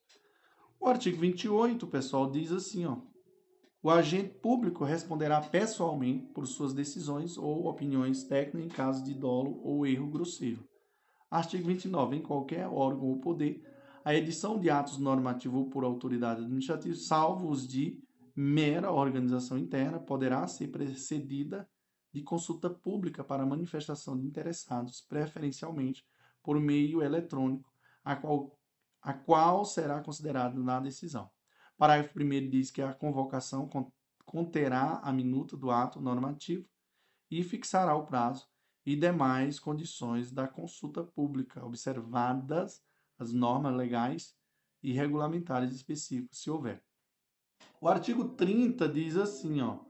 O 0.81 0.87
artigo 0.87 1.19
28, 1.19 1.85
pessoal, 1.89 2.31
diz 2.31 2.53
assim, 2.53 2.87
ó: 2.87 2.99
o 3.83 3.91
agente 3.91 4.35
público 4.39 4.85
responderá 4.85 5.41
pessoalmente 5.41 6.27
por 6.29 6.47
suas 6.47 6.73
decisões 6.73 7.37
ou 7.37 7.67
opiniões 7.67 8.23
técnicas 8.23 8.73
em 8.73 8.77
caso 8.77 9.05
de 9.05 9.13
dolo 9.13 9.61
ou 9.65 9.85
erro 9.85 10.09
grosseiro. 10.09 10.65
Artigo 11.29 11.67
29. 11.67 12.17
Em 12.17 12.23
qualquer 12.23 12.69
órgão 12.69 13.09
ou 13.09 13.21
poder, 13.21 13.61
a 14.05 14.15
edição 14.15 14.57
de 14.57 14.71
atos 14.71 14.99
normativos 14.99 15.69
por 15.73 15.83
autoridade 15.83 16.43
administrativa, 16.43 16.95
salvo 16.95 17.51
os 17.51 17.67
de 17.67 18.01
mera 18.37 18.93
organização 18.93 19.59
interna, 19.59 19.99
poderá 19.99 20.47
ser 20.47 20.69
precedida 20.69 21.69
de 22.17 22.23
consulta 22.23 22.71
pública 22.71 23.23
para 23.23 23.45
manifestação 23.45 24.19
de 24.19 24.27
interessados, 24.27 25.03
preferencialmente 25.03 26.03
por 26.43 26.59
meio 26.59 27.03
eletrônico, 27.03 27.71
a 28.03 28.17
qual, 28.17 28.59
a 29.03 29.13
qual 29.13 29.67
será 29.67 30.01
considerado 30.01 30.65
na 30.65 30.81
decisão. 30.81 31.31
Parágrafo 31.77 32.19
1 32.19 32.49
diz 32.49 32.71
que 32.71 32.81
a 32.81 32.95
convocação 32.95 33.69
conterá 34.25 34.99
a 35.05 35.13
minuta 35.13 35.59
do 35.59 35.71
ato 35.71 36.01
normativo 36.01 36.67
e 37.31 37.45
fixará 37.45 37.95
o 37.95 38.07
prazo 38.07 38.49
e 38.87 38.97
demais 38.97 39.61
condições 39.61 40.33
da 40.33 40.49
consulta 40.49 41.05
pública, 41.05 41.67
observadas 41.67 42.83
as 43.19 43.31
normas 43.31 43.77
legais 43.77 44.35
e 44.83 44.91
regulamentares 44.91 45.75
específicas, 45.75 46.39
se 46.39 46.51
houver. 46.51 46.83
O 47.79 47.87
artigo 47.87 48.27
30 48.31 48.89
diz 48.89 49.19
assim, 49.19 49.61
ó: 49.61 49.81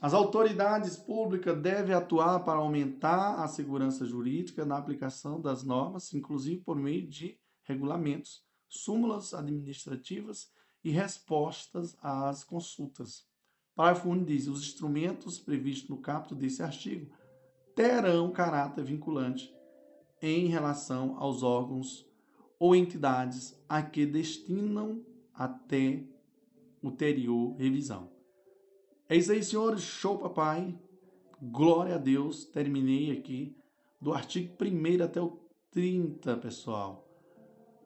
as 0.00 0.12
autoridades 0.12 0.96
públicas 0.96 1.60
devem 1.60 1.94
atuar 1.94 2.40
para 2.40 2.58
aumentar 2.58 3.42
a 3.42 3.48
segurança 3.48 4.04
jurídica 4.04 4.64
na 4.64 4.76
aplicação 4.76 5.40
das 5.40 5.62
normas, 5.62 6.12
inclusive 6.12 6.60
por 6.62 6.76
meio 6.76 7.06
de 7.06 7.38
regulamentos, 7.62 8.44
súmulas 8.68 9.32
administrativas 9.32 10.52
e 10.84 10.90
respostas 10.90 11.96
às 12.02 12.44
consultas. 12.44 13.26
Parágrafo 13.74 14.08
1 14.10 14.24
diz: 14.24 14.46
os 14.48 14.62
instrumentos 14.62 15.38
previstos 15.38 15.88
no 15.88 15.98
capítulo 15.98 16.40
desse 16.40 16.62
artigo 16.62 17.10
terão 17.74 18.30
caráter 18.30 18.84
vinculante 18.84 19.54
em 20.20 20.46
relação 20.46 21.16
aos 21.18 21.42
órgãos 21.42 22.06
ou 22.58 22.74
entidades 22.74 23.58
a 23.68 23.82
que 23.82 24.06
destinam 24.06 25.04
até 25.34 26.02
ulterior 26.82 27.54
revisão. 27.56 28.15
É 29.08 29.16
isso 29.16 29.32
aí, 29.32 29.42
senhores. 29.42 29.82
Show, 29.82 30.18
papai. 30.18 30.78
Glória 31.40 31.94
a 31.94 31.98
Deus. 31.98 32.44
Terminei 32.44 33.12
aqui 33.12 33.56
do 34.00 34.12
artigo 34.12 34.54
1 34.60 35.04
até 35.04 35.20
o 35.20 35.38
30, 35.70 36.36
pessoal, 36.38 37.06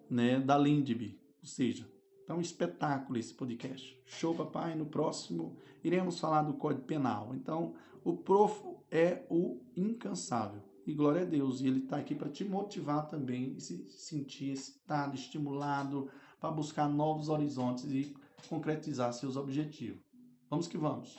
né, 0.09 0.39
da 0.41 0.57
Lindb. 0.57 1.19
Ou 1.43 1.47
seja, 1.47 1.87
Tá 2.31 2.37
um 2.37 2.41
espetáculo 2.41 3.19
esse 3.19 3.35
podcast. 3.35 4.01
Show, 4.07 4.33
papai. 4.33 4.77
No 4.77 4.87
próximo 4.87 5.57
iremos 5.83 6.21
falar 6.21 6.43
do 6.43 6.53
Código 6.53 6.87
Penal. 6.87 7.35
Então, 7.35 7.75
o 8.05 8.17
prof 8.17 8.63
é 8.89 9.27
o 9.29 9.61
incansável. 9.77 10.63
E 10.87 10.95
glória 10.95 11.23
a 11.23 11.25
Deus. 11.25 11.61
E 11.61 11.67
ele 11.67 11.81
está 11.81 11.97
aqui 11.97 12.15
para 12.15 12.29
te 12.29 12.45
motivar 12.45 13.09
também 13.09 13.59
se 13.59 13.85
sentir 13.91 14.53
excitado, 14.53 15.17
estimulado, 15.17 16.09
para 16.41 16.53
buscar 16.53 16.89
novos 16.89 17.29
horizontes 17.29 17.91
e 17.91 18.15
concretizar 18.49 19.13
seus 19.13 19.37
objetivos. 19.37 20.10
Vamos 20.51 20.67
que 20.67 20.77
vamos. 20.77 21.17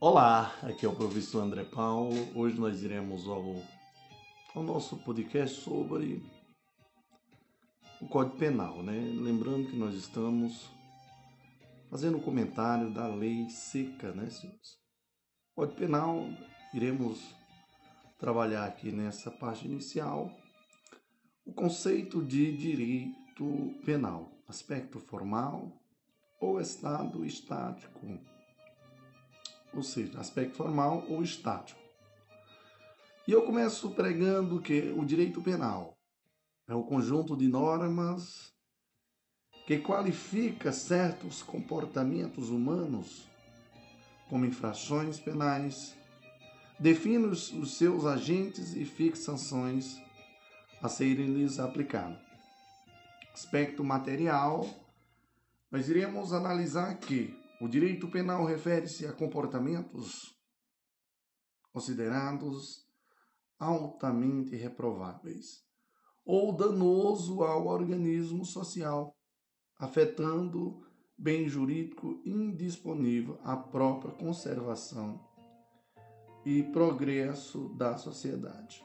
Olá, 0.00 0.58
aqui 0.62 0.86
é 0.86 0.88
o 0.88 0.96
professor 0.96 1.42
André 1.42 1.62
Paulo. 1.62 2.16
Hoje 2.34 2.58
nós 2.58 2.82
iremos 2.82 3.28
ao, 3.28 3.62
ao 4.54 4.62
nosso 4.62 4.96
podcast 5.04 5.60
sobre 5.60 6.24
o 8.00 8.08
Código 8.08 8.38
Penal, 8.38 8.82
né? 8.82 8.98
Lembrando 8.98 9.68
que 9.68 9.76
nós 9.76 9.94
estamos 9.94 10.70
fazendo 11.90 12.16
um 12.16 12.22
comentário 12.22 12.90
da 12.90 13.06
lei 13.08 13.50
seca, 13.50 14.12
né, 14.12 14.30
senhores? 14.30 14.78
Código 15.54 15.78
Penal, 15.78 16.24
iremos 16.72 17.20
trabalhar 18.18 18.64
aqui 18.64 18.90
nessa 18.90 19.30
parte 19.30 19.66
inicial 19.66 20.34
o 21.44 21.52
conceito 21.52 22.24
de 22.24 22.56
direito 22.56 23.78
penal, 23.84 24.32
aspecto 24.48 24.98
formal 24.98 25.78
ou 26.40 26.60
estado 26.60 27.24
estático, 27.24 28.18
ou 29.72 29.82
seja, 29.82 30.18
aspecto 30.18 30.56
formal 30.56 31.04
ou 31.08 31.22
estático. 31.22 31.78
E 33.28 33.32
eu 33.32 33.42
começo 33.42 33.90
pregando 33.90 34.60
que 34.60 34.92
o 34.96 35.04
direito 35.04 35.40
penal 35.42 35.96
é 36.66 36.74
o 36.74 36.82
conjunto 36.82 37.36
de 37.36 37.46
normas 37.46 38.52
que 39.66 39.78
qualifica 39.78 40.72
certos 40.72 41.42
comportamentos 41.42 42.48
humanos 42.48 43.30
como 44.30 44.46
infrações 44.46 45.18
penais, 45.18 45.96
define 46.78 47.26
os, 47.26 47.52
os 47.52 47.74
seus 47.74 48.06
agentes 48.06 48.74
e 48.76 48.84
fixa 48.84 49.36
sanções 49.36 50.00
a 50.80 50.88
serem 50.88 51.34
lhes 51.34 51.58
aplicadas. 51.58 52.18
Aspecto 53.34 53.82
material, 53.82 54.64
nós 55.70 55.88
iremos 55.88 56.32
analisar 56.32 56.98
que 56.98 57.32
o 57.60 57.68
direito 57.68 58.10
penal 58.10 58.44
refere-se 58.44 59.06
a 59.06 59.12
comportamentos 59.12 60.36
considerados 61.72 62.84
altamente 63.58 64.56
reprováveis 64.56 65.64
ou 66.24 66.56
danoso 66.56 67.42
ao 67.42 67.66
organismo 67.66 68.44
social, 68.44 69.16
afetando 69.78 70.80
bem 71.16 71.48
jurídico 71.48 72.20
indisponível 72.24 73.38
à 73.44 73.56
própria 73.56 74.14
conservação 74.14 75.20
e 76.44 76.62
progresso 76.62 77.68
da 77.76 77.96
sociedade. 77.98 78.84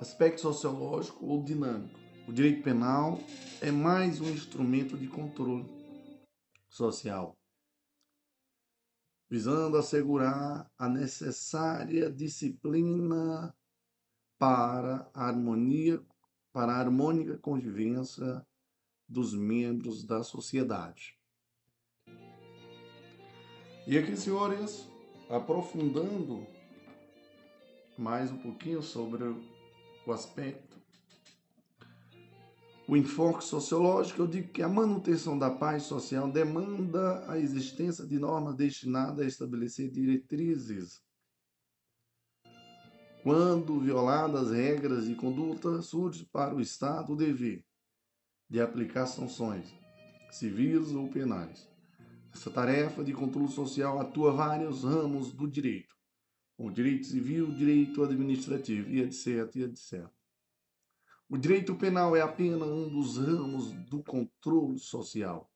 Aspecto 0.00 0.40
sociológico 0.40 1.26
ou 1.26 1.44
dinâmico. 1.44 2.01
O 2.32 2.34
direito 2.34 2.62
penal 2.62 3.20
é 3.60 3.70
mais 3.70 4.18
um 4.18 4.30
instrumento 4.30 4.96
de 4.96 5.06
controle 5.06 5.66
social, 6.66 7.36
visando 9.28 9.76
assegurar 9.76 10.66
a 10.78 10.88
necessária 10.88 12.10
disciplina 12.10 13.54
para 14.38 15.10
a 15.12 15.26
harmonia, 15.26 16.02
para 16.54 16.72
a 16.72 16.78
harmônica 16.78 17.36
convivência 17.36 18.42
dos 19.06 19.34
membros 19.34 20.02
da 20.02 20.22
sociedade. 20.22 21.20
E 23.86 23.98
aqui, 23.98 24.16
senhores, 24.16 24.88
aprofundando 25.28 26.46
mais 27.98 28.30
um 28.30 28.38
pouquinho 28.38 28.80
sobre 28.80 29.22
o 30.06 30.12
aspecto, 30.12 30.71
o 32.88 32.96
enfoque 32.96 33.44
sociológico, 33.44 34.22
eu 34.22 34.26
digo 34.26 34.48
que 34.52 34.62
a 34.62 34.68
manutenção 34.68 35.38
da 35.38 35.50
paz 35.50 35.84
social 35.84 36.30
demanda 36.30 37.24
a 37.30 37.38
existência 37.38 38.04
de 38.04 38.18
normas 38.18 38.56
destinadas 38.56 39.24
a 39.24 39.28
estabelecer 39.28 39.90
diretrizes 39.90 41.02
quando 43.22 43.78
violadas 43.78 44.50
regras 44.50 45.06
de 45.06 45.14
conduta, 45.14 45.80
surge 45.80 46.24
para 46.24 46.52
o 46.52 46.60
Estado 46.60 47.12
o 47.12 47.16
dever 47.16 47.64
de 48.50 48.60
aplicar 48.60 49.06
sanções 49.06 49.72
civis 50.28 50.90
ou 50.92 51.08
penais. 51.08 51.70
Essa 52.34 52.50
tarefa 52.50 53.04
de 53.04 53.12
controle 53.12 53.48
social 53.48 54.00
atua 54.00 54.32
vários 54.32 54.82
ramos 54.82 55.32
do 55.32 55.46
direito, 55.46 55.94
o 56.58 56.68
direito 56.68 57.06
civil, 57.06 57.52
direito 57.54 58.02
administrativo 58.02 58.90
e 58.90 59.00
etc, 59.02 59.54
e 59.54 59.62
etc. 59.62 60.10
O 61.32 61.38
direito 61.38 61.74
penal 61.74 62.14
é 62.14 62.20
apenas 62.20 62.68
um 62.68 62.90
dos 62.90 63.16
ramos 63.16 63.72
do 63.88 64.02
controle 64.02 64.78
social. 64.78 65.50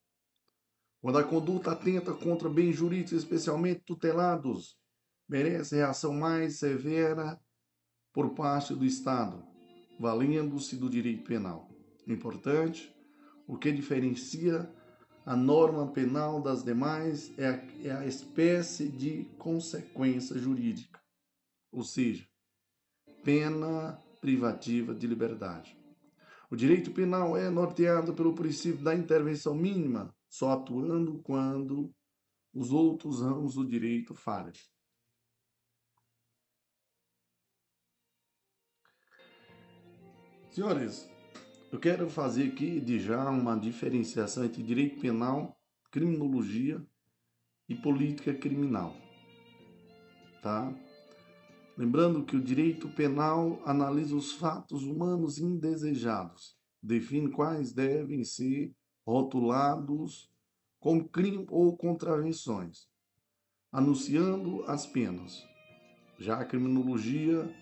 Quando 1.03 1.19
a 1.19 1.23
conduta 1.23 1.73
atenta 1.73 2.15
contra 2.15 2.49
bens 2.49 2.75
jurídicos 2.75 3.13
especialmente 3.13 3.83
tutelados, 3.85 4.75
merece 5.29 5.77
reação 5.77 6.15
mais 6.15 6.59
severa 6.59 7.39
por 8.11 8.31
parte 8.31 8.75
do 8.75 8.87
Estado, 8.87 9.47
valendo-se 10.01 10.77
do 10.77 10.89
direito 10.89 11.25
penal. 11.25 11.69
Importante, 12.07 12.91
o 13.47 13.59
que 13.59 13.71
diferencia 13.71 14.67
a 15.27 15.37
norma 15.37 15.93
penal 15.93 16.41
das 16.41 16.65
demais 16.65 17.39
é 17.39 17.49
a, 17.49 17.87
é 17.87 17.93
a 17.93 18.07
espécie 18.07 18.89
de 18.89 19.25
consequência 19.37 20.39
jurídica, 20.39 20.99
ou 21.71 21.85
seja, 21.85 22.27
pena 23.23 24.03
privativa 24.27 24.93
de 24.93 25.07
liberdade. 25.07 25.79
O 26.51 26.57
direito 26.57 26.91
penal 26.91 27.37
é 27.37 27.49
norteado 27.49 28.13
pelo 28.13 28.35
princípio 28.35 28.83
da 28.83 28.93
intervenção 28.93 29.55
mínima, 29.55 30.13
só 30.29 30.51
atuando 30.51 31.21
quando 31.23 31.95
os 32.53 32.73
outros 32.73 33.23
ramos 33.23 33.55
do 33.55 33.65
direito 33.65 34.17
falham. 34.17 34.53
Senhores, 40.51 41.09
eu 41.71 41.79
quero 41.79 42.11
fazer 42.11 42.49
aqui 42.49 42.81
de 42.81 42.99
já 42.99 43.31
uma 43.31 43.57
diferenciação 43.57 44.45
entre 44.45 44.61
direito 44.61 45.01
penal, 45.01 45.57
criminologia 45.89 46.85
e 47.69 47.77
política 47.77 48.35
criminal. 48.35 48.93
Tá? 50.43 50.75
Lembrando 51.77 52.25
que 52.25 52.35
o 52.35 52.43
direito 52.43 52.89
penal 52.89 53.61
analisa 53.67 54.17
os 54.17 54.33
fatos 54.33 54.83
humanos 54.83 55.39
indesejados, 55.39 56.57
define 56.83 57.31
quais 57.31 57.71
devem 57.71 58.25
ser 58.25 58.75
rotulados 59.07 60.31
como 60.81 61.07
crime 61.07 61.47
ou 61.51 61.77
contravenções, 61.77 62.89
anunciando 63.71 64.65
as 64.65 64.87
penas. 64.87 65.45
Já 66.19 66.41
a 66.41 66.47
criminologia 66.47 67.55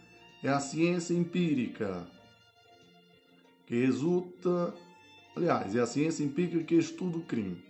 é 0.45 0.49
a 0.49 0.61
ciência 0.61 1.15
empírica 1.15 2.07
que 3.67 3.75
resulta, 3.75 4.73
aliás, 5.35 5.75
é 5.75 5.81
a 5.81 5.87
ciência 5.87 6.23
empírica 6.23 6.63
que 6.63 6.77
estuda 6.77 7.19
o 7.19 7.27
crime, 7.27 7.65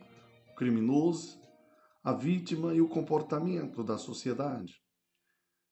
o 0.53 0.57
criminoso, 0.57 1.39
a 2.03 2.13
vítima 2.13 2.75
e 2.75 2.83
o 2.83 2.89
comportamento 2.89 3.83
da 3.83 3.97
sociedade. 3.97 4.84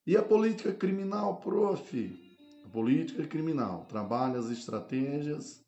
E 0.05 0.17
a 0.17 0.23
política 0.23 0.73
criminal, 0.73 1.37
prof. 1.37 2.21
A 2.65 2.69
política 2.69 3.25
criminal 3.25 3.87
trabalha 3.89 4.37
as 4.37 4.51
estratégias 4.51 5.65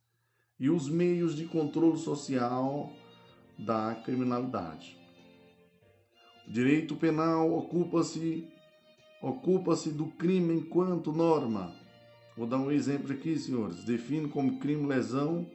e 0.59 0.69
os 0.69 0.89
meios 0.89 1.37
de 1.37 1.47
controle 1.47 1.97
social 1.99 2.91
da 3.57 3.95
criminalidade. 3.95 4.99
O 6.49 6.51
direito 6.51 6.97
penal 6.97 7.53
ocupa-se 7.53 8.49
ocupa-se 9.23 9.91
do 9.93 10.07
crime 10.07 10.55
enquanto 10.55 11.13
norma. 11.13 11.73
Vou 12.37 12.47
dar 12.47 12.59
um 12.59 12.73
exemplo 12.73 13.13
aqui, 13.13 13.39
senhores. 13.39 13.85
Define 13.85 14.29
como 14.29 14.59
crime 14.59 14.85
lesão 14.85 15.49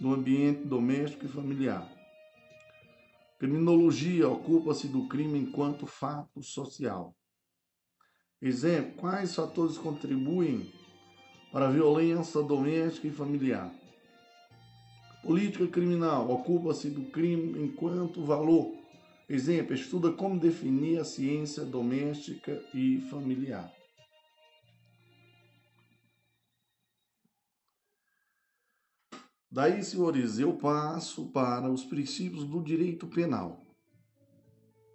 no 0.00 0.14
ambiente 0.14 0.64
doméstico 0.64 1.26
e 1.26 1.28
familiar. 1.28 1.86
Criminologia 3.38 4.28
ocupa-se 4.30 4.88
do 4.88 5.06
crime 5.06 5.38
enquanto 5.38 5.86
fato 5.86 6.42
social. 6.42 7.14
Exemplo: 8.40 8.92
quais 8.96 9.34
fatores 9.34 9.78
contribuem 9.78 10.72
para 11.50 11.68
a 11.68 11.70
violência 11.70 12.42
doméstica 12.42 13.08
e 13.08 13.12
familiar? 13.12 13.72
Política 15.22 15.66
criminal 15.66 16.30
ocupa-se 16.30 16.90
do 16.90 17.06
crime 17.10 17.64
enquanto 17.64 18.24
valor. 18.24 18.74
Exemplo: 19.28 19.74
estuda 19.74 20.12
como 20.12 20.38
definir 20.38 21.00
a 21.00 21.04
ciência 21.04 21.64
doméstica 21.64 22.62
e 22.74 23.00
familiar. 23.10 23.72
Daí, 29.50 29.82
senhores, 29.82 30.38
eu 30.38 30.52
passo 30.58 31.30
para 31.32 31.70
os 31.70 31.82
princípios 31.82 32.44
do 32.44 32.62
direito 32.62 33.06
penal. 33.06 33.64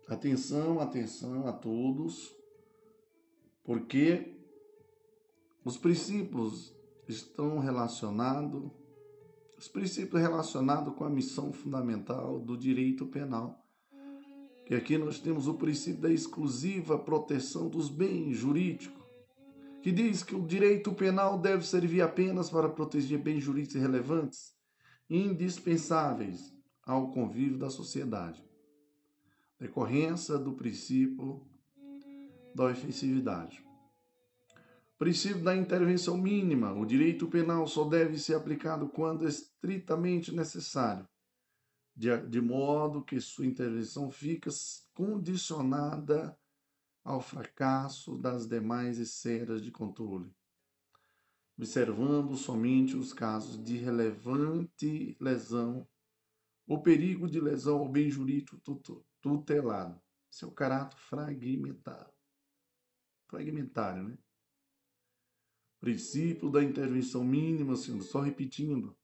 Atenção, 0.07 0.79
atenção 0.79 1.47
a 1.47 1.51
todos, 1.51 2.29
porque 3.63 4.37
os 5.63 5.77
princípios 5.77 6.75
estão 7.07 7.59
relacionados, 7.59 8.71
os 9.57 9.67
princípios 9.67 10.21
relacionados 10.21 10.95
com 10.95 11.03
a 11.03 11.09
missão 11.09 11.53
fundamental 11.53 12.39
do 12.39 12.57
direito 12.57 13.05
penal. 13.05 13.63
Que 14.65 14.75
aqui 14.75 14.97
nós 14.97 15.19
temos 15.19 15.47
o 15.47 15.55
princípio 15.55 16.01
da 16.01 16.11
exclusiva 16.11 16.97
proteção 16.97 17.69
dos 17.69 17.89
bens 17.89 18.37
jurídicos, 18.37 19.03
que 19.81 19.91
diz 19.91 20.23
que 20.23 20.35
o 20.35 20.45
direito 20.45 20.93
penal 20.93 21.37
deve 21.37 21.65
servir 21.65 22.01
apenas 22.01 22.49
para 22.49 22.69
proteger 22.69 23.19
bens 23.19 23.43
jurídicos 23.43 23.81
relevantes, 23.81 24.53
indispensáveis 25.09 26.55
ao 26.85 27.11
convívio 27.11 27.57
da 27.57 27.69
sociedade. 27.69 28.43
Decorrência 29.59 30.37
do 30.37 30.53
princípio 30.53 31.45
da 32.53 32.65
ofensividade. 32.65 33.63
Princípio 34.97 35.43
da 35.43 35.55
intervenção 35.55 36.15
mínima. 36.15 36.73
O 36.73 36.85
direito 36.85 37.27
penal 37.27 37.65
só 37.65 37.83
deve 37.85 38.19
ser 38.19 38.35
aplicado 38.35 38.87
quando 38.87 39.27
estritamente 39.27 40.31
necessário, 40.31 41.09
de, 41.95 42.15
de 42.27 42.39
modo 42.39 43.03
que 43.03 43.19
sua 43.19 43.47
intervenção 43.47 44.11
fica 44.11 44.51
condicionada 44.93 46.37
ao 47.03 47.19
fracasso 47.19 48.15
das 48.15 48.47
demais 48.47 48.99
esferas 48.99 49.59
de 49.61 49.71
controle, 49.71 50.31
observando 51.57 52.35
somente 52.35 52.95
os 52.95 53.11
casos 53.11 53.61
de 53.63 53.77
relevante 53.77 55.17
lesão 55.19 55.87
ou 56.67 56.81
perigo 56.81 57.27
de 57.27 57.39
lesão 57.39 57.79
ao 57.79 57.89
bem 57.89 58.09
jurídico 58.09 58.61
tutelado, 59.19 59.99
seu 60.29 60.51
caráter 60.51 60.97
fragmentado. 60.97 62.20
Fragmentário, 63.31 64.03
né? 64.03 64.17
Princípio 65.79 66.51
da 66.51 66.61
intervenção 66.61 67.23
mínima, 67.23 67.75
senhor, 67.77 68.03
só 68.03 68.19
repetindo. 68.19 68.95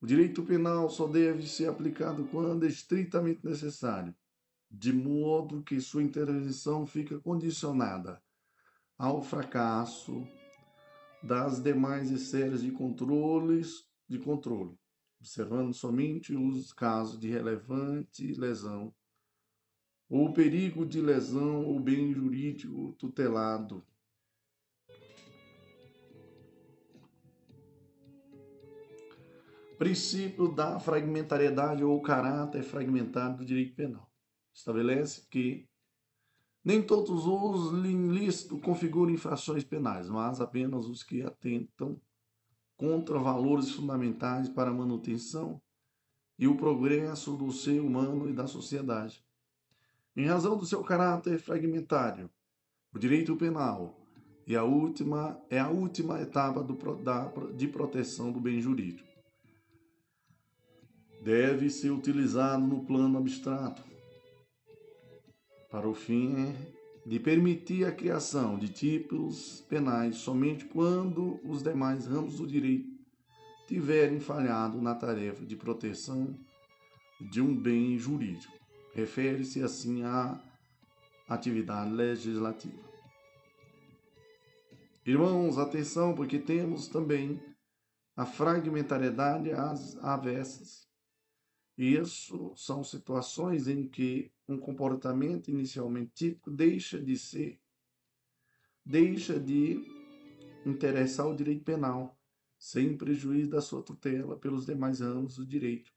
O 0.00 0.06
direito 0.06 0.42
penal 0.42 0.90
só 0.90 1.06
deve 1.06 1.46
ser 1.46 1.68
aplicado 1.68 2.26
quando 2.26 2.66
é 2.66 2.68
estritamente 2.68 3.46
necessário 3.46 4.14
de 4.68 4.92
modo 4.92 5.62
que 5.62 5.80
sua 5.80 6.02
intervenção 6.02 6.84
fica 6.84 7.20
condicionada 7.20 8.20
ao 8.98 9.22
fracasso 9.22 10.26
das 11.22 11.62
demais 11.62 12.10
esferas 12.10 12.60
de 12.60 12.72
controles 12.72 13.86
de 14.08 14.18
controle, 14.18 14.76
observando 15.20 15.72
somente 15.72 16.34
os 16.34 16.72
casos 16.72 17.18
de 17.20 17.28
relevante 17.28 18.34
lesão 18.34 18.92
ou 20.08 20.32
perigo 20.32 20.84
de 20.84 21.00
lesão 21.00 21.64
ou 21.64 21.80
bem 21.80 22.12
jurídico 22.12 22.92
tutelado. 22.98 23.84
Princípio 29.78 30.48
da 30.48 30.78
fragmentariedade 30.78 31.82
ou 31.82 32.00
caráter 32.00 32.62
fragmentado 32.62 33.38
do 33.38 33.44
direito 33.44 33.74
penal 33.74 34.08
estabelece 34.54 35.26
que 35.28 35.68
nem 36.64 36.80
todos 36.80 37.26
os 37.26 37.72
ilícitos 37.84 38.60
configuram 38.62 39.12
infrações 39.12 39.64
penais, 39.64 40.08
mas 40.08 40.40
apenas 40.40 40.86
os 40.86 41.02
que 41.02 41.22
atentam 41.22 42.00
contra 42.76 43.18
valores 43.18 43.70
fundamentais 43.70 44.48
para 44.48 44.70
a 44.70 44.74
manutenção 44.74 45.60
e 46.38 46.46
o 46.48 46.56
progresso 46.56 47.36
do 47.36 47.52
ser 47.52 47.80
humano 47.80 48.28
e 48.28 48.32
da 48.32 48.46
sociedade. 48.46 49.24
Em 50.16 50.26
razão 50.26 50.56
do 50.56 50.64
seu 50.64 50.82
caráter 50.84 51.40
fragmentário, 51.40 52.30
o 52.94 52.98
direito 52.98 53.34
penal 53.34 54.00
é 54.46 54.54
a 54.54 54.62
última, 54.62 55.40
é 55.50 55.58
a 55.58 55.68
última 55.68 56.20
etapa 56.20 56.62
do, 56.62 56.74
da, 57.02 57.32
de 57.56 57.66
proteção 57.66 58.30
do 58.30 58.40
bem 58.40 58.60
jurídico. 58.60 59.08
Deve 61.20 61.68
ser 61.68 61.90
utilizado 61.90 62.64
no 62.64 62.84
plano 62.84 63.18
abstrato, 63.18 63.82
para 65.68 65.88
o 65.88 65.94
fim 65.94 66.54
de 67.04 67.18
permitir 67.18 67.84
a 67.84 67.90
criação 67.90 68.56
de 68.56 68.68
tipos 68.68 69.62
penais 69.68 70.16
somente 70.16 70.64
quando 70.66 71.40
os 71.44 71.60
demais 71.60 72.06
ramos 72.06 72.36
do 72.36 72.46
direito 72.46 72.88
tiverem 73.66 74.20
falhado 74.20 74.80
na 74.80 74.94
tarefa 74.94 75.44
de 75.44 75.56
proteção 75.56 76.38
de 77.32 77.40
um 77.40 77.56
bem 77.56 77.98
jurídico. 77.98 78.63
Refere-se 78.94 79.60
assim 79.60 80.04
à 80.04 80.40
atividade 81.28 81.90
legislativa. 81.90 82.82
Irmãos, 85.04 85.58
atenção, 85.58 86.14
porque 86.14 86.38
temos 86.38 86.88
também 86.88 87.42
a 88.16 88.24
fragmentariedade 88.24 89.50
às 89.50 89.96
avessas. 89.96 90.88
Isso 91.76 92.54
são 92.56 92.84
situações 92.84 93.66
em 93.66 93.88
que 93.88 94.32
um 94.48 94.56
comportamento 94.56 95.50
inicialmente 95.50 96.12
típico 96.14 96.50
deixa 96.50 97.00
de 97.02 97.18
ser, 97.18 97.60
deixa 98.84 99.40
de 99.40 99.84
interessar 100.64 101.26
o 101.26 101.34
direito 101.34 101.64
penal, 101.64 102.16
sem 102.56 102.96
prejuízo 102.96 103.50
da 103.50 103.60
sua 103.60 103.82
tutela 103.82 104.38
pelos 104.38 104.64
demais 104.64 105.00
ramos 105.00 105.36
do 105.36 105.44
direito. 105.44 105.93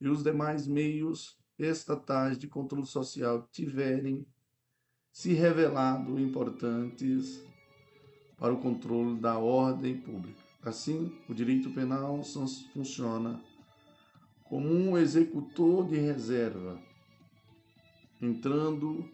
e 0.00 0.08
os 0.08 0.22
demais 0.22 0.68
meios 0.68 1.36
estatais 1.58 2.38
de 2.38 2.46
controle 2.46 2.86
social 2.86 3.48
tiverem 3.50 4.24
se 5.10 5.32
revelado 5.32 6.20
importantes 6.20 7.44
para 8.44 8.52
o 8.52 8.60
controle 8.60 9.18
da 9.18 9.38
ordem 9.38 9.96
pública. 9.96 10.38
Assim, 10.62 11.10
o 11.26 11.32
direito 11.32 11.70
penal 11.70 12.20
funciona 12.74 13.42
como 14.42 14.68
um 14.68 14.98
executor 14.98 15.88
de 15.88 15.96
reserva, 15.96 16.78
entrando 18.20 19.10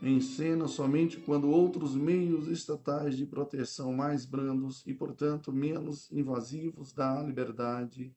em 0.00 0.20
cena 0.20 0.68
somente 0.68 1.16
quando 1.16 1.50
outros 1.50 1.96
meios 1.96 2.46
estatais 2.46 3.16
de 3.16 3.26
proteção 3.26 3.92
mais 3.92 4.24
brandos 4.24 4.86
e, 4.86 4.94
portanto, 4.94 5.52
menos 5.52 6.08
invasivos 6.12 6.92
da 6.92 7.20
liberdade 7.24 8.14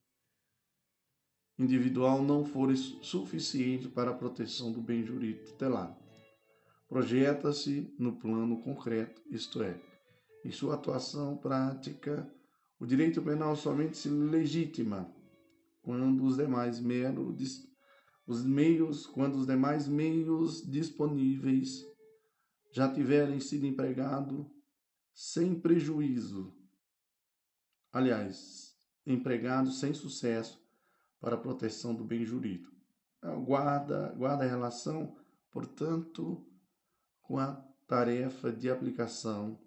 individual 1.58 2.22
não 2.22 2.46
forem 2.46 2.76
suficientes 2.76 3.88
para 3.88 4.12
a 4.12 4.16
proteção 4.16 4.72
do 4.72 4.82
bem 4.82 5.04
jurídico 5.04 5.48
tutelado. 5.48 5.96
Projeta-se 6.88 7.92
no 7.98 8.16
plano 8.18 8.62
concreto, 8.62 9.20
isto 9.32 9.64
é, 9.64 9.82
em 10.48 10.52
sua 10.52 10.76
atuação 10.76 11.36
prática, 11.36 12.26
o 12.80 12.86
direito 12.86 13.22
penal 13.22 13.54
somente 13.54 13.98
se 13.98 14.08
legitima 14.08 15.14
quando 15.82 16.24
os 16.24 16.38
demais 16.38 16.80
meros 16.80 17.68
os 18.26 18.46
meios, 18.46 19.06
quando 19.06 19.36
os 19.36 19.46
demais 19.46 19.90
meios 19.90 20.66
disponíveis 20.70 21.86
já 22.72 22.90
tiverem 22.94 23.42
sido 23.42 23.66
empregados 23.66 24.46
sem 25.14 25.60
prejuízo, 25.60 26.56
aliás, 27.92 28.74
empregados 29.06 29.82
sem 29.82 29.94
sucesso 29.94 30.62
para 31.20 31.36
a 31.36 31.40
proteção 31.40 31.94
do 31.94 32.06
bem 32.06 32.24
jurídico. 32.24 32.74
É, 33.22 33.36
guarda, 33.36 34.14
guarda 34.14 34.46
relação, 34.46 35.18
portanto, 35.52 36.46
com 37.22 37.38
a 37.38 37.54
tarefa 37.86 38.50
de 38.52 38.70
aplicação 38.70 39.60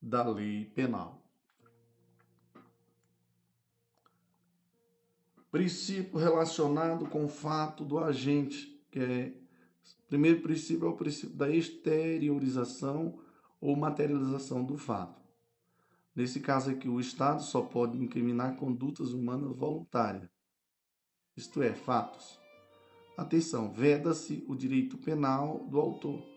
da 0.00 0.26
lei 0.28 0.66
penal. 0.66 1.22
Princípio 5.50 6.18
relacionado 6.18 7.06
com 7.06 7.24
o 7.24 7.28
fato 7.28 7.84
do 7.84 7.98
agente, 7.98 8.78
que 8.90 8.98
é 8.98 9.32
primeiro 10.08 10.40
princípio 10.40 10.86
é 10.86 10.90
o 10.90 10.96
princípio 10.96 11.36
da 11.36 11.48
exteriorização 11.48 13.18
ou 13.60 13.76
materialização 13.76 14.64
do 14.64 14.76
fato. 14.76 15.20
Nesse 16.14 16.40
caso 16.40 16.70
aqui, 16.70 16.88
o 16.88 17.00
Estado 17.00 17.42
só 17.42 17.62
pode 17.62 17.98
incriminar 17.98 18.56
condutas 18.56 19.12
humanas 19.12 19.54
voluntárias, 19.56 20.30
isto 21.36 21.62
é, 21.62 21.74
fatos. 21.74 22.38
Atenção, 23.16 23.70
veda-se 23.70 24.44
o 24.48 24.54
direito 24.54 24.96
penal 24.98 25.66
do 25.68 25.78
autor. 25.78 26.35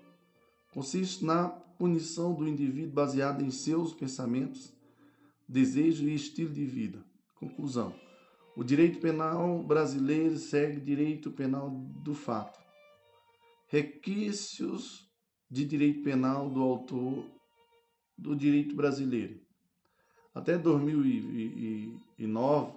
Consiste 0.79 1.25
na 1.25 1.49
punição 1.49 2.33
do 2.33 2.47
indivíduo 2.47 2.93
baseada 2.93 3.43
em 3.43 3.51
seus 3.51 3.91
pensamentos, 3.91 4.73
desejos 5.45 6.07
e 6.07 6.13
estilo 6.13 6.53
de 6.53 6.63
vida. 6.63 7.03
Conclusão. 7.35 7.93
O 8.55 8.63
direito 8.63 9.01
penal 9.01 9.61
brasileiro 9.61 10.37
segue 10.37 10.79
direito 10.79 11.31
penal 11.31 11.69
do 11.69 12.15
fato. 12.15 12.57
Requisitos 13.67 15.05
de 15.51 15.65
direito 15.65 16.01
penal 16.01 16.49
do 16.49 16.61
autor 16.61 17.25
do 18.17 18.33
direito 18.33 18.73
brasileiro. 18.73 19.41
Até 20.33 20.57
2009, 20.57 22.71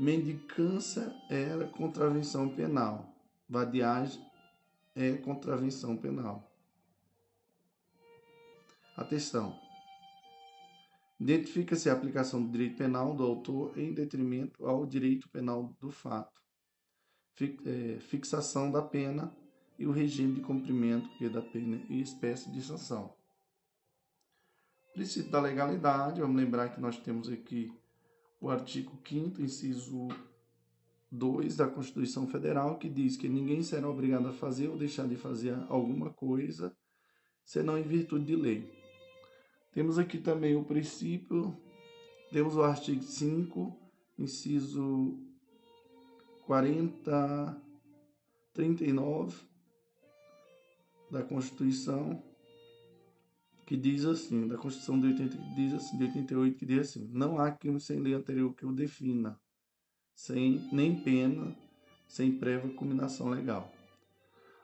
mendicância 0.00 1.14
era 1.28 1.68
contravenção 1.68 2.48
penal, 2.48 3.14
vadiagem 3.46 4.25
é 4.96 5.12
contravenção 5.18 5.96
penal. 5.96 6.50
Atenção. 8.96 9.54
Identifica-se 11.20 11.90
a 11.90 11.92
aplicação 11.92 12.42
do 12.42 12.50
direito 12.50 12.76
penal 12.76 13.14
do 13.14 13.22
autor 13.22 13.78
em 13.78 13.92
detrimento 13.92 14.66
ao 14.66 14.86
direito 14.86 15.28
penal 15.28 15.74
do 15.78 15.90
fato. 15.90 16.42
É, 17.38 18.00
fixação 18.00 18.72
da 18.72 18.80
pena 18.80 19.30
e 19.78 19.86
o 19.86 19.92
regime 19.92 20.36
de 20.36 20.40
cumprimento 20.40 21.10
que 21.10 21.26
é 21.26 21.28
da 21.28 21.42
pena 21.42 21.82
e 21.90 22.00
espécie 22.00 22.50
de 22.50 22.62
sanção. 22.62 23.14
Princípio 24.94 25.30
da 25.30 25.40
legalidade, 25.40 26.22
vamos 26.22 26.36
lembrar 26.36 26.70
que 26.70 26.80
nós 26.80 26.98
temos 26.98 27.28
aqui 27.28 27.70
o 28.40 28.48
artigo 28.48 28.98
5 29.06 29.42
inciso 29.42 30.08
2 31.16 31.56
da 31.56 31.66
Constituição 31.66 32.26
Federal, 32.26 32.78
que 32.78 32.88
diz 32.88 33.16
que 33.16 33.28
ninguém 33.28 33.62
será 33.62 33.88
obrigado 33.88 34.28
a 34.28 34.32
fazer 34.32 34.68
ou 34.68 34.76
deixar 34.76 35.08
de 35.08 35.16
fazer 35.16 35.56
alguma 35.68 36.10
coisa, 36.10 36.76
senão 37.44 37.78
em 37.78 37.82
virtude 37.82 38.24
de 38.24 38.36
lei. 38.36 38.70
Temos 39.72 39.98
aqui 39.98 40.18
também 40.18 40.54
o 40.54 40.64
princípio, 40.64 41.56
temos 42.30 42.56
o 42.56 42.62
artigo 42.62 43.02
5, 43.02 43.76
inciso 44.18 45.18
40, 46.46 47.62
39 48.52 49.36
da 51.10 51.22
Constituição, 51.22 52.22
que 53.66 53.76
diz 53.76 54.04
assim, 54.04 54.46
da 54.46 54.56
Constituição 54.56 55.00
de, 55.00 55.08
80, 55.08 55.36
diz 55.54 55.74
assim, 55.74 55.98
de 55.98 56.04
88, 56.04 56.58
que 56.58 56.66
diz 56.66 56.78
assim, 56.88 57.08
não 57.12 57.38
há 57.38 57.50
crime 57.50 57.80
sem 57.80 57.98
lei 58.00 58.14
anterior 58.14 58.54
que 58.54 58.64
o 58.64 58.72
defina, 58.72 59.38
sem 60.16 60.66
nem 60.72 60.98
pena, 60.98 61.54
sem 62.08 62.36
prévia 62.38 62.74
combinação 62.74 63.28
legal. 63.28 63.70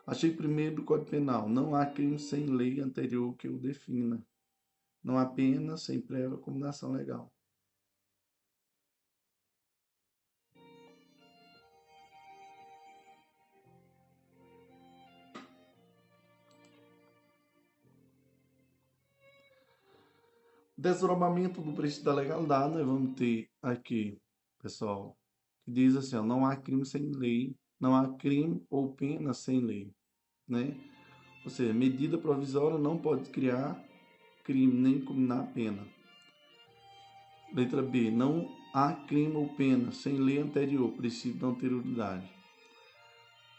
Artigo 0.06 0.42
1 0.42 0.74
do 0.74 0.82
Código 0.82 1.10
Penal, 1.10 1.48
não 1.48 1.76
há 1.76 1.84
crime 1.86 2.18
sem 2.18 2.46
lei 2.46 2.80
anterior 2.80 3.36
que 3.36 3.48
o 3.48 3.58
defina, 3.58 4.24
não 5.04 5.18
apenas 5.18 5.82
sem 5.82 6.00
prévia 6.00 6.38
combinação 6.38 6.92
legal. 6.92 7.30
Desdobramento 20.76 21.60
do 21.60 21.72
princípio 21.74 22.06
da 22.06 22.14
legalidade, 22.14 22.74
nós 22.74 22.84
vamos 22.84 23.14
ter 23.14 23.48
aqui, 23.62 24.20
pessoal, 24.58 25.16
que 25.64 25.70
diz 25.70 25.96
assim, 25.96 26.16
ó, 26.16 26.22
não 26.22 26.44
há 26.44 26.56
crime 26.56 26.84
sem 26.84 27.10
lei, 27.12 27.54
não 27.80 27.94
há 27.94 28.08
crime 28.16 28.62
ou 28.70 28.92
pena 28.92 29.32
sem 29.32 29.60
lei, 29.60 29.92
né? 30.48 30.76
Ou 31.44 31.50
seja, 31.50 31.72
medida 31.72 32.16
provisória 32.16 32.78
não 32.78 32.96
pode 32.96 33.30
criar 33.30 33.82
crime 34.44 34.72
nem 34.72 35.00
combinar 35.00 35.52
pena. 35.52 35.86
Letra 37.52 37.82
B. 37.82 38.10
Não 38.10 38.48
há 38.72 38.92
crime 38.94 39.36
ou 39.36 39.48
pena 39.48 39.92
sem 39.92 40.14
lei 40.14 40.38
anterior, 40.38 40.90
princípio 40.92 41.40
da 41.40 41.48
anterioridade. 41.48 42.30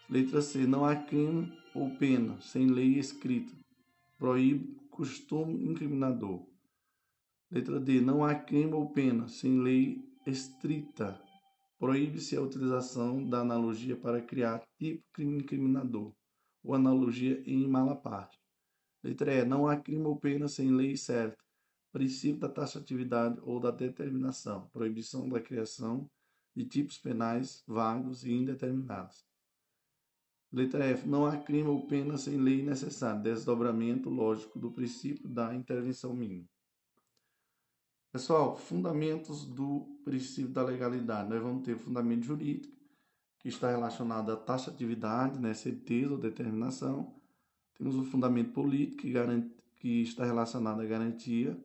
Letra 0.09 0.41
C. 0.41 0.65
Não 0.65 0.85
há 0.85 0.95
crime 0.95 1.51
ou 1.75 1.89
pena 1.97 2.39
sem 2.41 2.67
lei 2.67 2.97
escrita, 2.97 3.53
proíbe 4.17 4.75
costume 4.89 5.65
incriminador. 5.65 6.45
Letra 7.51 7.80
D. 7.80 8.01
Não 8.01 8.23
há 8.23 8.34
crime 8.34 8.73
ou 8.73 8.89
pena 8.89 9.27
sem 9.27 9.59
lei 9.59 10.03
estrita, 10.25 11.21
proíbe-se 11.84 12.38
a 12.38 12.41
utilização 12.41 13.22
da 13.30 13.39
analogia 13.41 13.93
para 13.93 14.22
criar 14.22 14.65
tipo 14.80 15.03
crime 15.11 15.39
incriminador 15.39 16.14
ou 16.64 16.73
analogia 16.73 17.43
em 17.45 17.68
mala 17.68 17.93
parte. 17.93 18.39
Letra 19.03 19.34
E. 19.34 19.43
Não 19.43 19.68
há 19.68 19.76
crime 19.76 20.05
ou 20.05 20.18
pena 20.18 20.47
sem 20.47 20.72
lei 20.72 20.95
certa. 20.95 21.43
Princípio 21.91 22.39
da 22.39 22.47
taxatividade 22.47 23.38
ou 23.43 23.60
da 23.60 23.69
determinação. 23.69 24.69
Proibição 24.69 25.27
da 25.27 25.41
criação 25.41 26.10
de 26.55 26.64
tipos 26.64 26.97
penais 26.97 27.65
vagos 27.68 28.23
e 28.23 28.31
indeterminados. 28.31 29.26
Letra 30.53 30.85
F. 30.85 31.05
Não 31.05 31.26
há 31.26 31.35
crime 31.35 31.68
ou 31.68 31.85
pena 31.85 32.18
sem 32.18 32.38
lei 32.38 32.64
necessária. 32.64 33.19
Desdobramento 33.19 34.10
lógico 34.10 34.57
do 34.57 34.72
princípio 34.72 35.27
da 35.27 35.53
intervenção 35.53 36.15
mínima. 36.15 36.47
Pessoal, 38.14 38.56
fundamentos 38.56 39.44
do 39.44 39.88
princípio 40.06 40.52
da 40.52 40.61
legalidade. 40.61 41.31
Nós 41.31 41.41
vamos 41.41 41.65
ter 41.65 41.76
fundamento 41.80 42.26
jurídico, 42.26 42.72
que 43.40 43.49
está 43.49 43.72
relacionado 43.72 44.31
à 44.31 44.35
taxatividade, 44.35 45.40
né, 45.40 45.52
certeza 45.56 46.11
ou 46.11 46.19
determinação. 46.19 47.11
Temos 47.76 47.95
o 47.95 48.06
fundamento 48.06 48.52
político, 48.52 49.02
que, 49.02 49.11
garante, 49.11 49.49
que 49.77 50.03
está 50.03 50.26
relacionado 50.26 50.81
à 50.81 50.85
garantia 50.85 51.60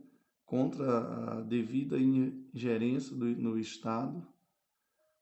contra 0.47 1.35
a 1.35 1.41
devida 1.43 1.99
ingerência 1.99 3.15
do, 3.15 3.27
no 3.27 3.59
Estado, 3.59 4.27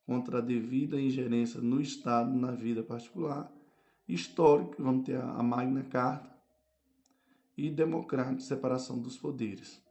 contra 0.07 0.39
a 0.39 0.41
devida 0.41 1.01
ingerência 1.01 1.61
no 1.61 1.81
Estado 1.81 2.33
na 2.39 2.53
vida 2.53 2.85
particular. 2.85 3.53
Histórico, 4.07 4.81
vamos 4.81 5.05
ter 5.05 5.17
a, 5.17 5.29
a 5.33 5.43
Magna 5.43 5.83
Carta. 5.83 6.33
E 7.57 7.69
democrático, 7.69 8.43
separação 8.43 9.01
dos 9.01 9.17
poderes. 9.17 9.85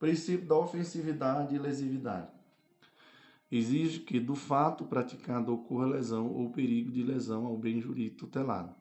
Princípio 0.00 0.48
da 0.48 0.56
ofensividade 0.56 1.54
e 1.54 1.58
lesividade. 1.58 2.32
Exige 3.52 4.00
que 4.00 4.18
do 4.18 4.34
fato 4.34 4.86
praticado 4.86 5.52
ocorra 5.52 5.84
lesão 5.84 6.32
ou 6.32 6.50
perigo 6.50 6.90
de 6.90 7.02
lesão 7.02 7.44
ao 7.44 7.58
bem 7.58 7.82
jurídico 7.82 8.20
tutelado. 8.20 8.74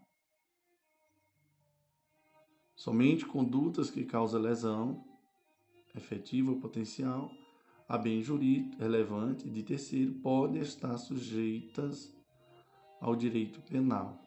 Somente 2.74 3.26
condutas 3.26 3.91
que 3.91 4.06
causam 4.06 4.40
lesão 4.41 5.04
efetiva 5.94 6.52
ou 6.52 6.62
potencial 6.62 7.30
a 7.86 7.98
bem 7.98 8.22
jurídico 8.22 8.82
relevante 8.82 9.50
de 9.50 9.62
terceiro 9.62 10.14
podem 10.22 10.62
estar 10.62 10.98
sujeitas 10.98 12.16
ao 13.02 13.14
direito 13.14 13.60
penal. 13.64 14.18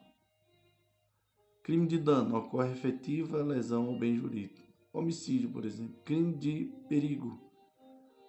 Crime 1.63 1.87
de 1.87 1.97
dano 1.97 2.37
ocorre 2.37 2.71
efetiva 2.71 3.41
lesão 3.41 3.87
ao 3.87 3.97
bem 3.97 4.15
jurídico. 4.15 4.72
Homicídio, 4.93 5.51
por 5.51 5.65
exemplo. 5.65 5.99
Crime 6.05 6.37
de 6.37 6.71
perigo. 6.87 7.41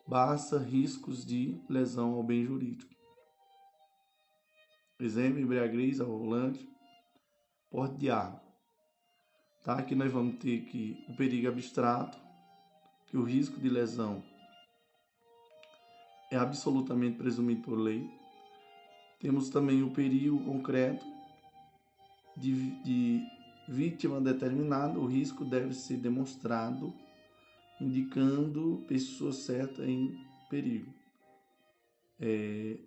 Basta 0.09 0.59
riscos 0.59 1.24
de 1.24 1.62
lesão 1.69 2.15
ao 2.15 2.23
bem 2.23 2.43
jurídico. 2.43 2.95
Exemplo, 4.99 5.41
embriaguez 5.41 6.01
ao 6.01 6.07
volante, 6.07 6.66
porte 7.70 7.97
de 7.99 8.11
arma. 8.11 8.43
Tá? 9.62 9.78
Aqui 9.78 9.95
nós 9.95 10.11
vamos 10.11 10.36
ter 10.39 10.65
que 10.65 11.05
o 11.09 11.16
perigo 11.16 11.49
abstrato, 11.49 12.19
que 13.07 13.16
o 13.16 13.24
risco 13.24 13.61
de 13.61 13.69
lesão 13.69 14.23
é 16.31 16.36
absolutamente 16.36 17.19
presumido 17.19 17.62
por 17.62 17.78
lei. 17.78 18.09
Temos 19.20 19.51
também 19.51 19.82
o 19.82 19.93
perigo 19.93 20.43
concreto 20.45 21.05
de, 22.36 22.82
de 22.82 23.34
vítima 23.69 24.20
determinada, 24.20 24.99
o 24.99 25.07
risco 25.07 25.45
deve 25.45 25.74
ser 25.74 25.97
demonstrado, 25.97 26.93
indicando 27.81 28.85
pessoa 28.86 29.32
certa 29.32 29.85
em 29.85 30.19
perigo. 30.49 30.93
É, 32.20 32.78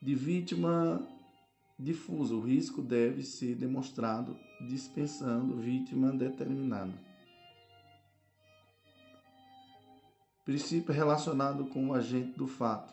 de 0.00 0.14
vítima 0.14 1.06
difusa, 1.78 2.34
o 2.34 2.40
risco 2.40 2.82
deve 2.82 3.22
ser 3.22 3.54
demonstrado 3.54 4.36
dispensando 4.66 5.56
vítima 5.56 6.12
determinada. 6.12 6.92
Princípio 10.44 10.92
relacionado 10.92 11.64
com 11.66 11.88
o 11.88 11.94
agente 11.94 12.36
do 12.36 12.46
fato. 12.46 12.92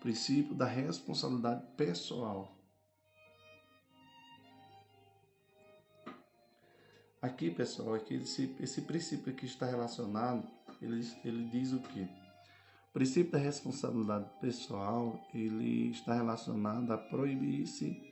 Princípio 0.00 0.54
da 0.54 0.64
responsabilidade 0.66 1.64
pessoal. 1.76 2.59
Aqui, 7.22 7.50
pessoal, 7.50 7.94
aqui 7.94 8.14
esse, 8.14 8.56
esse 8.60 8.80
princípio 8.80 9.30
aqui 9.30 9.44
está 9.44 9.66
relacionado, 9.66 10.48
ele, 10.80 11.06
ele 11.22 11.44
diz 11.50 11.70
o 11.70 11.78
que? 11.78 12.00
O 12.00 12.92
princípio 12.94 13.32
da 13.32 13.38
responsabilidade 13.38 14.26
pessoal, 14.40 15.20
ele 15.34 15.90
está 15.90 16.14
relacionado 16.14 16.90
a 16.90 16.96
proibir-se 16.96 18.02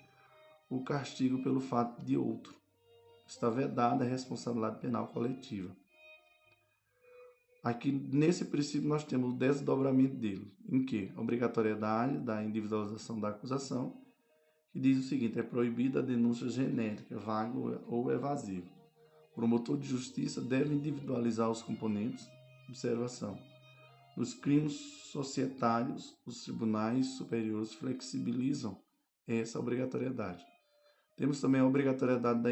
o 0.68 0.85
castigo 0.85 1.43
pelo 1.43 1.59
fato 1.59 2.02
de 2.02 2.18
outro. 2.18 2.55
Está 3.26 3.48
vedada 3.48 4.05
a 4.05 4.09
responsabilidade 4.09 4.78
penal 4.78 5.09
coletiva. 5.09 5.74
Aqui, 7.64 7.90
nesse 7.90 8.44
princípio, 8.44 8.89
nós 8.89 9.05
temos 9.05 9.32
o 9.32 9.39
desdobramento 9.39 10.16
dele, 10.16 10.52
em 10.68 10.85
que 10.85 11.10
obrigatoriedade 11.16 12.18
da 12.18 12.44
individualização 12.44 13.18
da 13.18 13.30
acusação, 13.30 13.97
que 14.70 14.78
diz 14.78 14.98
o 14.98 15.09
seguinte, 15.09 15.39
é 15.39 15.43
proibida 15.43 16.01
a 16.01 16.02
denúncia 16.02 16.51
genérica, 16.51 17.18
vaga 17.18 17.59
ou 17.86 18.12
evasiva. 18.12 18.77
Promotor 19.39 19.78
de 19.78 19.86
justiça 19.86 20.40
deve 20.40 20.74
individualizar 20.74 21.48
os 21.48 21.62
componentes. 21.62 22.28
Observação. 22.69 23.39
Nos 24.16 24.35
crimes 24.35 24.73
societários, 25.12 26.19
os 26.27 26.43
tribunais 26.43 27.06
superiores 27.16 27.73
flexibilizam 27.73 28.77
essa 29.28 29.60
obrigatoriedade. 29.60 30.44
Temos 31.16 31.40
também 31.40 31.60
a 31.60 31.66
obrigatoriedade 31.66 32.43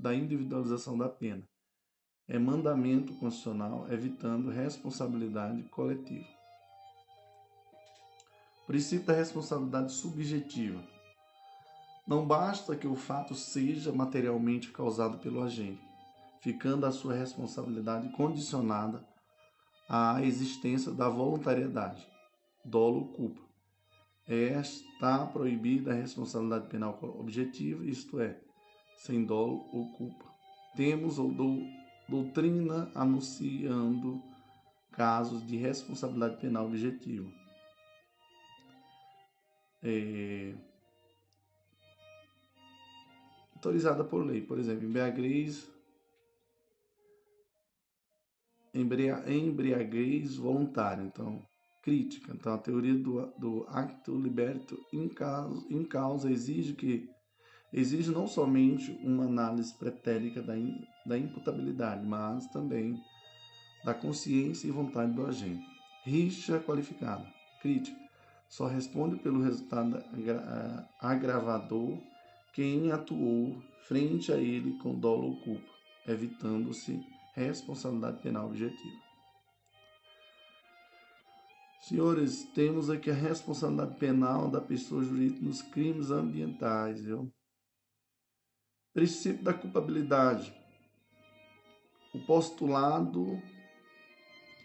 da 0.00 0.14
individualização 0.14 0.96
da 0.96 1.08
pena 1.08 1.42
é 2.28 2.38
mandamento 2.38 3.12
constitucional 3.14 3.86
evitando 3.90 4.50
responsabilidade 4.50 5.64
coletiva. 5.64 6.26
Princípio 8.68 9.06
da 9.06 9.14
responsabilidade 9.14 9.92
subjetiva. 9.92 10.80
Não 12.06 12.24
basta 12.24 12.76
que 12.76 12.86
o 12.86 12.94
fato 12.94 13.34
seja 13.34 13.92
materialmente 13.92 14.70
causado 14.70 15.18
pelo 15.18 15.42
agente, 15.42 15.82
ficando 16.46 16.86
a 16.86 16.92
sua 16.92 17.12
responsabilidade 17.12 18.08
condicionada 18.10 19.04
à 19.88 20.22
existência 20.22 20.92
da 20.92 21.08
voluntariedade, 21.08 22.06
dolo 22.64 23.00
ou 23.00 23.08
culpa. 23.08 23.42
Está 24.28 25.26
proibida 25.26 25.90
a 25.90 25.94
responsabilidade 25.96 26.68
penal 26.68 26.96
objetiva, 27.18 27.84
isto 27.84 28.20
é, 28.20 28.40
sem 28.94 29.24
dolo 29.24 29.68
ou 29.72 29.90
culpa. 29.94 30.24
Temos 30.76 31.18
ou 31.18 31.32
do 31.32 31.64
doutrina 32.08 32.92
anunciando 32.94 34.22
casos 34.92 35.44
de 35.44 35.56
responsabilidade 35.56 36.36
penal 36.36 36.66
objetiva. 36.66 37.28
É, 39.82 40.54
autorizada 43.56 44.04
por 44.04 44.24
lei, 44.24 44.42
por 44.42 44.60
exemplo, 44.60 44.86
embriaguez, 44.86 45.74
embriaguez 48.76 50.36
voluntária, 50.36 51.02
então, 51.02 51.42
crítica. 51.82 52.32
Então, 52.34 52.54
a 52.54 52.58
teoria 52.58 52.94
do, 52.94 53.26
do 53.38 53.66
acto 53.68 54.16
liberto 54.16 54.78
em 54.92 55.08
causa, 55.08 55.64
em 55.70 55.84
causa 55.84 56.30
exige 56.30 56.74
que 56.74 57.08
exige 57.72 58.10
não 58.10 58.26
somente 58.26 58.90
uma 59.02 59.24
análise 59.24 59.72
pretérica 59.74 60.42
da, 60.42 60.56
in, 60.56 60.84
da 61.06 61.16
imputabilidade, 61.16 62.04
mas 62.06 62.46
também 62.48 63.00
da 63.84 63.94
consciência 63.94 64.66
e 64.66 64.72
vontade 64.72 65.12
do 65.12 65.26
agente. 65.26 65.64
Rixa 66.04 66.58
qualificada. 66.58 67.26
Crítica. 67.62 67.96
Só 68.48 68.66
responde 68.66 69.16
pelo 69.16 69.42
resultado 69.42 70.02
agravador 71.00 71.98
quem 72.52 72.90
atuou 72.90 73.60
frente 73.86 74.32
a 74.32 74.36
ele 74.36 74.78
com 74.78 74.98
dolo 74.98 75.28
ou 75.28 75.40
culpa, 75.42 75.70
evitando-se 76.06 77.00
responsabilidade 77.36 78.22
penal 78.22 78.46
objetiva. 78.46 79.06
Senhores, 81.82 82.42
temos 82.54 82.90
aqui 82.90 83.10
a 83.10 83.14
responsabilidade 83.14 83.96
penal 83.98 84.50
da 84.50 84.60
pessoa 84.60 85.04
jurídica 85.04 85.44
nos 85.44 85.62
crimes 85.62 86.10
ambientais. 86.10 87.04
Viu? 87.04 87.32
Princípio 88.92 89.44
da 89.44 89.54
culpabilidade. 89.54 90.52
O 92.12 92.18
postulado 92.20 93.40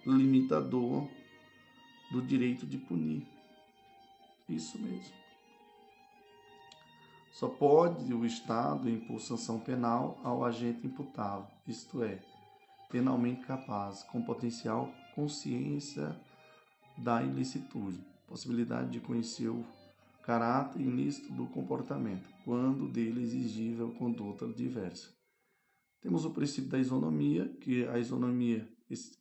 limitador 0.06 1.08
do 2.12 2.22
direito 2.22 2.66
de 2.66 2.78
punir. 2.78 3.28
Isso 4.50 4.80
mesmo. 4.80 5.14
Só 7.32 7.48
pode 7.48 8.14
o 8.14 8.26
Estado 8.26 8.90
impor 8.90 9.20
sanção 9.22 9.60
penal 9.60 10.20
ao 10.24 10.44
agente 10.44 10.86
imputável, 10.86 11.48
isto 11.68 12.04
é, 12.04 12.20
penalmente 12.92 13.46
capaz, 13.46 14.04
com 14.04 14.22
potencial 14.22 14.94
consciência 15.16 16.20
da 16.98 17.24
ilicitude, 17.24 18.00
possibilidade 18.28 18.92
de 18.92 19.00
conhecer 19.00 19.48
o 19.48 19.66
caráter 20.24 20.82
ilícito 20.82 21.32
do 21.34 21.48
comportamento, 21.48 22.30
quando 22.46 22.88
dele 22.88 23.22
exigível 23.22 23.92
conduta 23.94 24.48
diversa. 24.48 25.10
Temos 26.02 26.26
o 26.26 26.32
princípio 26.32 26.70
da 26.70 26.80
isonomia, 26.80 27.48
que 27.62 27.86
a 27.88 27.98
isonomia 27.98 28.68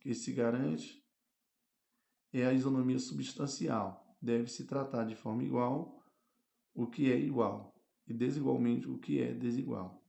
que 0.00 0.14
se 0.14 0.32
garante 0.32 1.00
é 2.32 2.44
a 2.44 2.52
isonomia 2.52 2.98
substancial. 2.98 4.04
Deve-se 4.20 4.64
tratar 4.64 5.04
de 5.04 5.14
forma 5.14 5.42
igual 5.44 6.02
o 6.74 6.86
que 6.86 7.10
é 7.10 7.18
igual 7.18 7.72
e 8.06 8.12
desigualmente 8.12 8.88
o 8.88 8.98
que 8.98 9.20
é 9.20 9.32
desigual. 9.32 9.99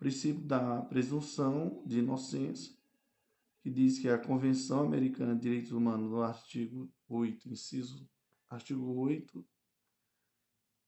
Princípio 0.00 0.40
da 0.40 0.80
presunção 0.80 1.82
de 1.84 1.98
inocência, 1.98 2.74
que 3.60 3.68
diz 3.68 3.98
que 3.98 4.08
a 4.08 4.18
Convenção 4.18 4.80
Americana 4.86 5.34
de 5.34 5.42
Direitos 5.42 5.72
Humanos, 5.72 6.10
no 6.10 6.22
artigo 6.22 6.90
8, 7.06 7.46
inciso 7.50 8.08
artigo 8.48 8.82
8, 8.98 9.44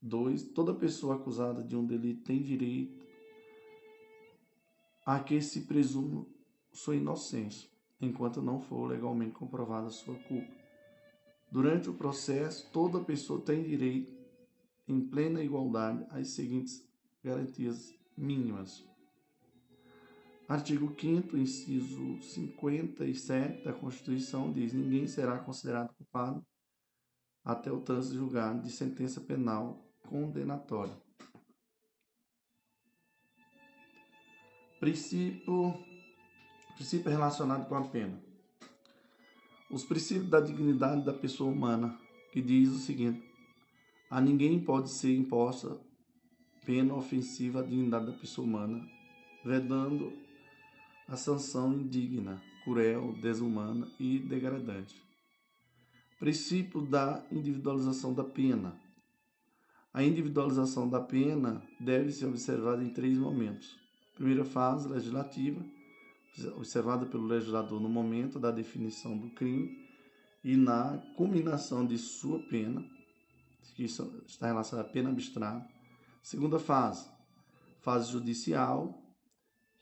2. 0.01 0.53
Toda 0.55 0.75
pessoa 0.75 1.17
acusada 1.17 1.63
de 1.63 1.77
um 1.77 1.85
delito 1.85 2.25
tem 2.25 2.43
direito 2.43 3.07
a 5.05 5.21
que 5.21 5.43
se 5.43 5.67
presume 5.67 6.27
sua 6.73 6.97
inocência, 6.97 7.69
enquanto 8.01 8.41
não 8.41 8.63
for 8.63 8.87
legalmente 8.87 9.35
comprovada 9.35 9.91
sua 9.91 10.17
culpa. 10.21 10.55
Durante 11.51 11.91
o 11.91 11.95
processo, 11.95 12.71
toda 12.73 12.99
pessoa 13.05 13.43
tem 13.43 13.63
direito, 13.63 14.11
em 14.89 15.07
plena 15.07 15.45
igualdade, 15.45 16.03
às 16.09 16.29
seguintes 16.29 16.83
garantias 17.23 17.95
mínimas: 18.17 18.91
Artigo 20.49 20.95
5 20.99 21.37
inciso 21.37 22.21
57 22.21 23.65
da 23.65 23.73
Constituição 23.73 24.53
diz: 24.53 24.73
ninguém 24.73 25.07
será 25.07 25.39
considerado 25.39 25.95
culpado 25.95 26.45
até 27.45 27.71
o 27.71 27.81
trânsito 27.81 28.17
julgado 28.17 28.63
de 28.63 28.71
sentença 28.71 29.21
penal 29.21 29.89
condenatória. 30.09 30.97
Princípio, 34.79 35.75
princípio 36.75 37.11
relacionado 37.11 37.69
com 37.69 37.77
a 37.77 37.89
pena. 37.89 38.21
Os 39.71 39.85
princípios 39.85 40.29
da 40.29 40.41
dignidade 40.41 41.05
da 41.05 41.15
pessoa 41.15 41.51
humana, 41.51 41.99
que 42.33 42.43
diz 42.43 42.69
o 42.69 42.79
seguinte: 42.79 43.23
a 44.11 44.21
ninguém 44.21 44.63
pode 44.63 44.91
ser 44.91 45.17
imposta 45.17 45.81
pena 46.67 46.95
ofensiva 46.95 47.61
à 47.61 47.63
dignidade 47.63 48.07
da 48.07 48.13
pessoa 48.13 48.47
humana, 48.47 48.87
vedando 49.45 50.22
a 51.09 51.17
sanção 51.17 51.73
indigna, 51.73 52.43
cruel, 52.65 53.13
desumana 53.21 53.89
e 53.99 54.19
degradante. 54.19 55.03
Princípio 56.19 56.83
da 56.83 57.25
individualização 57.33 58.15
da 58.15 58.23
pena. 58.23 58.79
A 59.93 60.03
individualização 60.03 60.89
da 60.89 61.01
pena 61.01 61.63
deve 61.81 62.13
ser 62.13 62.27
observada 62.27 62.83
em 62.83 62.91
três 62.91 63.19
momentos. 63.19 63.77
Primeira 64.15 64.45
fase 64.45 64.89
legislativa, 64.89 65.63
observada 66.57 67.05
pelo 67.07 67.27
legislador 67.27 67.81
no 67.81 67.89
momento 67.89 68.39
da 68.39 68.51
definição 68.51 69.19
do 69.19 69.31
crime 69.31 69.87
e 70.45 70.57
na 70.57 70.99
culminação 71.17 71.85
de 71.85 71.99
sua 71.99 72.39
pena, 72.49 72.83
que 73.75 73.85
está 73.85 74.47
relacionada 74.47 74.89
à 74.89 74.91
pena 74.93 75.11
abstrata. 75.11 75.69
Segunda 76.23 76.59
fase, 76.59 77.09
fase 77.81 78.13
judicial, 78.13 79.02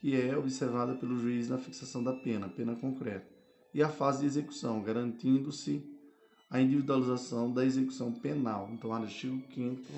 que 0.00 0.18
é 0.18 0.36
observada 0.36 0.94
pelo 0.94 1.18
juiz 1.18 1.48
na 1.48 1.58
fixação 1.58 2.02
da 2.02 2.14
pena, 2.14 2.48
pena 2.48 2.74
concreta. 2.74 3.28
E 3.72 3.82
a 3.82 3.88
fase 3.88 4.20
de 4.20 4.26
execução, 4.26 4.82
garantindo-se 4.82 5.84
a 6.48 6.60
individualização 6.60 7.52
da 7.52 7.64
execução 7.64 8.10
penal. 8.10 8.68
Então, 8.72 8.92
artigo 8.92 9.40
5 9.54 9.92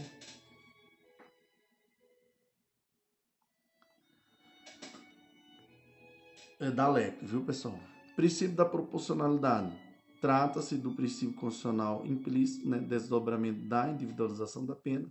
é 6.58 6.70
da 6.70 6.88
LEC, 6.88 7.24
viu, 7.24 7.44
pessoal? 7.44 7.78
Princípio 8.16 8.56
da 8.56 8.64
proporcionalidade. 8.64 9.72
Trata-se 10.20 10.76
do 10.76 10.92
princípio 10.94 11.34
constitucional 11.34 12.04
implícito, 12.04 12.68
né, 12.68 12.78
desdobramento 12.78 13.66
da 13.66 13.88
individualização 13.88 14.66
da 14.66 14.76
pena. 14.76 15.08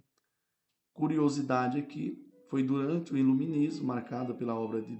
Curiosidade 0.93 1.79
aqui, 1.79 2.30
foi 2.51 2.63
durante 2.63 3.13
o 3.13 3.17
iluminismo, 3.17 3.87
marcado 3.87 4.35
pela 4.35 4.59
obra 4.59 4.81
de, 4.81 4.97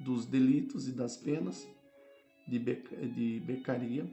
dos 0.00 0.26
delitos 0.26 0.88
e 0.88 0.92
das 0.92 1.16
penas 1.16 1.64
de, 2.48 2.58
de 2.58 3.40
Beccaria, 3.46 4.04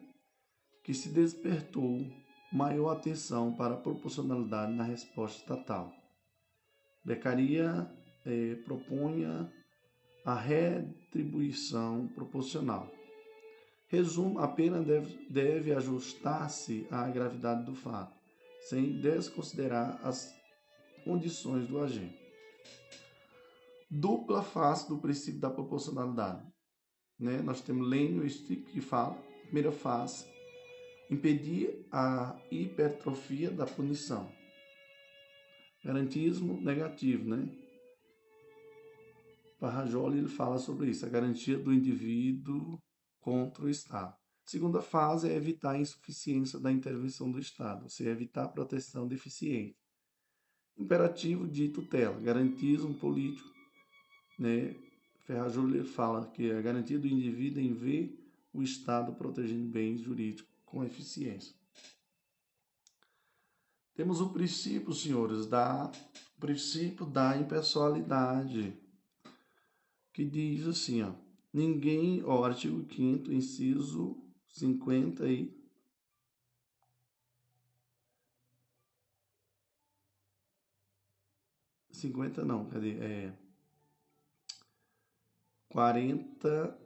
que 0.83 0.93
se 0.93 1.09
despertou 1.09 2.05
maior 2.53 2.91
atenção 2.91 3.55
para 3.55 3.73
a 3.73 3.77
proporcionalidade 3.77 4.71
na 4.71 4.83
resposta 4.83 5.39
estatal. 5.39 5.91
Beccaria 7.03 7.89
eh, 8.23 8.55
propunha 8.63 9.51
a 10.23 10.35
retribuição 10.35 12.07
proporcional. 12.09 12.87
Resumo, 13.87 14.37
a 14.37 14.47
pena 14.47 14.79
deve, 14.79 15.25
deve 15.27 15.73
ajustar-se 15.73 16.85
à 16.91 17.09
gravidade 17.09 17.65
do 17.65 17.73
fato, 17.73 18.15
sem 18.61 19.01
desconsiderar 19.01 19.99
as 20.03 20.31
condições 21.03 21.67
do 21.67 21.81
agente 21.81 22.28
dupla 23.89 24.43
face 24.43 24.87
do 24.87 24.97
princípio 24.97 25.39
da 25.39 25.49
proporcionalidade. 25.49 26.45
Né? 27.19 27.41
Nós 27.41 27.61
temos 27.61 27.87
Lênio 27.87 28.23
e 28.23 28.27
Strick 28.27 28.71
que 28.71 28.81
fala, 28.81 29.15
primeira 29.43 29.71
face, 29.71 30.25
impedir 31.09 31.87
a 31.91 32.39
hipertrofia 32.51 33.49
da 33.49 33.65
punição. 33.65 34.31
Garantismo 35.83 36.61
negativo, 36.61 37.27
né? 37.27 37.49
Parrajoli 39.59 40.19
ele 40.19 40.27
fala 40.27 40.57
sobre 40.57 40.89
isso, 40.89 41.05
a 41.05 41.09
garantia 41.09 41.57
do 41.57 41.73
indivíduo 41.73 42.79
contra 43.19 43.65
o 43.65 43.69
Estado. 43.69 44.15
Segunda 44.45 44.81
fase 44.81 45.29
é 45.29 45.35
evitar 45.35 45.71
a 45.71 45.79
insuficiência 45.79 46.59
da 46.59 46.71
intervenção 46.71 47.29
do 47.31 47.39
Estado, 47.39 47.83
ou 47.83 47.89
seja, 47.89 48.09
evitar 48.09 48.45
a 48.45 48.49
proteção 48.49 49.07
deficiente. 49.07 49.78
Imperativo 50.79 51.45
de 51.45 51.67
tutela, 51.69 52.19
garantismo 52.21 52.93
político 52.93 53.49
né, 54.39 54.73
Ferrajoli 55.25 55.83
fala 55.83 56.25
que 56.27 56.49
é 56.49 56.57
a 56.57 56.61
garantia 56.61 56.97
do 56.97 57.05
indivíduo 57.05 57.61
em 57.61 57.73
ver 57.73 58.17
o 58.53 58.63
Estado 58.63 59.13
protegendo 59.13 59.67
bens 59.67 59.99
jurídicos 59.99 60.49
com 60.65 60.83
eficiência. 60.83 61.53
Temos 63.93 64.21
o 64.21 64.29
princípio, 64.29 64.93
senhores, 64.93 65.45
da 65.45 65.91
o 66.37 66.39
princípio 66.39 67.05
da 67.05 67.35
impessoalidade, 67.35 68.73
que 70.13 70.23
diz 70.23 70.65
assim, 70.65 71.01
ó, 71.01 71.11
ninguém, 71.51 72.23
ó, 72.23 72.45
artigo 72.45 72.87
5 72.89 73.29
inciso 73.29 74.15
50 74.47 75.29
e 75.29 75.58
50 81.99 82.43
não, 82.45 82.69
cadê? 82.69 82.97
É 82.99 83.33
quarenta 85.69 86.79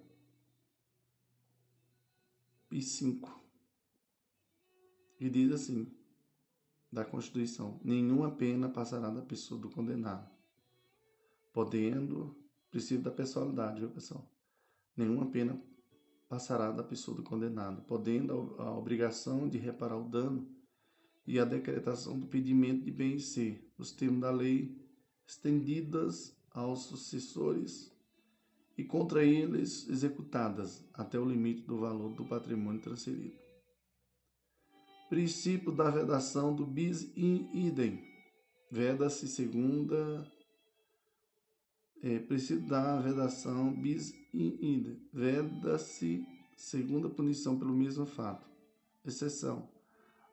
e 2.71 2.81
cinco 2.81 3.43
diz 5.29 5.51
assim 5.51 5.91
da 6.91 7.03
Constituição: 7.03 7.79
nenhuma 7.83 8.31
pena 8.31 8.69
passará 8.69 9.09
da 9.09 9.21
pessoa 9.21 9.59
do 9.59 9.69
condenado, 9.69 10.29
podendo 11.51 12.35
princípio 12.69 13.03
da 13.03 13.11
pessoalidade, 13.11 13.79
viu 13.79 13.89
pessoal? 13.89 14.29
Nenhuma 14.95 15.25
pena 15.27 15.59
passará 16.27 16.71
da 16.71 16.83
pessoa 16.83 17.17
do 17.17 17.23
condenado, 17.23 17.81
podendo 17.83 18.55
a 18.59 18.75
obrigação 18.77 19.47
de 19.47 19.57
reparar 19.57 19.97
o 19.97 20.07
dano 20.07 20.47
e 21.25 21.39
a 21.39 21.45
decretação 21.45 22.19
do 22.19 22.27
pedimento 22.27 22.83
de 22.83 22.91
bem 22.91 23.17
ser, 23.19 23.71
os 23.77 23.91
termos 23.91 24.21
da 24.21 24.31
lei 24.31 24.82
estendidas 25.25 26.35
aos 26.51 26.83
sucessores 26.83 27.91
e 28.77 28.83
contra 28.83 29.23
eles 29.23 29.87
executadas 29.89 30.83
até 30.93 31.19
o 31.19 31.25
limite 31.25 31.61
do 31.61 31.77
valor 31.77 32.13
do 32.13 32.25
patrimônio 32.25 32.81
transferido. 32.81 33.37
Princípio 35.09 35.71
da 35.71 35.89
vedação 35.89 36.55
do 36.55 36.65
bis 36.65 37.03
in 37.15 37.49
idem. 37.53 38.03
Veda-se 38.71 39.27
segunda. 39.27 40.27
É, 42.01 42.19
princípio 42.19 42.67
da 42.67 42.99
vedação 42.99 43.71
bis 43.71 44.11
in 44.33 44.57
idem. 44.59 45.07
Veda-se 45.13 46.25
segunda 46.55 47.09
punição 47.09 47.57
pelo 47.59 47.73
mesmo 47.73 48.05
fato. 48.05 48.49
Exceção. 49.05 49.69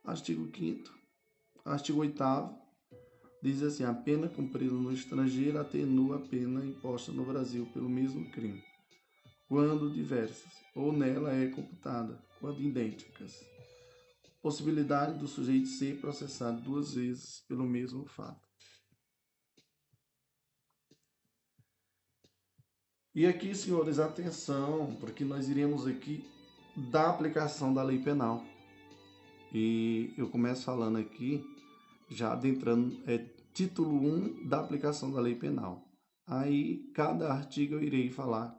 Artigo 0.02 0.51
5 0.57 0.99
Artigo 1.62 2.01
8 2.01 2.23
diz 3.43 3.62
assim: 3.62 3.85
a 3.85 3.94
pena 3.94 4.28
cumprida 4.28 4.73
no 4.73 4.93
estrangeiro 4.93 5.59
atenua 5.59 6.17
a 6.17 6.28
pena 6.28 6.65
imposta 6.65 7.12
no 7.12 7.25
Brasil 7.25 7.67
pelo 7.73 7.89
mesmo 7.89 8.31
crime, 8.31 8.62
quando 9.49 9.91
diversas, 9.91 10.52
ou 10.75 10.93
nela 10.93 11.35
é 11.35 11.49
computada, 11.49 12.23
quando 12.39 12.60
idênticas. 12.60 13.44
Possibilidade 14.43 15.19
do 15.19 15.28
sujeito 15.28 15.69
ser 15.69 16.01
processado 16.01 16.62
duas 16.62 16.94
vezes 16.94 17.44
pelo 17.47 17.65
mesmo 17.65 18.07
fato. 18.07 18.49
E 23.15 23.27
aqui, 23.27 23.55
senhores, 23.55 23.99
atenção, 23.99 24.97
porque 25.01 25.25
nós 25.25 25.49
iremos 25.49 25.86
aqui 25.86 26.25
da 26.91 27.10
aplicação 27.10 27.75
da 27.75 27.83
lei 27.83 27.99
penal. 27.99 28.43
E 29.52 30.15
eu 30.17 30.31
começo 30.31 30.65
falando 30.65 30.97
aqui 30.97 31.44
já 32.11 32.33
adentrando, 32.33 32.97
é 33.07 33.19
título 33.55 33.95
1 33.95 34.49
da 34.49 34.59
aplicação 34.59 35.13
da 35.13 35.21
lei 35.21 35.37
penal. 35.37 35.89
Aí, 36.27 36.91
cada 36.93 37.33
artigo 37.33 37.75
eu 37.75 37.83
irei 37.83 38.11
falar. 38.11 38.57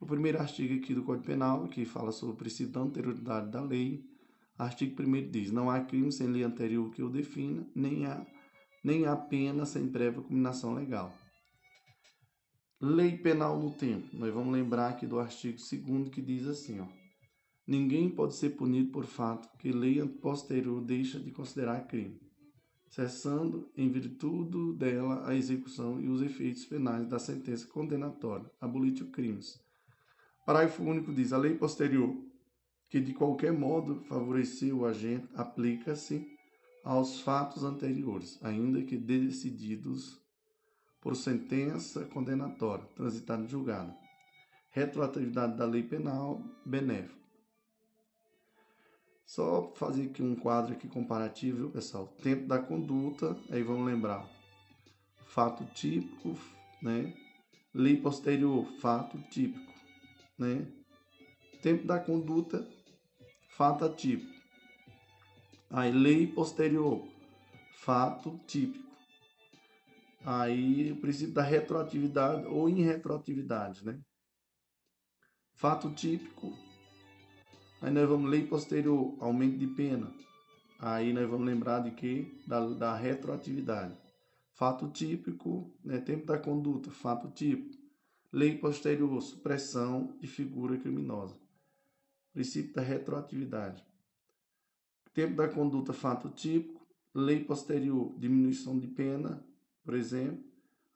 O 0.00 0.06
primeiro 0.06 0.40
artigo 0.40 0.74
aqui 0.74 0.94
do 0.94 1.02
Código 1.02 1.26
Penal, 1.26 1.68
que 1.68 1.84
fala 1.84 2.10
sobre 2.10 2.34
o 2.34 2.38
princípio 2.38 2.72
da 2.72 2.80
anterioridade 2.80 3.50
da 3.50 3.60
lei. 3.60 4.04
Artigo 4.58 5.00
1 5.00 5.30
diz: 5.30 5.52
não 5.52 5.70
há 5.70 5.80
crime 5.80 6.10
sem 6.10 6.26
lei 6.26 6.42
anterior 6.42 6.90
que 6.90 7.02
o 7.02 7.10
defina, 7.10 7.66
nem 7.74 8.06
há, 8.06 8.26
nem 8.82 9.06
há 9.06 9.14
pena 9.16 9.64
sem 9.64 9.88
prévia 9.88 10.22
combinação 10.22 10.74
legal. 10.74 11.14
Lei 12.80 13.16
penal 13.16 13.58
no 13.58 13.70
tempo. 13.70 14.08
Nós 14.16 14.34
vamos 14.34 14.52
lembrar 14.52 14.88
aqui 14.88 15.06
do 15.06 15.20
artigo 15.20 15.58
2 15.58 16.08
que 16.08 16.20
diz 16.20 16.46
assim, 16.46 16.80
ó. 16.80 16.86
Ninguém 17.64 18.10
pode 18.10 18.34
ser 18.34 18.50
punido 18.50 18.90
por 18.90 19.04
fato 19.04 19.48
que 19.56 19.70
lei 19.70 20.04
posterior 20.04 20.80
deixa 20.80 21.20
de 21.20 21.30
considerar 21.30 21.86
crime 21.86 22.31
cessando 22.92 23.70
em 23.74 23.90
virtude 23.90 24.74
dela 24.74 25.26
a 25.26 25.34
execução 25.34 25.98
e 25.98 26.08
os 26.08 26.20
efeitos 26.20 26.66
penais 26.66 27.06
da 27.06 27.18
sentença 27.18 27.66
condenatória, 27.66 28.44
abolite 28.60 29.02
o 29.02 29.10
crimes. 29.10 29.58
Parágrafo 30.44 30.82
único 30.82 31.10
diz: 31.10 31.32
a 31.32 31.38
lei 31.38 31.54
posterior 31.54 32.14
que 32.90 33.00
de 33.00 33.14
qualquer 33.14 33.50
modo 33.50 34.02
favoreceu 34.02 34.80
o 34.80 34.86
agente 34.86 35.26
aplica-se 35.34 36.36
aos 36.84 37.20
fatos 37.20 37.64
anteriores, 37.64 38.38
ainda 38.42 38.82
que 38.82 38.98
decididos 38.98 40.20
por 41.00 41.16
sentença 41.16 42.04
condenatória, 42.04 42.84
transitada 42.94 43.42
em 43.42 43.48
julgado. 43.48 43.94
Retroatividade 44.68 45.56
da 45.56 45.64
lei 45.64 45.82
penal 45.82 46.42
benéfica. 46.66 47.21
Só 49.24 49.72
fazer 49.74 50.10
aqui 50.10 50.22
um 50.22 50.36
quadro 50.36 50.74
aqui 50.74 50.88
comparativo, 50.88 51.58
viu, 51.58 51.70
pessoal? 51.70 52.08
Tempo 52.22 52.46
da 52.46 52.58
conduta, 52.58 53.36
aí 53.50 53.62
vamos 53.62 53.86
lembrar. 53.86 54.28
Fato 55.26 55.64
típico, 55.74 56.36
né? 56.82 57.14
Lei 57.72 57.96
posterior, 57.96 58.66
fato 58.80 59.18
típico, 59.30 59.72
né? 60.38 60.66
Tempo 61.62 61.86
da 61.86 61.98
conduta, 61.98 62.68
fato 63.48 63.84
atípico. 63.84 64.32
Aí, 65.70 65.92
lei 65.92 66.26
posterior, 66.26 67.06
fato 67.72 68.38
típico. 68.46 68.90
Aí, 70.24 70.92
o 70.92 71.00
princípio 71.00 71.32
da 71.32 71.42
retroatividade 71.42 72.46
ou 72.46 72.68
irretroatividade, 72.68 73.84
né? 73.84 73.98
Fato 75.54 75.90
típico. 75.94 76.52
Aí 77.82 77.90
nós 77.90 78.08
vamos 78.08 78.30
lei 78.30 78.46
posterior, 78.46 79.16
aumento 79.18 79.58
de 79.58 79.66
pena. 79.66 80.14
Aí 80.78 81.12
nós 81.12 81.28
vamos 81.28 81.44
lembrar 81.44 81.80
de 81.80 81.90
que? 81.90 82.40
Da, 82.46 82.64
da 82.74 82.94
retroatividade. 82.94 83.98
Fato 84.52 84.88
típico, 84.88 85.76
né? 85.84 85.98
tempo 85.98 86.24
da 86.24 86.38
conduta, 86.38 86.92
fato 86.92 87.28
típico. 87.32 87.76
Lei 88.32 88.56
posterior, 88.56 89.20
supressão 89.20 90.16
de 90.20 90.28
figura 90.28 90.78
criminosa. 90.78 91.36
Princípio 92.32 92.72
da 92.72 92.82
retroatividade. 92.82 93.84
Tempo 95.12 95.34
da 95.34 95.48
conduta, 95.48 95.92
fato 95.92 96.30
típico. 96.30 96.86
Lei 97.12 97.44
posterior, 97.44 98.14
diminuição 98.16 98.78
de 98.78 98.86
pena, 98.86 99.44
por 99.84 99.94
exemplo. 99.94 100.44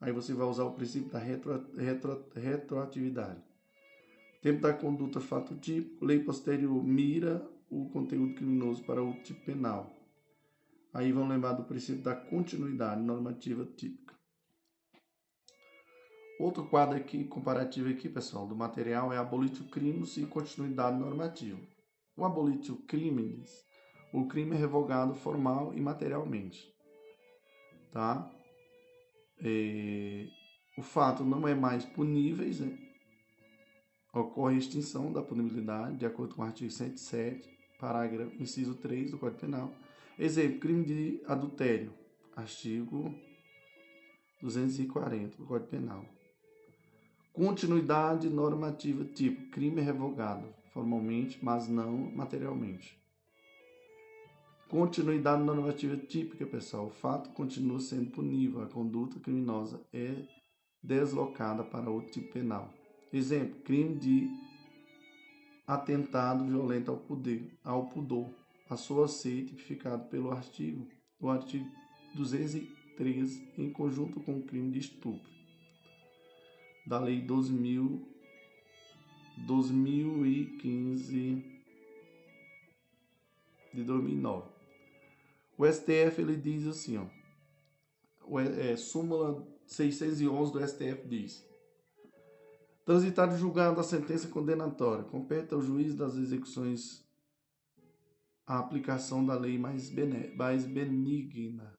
Aí 0.01 0.13
você 0.13 0.33
vai 0.33 0.47
usar 0.47 0.65
o 0.65 0.75
princípio 0.75 1.11
da 1.11 1.19
retro, 1.19 1.67
retro, 1.77 2.25
retroatividade. 2.33 3.43
Tempo 4.47 4.61
da 4.61 4.73
conduta, 4.73 5.21
fato 5.21 5.57
típico. 5.57 6.05
Lei 6.05 6.21
posterior, 6.21 6.81
mira 6.85 7.45
o 7.69 7.89
conteúdo 7.89 8.33
criminoso 8.37 8.85
para 8.85 9.03
o 9.03 9.13
tipo 9.25 9.45
penal. 9.45 9.93
Aí 10.95 11.11
vão 11.11 11.27
lembrar 11.27 11.55
do 11.55 11.65
princípio 11.65 12.05
da 12.05 12.15
continuidade 12.15 13.03
normativa 13.03 13.67
típica. 13.67 14.15
Outro 16.39 16.65
quadro 16.65 16.97
aqui, 16.97 17.25
comparativo 17.25 17.89
aqui, 17.89 18.09
pessoal, 18.09 18.47
do 18.47 18.55
material 18.55 19.13
é 19.13 19.19
abolitio 19.19 19.65
crimes 19.65 20.17
e 20.17 20.25
continuidade 20.27 20.97
normativa. 20.97 21.59
O 22.17 22.25
abolitio 22.25 22.77
crimes 22.87 23.51
o 24.13 24.29
crime 24.29 24.55
é 24.55 24.59
revogado 24.61 25.13
formal 25.13 25.75
e 25.75 25.81
materialmente. 25.81 26.73
Tá? 27.91 28.31
É, 29.43 30.29
o 30.79 30.83
fato 30.83 31.25
não 31.25 31.49
é 31.49 31.55
mais 31.57 31.85
puníveis, 31.85 32.61
né? 32.61 32.86
Ocorre 34.21 34.57
extinção 34.57 35.13
da 35.13 35.23
punibilidade, 35.23 35.97
de 35.97 36.07
acordo 36.07 36.35
com 36.35 36.43
o 36.43 36.45
artigo 36.45 36.71
107, 36.71 37.49
parágrafo, 37.79 38.43
inciso 38.43 38.75
3 38.75 39.11
do 39.11 39.19
Código 39.19 39.41
Penal. 39.41 39.73
Exemplo, 40.19 40.61
crime 40.61 40.85
de 40.85 41.21
adultério, 41.27 41.93
artigo 42.35 43.15
240 44.41 45.37
do 45.37 45.45
Código 45.45 45.71
Penal. 45.71 46.05
Continuidade 47.33 48.31
normativa 48.31 49.05
tipo, 49.05 49.51
crime 49.51 49.83
revogado, 49.83 50.49
formalmente, 50.73 51.39
mas 51.43 51.69
não 51.69 52.11
materialmente. 52.15 52.99
Continuidade 54.71 55.43
normativa 55.43 55.97
típica, 55.97 56.47
pessoal. 56.47 56.87
O 56.87 56.91
fato 56.91 57.31
continua 57.31 57.79
sendo 57.79 58.11
punível. 58.11 58.63
A 58.63 58.67
conduta 58.67 59.21
criminosa 59.21 59.81
é 59.93 60.27
deslocada 60.83 61.63
para 61.63 61.91
outro 61.91 62.11
tipo 62.11 62.33
penal. 62.33 62.76
Exemplo: 63.17 63.61
crime 63.63 63.97
de 63.97 64.31
atentado 65.67 66.45
violento 66.45 66.91
ao 66.91 66.99
poder, 66.99 67.51
ao 67.65 67.87
pudor. 67.87 68.29
A 68.69 68.77
ser 68.77 69.45
tipificado 69.45 70.09
pelo 70.09 70.33
artigo, 70.33 70.89
o 71.21 71.29
artigo 71.29 71.71
213, 72.17 73.49
em 73.57 73.71
conjunto 73.71 74.21
com 74.21 74.39
o 74.39 74.43
crime 74.43 74.73
de 74.73 74.81
estupro 74.81 75.31
da 76.85 76.99
Lei 76.99 77.25
12.000 77.25 78.17
2015 79.39 81.45
de 83.75 83.85
2009. 83.85 84.49
O 85.59 85.67
STF 85.67 86.21
ele 86.21 86.37
diz 86.37 86.67
assim, 86.67 86.97
ó, 86.97 87.07
o, 88.25 88.41
é, 88.41 88.77
súmula 88.77 89.47
611 89.67 90.53
do 90.53 90.67
STF 90.67 91.07
diz: 91.07 91.46
Transitado 92.87 93.37
julgado 93.37 93.81
a 93.81 93.83
sentença 93.85 94.29
condenatória, 94.29 95.05
compete 95.05 95.53
ao 95.53 95.61
juiz 95.61 95.95
das 95.95 96.17
execuções 96.17 97.05
a 98.47 98.61
aplicação 98.61 99.27
da 99.27 99.35
lei 99.35 99.59
mais, 99.59 99.93
mais 100.37 100.65
benigna. 100.65 101.77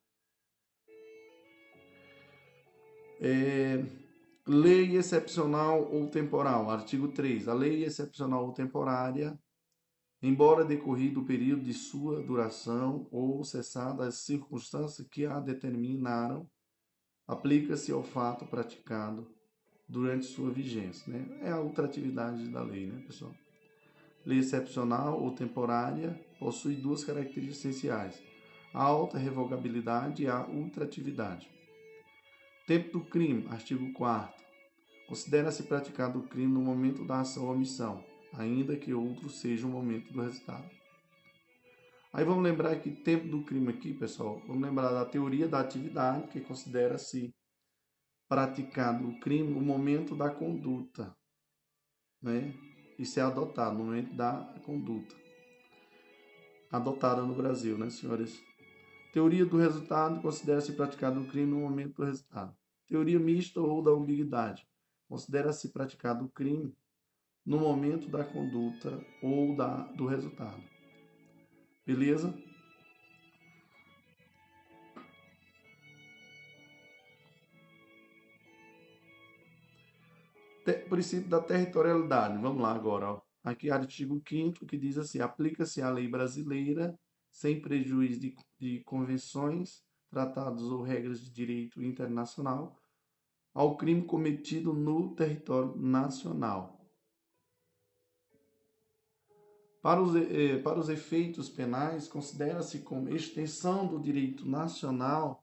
É, 3.20 3.84
lei 4.46 4.96
excepcional 4.98 5.90
ou 5.92 6.08
temporal, 6.08 6.70
artigo 6.70 7.08
3. 7.08 7.48
A 7.48 7.54
lei 7.56 7.84
excepcional 7.86 8.46
ou 8.46 8.54
temporária 8.54 9.40
embora 10.22 10.66
decorrido 10.66 11.22
o 11.22 11.26
período 11.26 11.64
de 11.64 11.74
sua 11.74 12.22
duração 12.22 13.08
ou 13.12 13.44
cessadas 13.44 14.08
as 14.08 14.16
circunstâncias 14.22 15.08
que 15.08 15.26
a 15.26 15.40
determinaram, 15.40 16.50
aplica-se 17.28 17.92
ao 17.92 18.04
fato 18.04 18.46
praticado 18.46 19.37
durante 19.88 20.26
sua 20.26 20.52
vigência. 20.52 21.12
Né? 21.12 21.26
É 21.42 21.52
a 21.52 21.60
ultratividade 21.60 22.48
da 22.50 22.62
lei, 22.62 22.88
né, 22.88 23.02
pessoal? 23.06 23.34
Lei 24.26 24.40
excepcional 24.40 25.22
ou 25.22 25.32
temporária 25.32 26.20
possui 26.40 26.76
duas 26.76 27.04
características 27.04 27.60
essenciais: 27.60 28.22
a 28.74 28.84
alta 28.84 29.18
revogabilidade 29.18 30.24
e 30.24 30.28
a 30.28 30.46
ultratividade. 30.46 31.50
Tempo 32.66 33.00
do 33.00 33.06
crime, 33.06 33.48
artigo 33.50 33.94
4 33.94 34.46
Considera-se 35.08 35.64
praticado 35.64 36.20
o 36.20 36.28
crime 36.28 36.52
no 36.52 36.62
momento 36.62 37.06
da 37.06 37.22
ação 37.22 37.46
ou 37.46 37.54
omissão 37.54 38.04
ainda 38.34 38.76
que 38.76 38.94
outro 38.94 39.30
seja 39.30 39.66
o 39.66 39.70
momento 39.70 40.12
do 40.12 40.22
resultado. 40.22 40.70
Aí 42.14 42.24
vamos 42.24 42.44
lembrar 42.44 42.76
que 42.78 42.90
tempo 42.90 43.28
do 43.28 43.44
crime 43.44 43.70
aqui, 43.70 43.94
pessoal, 43.94 44.42
vamos 44.48 44.62
lembrar 44.62 44.92
da 44.92 45.06
teoria 45.06 45.48
da 45.48 45.60
atividade, 45.60 46.28
que 46.30 46.40
considera-se 46.40 47.34
praticado 48.28 49.08
o 49.08 49.20
crime 49.20 49.54
no 49.54 49.62
momento 49.62 50.16
da 50.16 50.30
conduta, 50.30 51.16
né? 52.22 52.54
Isso 53.00 53.20
é 53.20 53.24
adotado 53.24 53.78
no 53.78 53.86
momento 53.86 54.14
da 54.16 54.54
conduta. 54.66 55.16
Adotada 56.72 57.22
no 57.22 57.36
Brasil, 57.36 57.78
né, 57.78 57.90
senhores? 57.90 58.42
Teoria 59.14 59.46
do 59.46 59.58
resultado 59.58 60.22
considera-se 60.22 60.74
praticado 60.74 61.22
o 61.22 61.28
crime 61.28 61.52
no 61.52 61.62
momento 61.62 61.96
do 61.96 62.04
resultado. 62.04 62.56
Teoria 62.88 63.20
mista 63.20 63.62
ou 63.62 63.82
da 63.82 63.92
ambiguidade 63.92 64.68
considera-se 65.08 65.70
praticado 65.70 66.26
o 66.26 66.30
crime 66.30 66.76
no 67.46 67.60
momento 67.60 68.10
da 68.10 68.24
conduta 68.24 69.02
ou 69.22 69.56
da, 69.56 69.84
do 69.94 70.06
resultado. 70.06 70.62
Beleza? 71.86 72.38
Princípio 80.88 81.30
da 81.30 81.42
territorialidade. 81.42 82.38
Vamos 82.42 82.62
lá 82.62 82.74
agora. 82.74 83.12
Ó. 83.12 83.22
Aqui 83.44 83.70
artigo 83.70 84.22
5 84.28 84.66
que 84.66 84.78
diz 84.78 84.98
assim: 84.98 85.20
aplica-se 85.20 85.82
a 85.82 85.90
lei 85.90 86.08
brasileira 86.08 86.98
sem 87.32 87.62
prejuízo 87.62 88.20
de, 88.20 88.36
de 88.60 88.84
convenções, 88.84 89.84
tratados 90.10 90.64
ou 90.64 90.82
regras 90.82 91.22
de 91.22 91.32
direito 91.32 91.84
internacional 91.84 92.76
ao 93.54 93.76
crime 93.76 94.04
cometido 94.04 94.74
no 94.74 95.16
território 95.16 95.76
nacional 95.76 96.78
Para 99.88 100.02
os, 100.02 100.16
eh, 100.18 100.58
para 100.58 100.78
os 100.78 100.90
efeitos 100.90 101.48
penais, 101.48 102.10
considera-se 102.10 102.80
como 102.80 103.08
extensão 103.08 103.88
do 103.88 103.98
direito 103.98 104.46
nacional 104.46 105.42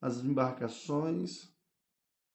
as 0.00 0.24
embarcações. 0.24 1.49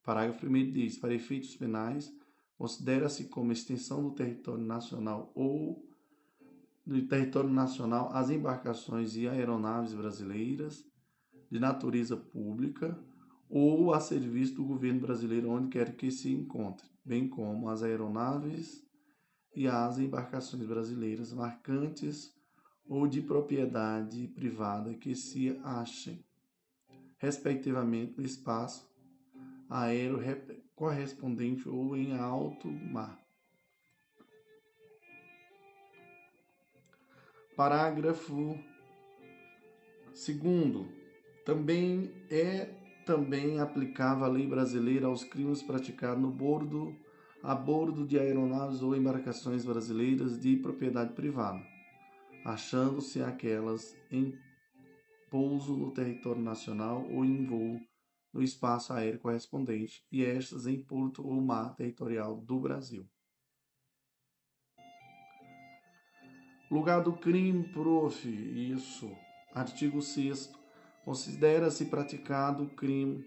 Parágrafo 0.06 0.46
1 0.46 0.72
diz: 0.72 0.98
para 1.00 1.16
efeitos 1.16 1.56
penais, 1.56 2.16
considera-se 2.56 3.26
como 3.26 3.52
extensão 3.52 4.04
do 4.04 4.12
território 4.12 4.64
nacional 4.64 5.32
ou 5.34 5.84
do 6.86 7.02
território 7.08 7.50
nacional 7.50 8.12
as 8.14 8.30
embarcações 8.30 9.16
e 9.16 9.28
aeronaves 9.28 9.96
brasileiras, 9.96 10.86
de 11.50 11.60
natureza 11.60 12.16
pública 12.16 12.98
ou 13.50 13.94
a 13.94 14.00
serviço 14.00 14.56
do 14.56 14.64
governo 14.64 15.00
brasileiro 15.00 15.50
onde 15.50 15.70
quer 15.70 15.96
que 15.96 16.12
se 16.12 16.32
encontre, 16.32 16.88
bem 17.04 17.28
como 17.28 17.70
as 17.70 17.82
aeronaves 17.82 18.86
e 19.56 19.68
as 19.68 19.98
embarcações 19.98 20.66
brasileiras 20.68 21.34
marcantes 21.34 22.32
ou 22.88 23.08
de 23.08 23.22
propriedade 23.22 24.28
privada 24.28 24.94
que 24.94 25.16
se 25.16 25.60
achem, 25.64 26.24
respectivamente, 27.18 28.16
no 28.18 28.24
espaço 28.24 28.88
aéreo 29.70 30.20
correspondente 30.76 31.68
ou 31.68 31.96
em 31.96 32.18
alto 32.18 32.68
mar. 32.68 33.20
Parágrafo 37.56 38.60
segundo, 40.14 40.88
também 41.46 42.12
é 42.30 42.74
também 43.06 43.60
aplicável 43.60 44.26
a 44.26 44.28
lei 44.28 44.48
brasileira 44.48 45.08
aos 45.08 45.24
crimes 45.24 45.62
praticados 45.62 46.22
no 46.22 46.32
bordo 46.32 46.96
a 47.46 47.54
bordo 47.54 48.08
de 48.08 48.18
aeronaves 48.18 48.82
ou 48.82 48.96
embarcações 48.96 49.64
brasileiras 49.64 50.42
de 50.42 50.58
propriedade 50.58 51.14
privada, 51.14 51.62
achando-se 52.44 53.22
aquelas 53.22 53.96
em 54.12 54.36
pouso 55.30 55.78
no 55.78 55.92
território 55.92 56.42
nacional 56.42 57.06
ou 57.12 57.24
em 57.24 57.46
voo 57.46 57.80
no 58.36 58.44
espaço 58.44 58.92
aéreo 58.92 59.18
correspondente 59.22 60.06
e 60.12 60.26
estas 60.26 60.68
em 60.68 60.78
porto 60.78 61.26
ou 61.26 61.40
mar 61.40 61.74
territorial 61.74 62.36
do 62.36 62.60
Brasil. 62.60 63.08
Lugar 66.70 67.02
do 67.02 67.14
crime, 67.14 67.64
prof. 67.72 68.28
Isso. 68.28 69.10
Artigo 69.54 70.02
6 70.02 70.54
Considera-se 71.06 71.86
praticado 71.86 72.64
o 72.64 72.70
crime 72.70 73.24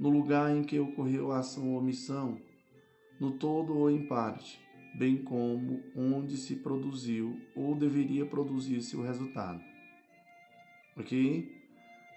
no 0.00 0.08
lugar 0.08 0.50
em 0.50 0.64
que 0.64 0.80
ocorreu 0.80 1.30
a 1.30 1.40
ação 1.40 1.70
ou 1.70 1.78
omissão, 1.78 2.40
no 3.20 3.32
todo 3.32 3.76
ou 3.76 3.90
em 3.90 4.06
parte, 4.06 4.58
bem 4.96 5.22
como 5.22 5.82
onde 5.94 6.36
se 6.36 6.56
produziu 6.56 7.38
ou 7.54 7.76
deveria 7.76 8.24
produzir-se 8.24 8.96
o 8.96 9.02
resultado. 9.02 9.62
Ok? 10.96 11.57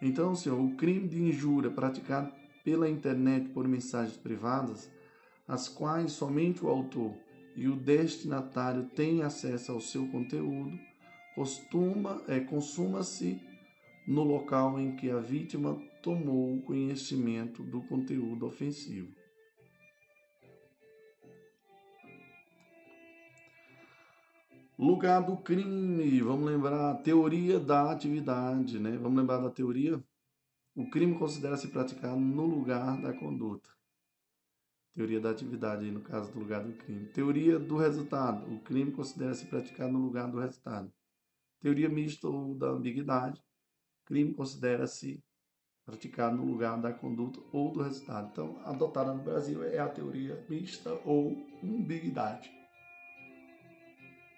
Então, 0.02 0.34
senhor, 0.36 0.60
o 0.60 0.76
crime 0.76 1.08
de 1.08 1.22
injúria 1.22 1.70
praticado 1.70 2.32
pela 2.64 2.90
internet 2.90 3.50
por 3.50 3.68
mensagens 3.68 4.18
privadas, 4.18 4.90
as 5.48 5.68
quais 5.68 6.14
somente 6.14 6.66
o 6.66 6.70
autor 6.70 7.14
e 7.56 7.68
o 7.68 7.76
destinatário 7.76 8.86
têm 8.96 9.22
acesso 9.22 9.72
ao 9.72 9.82
seu 9.82 10.08
conteúdo, 10.08 10.78
costuma, 11.36 12.22
é, 12.28 12.40
consuma-se 12.40 13.40
no 14.08 14.24
local 14.24 14.80
em 14.80 14.96
que 14.96 15.10
a 15.10 15.20
vítima 15.20 15.80
tomou 16.02 16.62
conhecimento 16.62 17.62
do 17.64 17.82
conteúdo 17.82 18.46
ofensivo. 18.46 19.21
Lugar 24.82 25.22
do 25.24 25.38
crime, 25.38 26.22
vamos 26.22 26.50
lembrar, 26.50 26.96
teoria 27.04 27.60
da 27.60 27.92
atividade, 27.92 28.80
né? 28.80 28.98
Vamos 28.98 29.16
lembrar 29.16 29.38
da 29.38 29.52
teoria? 29.52 30.04
O 30.76 30.90
crime 30.90 31.20
considera-se 31.20 31.68
praticado 31.68 32.20
no 32.20 32.48
lugar 32.48 33.00
da 33.00 33.14
conduta. 33.14 33.70
Teoria 34.96 35.22
da 35.22 35.30
atividade, 35.30 35.92
no 35.92 36.02
caso 36.02 36.34
do 36.34 36.40
lugar 36.40 36.64
do 36.64 36.74
crime. 36.74 37.06
Teoria 37.10 37.60
do 37.60 37.78
resultado. 37.78 38.52
O 38.52 38.60
crime 38.62 38.92
considera-se 38.92 39.46
praticado 39.46 39.94
no 39.94 40.00
lugar 40.00 40.32
do 40.32 40.40
resultado. 40.40 40.92
Teoria 41.60 41.88
mista 41.88 42.28
ou 42.28 42.56
da 42.56 42.70
ambiguidade. 42.70 43.40
Crime 44.04 44.34
considera-se 44.34 45.24
praticado 45.86 46.38
no 46.38 46.46
lugar 46.46 46.82
da 46.82 46.92
conduta 46.92 47.40
ou 47.54 47.72
do 47.72 47.84
resultado. 47.84 48.30
Então, 48.32 48.60
adotada 48.66 49.14
no 49.14 49.22
Brasil 49.22 49.62
é 49.64 49.78
a 49.78 49.88
teoria 49.88 50.44
mista 50.50 50.92
ou 51.06 51.38
ambiguidade. 51.64 52.61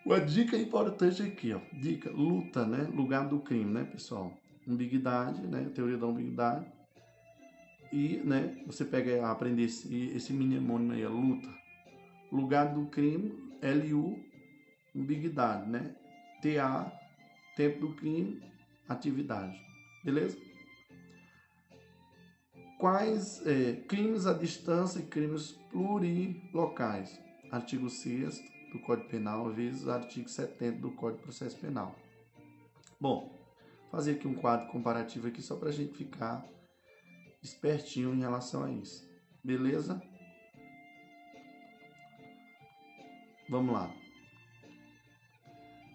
Uma 0.06 0.20
dica 0.20 0.58
importante 0.58 1.22
aqui, 1.24 1.54
ó. 1.54 1.60
Dica, 1.72 2.12
luta, 2.12 2.66
né? 2.66 2.90
Lugar 2.94 3.28
do 3.28 3.40
crime, 3.40 3.72
né, 3.72 3.84
pessoal? 3.86 4.34
Ambiguidade, 4.68 5.42
né? 5.48 5.70
Teoria 5.74 5.98
da 5.98 6.08
ambiguidade 6.08 6.66
e 7.94 8.18
né, 8.26 8.58
você 8.66 8.84
pega 8.84 9.30
aprender 9.30 9.66
esse, 9.66 10.08
esse 10.16 10.34
mnemônimo 10.34 10.94
aí, 10.94 11.06
luta. 11.06 11.48
Lugar 12.32 12.74
do 12.74 12.88
crime, 12.88 13.32
LU, 13.62 14.20
ambiguidade, 14.96 15.70
né? 15.70 15.96
TA, 16.42 16.92
tempo 17.56 17.82
do 17.82 17.94
crime, 17.94 18.42
atividade. 18.90 19.56
Beleza? 20.04 20.36
Quais 22.80 23.46
é, 23.46 23.74
crimes 23.88 24.26
à 24.26 24.34
distância 24.34 25.00
e 25.00 25.04
crimes 25.04 25.52
plurilocais? 25.70 27.22
Artigo 27.52 27.92
6 27.92 28.53
do 28.74 28.80
Código 28.80 29.08
Penal 29.08 29.52
vezes 29.52 29.88
artigo 29.88 30.28
70 30.28 30.80
do 30.80 30.92
Código 30.92 31.20
de 31.20 31.24
Processo 31.24 31.58
Penal. 31.58 31.96
Bom, 33.00 33.32
fazer 33.92 34.14
aqui 34.14 34.28
um 34.28 34.34
quadro 34.34 34.68
comparativo 34.68 35.28
aqui 35.28 35.42
só 35.42 35.56
para 35.56 35.70
a 35.70 35.72
gente 35.72 35.96
ficar 35.96 36.44
espertinho 37.42 38.14
em 38.14 38.20
relação 38.20 38.64
a 38.64 38.72
isso. 38.72 39.08
Beleza? 39.44 40.02
Vamos 43.50 43.74
lá. 43.74 43.94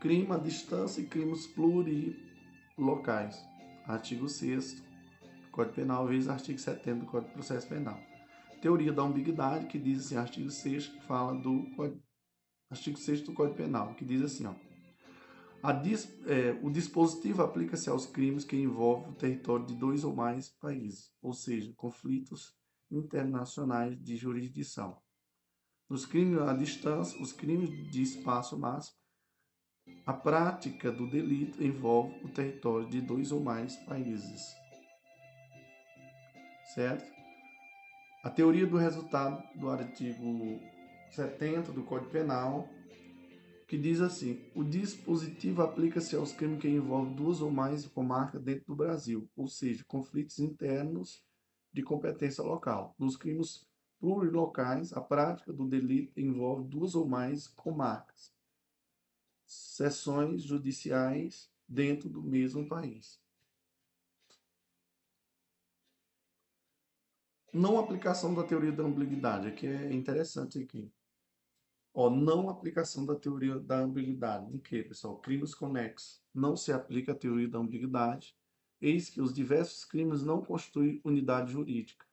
Crime 0.01 0.31
à 0.31 0.37
distância 0.37 1.01
e 1.01 1.07
crimes 1.07 1.47
plurilocais. 1.49 3.45
Artigo 3.87 4.29
6 4.29 4.81
do 4.81 5.51
Código 5.51 5.75
Penal 5.75 6.07
vezes 6.07 6.29
artigo 6.29 6.59
70 6.59 7.01
do 7.01 7.07
Código 7.07 7.31
de 7.31 7.35
Processo 7.35 7.67
Penal. 7.67 7.99
Teoria 8.61 8.93
da 8.93 9.03
ambiguidade, 9.03 9.67
que 9.67 9.79
diz 9.79 10.07
assim, 10.07 10.17
artigo 10.17 10.51
6 10.51 10.87
que 10.89 11.05
fala 11.07 11.35
do 11.35 11.65
artigo 12.71 12.99
6 12.99 13.23
do 13.23 13.33
Código 13.33 13.57
Penal, 13.57 13.95
que 13.95 14.05
diz 14.05 14.23
assim, 14.23 14.47
ó, 14.47 15.73
Dis, 15.73 16.09
é, 16.27 16.59
o 16.63 16.71
dispositivo 16.71 17.43
aplica-se 17.43 17.91
aos 17.91 18.07
crimes 18.07 18.45
que 18.45 18.57
envolvem 18.57 19.11
o 19.11 19.15
território 19.15 19.67
de 19.67 19.75
dois 19.75 20.05
ou 20.05 20.15
mais 20.15 20.51
países, 20.51 21.13
ou 21.21 21.33
seja, 21.33 21.73
conflitos 21.77 22.55
internacionais 22.91 24.01
de 24.03 24.17
jurisdição. 24.17 25.01
Nos 25.89 26.07
crimes 26.07 26.41
à 26.41 26.53
distância, 26.53 27.21
os 27.21 27.33
crimes 27.33 27.71
de 27.91 28.03
espaço 28.03 28.59
máximo, 28.59 28.97
a 30.07 30.13
prática 30.13 30.93
do 30.93 31.09
delito 31.09 31.63
envolve 31.63 32.15
o 32.25 32.29
território 32.29 32.89
de 32.89 33.01
dois 33.01 33.33
ou 33.33 33.41
mais 33.41 33.77
países. 33.85 34.55
Certo? 36.75 37.11
A 38.23 38.31
teoria 38.31 38.67
do 38.67 38.77
resultado 38.77 39.43
do 39.59 39.71
artigo 39.71 40.23
70 41.11 41.73
do 41.73 41.83
Código 41.83 42.11
Penal 42.11 42.69
que 43.69 43.77
diz 43.77 44.01
assim: 44.01 44.41
o 44.55 44.65
dispositivo 44.65 45.61
aplica-se 45.63 46.17
aos 46.17 46.33
crimes 46.33 46.61
que 46.61 46.69
envolvem 46.69 47.15
duas 47.15 47.43
ou 47.43 47.51
mais 47.51 47.87
comarcas 47.87 48.43
dentro 48.43 48.65
do 48.65 48.75
Brasil, 48.75 49.29
ou 49.37 49.47
seja, 49.47 49.85
conflitos 49.85 50.39
internos 50.39 51.23
de 51.71 51.83
competência 51.83 52.43
local. 52.43 52.95
Nos 52.99 53.15
crimes 53.15 53.69
plurilocais, 54.01 54.93
a 54.95 55.03
prática 55.03 55.53
do 55.53 55.69
delito 55.69 56.19
envolve 56.19 56.67
duas 56.67 56.95
ou 56.95 57.07
mais 57.07 57.47
comarcas, 57.47 58.33
seções 59.45 60.43
judiciais 60.43 61.51
dentro 61.69 62.09
do 62.09 62.23
mesmo 62.23 62.67
país. 62.67 63.21
Não 67.53 67.79
aplicação 67.79 68.35
da 68.35 68.45
teoria 68.45 68.73
da 68.73 68.85
ambiguidade, 68.85 69.53
que 69.53 69.67
é 69.67 69.93
interessante 69.93 70.59
aqui. 70.59 70.91
Ó, 72.01 72.09
não 72.09 72.49
aplicação 72.49 73.05
da 73.05 73.17
teoria 73.17 73.59
da 73.59 73.81
ambiguidade. 73.81 74.55
Em 74.55 74.59
que, 74.59 74.85
pessoal? 74.85 75.19
Crimes 75.19 75.53
conexos. 75.53 76.23
Não 76.33 76.57
se 76.57 76.71
aplica 76.71 77.11
a 77.11 77.15
teoria 77.17 77.49
da 77.49 77.59
ambiguidade. 77.59 78.37
Eis 78.81 79.11
que 79.11 79.21
os 79.21 79.35
diversos 79.35 79.85
crimes 79.85 80.23
não 80.23 80.41
constituem 80.41 81.01
unidade 81.03 81.51
jurídica. 81.51 82.07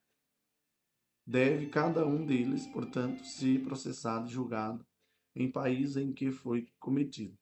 Deve 1.24 1.68
cada 1.68 2.04
um 2.04 2.26
deles, 2.26 2.66
portanto, 2.66 3.24
ser 3.24 3.62
processado 3.62 4.26
e 4.26 4.32
julgado 4.32 4.84
em 5.36 5.48
país 5.48 5.96
em 5.96 6.12
que 6.12 6.32
foi 6.32 6.66
cometido. 6.80 7.38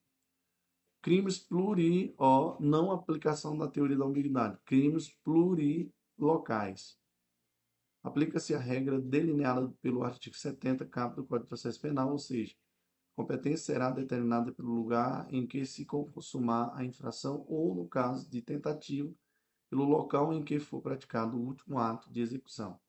Crimes 1.01 1.39
pluri, 1.39 2.13
ó, 2.15 2.57
não 2.59 2.91
aplicação 2.91 3.57
da 3.57 3.67
teoria 3.67 3.97
da 3.97 4.05
ambiguidade. 4.05 4.59
Crimes 4.65 5.09
plurilocais 5.23 6.95
aplica-se 8.05 8.53
a 8.53 8.59
regra 8.59 9.01
delineada 9.01 9.67
pelo 9.81 10.03
artigo 10.03 10.37
70, 10.37 10.85
caput 10.85 11.15
do 11.15 11.25
Código 11.25 11.45
de 11.45 11.49
Processo 11.49 11.81
Penal, 11.81 12.11
ou 12.11 12.19
seja, 12.19 12.53
a 12.53 13.15
competência 13.15 13.73
será 13.73 13.89
determinada 13.89 14.51
pelo 14.51 14.71
lugar 14.71 15.27
em 15.33 15.47
que 15.47 15.65
se 15.65 15.85
consumar 15.85 16.71
a 16.75 16.85
infração 16.85 17.43
ou, 17.49 17.73
no 17.73 17.87
caso 17.87 18.29
de 18.29 18.43
tentativa, 18.43 19.11
pelo 19.71 19.85
local 19.85 20.31
em 20.31 20.43
que 20.43 20.59
for 20.59 20.81
praticado 20.81 21.35
o 21.35 21.47
último 21.47 21.79
ato 21.79 22.11
de 22.11 22.21
execução. 22.21 22.79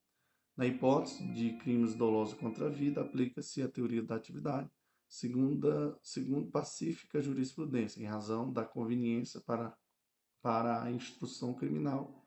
Na 0.55 0.67
hipótese 0.67 1.27
de 1.33 1.57
crimes 1.59 1.95
dolosos 1.95 2.35
contra 2.35 2.67
a 2.67 2.70
vida, 2.70 3.01
aplica-se 3.01 3.62
a 3.62 3.69
teoria 3.69 4.03
da 4.03 4.17
atividade, 4.17 4.70
segundo, 5.09 5.99
segundo 6.03 6.51
pacífica 6.51 7.23
jurisprudência, 7.23 8.03
em 8.03 8.07
razão 8.07 8.53
da 8.53 8.67
conveniência 8.67 9.41
para, 9.41 9.75
para 10.43 10.83
a 10.83 10.91
instrução 10.91 11.55
criminal 11.55 12.23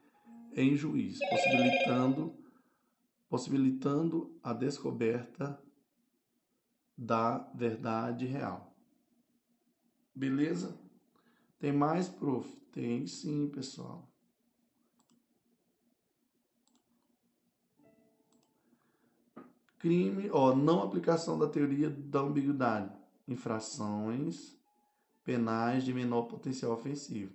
em 0.55 0.75
juiz, 0.75 1.19
possibilitando, 1.29 2.48
possibilitando 3.29 4.37
a 4.43 4.51
descoberta 4.51 5.61
da 6.97 7.37
verdade 7.53 8.25
real. 8.25 8.75
Beleza? 10.13 10.77
Tem 11.59 11.71
mais, 11.71 12.09
prof? 12.09 12.59
Tem 12.71 13.05
sim, 13.07 13.47
pessoal. 13.49 14.09
Crime, 19.77 20.29
ó, 20.31 20.53
não 20.53 20.83
aplicação 20.83 21.39
da 21.39 21.47
teoria 21.47 21.89
da 21.89 22.19
ambiguidade. 22.19 22.93
Infrações 23.27 24.57
penais 25.23 25.85
de 25.85 25.93
menor 25.93 26.23
potencial 26.23 26.73
ofensivo. 26.73 27.33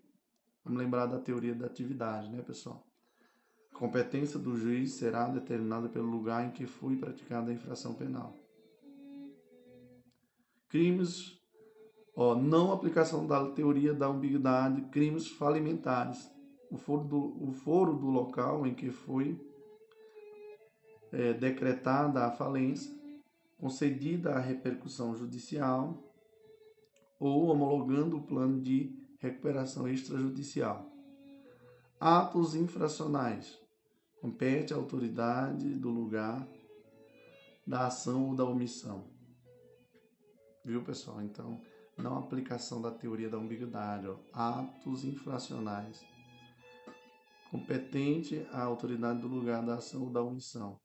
Vamos 0.65 0.79
lembrar 0.79 1.07
da 1.07 1.19
teoria 1.19 1.55
da 1.55 1.67
atividade, 1.67 2.29
né, 2.29 2.43
pessoal? 2.43 2.85
A 3.75 3.79
competência 3.79 4.39
do 4.39 4.57
juiz 4.57 4.93
será 4.93 5.27
determinada 5.27 5.89
pelo 5.89 6.07
lugar 6.07 6.47
em 6.47 6.53
que 6.53 6.65
foi 6.65 6.95
praticada 6.95 7.51
a 7.51 7.55
infração 7.55 7.93
penal. 7.93 8.33
Crimes, 10.69 11.37
ó, 12.15 12.37
não 12.37 12.73
aplicação 12.73 13.27
da 13.27 13.51
teoria 13.51 13.93
da 13.93 14.07
ambiguidade, 14.07 14.81
crimes 14.93 15.27
falimentares. 15.27 16.31
O 16.71 16.77
foro 16.77 17.03
do, 17.03 17.49
o 17.49 17.53
foro 17.53 17.95
do 17.95 18.07
local 18.07 18.65
em 18.65 18.75
que 18.75 18.93
foi 18.93 19.41
é, 21.11 21.33
decretada 21.33 22.25
a 22.25 22.31
falência, 22.31 22.97
concedida 23.59 24.35
a 24.35 24.41
repercussão 24.41 25.17
judicial 25.17 26.01
ou 27.19 27.47
homologando 27.47 28.19
o 28.19 28.23
plano 28.23 28.61
de 28.61 28.97
recuperação 29.19 29.89
extrajudicial. 29.89 30.87
Atos 31.99 32.55
infracionais. 32.55 33.64
Compete 34.25 34.73
à 34.73 34.77
autoridade 34.79 35.69
do 35.75 35.91
lugar 35.91 36.49
da 37.67 37.89
ação 37.89 38.31
ou 38.31 38.35
da 38.35 38.43
omissão. 38.43 39.05
Viu, 40.65 40.83
pessoal? 40.83 41.21
Então, 41.21 41.61
não 41.99 42.17
aplicação 42.17 42.81
da 42.81 42.91
teoria 42.91 43.29
da 43.29 43.37
ambiguidade. 43.37 44.09
Ó. 44.09 44.17
Atos 44.33 45.05
infracionais. 45.05 46.03
Competente 47.51 48.47
à 48.51 48.63
autoridade 48.63 49.21
do 49.21 49.29
lugar 49.29 49.63
da 49.63 49.75
ação 49.75 50.05
ou 50.05 50.11
da 50.11 50.23
omissão. 50.23 50.81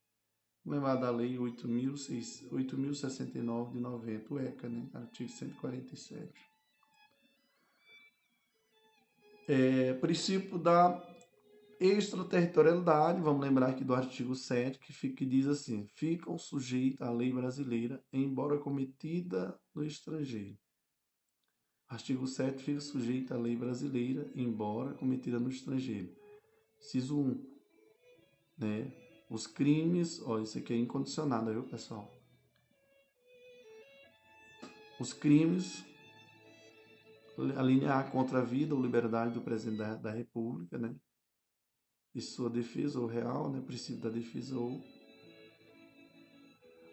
Lembrar 0.66 0.98
da 0.98 1.10
Lei 1.10 1.38
8.069 1.38 3.72
de 3.72 3.80
90, 3.80 4.34
o 4.34 4.40
ECA, 4.42 4.68
né? 4.68 4.86
artigo 4.94 5.30
147. 5.30 6.34
É, 9.48 9.94
princípio 9.94 10.60
da 10.60 11.09
extraterritorialidade, 11.80 13.22
vamos 13.22 13.42
lembrar 13.42 13.70
aqui 13.70 13.84
do 13.84 13.96
artigo 13.96 14.36
7, 14.36 14.78
que, 14.80 14.92
fica, 14.92 15.16
que 15.16 15.26
diz 15.26 15.48
assim: 15.48 15.88
ficam 15.96 16.38
sujeitos 16.38 17.02
à 17.02 17.12
lei 17.12 17.32
brasileira, 17.32 18.04
embora 18.12 18.58
cometida 18.58 19.58
no 19.74 19.84
estrangeiro. 19.84 20.58
Artigo 21.88 22.28
7 22.28 22.62
fica 22.62 22.82
sujeito 22.82 23.34
à 23.34 23.38
lei 23.38 23.56
brasileira, 23.56 24.30
embora 24.36 24.94
cometida 24.94 25.40
no 25.40 25.50
estrangeiro. 25.50 26.16
Ciso 26.80 27.18
1. 27.20 27.46
Né? 28.60 28.92
Os 29.28 29.48
crimes, 29.48 30.22
ó, 30.22 30.40
isso 30.40 30.58
aqui 30.60 30.74
é 30.74 30.78
incondicionado, 30.78 31.52
viu, 31.52 31.64
pessoal? 31.64 32.16
Os 35.00 35.14
crimes, 35.14 35.84
a 37.58 37.64
linha 37.64 37.96
A 37.96 38.04
contra 38.04 38.40
a 38.40 38.44
vida 38.44 38.76
ou 38.76 38.82
liberdade 38.82 39.34
do 39.34 39.42
presidente 39.42 39.78
da, 39.78 39.96
da 39.96 40.12
República, 40.12 40.78
né? 40.78 40.94
E 42.14 42.22
sua 42.22 42.50
defesa 42.50 43.00
ou 43.00 43.06
real, 43.06 43.50
né? 43.50 43.62
Princípio 43.66 44.02
da 44.02 44.10
defesa 44.10 44.58
ou. 44.58 44.82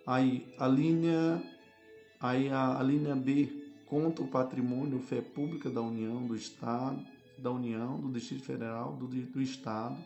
Aí 0.07 0.47
a 0.59 0.69
linha, 0.69 1.43
aí 2.21 2.49
a, 2.49 2.79
a 2.79 2.83
linha 2.83 3.17
B 3.17 3.73
contra 3.87 4.25
o 4.25 4.29
patrimônio, 4.29 5.01
fé 5.01 5.21
pública 5.21 5.71
da 5.71 5.81
União, 5.81 6.27
do 6.27 6.37
Estado, 6.37 7.05
da 7.39 7.51
União, 7.51 8.01
do 8.01 8.11
Distrito 8.11 8.45
Federal, 8.45 8.97
do, 8.97 9.07
do 9.07 9.41
Estado 9.41 9.97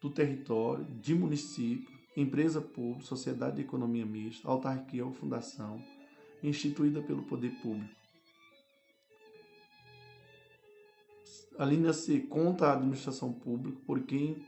do 0.00 0.10
território, 0.10 0.84
de 0.84 1.14
município, 1.14 1.96
empresa 2.16 2.60
pública, 2.60 3.06
sociedade 3.06 3.56
de 3.56 3.62
economia 3.62 4.06
mista, 4.06 4.48
autarquia 4.48 5.04
ou 5.04 5.12
fundação, 5.12 5.82
instituída 6.42 7.02
pelo 7.02 7.22
poder 7.22 7.50
público. 7.62 7.94
A 11.58 11.64
linha 11.64 11.92
C 11.92 12.20
conta 12.20 12.66
a 12.66 12.74
administração 12.74 13.32
pública 13.32 13.80
por 13.86 14.02
quem 14.04 14.44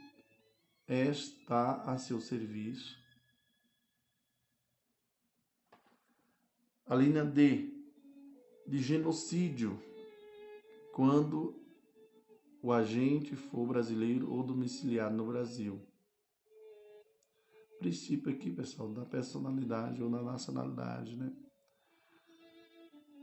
está 0.86 1.82
a 1.82 1.96
seu 1.96 2.20
serviço. 2.20 2.98
A 6.86 6.94
linha 6.94 7.24
D 7.24 7.72
de 8.66 8.78
genocídio, 8.78 9.82
quando 10.92 11.58
o 12.62 12.72
agente 12.72 13.34
for 13.34 13.66
brasileiro 13.66 14.30
ou 14.30 14.42
domiciliado 14.42 15.16
no 15.16 15.26
Brasil. 15.26 15.80
Princípio 17.78 18.32
aqui, 18.32 18.50
pessoal, 18.50 18.92
da 18.92 19.06
personalidade 19.06 20.02
ou 20.02 20.10
da 20.10 20.22
nacionalidade, 20.22 21.16
né? 21.16 21.32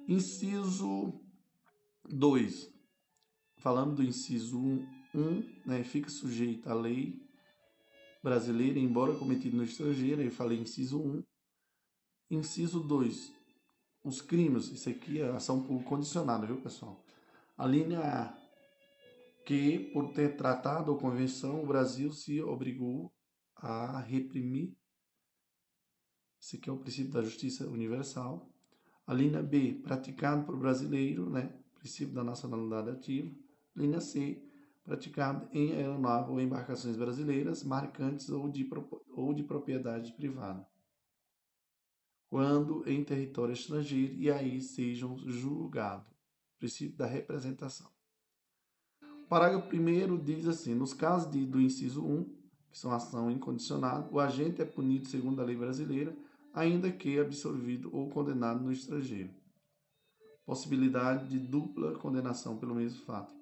Inciso 0.07 1.21
2. 2.05 2.74
Falando 3.65 3.95
do 3.95 4.03
inciso 4.03 4.59
1, 4.59 4.87
um, 5.15 5.43
né, 5.65 5.83
fica 5.83 6.07
sujeito 6.07 6.69
à 6.69 6.73
lei 6.75 7.19
brasileira, 8.21 8.77
embora 8.77 9.15
cometido 9.15 9.57
no 9.57 9.63
estrangeiro, 9.63 10.21
aí 10.21 10.29
falei 10.29 10.59
inciso 10.59 11.01
1. 11.01 11.23
Inciso 12.29 12.79
2. 12.79 13.33
Os 14.03 14.21
crimes, 14.21 14.67
isso 14.67 14.87
aqui 14.87 15.19
é 15.19 15.31
ação 15.31 15.63
por 15.63 15.83
condicionada, 15.83 16.45
viu, 16.45 16.61
pessoal? 16.61 17.03
A 17.57 17.65
linha 17.65 18.01
A 18.01 18.37
que, 19.47 19.79
por 19.91 20.13
ter 20.13 20.37
tratado 20.37 20.91
a 20.91 20.99
convenção, 20.99 21.63
o 21.63 21.65
Brasil 21.65 22.13
se 22.13 22.39
obrigou 22.43 23.11
a 23.55 23.99
reprimir. 23.99 24.77
Esse 26.39 26.57
aqui 26.57 26.69
é 26.69 26.71
o 26.71 26.77
princípio 26.77 27.13
da 27.13 27.23
justiça 27.23 27.67
universal. 27.67 28.47
A 29.07 29.13
linha 29.15 29.41
B, 29.41 29.81
praticado 29.81 30.45
por 30.45 30.55
brasileiro, 30.55 31.27
né? 31.31 31.51
princípio 31.79 32.13
da 32.13 32.23
nacionalidade 32.23 32.91
ativa. 32.91 33.44
Linha 33.75 33.99
C, 33.99 34.41
praticado 34.83 35.47
em 35.51 35.73
aeronave 35.73 36.31
ou 36.31 36.39
embarcações 36.39 36.95
brasileiras, 36.95 37.63
marcantes 37.63 38.29
ou 38.29 38.49
de, 38.49 38.69
ou 39.09 39.33
de 39.33 39.43
propriedade 39.43 40.13
privada. 40.13 40.65
Quando 42.29 42.87
em 42.87 43.03
território 43.03 43.53
estrangeiro 43.53 44.13
e 44.15 44.31
aí 44.31 44.61
sejam 44.61 45.17
julgados. 45.17 46.13
Princípio 46.57 46.97
da 46.97 47.05
representação. 47.05 47.89
Parágrafo 49.27 49.75
1 49.75 50.23
diz 50.23 50.47
assim: 50.47 50.73
nos 50.73 50.93
casos 50.93 51.31
de, 51.31 51.45
do 51.45 51.59
inciso 51.59 52.05
1, 52.05 52.23
que 52.71 52.77
são 52.77 52.91
ação 52.91 53.29
incondicionada, 53.29 54.07
o 54.11 54.19
agente 54.19 54.61
é 54.61 54.65
punido 54.65 55.07
segundo 55.07 55.41
a 55.41 55.45
lei 55.45 55.55
brasileira, 55.55 56.15
ainda 56.53 56.91
que 56.91 57.19
absorvido 57.19 57.89
ou 57.93 58.09
condenado 58.09 58.63
no 58.63 58.71
estrangeiro. 58.71 59.33
Possibilidade 60.45 61.27
de 61.27 61.39
dupla 61.39 61.97
condenação 61.97 62.57
pelo 62.57 62.75
mesmo 62.75 63.03
fato. 63.03 63.34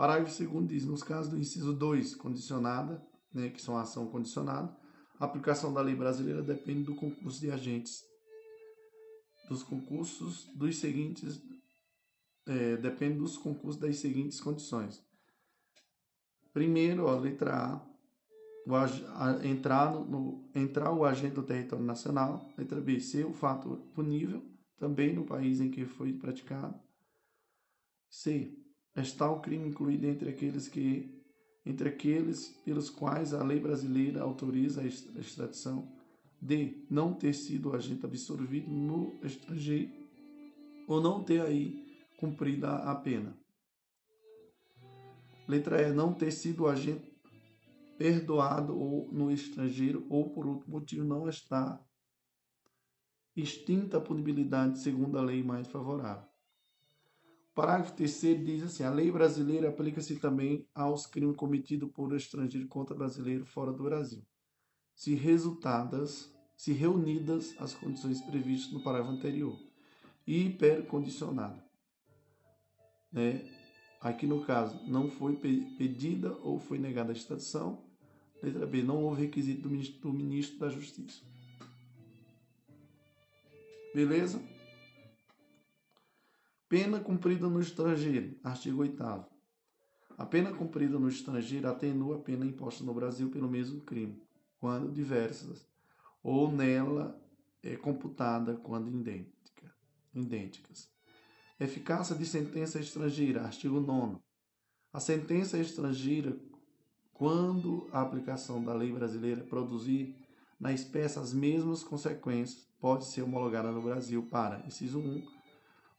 Parágrafo 0.00 0.42
2 0.42 0.66
diz: 0.66 0.86
nos 0.86 1.02
casos 1.02 1.30
do 1.30 1.38
inciso 1.38 1.74
2, 1.74 2.14
condicionada, 2.14 3.06
né, 3.34 3.50
que 3.50 3.60
são 3.60 3.76
ação 3.76 4.06
condicionada, 4.06 4.74
a 5.18 5.26
aplicação 5.26 5.74
da 5.74 5.82
lei 5.82 5.94
brasileira 5.94 6.40
depende 6.40 6.84
do 6.84 6.94
concurso 6.94 7.38
de 7.38 7.50
agentes, 7.50 8.02
dos 9.46 9.62
concursos 9.62 10.46
dos 10.54 10.78
seguintes 10.78 11.42
é, 12.46 12.78
depende 12.78 13.18
dos 13.18 13.36
concursos 13.36 13.78
das 13.78 13.98
seguintes 13.98 14.40
condições. 14.40 15.04
Primeiro, 16.50 17.06
a 17.06 17.20
letra 17.20 17.54
A, 17.54 17.86
o, 18.66 18.74
a, 18.74 19.46
entrar, 19.46 19.92
no, 19.92 20.50
entrar 20.54 20.94
o 20.94 21.04
agente 21.04 21.34
do 21.34 21.42
território 21.42 21.84
nacional. 21.84 22.50
Letra 22.56 22.80
B, 22.80 23.00
ser 23.00 23.26
o 23.26 23.34
fato 23.34 23.76
punível, 23.94 24.42
também 24.78 25.14
no 25.14 25.26
país 25.26 25.60
em 25.60 25.70
que 25.70 25.84
foi 25.84 26.14
praticado. 26.14 26.80
C, 28.08 28.59
está 28.96 29.30
o 29.30 29.40
crime 29.40 29.68
incluído 29.68 30.06
entre 30.06 30.30
aqueles 30.30 30.68
que 30.68 31.18
entre 31.64 31.90
aqueles 31.90 32.48
pelos 32.64 32.88
quais 32.88 33.34
a 33.34 33.44
lei 33.44 33.60
brasileira 33.60 34.22
autoriza 34.22 34.80
a 34.80 34.86
extradição. 34.86 35.92
D. 36.40 36.86
Não 36.88 37.12
ter 37.12 37.34
sido 37.34 37.68
o 37.68 37.76
agente 37.76 38.06
absorvido 38.06 38.70
no 38.70 39.20
estrangeiro 39.22 39.92
ou 40.88 41.00
não 41.00 41.22
ter 41.22 41.42
aí 41.42 41.86
cumprida 42.18 42.76
a 42.76 42.94
pena. 42.94 43.36
Letra 45.46 45.82
E. 45.82 45.92
Não 45.92 46.14
ter 46.14 46.30
sido 46.30 46.66
agente 46.66 47.10
perdoado 47.98 48.78
ou 48.78 49.12
no 49.12 49.30
estrangeiro 49.30 50.06
ou 50.08 50.30
por 50.30 50.46
outro 50.46 50.70
motivo 50.70 51.04
não 51.04 51.28
está 51.28 51.78
extinta 53.36 53.98
a 53.98 54.00
punibilidade 54.00 54.78
segundo 54.78 55.18
a 55.18 55.22
lei 55.22 55.42
mais 55.42 55.68
favorável. 55.68 56.29
Parágrafo 57.54 57.94
3 57.94 58.44
diz 58.44 58.62
assim: 58.62 58.84
a 58.84 58.90
lei 58.90 59.10
brasileira 59.10 59.68
aplica-se 59.68 60.16
também 60.16 60.66
aos 60.74 61.06
crimes 61.06 61.36
cometidos 61.36 61.90
por 61.92 62.14
estrangeiro 62.14 62.68
contra 62.68 62.96
brasileiro 62.96 63.44
fora 63.44 63.72
do 63.72 63.82
Brasil, 63.82 64.22
se 64.94 65.14
resultadas, 65.14 66.32
se 66.56 66.72
reunidas 66.72 67.54
as 67.58 67.74
condições 67.74 68.20
previstas 68.22 68.72
no 68.72 68.82
parágrafo 68.82 69.12
anterior, 69.12 69.58
e 70.26 70.46
hipercondicionada. 70.46 71.62
Né? 73.12 73.44
Aqui 74.00 74.26
no 74.26 74.44
caso, 74.44 74.80
não 74.86 75.10
foi 75.10 75.36
pedida 75.36 76.32
ou 76.42 76.58
foi 76.58 76.78
negada 76.78 77.10
a 77.10 77.14
extradição. 77.14 77.84
Letra 78.42 78.66
B, 78.66 78.82
não 78.82 79.02
houve 79.02 79.22
requisito 79.22 79.62
do 79.62 79.70
ministro, 79.70 80.00
do 80.00 80.12
ministro 80.12 80.58
da 80.58 80.70
Justiça. 80.70 81.20
Beleza? 83.94 84.40
Pena 86.70 87.00
cumprida 87.00 87.48
no 87.48 87.60
estrangeiro. 87.60 88.38
Artigo 88.44 88.82
8 88.82 89.02
A 90.16 90.24
pena 90.24 90.52
cumprida 90.52 91.00
no 91.00 91.08
estrangeiro 91.08 91.68
atenua 91.68 92.14
a 92.14 92.18
pena 92.20 92.46
imposta 92.46 92.84
no 92.84 92.94
Brasil 92.94 93.28
pelo 93.28 93.48
mesmo 93.48 93.80
crime, 93.80 94.22
quando 94.60 94.92
diversas, 94.92 95.66
ou 96.22 96.48
nela 96.48 97.20
é 97.60 97.74
computada 97.74 98.54
quando 98.54 98.88
idêntica, 98.88 99.74
idênticas. 100.14 100.88
Eficácia 101.58 102.14
de 102.14 102.24
sentença 102.24 102.78
estrangeira. 102.78 103.42
Artigo 103.42 103.80
9 103.80 104.18
A 104.92 105.00
sentença 105.00 105.58
estrangeira, 105.58 106.38
quando 107.12 107.88
a 107.90 108.00
aplicação 108.00 108.62
da 108.62 108.72
lei 108.72 108.92
brasileira 108.92 109.42
produzir 109.42 110.14
na 110.60 110.72
espécie 110.72 111.18
as 111.18 111.32
mesmas 111.32 111.82
consequências, 111.82 112.68
pode 112.78 113.06
ser 113.06 113.22
homologada 113.22 113.72
no 113.72 113.82
Brasil 113.82 114.22
para, 114.30 114.64
inciso 114.64 115.00
1, 115.00 115.39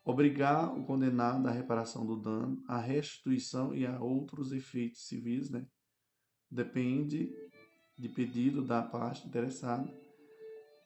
obrigar 0.03 0.75
o 0.77 0.83
condenado 0.83 1.47
à 1.47 1.51
reparação 1.51 2.05
do 2.05 2.15
dano, 2.15 2.61
à 2.67 2.79
restituição 2.79 3.73
e 3.73 3.85
a 3.85 3.99
outros 3.99 4.51
efeitos 4.51 5.07
civis, 5.07 5.49
né? 5.49 5.65
Depende 6.49 7.29
de 7.97 8.09
pedido 8.09 8.65
da 8.65 8.81
parte 8.81 9.27
interessada. 9.27 9.87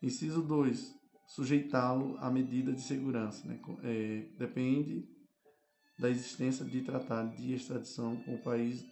Inciso 0.02 0.42
2, 0.42 0.94
sujeitá-lo 1.28 2.18
à 2.18 2.30
medida 2.30 2.74
de 2.74 2.82
segurança, 2.82 3.48
né? 3.48 3.60
É, 3.84 4.28
depende 4.38 5.08
da 5.98 6.10
existência 6.10 6.66
de 6.66 6.82
tratado 6.82 7.36
de 7.38 7.54
extradição 7.54 8.18
com 8.24 8.36
o 8.36 8.42
país 8.42 8.86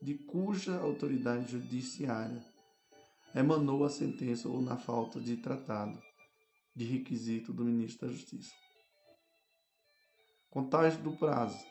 de 0.00 0.14
cuja 0.14 0.78
autoridade 0.78 1.52
judiciária 1.52 2.42
emanou 3.34 3.84
a 3.84 3.90
sentença 3.90 4.48
ou 4.48 4.62
na 4.62 4.78
falta 4.78 5.20
de 5.20 5.36
tratado 5.36 6.00
de 6.74 6.84
requisito 6.84 7.52
do 7.52 7.64
ministro 7.64 8.06
da 8.06 8.12
Justiça. 8.12 8.65
Contagem 10.56 11.02
do 11.02 11.12
prazo. 11.12 11.62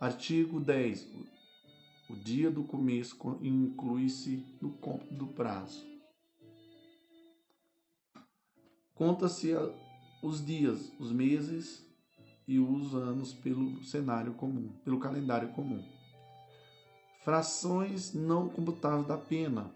Artigo 0.00 0.60
10. 0.60 1.08
O 2.08 2.14
dia 2.14 2.48
do 2.52 2.62
começo 2.62 3.16
inclui-se 3.42 4.46
no 4.62 4.70
cômputo 4.74 5.12
do 5.12 5.26
prazo. 5.26 5.84
Conta-se 8.94 9.52
os 10.22 10.46
dias, 10.46 10.92
os 11.00 11.10
meses 11.10 11.84
e 12.46 12.60
os 12.60 12.94
anos 12.94 13.32
pelo 13.32 13.82
cenário 13.82 14.34
comum, 14.34 14.68
pelo 14.84 15.00
calendário 15.00 15.48
comum. 15.48 15.84
Frações 17.24 18.14
não 18.14 18.48
computáveis 18.48 19.08
da 19.08 19.18
pena. 19.18 19.74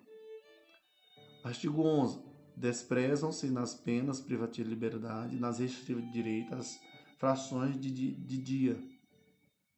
Artigo 1.42 1.82
11. 1.82 2.22
Desprezam-se 2.56 3.48
nas 3.48 3.74
penas 3.74 4.20
privativas 4.20 4.68
de 4.68 4.72
liberdade, 4.72 5.40
nas 5.40 5.58
restritivas 5.58 6.04
de 6.04 6.12
direito, 6.12 6.54
as 6.54 6.78
frações 7.20 7.78
de, 7.78 7.90
de, 7.90 8.14
de 8.14 8.38
dia 8.38 8.82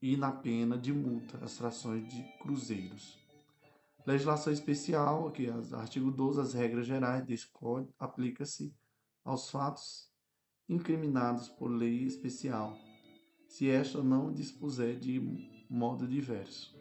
e 0.01 0.17
na 0.17 0.31
pena 0.31 0.79
de 0.79 0.93
multa, 0.93 1.45
as 1.45 1.59
frações 1.59 2.09
de 2.09 2.23
cruzeiros. 2.39 3.19
Legislação 4.07 4.53
especial, 4.53 5.27
aqui, 5.27 5.49
artigo 5.73 6.13
12, 6.13 6.41
as 6.41 6.55
regras 6.55 6.87
gerais 6.87 7.25
deste 7.25 7.49
código 7.49 7.93
aplica-se 7.99 8.73
aos 9.25 9.51
fatos 9.51 10.09
incriminados 10.69 11.49
por 11.49 11.67
lei 11.67 12.05
especial, 12.05 12.77
se 13.49 13.69
esta 13.69 14.03
não 14.05 14.33
dispuser 14.33 14.97
de 14.97 15.21
modo 15.69 16.07
diverso. 16.07 16.81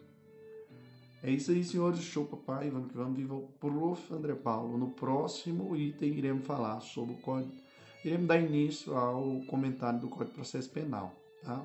É 1.24 1.30
isso 1.30 1.50
aí, 1.50 1.62
senhores. 1.62 2.00
Show, 2.00 2.24
papai. 2.24 2.68
Vamos 2.68 2.90
que 2.90 2.96
vamos. 2.96 3.16
Viva 3.16 3.34
o 3.34 3.46
prof. 3.60 4.12
André 4.12 4.34
Paulo. 4.34 4.76
No 4.76 4.90
próximo 4.90 5.76
item, 5.76 6.14
iremos 6.14 6.44
falar 6.44 6.80
sobre 6.80 7.14
o 7.14 7.18
código 7.18 7.61
iremos 8.04 8.26
dar 8.26 8.40
início 8.40 8.96
ao 8.96 9.40
comentário 9.46 10.00
do 10.00 10.08
Código 10.08 10.30
de 10.30 10.34
Processo 10.34 10.68
Penal. 10.70 11.14
Tá? 11.42 11.64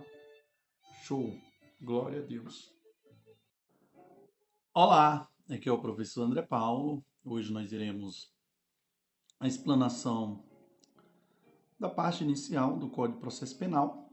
Show! 1.04 1.34
Glória 1.82 2.20
a 2.20 2.24
Deus! 2.24 2.72
Olá, 4.72 5.28
aqui 5.50 5.68
é 5.68 5.72
o 5.72 5.82
professor 5.82 6.24
André 6.24 6.44
Paulo. 6.44 7.04
Hoje 7.26 7.52
nós 7.52 7.72
iremos 7.72 8.32
a 9.40 9.48
explanação 9.48 10.44
da 11.80 11.90
parte 11.90 12.24
inicial 12.24 12.78
do 12.78 12.88
Código 12.88 13.18
de 13.18 13.22
Processo 13.22 13.58
Penal, 13.58 14.08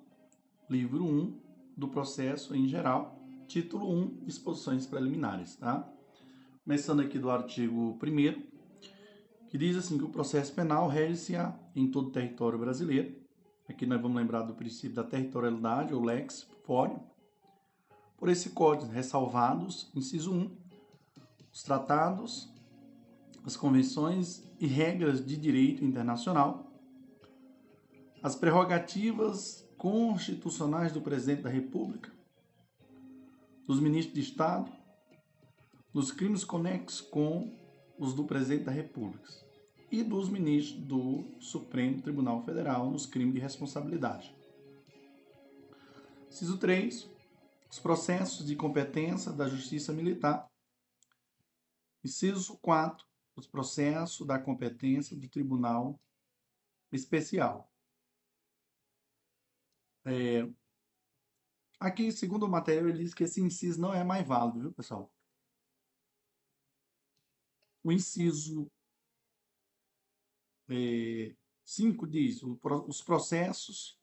livro 0.68 1.04
1 1.04 1.40
do 1.76 1.88
processo 1.88 2.54
em 2.54 2.66
geral, 2.66 3.22
título 3.46 3.90
1, 3.90 4.24
disposições 4.24 4.86
preliminares, 4.86 5.56
tá? 5.56 5.90
Começando 6.64 7.00
aqui 7.00 7.18
do 7.18 7.30
artigo 7.30 7.98
1 8.02 8.54
que 9.50 9.58
diz 9.58 9.76
assim 9.76 9.98
que 9.98 10.04
o 10.04 10.08
processo 10.08 10.52
penal 10.54 10.88
rege-se 10.88 11.36
em 11.74 11.90
todo 11.90 12.08
o 12.08 12.12
território 12.12 12.58
brasileiro. 12.58 13.16
Aqui 13.68 13.86
nós 13.86 14.00
vamos 14.00 14.16
lembrar 14.16 14.42
do 14.42 14.54
princípio 14.54 14.94
da 14.94 15.04
territorialidade, 15.04 15.94
ou 15.94 16.02
lex 16.02 16.46
fórum. 16.64 17.00
Por 18.16 18.28
esse 18.28 18.50
código, 18.50 18.92
ressalvados, 18.92 19.90
inciso 19.94 20.32
1, 20.32 20.56
os 21.52 21.62
tratados, 21.62 22.48
as 23.44 23.56
convenções 23.56 24.42
e 24.60 24.66
regras 24.66 25.24
de 25.24 25.36
direito 25.36 25.84
internacional, 25.84 26.70
as 28.22 28.34
prerrogativas 28.34 29.68
constitucionais 29.76 30.92
do 30.92 31.00
presidente 31.00 31.42
da 31.42 31.50
República, 31.50 32.12
dos 33.66 33.80
ministros 33.80 34.14
de 34.14 34.20
Estado, 34.20 34.72
dos 35.92 36.10
crimes 36.10 36.44
conexos 36.44 37.00
com 37.00 37.58
os 37.98 38.14
do 38.14 38.24
presidente 38.24 38.64
da 38.64 38.72
República 38.72 39.43
e 39.94 40.02
dos 40.02 40.28
ministros 40.28 40.82
do 40.82 41.40
Supremo 41.40 42.02
Tribunal 42.02 42.42
Federal 42.44 42.90
nos 42.90 43.06
crimes 43.06 43.34
de 43.34 43.40
responsabilidade. 43.40 44.34
Ciso 46.28 46.58
3. 46.58 47.08
Os 47.70 47.78
processos 47.78 48.44
de 48.44 48.56
competência 48.56 49.31
da 49.31 49.48
Justiça 49.48 49.92
Militar. 49.92 50.50
Inciso 52.05 52.58
4. 52.58 53.06
Os 53.36 53.47
processos 53.47 54.26
da 54.26 54.36
competência 54.36 55.16
do 55.16 55.28
Tribunal 55.28 56.00
Especial. 56.90 57.70
É, 60.05 60.42
aqui, 61.78 62.10
segundo 62.10 62.47
o 62.47 62.50
material, 62.50 62.89
ele 62.89 62.98
diz 62.98 63.14
que 63.14 63.23
esse 63.23 63.40
inciso 63.40 63.81
não 63.81 63.94
é 63.94 64.02
mais 64.02 64.26
válido, 64.26 64.58
viu, 64.58 64.73
pessoal? 64.73 65.08
O 67.84 67.92
inciso 67.92 68.68
5 70.67 72.07
é, 72.07 72.09
diz 72.09 72.43
os 72.43 73.02
processos 73.02 73.99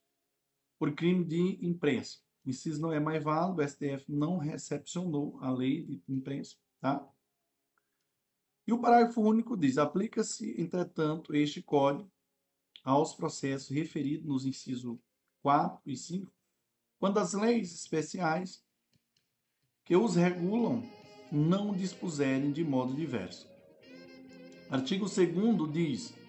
por 0.77 0.93
crime 0.93 1.23
de 1.23 1.65
imprensa. 1.65 2.19
O 2.45 2.49
inciso 2.49 2.81
não 2.81 2.91
é 2.91 2.99
mais 2.99 3.23
válido, 3.23 3.61
o 3.61 3.67
STF 3.67 4.11
não 4.11 4.37
recepcionou 4.37 5.39
a 5.41 5.51
lei 5.51 5.83
de 5.83 6.01
imprensa, 6.09 6.55
tá? 6.79 7.07
E 8.67 8.73
o 8.73 8.79
parágrafo 8.79 9.21
único 9.21 9.55
diz: 9.57 9.77
aplica-se, 9.77 10.59
entretanto, 10.59 11.35
este 11.35 11.61
código 11.61 12.11
aos 12.83 13.13
processos 13.13 13.69
referidos 13.69 14.25
nos 14.25 14.45
incisos 14.45 14.97
4 15.41 15.79
e 15.85 15.95
5, 15.95 16.31
quando 16.99 17.19
as 17.19 17.33
leis 17.33 17.73
especiais 17.73 18.63
que 19.83 19.95
os 19.95 20.15
regulam 20.15 20.83
não 21.31 21.75
dispuserem 21.75 22.51
de 22.51 22.63
modo 22.63 22.93
diverso. 22.93 23.47
Artigo 24.69 25.05
2 25.05 25.73
diz: 25.73 26.20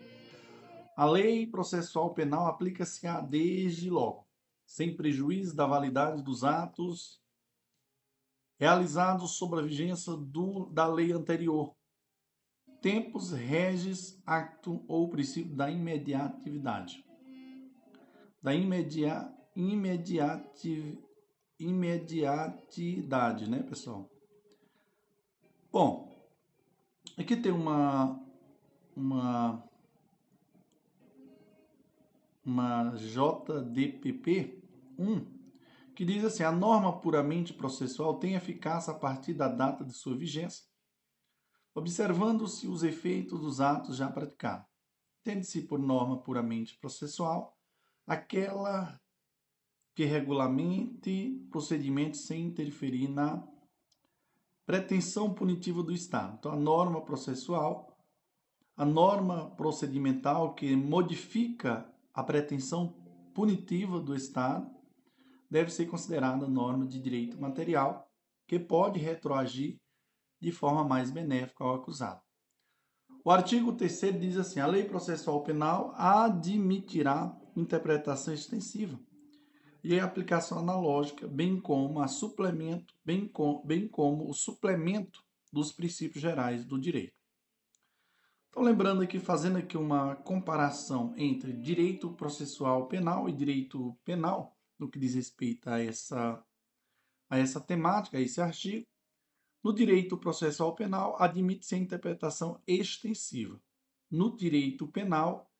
a 0.96 1.04
lei 1.04 1.46
processual 1.46 2.12
penal 2.12 2.46
aplica-se 2.46 3.06
a 3.06 3.20
desde 3.20 3.88
logo, 3.88 4.26
sem 4.66 4.94
prejuízo 4.94 5.56
da 5.56 5.66
validade 5.66 6.22
dos 6.22 6.44
atos 6.44 7.20
realizados 8.58 9.32
sob 9.32 9.58
a 9.58 9.62
vigência 9.62 10.12
do, 10.12 10.66
da 10.66 10.86
lei 10.86 11.12
anterior. 11.12 11.74
Tempos 12.80 13.32
regis 13.32 14.22
acto 14.24 14.84
ou 14.86 15.08
princípio 15.08 15.54
da 15.56 15.68
imediatividade. 15.70 17.04
Da 18.40 18.54
imediat, 18.54 19.32
imediati, 19.56 20.98
imediatidade, 21.58 23.50
né, 23.50 23.62
pessoal? 23.62 24.08
Bom, 25.72 26.12
aqui 27.16 27.36
tem 27.36 27.50
uma, 27.50 28.20
uma 28.94 29.68
uma 32.44 32.94
JDPP 32.96 34.62
1, 34.98 35.26
que 35.94 36.04
diz 36.04 36.24
assim: 36.24 36.42
a 36.42 36.52
norma 36.52 37.00
puramente 37.00 37.52
processual 37.52 38.18
tem 38.18 38.34
eficácia 38.34 38.92
a 38.92 38.98
partir 38.98 39.34
da 39.34 39.48
data 39.48 39.84
de 39.84 39.92
sua 39.92 40.16
vigência, 40.16 40.64
observando-se 41.74 42.66
os 42.66 42.82
efeitos 42.82 43.40
dos 43.40 43.60
atos 43.60 43.96
já 43.96 44.10
praticados. 44.10 44.66
Tende-se 45.22 45.62
por 45.62 45.78
norma 45.78 46.18
puramente 46.18 46.76
processual 46.78 47.56
aquela 48.06 49.00
que 49.94 50.04
regulamente 50.04 51.46
procedimentos 51.50 52.26
sem 52.26 52.46
interferir 52.46 53.08
na 53.08 53.46
pretensão 54.64 55.32
punitiva 55.32 55.82
do 55.82 55.92
Estado. 55.92 56.36
Então, 56.38 56.52
a 56.52 56.56
norma 56.56 57.02
processual, 57.02 57.94
a 58.76 58.84
norma 58.84 59.50
procedimental 59.50 60.54
que 60.54 60.74
modifica 60.74 61.91
a 62.15 62.23
pretensão 62.23 62.94
punitiva 63.34 64.00
do 64.00 64.15
Estado, 64.15 64.70
deve 65.50 65.70
ser 65.70 65.86
considerada 65.86 66.47
norma 66.47 66.86
de 66.86 67.00
direito 67.00 67.41
material, 67.41 68.10
que 68.47 68.58
pode 68.58 68.99
retroagir 68.99 69.78
de 70.41 70.50
forma 70.50 70.84
mais 70.84 71.10
benéfica 71.10 71.65
ao 71.65 71.74
acusado. 71.74 72.20
O 73.24 73.31
artigo 73.31 73.73
3 73.73 74.20
diz 74.20 74.36
assim: 74.36 74.60
a 74.60 74.66
lei 74.66 74.84
processual 74.84 75.42
penal 75.42 75.94
admitirá 75.97 77.39
interpretação 77.55 78.34
extensiva 78.34 78.99
e 79.84 79.99
aplicação 79.99 80.58
analógica, 80.58 81.26
bem 81.28 81.60
como 81.60 82.00
a 82.00 82.08
suplemento, 82.08 82.94
bem, 83.05 83.28
com, 83.28 83.62
bem 83.65 83.89
como 83.89 84.28
o 84.28 84.34
suplemento 84.34 85.23
dos 85.52 85.73
princípios 85.73 86.23
gerais 86.23 86.65
do 86.65 86.81
direito. 86.81 87.22
Então, 88.52 88.62
lembrando 88.62 89.00
aqui, 89.00 89.18
fazendo 89.18 89.56
aqui 89.56 89.78
uma 89.78 90.14
comparação 90.14 91.14
entre 91.16 91.55
direito 91.55 92.12
processual 92.12 92.86
penal 92.86 93.26
e 93.26 93.32
direito 93.32 93.98
penal, 94.05 94.55
no 94.78 94.90
que 94.90 94.98
diz 94.98 95.14
respeito 95.14 95.70
a 95.70 95.82
essa, 95.82 96.44
a 97.31 97.39
essa 97.39 97.58
temática, 97.58 98.18
a 98.18 98.20
esse 98.20 98.42
artigo, 98.42 98.86
no 99.64 99.72
direito 99.72 100.18
processual 100.18 100.74
penal, 100.74 101.16
admite-se 101.18 101.74
a 101.74 101.78
interpretação 101.78 102.60
extensiva. 102.66 103.58
No 104.10 104.36
direito 104.36 104.86
penal, 104.86 105.50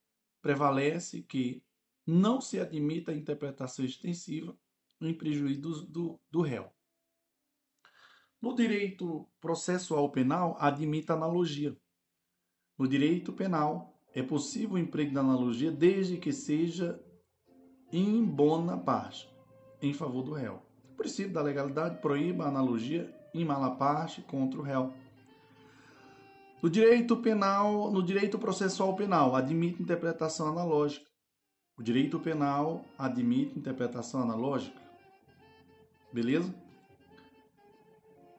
prevalece 0.43 1.23
que 1.23 1.65
não 2.07 2.43
se 2.43 2.61
admita 2.61 3.11
a 3.11 3.17
interpretação 3.17 3.87
extensiva 3.87 4.55
em 5.01 5.17
prejuízo 5.17 5.61
do, 5.63 5.87
do, 5.87 6.21
do 6.31 6.43
réu. 6.43 6.71
No 8.39 8.55
direito 8.55 9.27
processual 9.41 10.13
penal, 10.13 10.59
admite 10.59 11.11
analogia. 11.11 11.75
No 12.79 12.89
direito 12.89 13.33
penal, 13.33 13.95
é 14.15 14.23
possível 14.23 14.75
o 14.75 14.79
emprego 14.79 15.13
da 15.13 15.21
analogia 15.21 15.71
desde 15.71 16.17
que 16.17 16.33
seja 16.33 17.01
em 17.93 18.25
bona 18.25 18.77
parte, 18.77 19.29
em 19.81 19.93
favor 19.93 20.23
do 20.23 20.33
réu. 20.33 20.63
O 20.93 20.97
princípio 20.97 21.33
da 21.33 21.43
legalidade 21.43 22.01
proíbe 22.01 22.43
a 22.43 22.47
analogia 22.47 23.13
em 23.35 23.45
mala 23.45 23.77
parte 23.77 24.23
contra 24.23 24.59
o 24.59 24.63
réu. 24.63 24.93
No 26.63 26.71
direito 26.71 27.17
penal, 27.17 27.91
no 27.91 28.03
direito 28.03 28.39
processual 28.39 28.95
penal, 28.95 29.35
admite 29.35 29.83
interpretação 29.83 30.49
analógica. 30.49 31.05
O 31.77 31.83
direito 31.83 32.21
penal 32.21 32.85
admite 32.97 33.59
interpretação 33.59 34.23
analógica. 34.23 34.81
Beleza? 36.13 36.55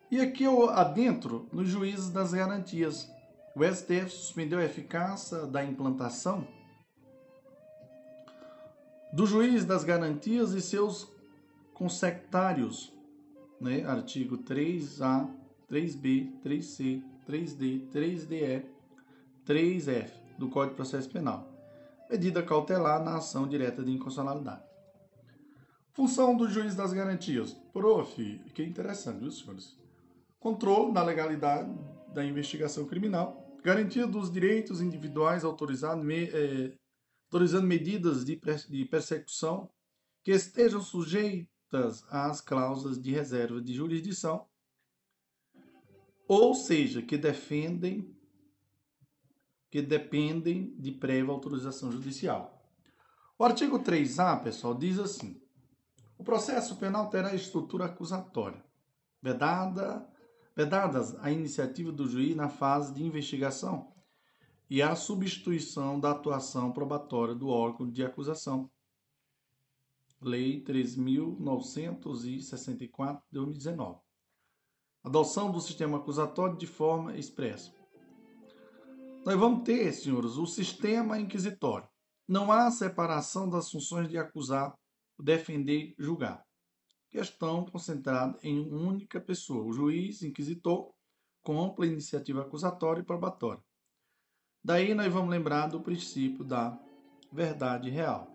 E 0.10 0.22
aqui 0.22 0.44
eu 0.44 0.70
adentro 0.70 1.50
nos 1.52 1.68
juízes 1.68 2.10
das 2.10 2.34
garantias. 2.34 3.12
O 3.56 3.64
STF 3.64 4.10
suspendeu 4.10 4.60
a 4.60 4.66
eficácia 4.66 5.46
da 5.46 5.64
implantação 5.64 6.48
do 9.12 9.26
juiz 9.28 9.64
das 9.64 9.84
garantias 9.84 10.54
e 10.54 10.62
seus 10.62 11.08
consectários, 11.74 12.92
né? 13.62 13.84
artigo 13.86 14.40
3A, 14.40 15.30
3B, 15.72 16.42
3C, 16.44 17.04
3D, 17.30 17.90
3DE, 17.92 18.66
3F 19.46 20.10
do 20.38 20.50
Código 20.50 20.72
de 20.72 20.78
Processo 20.78 21.10
Penal 21.10 21.54
medida 22.14 22.44
cautelar 22.44 23.04
na 23.04 23.18
ação 23.18 23.48
direta 23.48 23.84
de 23.84 23.92
inconstitucionalidade. 23.92 24.62
Função 25.94 26.38
do 26.38 26.48
juiz 26.48 26.76
das 26.76 26.94
garantias. 26.94 27.54
Prof, 27.74 28.42
que 28.54 28.64
interessante, 28.64 29.20
viu, 29.20 29.32
senhores? 29.32 29.76
Controle 30.40 30.94
da 30.94 31.04
legalidade 31.04 31.72
da 32.14 32.24
investigação 32.24 32.86
criminal, 32.86 33.43
garantia 33.64 34.06
dos 34.06 34.30
direitos 34.30 34.82
individuais 34.82 35.46
autorizado, 35.46 36.04
me, 36.04 36.26
é, 36.26 36.78
autorizando 37.32 37.66
medidas 37.66 38.26
de, 38.26 38.40
de 38.70 38.86
persecução 38.86 39.72
que 40.22 40.32
estejam 40.32 40.82
sujeitas 40.82 42.04
às 42.10 42.42
cláusulas 42.42 43.02
de 43.02 43.12
reserva 43.12 43.62
de 43.62 43.74
jurisdição, 43.74 44.46
ou 46.28 46.54
seja, 46.54 47.02
que 47.02 47.18
defendem 47.18 48.14
que 49.72 49.82
dependem 49.82 50.76
de 50.78 50.92
prévia 50.92 51.32
autorização 51.32 51.92
judicial. 51.92 52.64
O 53.40 53.44
artigo 53.44 53.80
3A, 53.80 54.44
pessoal, 54.44 54.76
diz 54.76 55.00
assim: 55.00 55.42
o 56.16 56.24
processo 56.24 56.76
penal 56.76 57.10
terá 57.10 57.34
estrutura 57.34 57.86
acusatória, 57.86 58.64
vedada, 59.20 60.08
vedadas 60.56 61.16
a 61.16 61.32
iniciativa 61.32 61.92
do 61.92 62.08
juiz 62.08 62.36
na 62.36 62.50
fase 62.50 62.94
de 62.94 63.04
investigação 63.04 63.92
e 64.70 64.82
a 64.82 64.96
substituição 64.96 66.00
da 66.00 66.12
atuação 66.12 66.72
probatória 66.72 67.36
do 67.36 67.50
órgão 67.50 67.90
de 67.90 68.02
acusação. 68.04 68.70
Lei 70.22 70.64
3.964 70.64 73.22
de 73.32 73.34
2019. 73.34 74.00
Adoção 75.04 75.52
do 75.52 75.60
sistema 75.60 75.98
acusatório 75.98 76.58
de 76.58 76.66
forma 76.66 77.18
expressa. 77.18 77.74
Nós 79.26 79.38
vamos 79.38 79.64
ter, 79.64 79.92
senhores, 79.94 80.38
o 80.38 80.46
sistema 80.46 81.20
inquisitório. 81.20 81.90
Não 82.28 82.52
há 82.52 82.70
separação 82.72 83.50
das 83.50 83.70
funções 83.70 84.10
de 84.10 84.18
acusar, 84.18 84.74
defender, 85.20 85.94
julgar. 86.00 86.44
Questão 87.14 87.64
concentrada 87.64 88.40
em 88.42 88.74
única 88.74 89.22
pessoa, 89.22 89.64
o 89.64 89.72
juiz 89.72 90.24
inquisitor, 90.24 90.92
com 91.44 91.62
ampla 91.62 91.86
iniciativa 91.86 92.42
acusatória 92.42 93.02
e 93.02 93.06
probatória. 93.06 93.64
Daí 94.64 94.96
nós 94.96 95.14
vamos 95.14 95.30
lembrar 95.30 95.68
do 95.68 95.80
princípio 95.80 96.44
da 96.44 96.76
verdade 97.32 97.92
real. 97.92 98.28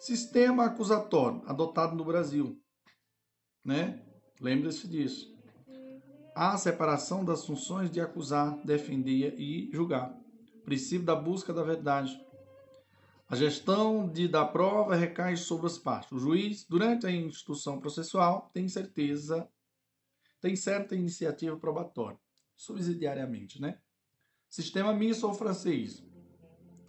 Sistema 0.00 0.64
acusatório 0.64 1.44
adotado 1.46 1.94
no 1.94 2.04
Brasil, 2.04 2.60
né? 3.64 4.04
Lembre-se 4.40 4.88
disso 4.88 5.32
a 6.34 6.56
separação 6.56 7.24
das 7.24 7.46
funções 7.46 7.88
de 7.88 8.00
acusar, 8.00 8.58
defender 8.64 9.38
e 9.38 9.70
julgar. 9.72 10.12
Princípio 10.64 11.06
da 11.06 11.14
busca 11.14 11.52
da 11.52 11.62
verdade. 11.62 12.20
A 13.30 13.36
gestão 13.36 14.08
de, 14.08 14.26
da 14.26 14.44
prova 14.44 14.96
recai 14.96 15.36
sobre 15.36 15.68
as 15.68 15.78
partes. 15.78 16.10
O 16.10 16.18
juiz, 16.18 16.66
durante 16.68 17.06
a 17.06 17.12
instrução 17.12 17.78
processual, 17.78 18.50
tem 18.52 18.68
certeza, 18.68 19.48
tem 20.40 20.56
certa 20.56 20.96
iniciativa 20.96 21.56
probatória, 21.56 22.18
subsidiariamente, 22.56 23.62
né? 23.62 23.78
Sistema 24.48 24.92
misto 24.92 25.28
ou 25.28 25.32
francês. 25.32 26.04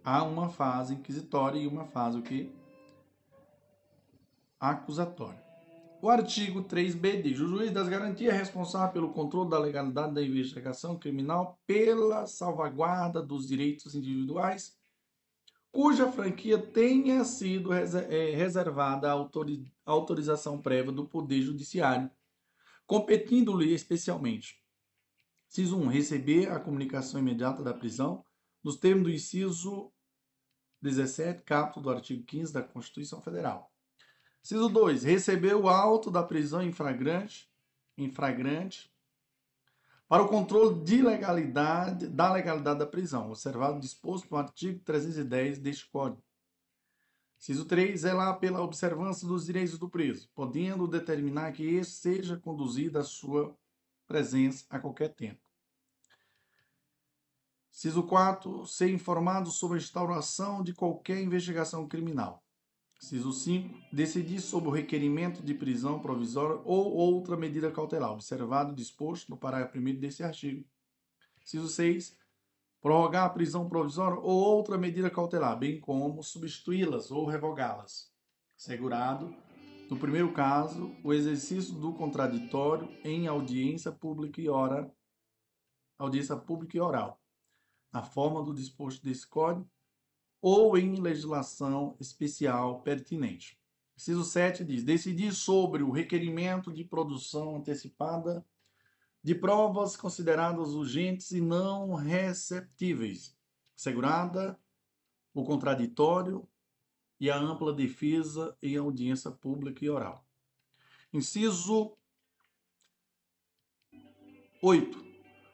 Há 0.04 0.24
uma 0.24 0.50
fase 0.50 0.96
inquisitória 0.96 1.60
e 1.60 1.68
uma 1.68 1.86
fase 1.86 2.18
o 2.18 2.24
quê? 2.24 2.50
Acusatória. 4.60 5.44
O 6.02 6.10
artigo 6.10 6.64
3b 6.64 7.22
diz: 7.22 7.40
o 7.40 7.48
juiz 7.48 7.70
das 7.70 7.88
garantias 7.88 8.34
é 8.34 8.38
responsável 8.38 8.92
pelo 8.92 9.14
controle 9.14 9.48
da 9.48 9.60
legalidade 9.60 10.16
da 10.16 10.24
investigação 10.24 10.98
criminal 10.98 11.62
pela 11.68 12.26
salvaguarda 12.26 13.22
dos 13.22 13.48
direitos 13.48 13.94
individuais, 13.94 14.81
cuja 15.72 16.12
franquia 16.12 16.58
tenha 16.58 17.24
sido 17.24 17.74
é, 17.74 18.32
reservada 18.36 19.10
à 19.10 19.16
autorização 19.86 20.62
prévia 20.62 20.92
do 20.92 21.08
Poder 21.08 21.42
Judiciário, 21.42 22.12
competindo-lhe 22.86 23.74
especialmente. 23.74 24.62
Ciso 25.48 25.78
1. 25.78 25.88
Receber 25.88 26.52
a 26.52 26.60
comunicação 26.60 27.20
imediata 27.20 27.64
da 27.64 27.74
prisão, 27.74 28.26
nos 28.64 28.78
termos 28.78 29.04
do 29.04 29.12
inciso 29.12 29.92
17, 30.82 31.44
capítulo 31.44 31.84
do 31.84 31.92
artigo 31.92 32.24
15 32.26 32.54
da 32.54 32.62
Constituição 32.62 33.22
Federal. 33.22 33.72
Inciso 34.44 34.70
2. 34.70 35.04
Receber 35.04 35.56
o 35.56 35.70
auto 35.70 36.12
da 36.12 36.24
prisão 36.24 36.62
em 36.62 36.72
flagrante, 36.72 37.50
em 37.98 38.12
flagrante 38.12 38.91
para 40.12 40.24
o 40.24 40.28
controle 40.28 40.84
de 40.84 41.02
legalidade, 41.02 42.06
da 42.06 42.34
legalidade 42.34 42.80
da 42.80 42.86
prisão, 42.86 43.30
observado 43.30 43.80
disposto 43.80 44.30
no 44.30 44.36
artigo 44.36 44.78
310 44.84 45.58
deste 45.58 45.90
Código. 45.90 46.22
Inciso 47.40 47.64
3. 47.64 48.02
Zelar 48.02 48.38
pela 48.38 48.62
observância 48.62 49.26
dos 49.26 49.46
direitos 49.46 49.78
do 49.78 49.90
preso, 49.90 50.30
podendo 50.36 50.86
determinar 50.86 51.54
que 51.54 51.64
este 51.64 51.94
seja 51.94 52.36
conduzido 52.36 53.00
à 53.00 53.06
sua 53.06 53.56
presença 54.06 54.66
a 54.70 54.80
qualquer 54.80 55.14
tempo. 55.14 55.40
Inciso 57.72 58.04
4. 58.04 58.66
Ser 58.66 58.92
informado 58.92 59.50
sobre 59.50 59.78
a 59.78 59.82
instauração 59.82 60.62
de 60.62 60.74
qualquer 60.74 61.22
investigação 61.22 61.88
criminal. 61.88 62.44
Inciso 63.02 63.34
5. 63.34 63.76
Decidir 63.92 64.40
sobre 64.40 64.70
o 64.70 64.72
requerimento 64.72 65.42
de 65.42 65.56
prisão 65.56 66.00
provisória 66.00 66.62
ou 66.64 66.94
outra 66.94 67.36
medida 67.36 67.72
cautelar, 67.72 68.12
observado 68.12 68.76
disposto 68.76 69.30
no 69.30 69.38
parágrafo 69.38 69.80
1 69.80 70.00
desse 70.00 70.24
artigo. 70.24 70.64
Inciso 71.42 71.68
6. 71.68 72.16
Prorrogar 72.80 73.26
a 73.26 73.30
prisão 73.30 73.68
provisória 73.68 74.20
ou 74.20 74.40
outra 74.44 74.78
medida 74.78 75.10
cautelar, 75.10 75.58
bem 75.58 75.80
como 75.80 76.22
substituí-las 76.22 77.10
ou 77.10 77.26
revogá-las. 77.26 78.12
Segurado, 78.56 79.36
no 79.90 79.98
primeiro 79.98 80.32
caso, 80.32 80.96
o 81.04 81.12
exercício 81.12 81.74
do 81.74 81.94
contraditório 81.94 82.88
em 83.04 83.28
audiência 83.28 83.92
pública 83.92 84.40
e 84.40 84.48
hora, 84.48 84.94
audiência 85.98 86.36
pública 86.38 86.78
e 86.78 86.80
oral, 86.80 87.20
na 87.92 88.04
forma 88.04 88.44
do 88.44 88.54
disposto 88.54 89.04
desse 89.04 89.28
código, 89.28 89.68
ou 90.42 90.78
em 90.78 90.96
legislação 90.96 91.96
especial 92.00 92.82
pertinente. 92.82 93.60
Inciso 93.96 94.24
7 94.24 94.66
diz: 94.66 94.84
decidir 94.84 95.34
sobre 95.34 95.84
o 95.84 95.92
requerimento 95.92 96.72
de 96.72 96.84
produção 96.84 97.58
antecipada 97.58 98.44
de 99.24 99.36
provas 99.36 99.96
consideradas 99.96 100.70
urgentes 100.70 101.30
e 101.32 101.40
não 101.40 101.94
receptíveis, 101.94 103.38
assegurada 103.78 104.60
o 105.32 105.44
contraditório 105.44 106.48
e 107.20 107.30
a 107.30 107.38
ampla 107.38 107.72
defesa 107.72 108.58
em 108.64 108.76
audiência 108.78 109.30
pública 109.30 109.86
e 109.86 109.90
oral. 109.90 110.26
Inciso 111.14 111.96
8. 114.64 115.12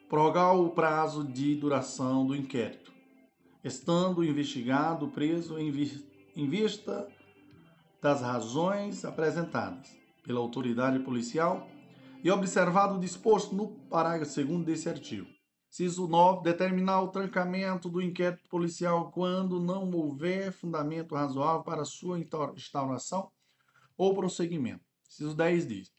Prorrogar 0.07 0.55
o 0.55 0.69
prazo 0.69 1.25
de 1.25 1.53
duração 1.55 2.25
do 2.25 2.33
inquérito 2.33 2.96
estando 3.63 4.23
investigado 4.23 5.07
preso 5.09 5.57
em, 5.57 5.69
em 6.35 6.49
vista 6.49 7.07
das 8.01 8.21
razões 8.21 9.03
apresentadas 9.03 9.95
pela 10.23 10.39
autoridade 10.39 10.99
policial 10.99 11.67
e 12.23 12.31
observado 12.31 12.95
o 12.95 12.99
disposto 12.99 13.55
no 13.55 13.69
parágrafo 13.89 14.43
2 14.43 14.65
desse 14.65 14.89
artigo. 14.89 15.27
Ciso 15.69 16.07
9. 16.07 16.43
Determinar 16.43 17.01
o 17.01 17.09
trancamento 17.09 17.89
do 17.89 18.01
inquérito 18.01 18.49
policial 18.49 19.11
quando 19.11 19.59
não 19.59 19.91
houver 19.91 20.51
fundamento 20.51 21.15
razoável 21.15 21.63
para 21.63 21.85
sua 21.85 22.19
instauração 22.19 23.29
ou 23.97 24.15
prosseguimento. 24.15 24.83
Ciso 25.07 25.35
10 25.35 25.67
diz: 25.67 25.96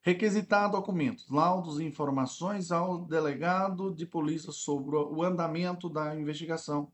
Requisitar 0.00 0.70
documentos, 0.70 1.28
laudos 1.28 1.80
e 1.80 1.84
informações 1.84 2.70
ao 2.70 3.04
delegado 3.04 3.94
de 3.94 4.06
polícia 4.06 4.52
sobre 4.52 4.96
o 4.96 5.22
andamento 5.22 5.88
da 5.88 6.14
investigação. 6.14 6.92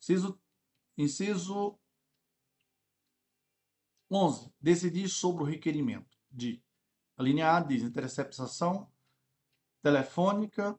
Inciso, 0.00 0.40
inciso 0.96 1.78
11. 4.10 4.52
Decidir 4.60 5.08
sobre 5.08 5.42
o 5.42 5.46
requerimento 5.46 6.18
de. 6.30 6.62
A 7.16 7.56
A 7.56 7.60
diz 7.60 7.82
interceptação 7.82 8.90
telefônica, 9.82 10.78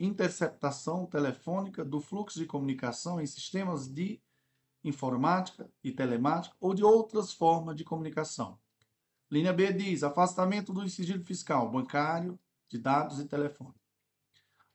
interceptação 0.00 1.06
telefônica 1.06 1.84
do 1.84 2.00
fluxo 2.00 2.38
de 2.38 2.46
comunicação 2.46 3.20
em 3.20 3.26
sistemas 3.26 3.86
de 3.86 4.20
informática 4.82 5.70
e 5.82 5.92
telemática 5.92 6.56
ou 6.60 6.72
de 6.72 6.84
outras 6.84 7.32
formas 7.32 7.76
de 7.76 7.84
comunicação. 7.84 8.58
Linha 9.30 9.52
B 9.52 9.72
diz 9.72 10.02
afastamento 10.02 10.72
do 10.72 10.88
sigilo 10.88 11.22
fiscal, 11.22 11.70
bancário, 11.70 12.38
de 12.68 12.78
dados 12.78 13.18
e 13.18 13.26
telefone. 13.26 13.74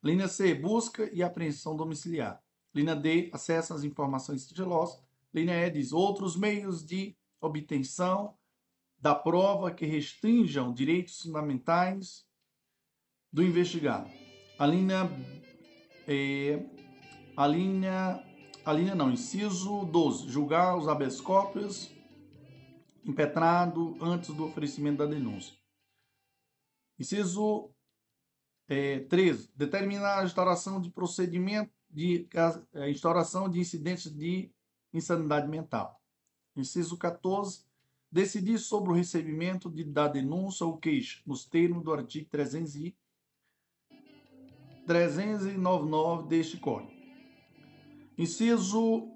Linha 0.04 0.28
C, 0.28 0.54
busca 0.54 1.10
e 1.14 1.24
apreensão 1.24 1.76
domiciliar. 1.76 2.42
Linha 2.74 2.96
D, 2.96 3.30
acesso 3.34 3.74
às 3.74 3.84
informações 3.84 4.44
sigilosas. 4.44 5.02
Linha 5.34 5.56
E 5.66 5.70
diz 5.70 5.92
outros 5.92 6.36
meios 6.36 6.86
de 6.86 7.16
obtenção 7.40 8.36
da 9.00 9.16
prova 9.16 9.72
que 9.72 9.86
restringam 9.86 10.74
direitos 10.74 11.22
fundamentais 11.22 12.26
do 13.32 13.44
investigado. 13.44 14.10
A 14.60 14.66
linha 14.66 15.10
é, 16.08 16.64
a 17.36 17.48
linha 17.48 18.24
a 18.66 18.72
linha 18.72 18.96
não, 18.96 19.12
inciso 19.12 19.84
12, 19.86 20.30
julgar 20.30 20.78
os 20.78 20.88
habeas 20.88 21.20
corpus 21.20 21.92
impetrado 23.06 23.98
antes 24.02 24.34
do 24.34 24.46
oferecimento 24.46 25.00
da 25.00 25.06
denúncia. 25.06 25.56
Inciso 26.98 27.72
é, 28.68 29.00
13. 29.02 29.52
Determinar 29.56 30.20
a 30.20 30.24
instauração 30.24 30.80
de 30.80 30.90
procedimento 30.90 31.72
de 31.90 32.28
a 32.74 32.90
instauração 32.90 33.48
de 33.48 33.60
incidentes 33.60 34.12
de 34.12 34.52
insanidade 34.92 35.48
mental. 35.48 36.02
Inciso 36.56 36.98
14. 36.98 37.66
Decidir 38.12 38.60
sobre 38.60 38.92
o 38.92 38.96
recebimento 38.96 39.70
de, 39.70 39.84
da 39.84 40.08
denúncia 40.08 40.66
ou 40.66 40.78
queixa, 40.78 41.20
nos 41.26 41.46
termos 41.46 41.84
do 41.84 41.92
artigo 41.92 42.30
300 42.30 42.76
e 42.76 42.96
399 44.86 46.28
deste 46.28 46.58
Código. 46.58 46.92
Inciso 48.18 49.13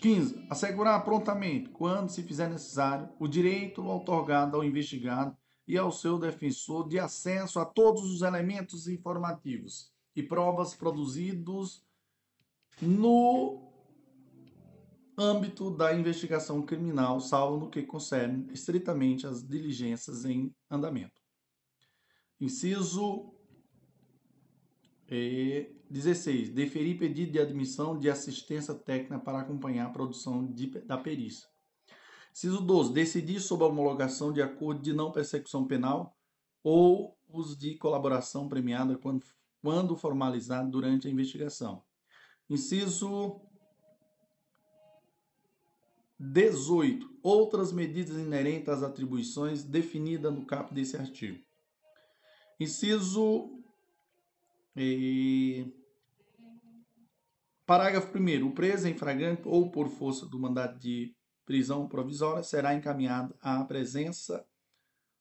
15. 0.00 0.46
Assegurar 0.48 1.04
prontamente, 1.04 1.70
quando 1.70 2.10
se 2.10 2.22
fizer 2.22 2.48
necessário, 2.48 3.08
o 3.18 3.26
direito 3.26 3.84
otorgado 3.86 4.56
ao 4.56 4.64
investigado 4.64 5.36
e 5.66 5.76
ao 5.76 5.92
seu 5.92 6.18
defensor 6.18 6.88
de 6.88 6.98
acesso 6.98 7.58
a 7.60 7.64
todos 7.64 8.02
os 8.04 8.22
elementos 8.22 8.88
informativos 8.88 9.92
e 10.16 10.22
provas 10.22 10.74
produzidos 10.74 11.84
no 12.80 13.68
âmbito 15.16 15.70
da 15.70 15.92
investigação 15.94 16.62
criminal, 16.62 17.20
salvo 17.20 17.64
no 17.64 17.70
que 17.70 17.82
concerne 17.82 18.52
estritamente 18.52 19.26
as 19.26 19.46
diligências 19.46 20.24
em 20.24 20.54
andamento. 20.70 21.20
Inciso 22.40 23.34
eh, 25.08 25.72
16. 25.90 26.50
Deferir 26.50 26.98
pedido 26.98 27.32
de 27.32 27.38
admissão 27.38 27.98
de 27.98 28.10
assistência 28.10 28.74
técnica 28.74 29.18
para 29.18 29.40
acompanhar 29.40 29.86
a 29.86 29.90
produção 29.90 30.46
de, 30.46 30.66
da 30.80 30.98
perícia. 30.98 31.48
Inciso 32.32 32.60
12. 32.60 32.92
Decidir 32.92 33.40
sobre 33.40 33.64
a 33.64 33.68
homologação 33.68 34.32
de 34.32 34.42
acordo 34.42 34.82
de 34.82 34.92
não 34.92 35.10
persecução 35.10 35.66
penal 35.66 36.16
ou 36.62 37.16
os 37.28 37.56
de 37.56 37.74
colaboração 37.76 38.48
premiada 38.48 38.96
quando, 38.96 39.24
quando 39.62 39.96
formalizado 39.96 40.70
durante 40.70 41.08
a 41.08 41.10
investigação. 41.10 41.82
Inciso 42.48 43.40
18. 46.18 47.18
Outras 47.22 47.72
medidas 47.72 48.16
inerentes 48.16 48.68
às 48.68 48.82
atribuições 48.82 49.62
definidas 49.62 50.32
no 50.32 50.44
caput 50.44 50.74
desse 50.74 50.96
artigo. 50.96 51.42
Inciso 52.58 53.62
e... 54.76 55.72
Parágrafo 57.68 58.16
1. 58.16 58.46
O 58.46 58.52
preso 58.52 58.88
em 58.88 58.94
flagrante 58.94 59.42
ou 59.44 59.70
por 59.70 59.90
força 59.90 60.24
do 60.24 60.40
mandado 60.40 60.78
de 60.78 61.14
prisão 61.44 61.86
provisória 61.86 62.42
será 62.42 62.74
encaminhado 62.74 63.34
à 63.42 63.62
presença 63.62 64.42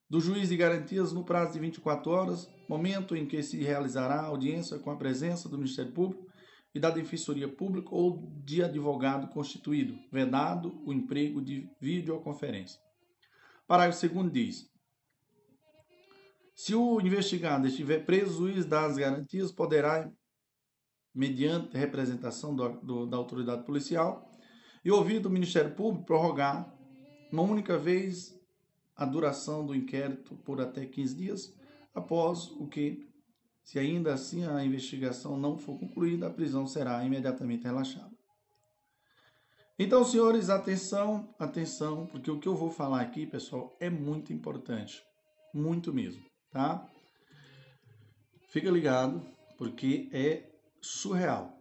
do 0.09 0.21
juiz 0.21 0.47
de 0.47 0.55
garantias 0.55 1.11
no 1.11 1.25
prazo 1.25 1.51
de 1.51 1.59
24 1.59 2.09
horas, 2.09 2.49
momento 2.69 3.17
em 3.17 3.25
que 3.25 3.43
se 3.43 3.61
realizará 3.61 4.21
a 4.21 4.27
audiência 4.27 4.79
com 4.79 4.89
a 4.89 4.95
presença 4.95 5.49
do 5.49 5.57
Ministério 5.57 5.91
Público 5.91 6.25
e 6.73 6.79
da 6.79 6.89
Defensoria 6.89 7.49
Pública 7.49 7.89
ou 7.93 8.31
de 8.45 8.63
advogado 8.63 9.27
constituído, 9.27 9.99
vedado 10.09 10.81
o 10.85 10.93
emprego 10.93 11.41
de 11.41 11.69
videoconferência. 11.81 12.79
Parágrafo 13.67 14.07
2 14.07 14.31
diz: 14.31 14.71
se 16.55 16.73
o 16.73 17.01
investigado 17.01 17.67
estiver 17.67 18.05
preso, 18.05 18.41
o 18.41 18.47
juiz 18.47 18.65
das 18.65 18.95
garantias 18.95 19.51
poderá, 19.51 20.09
mediante 21.17 21.77
representação 21.77 22.55
do, 22.55 22.69
do, 22.81 23.05
da 23.05 23.17
autoridade 23.17 23.63
policial 23.63 24.31
e 24.85 24.91
ouvido 24.91 25.25
o 25.25 25.31
Ministério 25.31 25.73
Público, 25.75 26.05
prorrogar 26.05 26.73
uma 27.31 27.41
única 27.41 27.77
vez 27.77 28.33
a 28.95 29.05
duração 29.05 29.65
do 29.65 29.75
inquérito 29.75 30.35
por 30.37 30.61
até 30.61 30.85
15 30.85 31.15
dias, 31.15 31.53
após 31.93 32.49
o 32.51 32.67
que, 32.67 33.07
se 33.63 33.77
ainda 33.77 34.13
assim 34.13 34.45
a 34.45 34.63
investigação 34.63 35.37
não 35.37 35.57
for 35.57 35.77
concluída, 35.77 36.27
a 36.27 36.33
prisão 36.33 36.65
será 36.65 37.03
imediatamente 37.03 37.63
relaxada. 37.63 38.15
Então, 39.77 40.03
senhores, 40.03 40.49
atenção, 40.49 41.35
atenção, 41.37 42.07
porque 42.07 42.31
o 42.31 42.39
que 42.39 42.47
eu 42.47 42.55
vou 42.55 42.71
falar 42.71 43.01
aqui, 43.01 43.27
pessoal, 43.27 43.75
é 43.79 43.89
muito 43.89 44.33
importante, 44.33 45.03
muito 45.53 45.93
mesmo 45.93 46.27
tá? 46.51 46.89
Fica 48.49 48.71
ligado, 48.71 49.21
porque 49.57 50.09
é 50.11 50.43
surreal. 50.87 51.53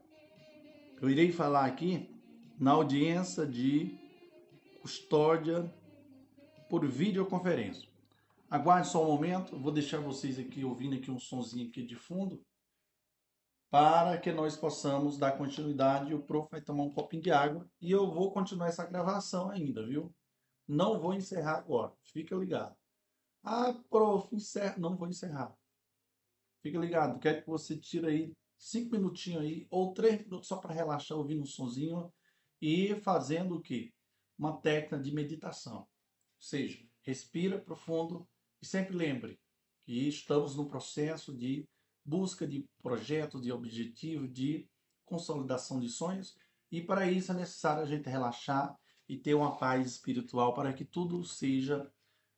Eu 1.01 1.11
irei 1.11 1.33
falar 1.33 1.67
aqui 1.67 2.09
na 2.59 2.71
audiência 2.71 3.45
de 3.45 3.99
custódia 4.81 5.71
por 6.71 6.87
videoconferência. 6.87 7.89
Aguarde 8.49 8.89
só 8.89 9.03
um 9.03 9.09
momento, 9.09 9.59
vou 9.59 9.73
deixar 9.73 9.99
vocês 9.99 10.39
aqui 10.39 10.65
ouvindo 10.65 10.95
aqui 10.95 11.11
um 11.11 11.19
sonzinho 11.19 11.69
aqui 11.69 11.83
de 11.83 11.97
fundo 11.97 12.41
para 13.69 14.17
que 14.17 14.31
nós 14.31 14.57
possamos 14.57 15.19
dar 15.19 15.37
continuidade. 15.37 16.15
O 16.15 16.23
prof 16.23 16.49
vai 16.49 16.61
tomar 16.61 16.85
um 16.85 16.93
copinho 16.93 17.23
de 17.23 17.33
água 17.33 17.69
e 17.81 17.91
eu 17.91 18.09
vou 18.09 18.33
continuar 18.33 18.69
essa 18.69 18.87
gravação 18.87 19.51
ainda, 19.51 19.85
viu? 19.85 20.15
Não 20.69 21.01
vou 21.01 21.13
encerrar 21.13 21.59
agora, 21.59 21.93
fica 22.05 22.35
ligado. 22.37 22.77
Ah, 23.43 23.75
prof, 23.91 24.35
encerra. 24.35 24.77
Não 24.79 24.97
vou 24.97 25.09
encerrar. 25.09 25.53
Fica 26.63 26.79
ligado, 26.79 27.19
quero 27.19 27.43
que 27.43 27.49
você 27.49 27.77
tire 27.77 28.07
aí 28.07 28.37
cinco 28.59 28.93
minutinhos 28.93 29.43
aí, 29.43 29.67
ou 29.71 29.93
três 29.93 30.21
minutos 30.25 30.49
só 30.49 30.57
para 30.57 30.75
relaxar, 30.75 31.19
ouvindo 31.19 31.43
um 31.43 31.47
sonzinho 31.47 32.13
e 32.61 32.95
fazendo 32.97 33.57
o 33.57 33.61
quê? 33.61 33.93
Uma 34.39 34.61
técnica 34.61 34.99
de 34.99 35.13
meditação. 35.13 35.79
Ou 35.79 35.87
seja, 36.41 36.85
respira 37.03 37.59
profundo 37.59 38.29
e 38.61 38.67
sempre 38.67 38.97
lembre 38.97 39.39
que 39.85 40.09
estamos 40.09 40.57
no 40.57 40.67
processo 40.67 41.35
de 41.35 41.67
busca 42.05 42.47
de 42.47 42.65
projetos, 42.83 43.43
de 43.43 43.53
objetivos, 43.53 44.33
de 44.33 44.69
consolidação 45.05 45.81
de 45.81 45.89
sonhos 45.89 46.37
e 46.71 46.83
para 46.83 47.11
isso 47.11 47.33
é 47.33 47.35
necessário 47.35 47.83
a 47.83 47.87
gente 47.87 48.09
relaxar 48.09 48.77
e 49.09 49.17
ter 49.17 49.35
uma 49.35 49.57
paz 49.57 49.87
espiritual 49.87 50.53
para 50.53 50.73
que 50.73 50.85
tudo 50.85 51.25
seja 51.25 51.91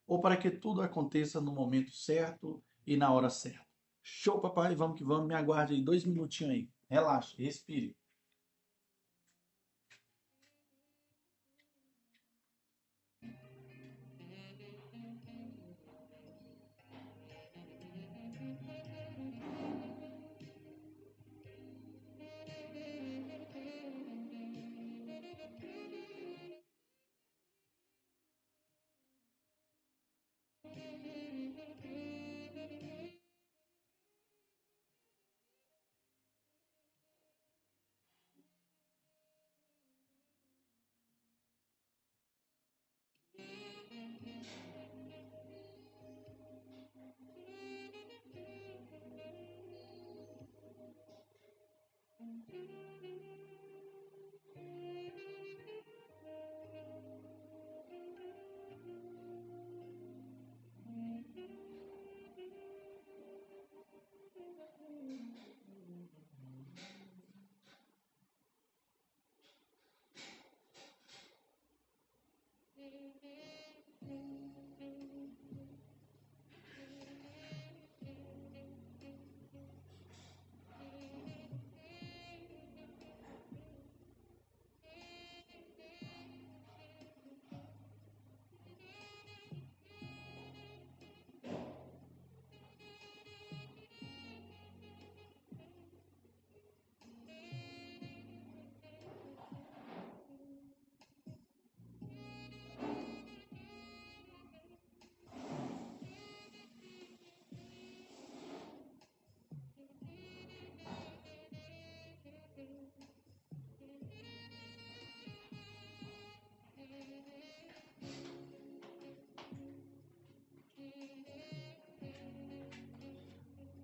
ou 0.07 0.21
para 0.21 0.37
que 0.37 0.49
tudo 0.49 0.81
aconteça 0.81 1.41
no 1.41 1.51
momento 1.51 1.91
certo 1.91 2.63
e 2.85 2.95
na 2.95 3.11
hora 3.11 3.29
certa. 3.29 3.68
Show, 4.03 4.39
papai, 4.39 4.75
vamos 4.75 4.97
que 4.97 5.03
vamos. 5.03 5.27
Me 5.27 5.35
aguarde 5.35 5.73
aí 5.73 5.81
dois 5.81 6.05
minutinhos 6.05 6.53
aí. 6.53 6.69
Relaxe, 6.89 7.35
respire. 7.37 7.95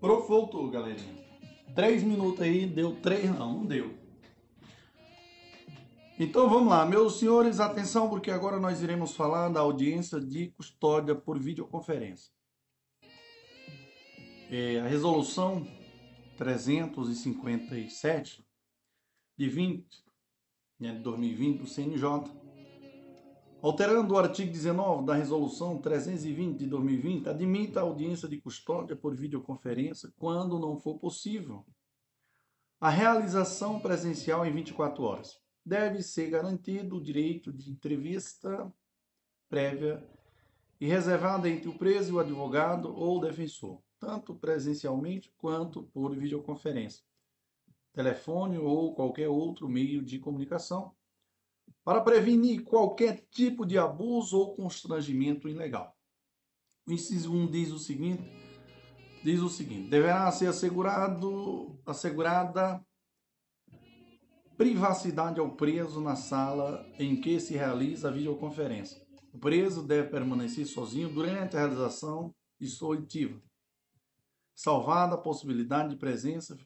Pro 0.05 0.21
voltou, 0.21 0.69
galerinha. 0.69 1.25
Três 1.73 2.03
minutos 2.03 2.39
aí, 2.39 2.67
deu 2.67 2.95
três, 3.01 3.25
não, 3.25 3.53
não 3.53 3.65
deu. 3.65 3.97
Então 6.19 6.47
vamos 6.47 6.69
lá, 6.69 6.85
meus 6.85 7.17
senhores, 7.17 7.59
atenção, 7.59 8.07
porque 8.07 8.29
agora 8.29 8.59
nós 8.59 8.83
iremos 8.83 9.15
falar 9.15 9.49
da 9.49 9.61
audiência 9.61 10.21
de 10.21 10.49
custódia 10.49 11.15
por 11.15 11.39
videoconferência. 11.39 12.31
É, 14.51 14.79
a 14.79 14.87
resolução 14.87 15.65
357 16.37 18.45
de 19.35 19.49
20, 19.49 20.05
né, 20.79 20.93
de 20.93 20.99
2020 20.99 21.57
do 21.57 21.65
CNJ 21.65 22.05
Alterando 23.65 24.13
o 24.13 24.17
artigo 24.19 24.51
19 24.51 25.07
da 25.07 25.15
Resolução 25.15 25.81
320 25.81 26.55
de 26.55 26.67
2020, 26.67 27.29
admita 27.29 27.79
a 27.79 27.83
audiência 27.83 28.29
de 28.29 28.39
custódia 28.39 28.95
por 28.95 29.15
videoconferência 29.15 30.13
quando 30.19 30.59
não 30.59 30.77
for 30.77 30.99
possível. 30.99 31.65
A 32.79 32.91
realização 32.91 33.79
presencial 33.79 34.45
em 34.45 34.53
24 34.53 35.03
horas. 35.03 35.41
Deve 35.65 36.03
ser 36.03 36.29
garantido 36.29 36.97
o 36.97 37.01
direito 37.01 37.51
de 37.51 37.71
entrevista 37.71 38.71
prévia 39.49 40.07
e 40.79 40.85
reservada 40.85 41.49
entre 41.49 41.67
o 41.67 41.75
preso 41.75 42.11
e 42.11 42.13
o 42.13 42.19
advogado 42.19 42.95
ou 42.95 43.17
o 43.17 43.21
defensor, 43.21 43.81
tanto 43.99 44.35
presencialmente 44.35 45.33
quanto 45.39 45.85
por 45.85 46.15
videoconferência, 46.15 47.03
telefone 47.91 48.59
ou 48.59 48.93
qualquer 48.93 49.27
outro 49.27 49.67
meio 49.67 50.03
de 50.03 50.19
comunicação 50.19 50.93
para 51.85 52.01
prevenir 52.01 52.63
qualquer 52.63 53.27
tipo 53.29 53.63
de 53.63 53.77
abuso 53.77 54.39
ou 54.39 54.55
constrangimento 54.55 55.47
ilegal. 55.47 55.95
O 56.87 56.91
inciso 56.91 57.31
1 57.31 57.51
diz 57.51 57.71
o 57.71 57.77
seguinte: 57.77 58.23
diz 59.23 59.39
o 59.39 59.49
seguinte: 59.49 59.87
deverá 59.87 60.29
ser 60.31 60.47
assegurado, 60.47 61.79
assegurada 61.85 62.83
privacidade 64.57 65.39
ao 65.39 65.55
preso 65.55 66.01
na 66.01 66.15
sala 66.15 66.89
em 66.97 67.19
que 67.21 67.39
se 67.39 67.53
realiza 67.53 68.07
a 68.07 68.11
videoconferência. 68.11 69.05
O 69.31 69.37
preso 69.37 69.83
deve 69.83 70.09
permanecer 70.09 70.65
sozinho 70.65 71.13
durante 71.13 71.55
a 71.55 71.59
realização 71.59 72.33
de 72.57 72.67
sua 72.67 72.89
oitiva, 72.89 73.39
salvada 74.55 75.15
a 75.15 75.21
possibilidade 75.21 75.89
de 75.89 75.97
presença 75.97 76.57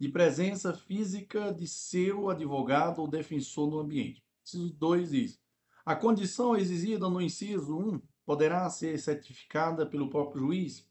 de 0.00 0.08
presença 0.08 0.72
física 0.72 1.52
de 1.52 1.68
seu 1.68 2.30
advogado 2.30 3.02
ou 3.02 3.06
defensor 3.06 3.70
no 3.70 3.78
ambiente. 3.78 4.24
Inciso 4.42 4.72
2 4.72 5.10
diz: 5.10 5.40
a 5.84 5.94
condição 5.94 6.56
exigida 6.56 7.06
no 7.08 7.20
inciso 7.20 7.76
1 7.76 8.00
poderá 8.24 8.68
ser 8.70 8.98
certificada 8.98 9.84
pelo 9.84 10.08
próprio 10.08 10.46
juiz, 10.46 10.88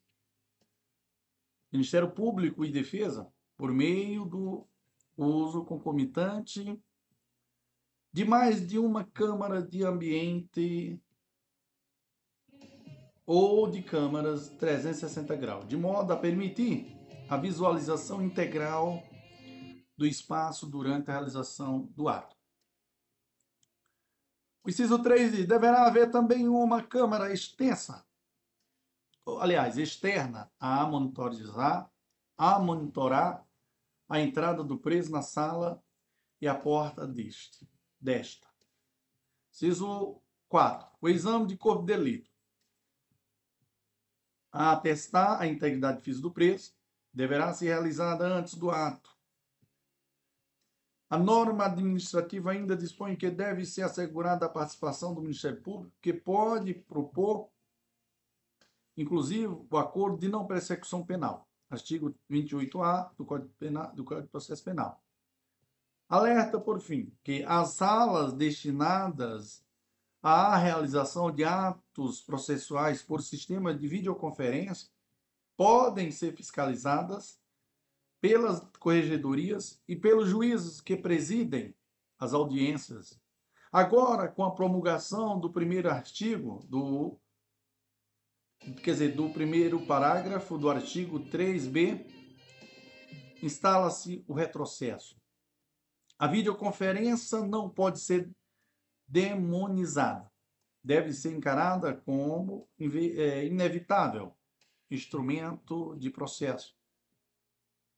Ministério 1.72 2.12
Público 2.12 2.64
e 2.64 2.72
Defesa, 2.72 3.28
por 3.58 3.72
meio 3.72 4.26
do 4.26 4.68
uso 5.18 5.66
concomitante 5.66 6.80
de 8.14 8.26
mais 8.26 8.66
de 8.66 8.78
uma 8.78 9.04
câmara 9.04 9.62
de 9.62 9.84
ambiente 9.84 11.02
ou 13.26 13.70
de 13.70 13.82
câmaras 13.82 14.50
360 14.50 15.36
graus, 15.36 15.68
de 15.68 15.78
modo 15.78 16.12
a 16.14 16.18
permitir 16.18 16.99
a 17.30 17.38
visualização 17.38 18.24
integral 18.24 19.04
do 19.96 20.08
espaço 20.08 20.66
durante 20.66 21.10
a 21.10 21.14
realização 21.14 21.84
do 21.96 22.10
ato. 22.10 22.36
O 24.64 24.70
inciso 24.70 25.02
3 25.02 25.32
diz: 25.34 25.48
deverá 25.48 25.86
haver 25.86 26.10
também 26.10 26.48
uma 26.48 26.82
câmara 26.82 27.32
extensa, 27.32 28.04
aliás, 29.40 29.78
externa, 29.78 30.52
a 30.60 30.86
monitorizar, 30.88 31.92
a 32.36 32.58
monitorar 32.58 33.46
a 34.08 34.20
entrada 34.20 34.64
do 34.64 34.80
preso 34.80 35.12
na 35.12 35.22
sala 35.22 35.84
e 36.42 36.48
a 36.48 36.56
porta 36.56 37.06
deste, 37.06 37.70
desta. 38.00 38.48
Inciso 39.54 40.20
4. 40.48 40.90
O 41.00 41.08
exame 41.08 41.46
de 41.46 41.56
corpo 41.56 41.86
de 41.86 41.94
delito. 41.94 42.32
A 44.52 44.72
atestar 44.72 45.40
a 45.40 45.46
integridade 45.46 46.02
física 46.02 46.24
do 46.24 46.34
preso, 46.34 46.79
deverá 47.14 47.54
ser 47.54 47.68
realizada 47.68 48.26
antes 48.26 48.56
do 48.56 48.70
ato. 48.70 49.10
A 51.10 51.18
norma 51.18 51.66
administrativa 51.66 52.52
ainda 52.52 52.78
dispõe 52.78 53.16
que 53.16 53.32
deve 53.32 53.66
ser 53.66 53.82
assegurada 53.82 54.46
a 54.46 54.50
participação 54.50 55.14
do 55.14 55.22
Ministério 55.22 55.60
Público, 55.60 55.96
que 56.00 56.14
pode 56.14 56.74
propor, 56.74 57.50
inclusive, 58.96 59.48
o 59.48 59.78
acordo 59.78 60.20
de 60.20 60.30
não 60.30 60.46
persecução 60.46 61.04
penal. 61.04 61.48
Artigo 61.68 62.16
28A 62.30 63.12
do 63.18 63.26
Código, 63.26 63.52
Penal, 63.58 63.94
do 63.96 64.04
Código 64.04 64.28
de 64.28 64.32
Processo 64.32 64.64
Penal. 64.64 65.02
Alerta, 66.08 66.60
por 66.60 66.80
fim, 66.80 67.12
que 67.24 67.44
as 67.44 67.70
salas 67.70 68.34
destinadas 68.34 69.64
à 70.22 70.58
realização 70.58 71.32
de 71.32 71.44
atos 71.44 72.22
processuais 72.22 73.02
por 73.02 73.22
sistema 73.22 73.74
de 73.74 73.88
videoconferência 73.88 74.90
podem 75.60 76.10
ser 76.10 76.34
fiscalizadas 76.38 77.38
pelas 78.22 78.62
corregedorias 78.80 79.84
e 79.90 79.94
pelos 79.94 80.30
juízes 80.30 80.80
que 80.80 80.96
presidem 80.96 81.76
as 82.18 82.34
audiências. 82.34 83.20
Agora, 83.70 84.30
com 84.30 84.46
a 84.46 84.56
promulgação 84.56 85.38
do 85.38 85.52
primeiro 85.52 85.90
artigo 85.90 86.66
do 86.70 87.20
quer 88.82 88.92
dizer, 88.94 89.16
do 89.16 89.30
primeiro 89.32 89.86
parágrafo 89.86 90.58
do 90.58 90.70
artigo 90.70 91.20
3b, 91.20 92.06
instala-se 93.44 94.24
o 94.30 94.34
retrocesso. 94.34 95.20
A 96.18 96.26
videoconferência 96.26 97.42
não 97.42 97.70
pode 97.70 98.00
ser 98.00 98.32
demonizada. 99.06 100.32
Deve 100.82 101.12
ser 101.12 101.36
encarada 101.36 101.94
como 101.94 102.66
é, 102.80 103.46
inevitável 103.46 104.39
instrumento 104.90 105.96
de 105.98 106.10
processo 106.10 106.80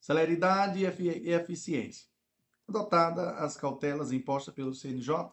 celeridade 0.01 0.79
e 0.79 1.29
eficiência. 1.29 2.09
Adotada 2.67 3.35
as 3.35 3.55
cautelas 3.55 4.11
impostas 4.11 4.53
pelo 4.53 4.73
CNJ, 4.73 5.29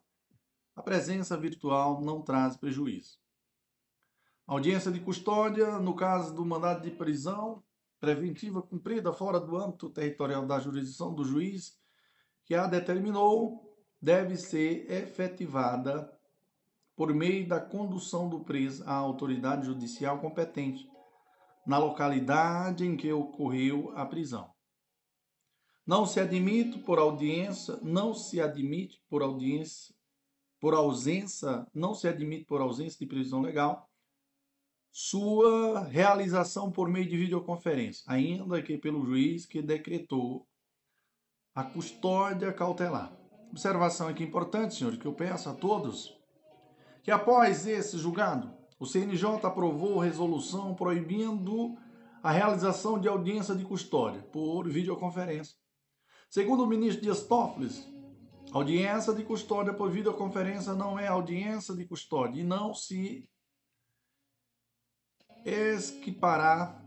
a 0.76 0.82
presença 0.82 1.36
virtual 1.36 2.02
não 2.02 2.20
traz 2.22 2.56
prejuízo. 2.56 3.18
audiência 4.46 4.92
de 4.92 5.00
custódia, 5.00 5.78
no 5.78 5.96
caso 5.96 6.34
do 6.34 6.44
mandado 6.44 6.82
de 6.82 6.90
prisão 6.90 7.62
preventiva 7.98 8.62
cumprida 8.62 9.12
fora 9.12 9.40
do 9.40 9.56
âmbito 9.56 9.90
territorial 9.90 10.46
da 10.46 10.60
jurisdição 10.60 11.12
do 11.12 11.24
juiz 11.24 11.76
que 12.44 12.54
a 12.54 12.66
determinou, 12.66 13.76
deve 14.00 14.36
ser 14.36 14.90
efetivada 14.90 16.10
por 16.94 17.12
meio 17.12 17.46
da 17.46 17.60
condução 17.60 18.28
do 18.28 18.40
preso 18.40 18.84
à 18.84 18.92
autoridade 18.92 19.66
judicial 19.66 20.20
competente 20.20 20.88
na 21.68 21.76
localidade 21.76 22.86
em 22.86 22.96
que 22.96 23.12
ocorreu 23.12 23.92
a 23.94 24.06
prisão. 24.06 24.50
Não 25.86 26.06
se 26.06 26.18
admite 26.18 26.78
por 26.78 26.98
audiência, 26.98 27.78
não 27.82 28.14
se 28.14 28.40
admite 28.40 29.02
por 29.06 29.22
audiência, 29.22 29.94
por 30.58 30.72
ausência, 30.72 31.66
não 31.74 31.94
se 31.94 32.08
admite 32.08 32.46
por 32.46 32.62
ausência 32.62 32.98
de 32.98 33.06
previsão 33.06 33.42
legal, 33.42 33.86
sua 34.90 35.80
realização 35.84 36.72
por 36.72 36.88
meio 36.88 37.06
de 37.06 37.18
videoconferência, 37.18 38.02
ainda 38.06 38.62
que 38.62 38.78
pelo 38.78 39.04
juiz 39.04 39.44
que 39.44 39.60
decretou 39.60 40.48
a 41.54 41.62
custódia 41.62 42.50
cautelar. 42.50 43.14
Observação 43.50 44.08
aqui 44.08 44.24
importante, 44.24 44.74
senhores, 44.74 44.98
que 44.98 45.06
eu 45.06 45.12
peço 45.12 45.50
a 45.50 45.54
todos, 45.54 46.18
que 47.02 47.10
após 47.10 47.66
esse 47.66 47.98
julgado, 47.98 48.57
o 48.78 48.86
CNJ 48.86 49.44
aprovou 49.44 49.98
resolução 49.98 50.74
proibindo 50.74 51.76
a 52.22 52.30
realização 52.30 52.98
de 52.98 53.08
audiência 53.08 53.54
de 53.54 53.64
custódia 53.64 54.22
por 54.32 54.68
videoconferência 54.68 55.56
Segundo 56.30 56.62
o 56.62 56.66
ministro 56.66 57.00
Dias 57.00 57.22
Toffoli, 57.22 57.70
audiência 58.52 59.14
de 59.14 59.24
custódia 59.24 59.72
por 59.72 59.90
videoconferência 59.90 60.74
não 60.74 60.98
é 60.98 61.06
audiência 61.06 61.74
de 61.74 61.86
custódia 61.86 62.42
e 62.42 62.44
não 62.44 62.74
se 62.74 63.26
equiparar 65.42 66.84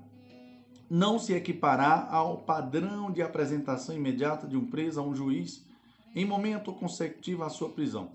não 0.88 1.18
se 1.18 1.34
equipará 1.34 2.08
ao 2.12 2.40
padrão 2.40 3.10
de 3.10 3.24
apresentação 3.24 3.96
imediata 3.96 4.46
de 4.46 4.58
um 4.58 4.70
preso 4.70 5.00
a 5.00 5.04
um 5.04 5.16
juiz 5.16 5.66
em 6.14 6.26
momento 6.26 6.74
consecutivo 6.74 7.44
à 7.44 7.50
sua 7.50 7.70
prisão. 7.70 8.12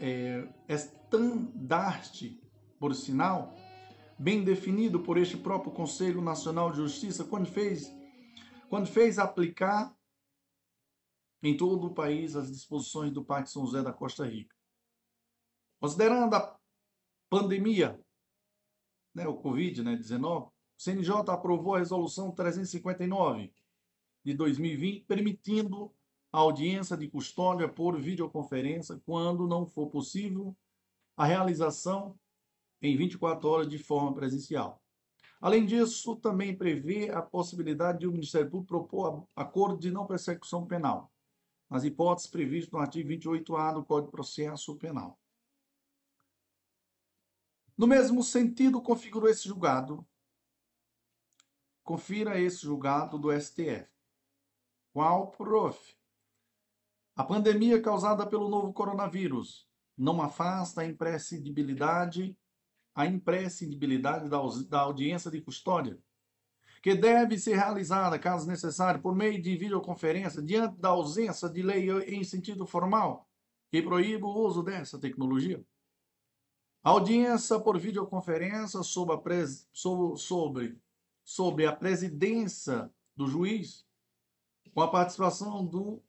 É, 0.00 0.48
estandarte, 0.68 2.40
por 2.78 2.94
sinal, 2.94 3.54
bem 4.18 4.44
definido 4.44 5.00
por 5.00 5.16
este 5.16 5.36
próprio 5.36 5.72
Conselho 5.72 6.20
Nacional 6.20 6.70
de 6.70 6.78
Justiça, 6.78 7.24
quando 7.24 7.46
fez 7.46 7.92
quando 8.68 8.86
fez 8.86 9.18
aplicar 9.18 9.94
em 11.42 11.56
todo 11.56 11.86
o 11.86 11.94
país 11.94 12.34
as 12.34 12.50
disposições 12.50 13.12
do 13.12 13.24
Parque 13.24 13.50
São 13.50 13.64
José 13.66 13.82
da 13.82 13.92
Costa 13.92 14.26
Rica. 14.26 14.56
Considerando 15.78 16.34
a 16.34 16.58
pandemia, 17.28 18.00
né, 19.14 19.28
o 19.28 19.40
Covid-19, 19.40 19.82
né, 19.84 20.18
o 20.18 20.52
CNJ 20.76 21.12
aprovou 21.28 21.74
a 21.74 21.78
resolução 21.78 22.32
359 22.32 23.52
de 24.24 24.34
2020, 24.34 25.04
permitindo 25.04 25.94
a 26.34 26.38
audiência 26.38 26.96
de 26.96 27.06
custódia 27.06 27.68
por 27.68 27.96
videoconferência 27.96 29.00
quando 29.06 29.46
não 29.46 29.64
for 29.64 29.88
possível 29.88 30.52
a 31.16 31.24
realização 31.24 32.18
em 32.82 32.96
24 32.96 33.48
horas 33.48 33.68
de 33.68 33.78
forma 33.78 34.12
presencial. 34.12 34.82
Além 35.40 35.64
disso, 35.64 36.16
também 36.16 36.56
prevê 36.56 37.08
a 37.08 37.22
possibilidade 37.22 38.00
de 38.00 38.08
o 38.08 38.10
Ministério 38.10 38.50
Público 38.50 38.66
propor 38.66 39.28
acordo 39.36 39.78
de 39.78 39.92
não 39.92 40.08
persecução 40.08 40.66
penal, 40.66 41.08
nas 41.70 41.84
hipóteses 41.84 42.28
previstas 42.28 42.72
no 42.72 42.80
artigo 42.80 43.10
28A 43.10 43.74
do 43.74 43.84
Código 43.84 44.08
de 44.08 44.16
Processo 44.16 44.74
Penal. 44.74 45.16
No 47.78 47.86
mesmo 47.86 48.24
sentido, 48.24 48.82
configurou 48.82 49.28
esse 49.28 49.46
julgado. 49.46 50.04
Confira 51.84 52.40
esse 52.40 52.62
julgado 52.62 53.20
do 53.20 53.30
STF. 53.40 53.88
Qual, 54.92 55.30
prof? 55.30 55.96
A 57.16 57.22
pandemia 57.22 57.80
causada 57.80 58.26
pelo 58.26 58.48
novo 58.48 58.72
coronavírus 58.72 59.68
não 59.96 60.20
afasta 60.20 60.80
a 60.80 60.86
imprescindibilidade 60.86 62.36
a 62.94 63.06
imprescindibilidade 63.06 64.28
da 64.28 64.80
audiência 64.80 65.30
de 65.30 65.40
custódia, 65.40 65.98
que 66.80 66.94
deve 66.94 67.38
ser 67.38 67.56
realizada, 67.56 68.18
caso 68.18 68.46
necessário, 68.46 69.02
por 69.02 69.14
meio 69.14 69.42
de 69.42 69.56
videoconferência, 69.56 70.40
diante 70.40 70.76
da 70.80 70.90
ausência 70.90 71.48
de 71.48 71.60
lei 71.60 71.90
em 72.06 72.22
sentido 72.22 72.64
formal, 72.64 73.28
que 73.70 73.82
proíbe 73.82 74.22
o 74.22 74.28
uso 74.28 74.62
dessa 74.62 74.98
tecnologia. 74.98 75.64
A 76.84 76.90
audiência 76.90 77.58
por 77.58 77.78
videoconferência 77.78 78.82
sob 78.82 79.12
a, 79.12 79.18
pres... 79.18 79.68
sobre... 79.72 80.78
sobre 81.24 81.66
a 81.66 81.74
presidência 81.74 82.88
do 83.16 83.26
juiz, 83.26 83.84
com 84.72 84.82
a 84.82 84.90
participação 84.90 85.66
do 85.66 86.02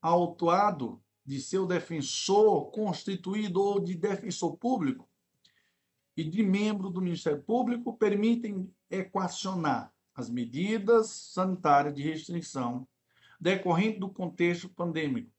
autuado, 0.00 1.02
de 1.24 1.40
seu 1.40 1.66
defensor 1.66 2.70
constituído 2.70 3.62
ou 3.62 3.78
de 3.78 3.94
defensor 3.94 4.56
público, 4.56 5.08
e 6.16 6.24
de 6.24 6.42
membro 6.42 6.90
do 6.90 7.00
Ministério 7.00 7.42
Público 7.42 7.96
permitem 7.96 8.70
equacionar 8.90 9.92
as 10.14 10.28
medidas 10.28 11.08
sanitárias 11.08 11.94
de 11.94 12.02
restrição 12.02 12.86
decorrente 13.40 13.98
do 13.98 14.10
contexto 14.10 14.68
pandêmico, 14.68 15.30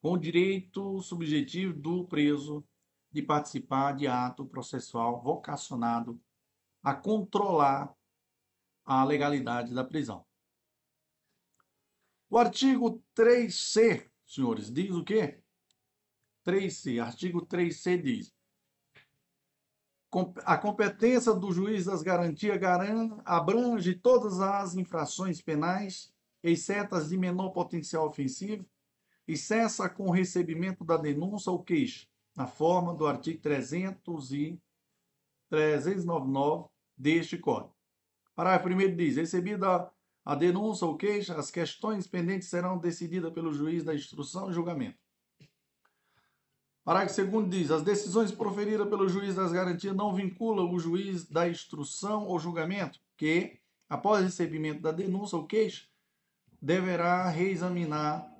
com 0.00 0.12
o 0.12 0.18
direito 0.18 1.00
subjetivo 1.02 1.74
do 1.74 2.04
preso 2.04 2.64
de 3.12 3.22
participar 3.22 3.92
de 3.92 4.06
ato 4.06 4.46
processual 4.46 5.20
vocacionado 5.20 6.18
a 6.82 6.94
controlar 6.94 7.94
a 8.84 9.04
legalidade 9.04 9.74
da 9.74 9.84
prisão. 9.84 10.24
O 12.34 12.38
artigo 12.38 13.00
3C, 13.16 14.10
senhores, 14.26 14.68
diz 14.68 14.90
o 14.90 15.04
quê? 15.04 15.38
3C, 16.44 17.00
artigo 17.00 17.46
3C 17.46 18.02
diz: 18.02 18.34
a 20.44 20.58
competência 20.58 21.32
do 21.32 21.52
juiz 21.52 21.84
das 21.84 22.02
garantias 22.02 22.58
abrange 23.24 23.94
todas 23.94 24.40
as 24.40 24.74
infrações 24.74 25.40
penais, 25.40 26.12
exceto 26.42 26.96
as 26.96 27.10
de 27.10 27.16
menor 27.16 27.50
potencial 27.50 28.08
ofensivo, 28.08 28.66
e 29.28 29.36
cessa 29.36 29.88
com 29.88 30.06
o 30.08 30.10
recebimento 30.10 30.84
da 30.84 30.96
denúncia 30.96 31.52
ou 31.52 31.62
queixa, 31.62 32.08
na 32.34 32.48
forma 32.48 32.92
do 32.92 33.06
artigo 33.06 33.40
300 33.42 34.32
e 34.32 34.60
399 35.48 36.68
deste 36.96 37.38
Código. 37.38 37.72
Parágrafo 38.34 38.74
1 38.74 38.96
diz: 38.96 39.18
recebida 39.18 39.88
a 40.24 40.34
denúncia 40.34 40.86
ou 40.86 40.96
queixa, 40.96 41.36
as 41.36 41.50
questões 41.50 42.06
pendentes 42.06 42.48
serão 42.48 42.78
decididas 42.78 43.32
pelo 43.32 43.52
juiz 43.52 43.84
da 43.84 43.94
instrução 43.94 44.50
e 44.50 44.54
julgamento. 44.54 44.98
Parágrafo 46.84 47.24
2 47.24 47.50
diz: 47.50 47.70
as 47.70 47.82
decisões 47.82 48.30
proferidas 48.30 48.88
pelo 48.88 49.08
juiz 49.08 49.34
das 49.34 49.52
garantias 49.52 49.94
não 49.94 50.14
vinculam 50.14 50.72
o 50.72 50.78
juiz 50.78 51.26
da 51.28 51.48
instrução 51.48 52.26
ou 52.26 52.38
julgamento, 52.38 53.00
que, 53.16 53.58
após 53.88 54.24
recebimento 54.24 54.82
da 54.82 54.92
denúncia 54.92 55.36
ou 55.36 55.46
queixa, 55.46 55.86
deverá 56.60 57.28
reexaminar 57.28 58.30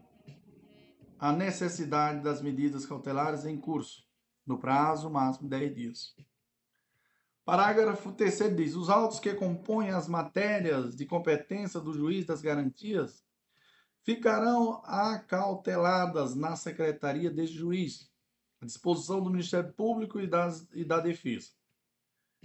a 1.18 1.32
necessidade 1.32 2.22
das 2.22 2.42
medidas 2.42 2.84
cautelares 2.84 3.46
em 3.46 3.56
curso, 3.56 4.04
no 4.46 4.58
prazo 4.58 5.08
máximo 5.08 5.48
de 5.48 5.56
10 5.58 5.74
dias. 5.74 6.14
Parágrafo 7.44 8.10
3 8.12 8.56
diz: 8.56 8.74
os 8.74 8.88
autos 8.88 9.20
que 9.20 9.34
compõem 9.34 9.90
as 9.90 10.08
matérias 10.08 10.96
de 10.96 11.04
competência 11.04 11.78
do 11.78 11.92
juiz 11.92 12.24
das 12.24 12.40
garantias 12.40 13.22
ficarão 14.02 14.82
acauteladas 14.84 16.34
na 16.34 16.56
Secretaria 16.56 17.30
de 17.30 17.46
Juiz, 17.46 18.10
à 18.60 18.66
disposição 18.66 19.22
do 19.22 19.30
Ministério 19.30 19.72
Público 19.74 20.20
e, 20.20 20.26
das, 20.26 20.66
e 20.72 20.84
da 20.84 21.00
Defesa. 21.00 21.50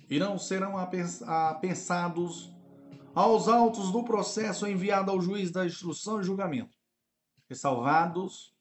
E 0.10 0.20
não 0.20 0.38
serão 0.38 0.76
apensados 0.78 2.54
aos 3.14 3.48
autos 3.48 3.92
do 3.92 4.04
processo 4.04 4.68
enviado 4.68 5.12
ao 5.12 5.22
juiz 5.22 5.52
da 5.52 5.66
instrução 5.66 6.20
e 6.20 6.24
julgamento, 6.24 6.78
ressalvados 7.50 8.54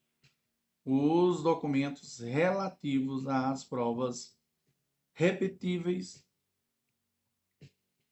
os 0.85 1.43
documentos 1.43 2.19
relativos 2.19 3.27
às 3.27 3.63
provas 3.65 4.37
repetíveis 5.13 6.28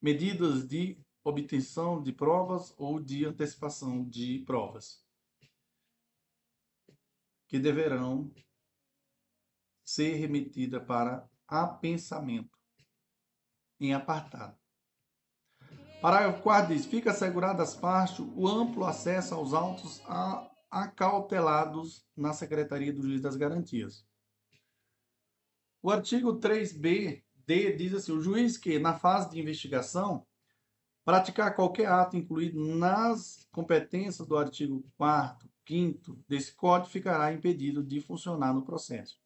medidas 0.00 0.66
de 0.66 0.99
obtenção 1.25 2.02
de 2.02 2.12
provas 2.12 2.75
ou 2.78 3.00
de 3.00 3.25
antecipação 3.25 4.05
de 4.08 4.44
provas, 4.47 5.05
que 7.49 7.58
deverão 7.58 8.33
ser 9.84 10.15
remetida 10.15 10.81
para 10.81 11.28
apensamento 11.47 12.58
em 13.78 13.92
apartado. 13.94 14.58
Parágrafo 16.00 16.42
4 16.42 16.75
diz: 16.75 16.86
fica 16.86 17.10
assegurado 17.10 17.62
às 17.62 17.75
partes 17.75 18.18
o 18.18 18.47
amplo 18.47 18.84
acesso 18.84 19.34
aos 19.34 19.52
autos 19.52 20.02
acautelados 20.70 22.07
na 22.16 22.33
Secretaria 22.33 22.92
do 22.92 23.02
Juiz 23.02 23.20
das 23.20 23.36
Garantias. 23.36 24.07
O 25.83 25.91
artigo 25.91 26.39
3b 26.39 27.26
D 27.47 27.73
diz 27.76 27.94
assim: 27.94 28.12
o 28.12 28.20
juiz 28.20 28.58
que, 28.58 28.78
na 28.78 28.99
fase 28.99 29.31
de 29.31 29.41
investigação, 29.41 30.26
praticar 31.05 31.55
qualquer 31.55 31.86
ato 31.86 32.16
incluído 32.16 32.65
nas 32.76 33.47
competências 33.52 34.26
do 34.26 34.36
artigo 34.36 34.84
4 34.97 35.49
5 35.68 36.25
desse 36.28 36.55
Código 36.55 36.91
ficará 36.91 37.33
impedido 37.33 37.83
de 37.83 38.00
funcionar 38.00 38.55
no 38.55 38.65
processo. 38.65 39.20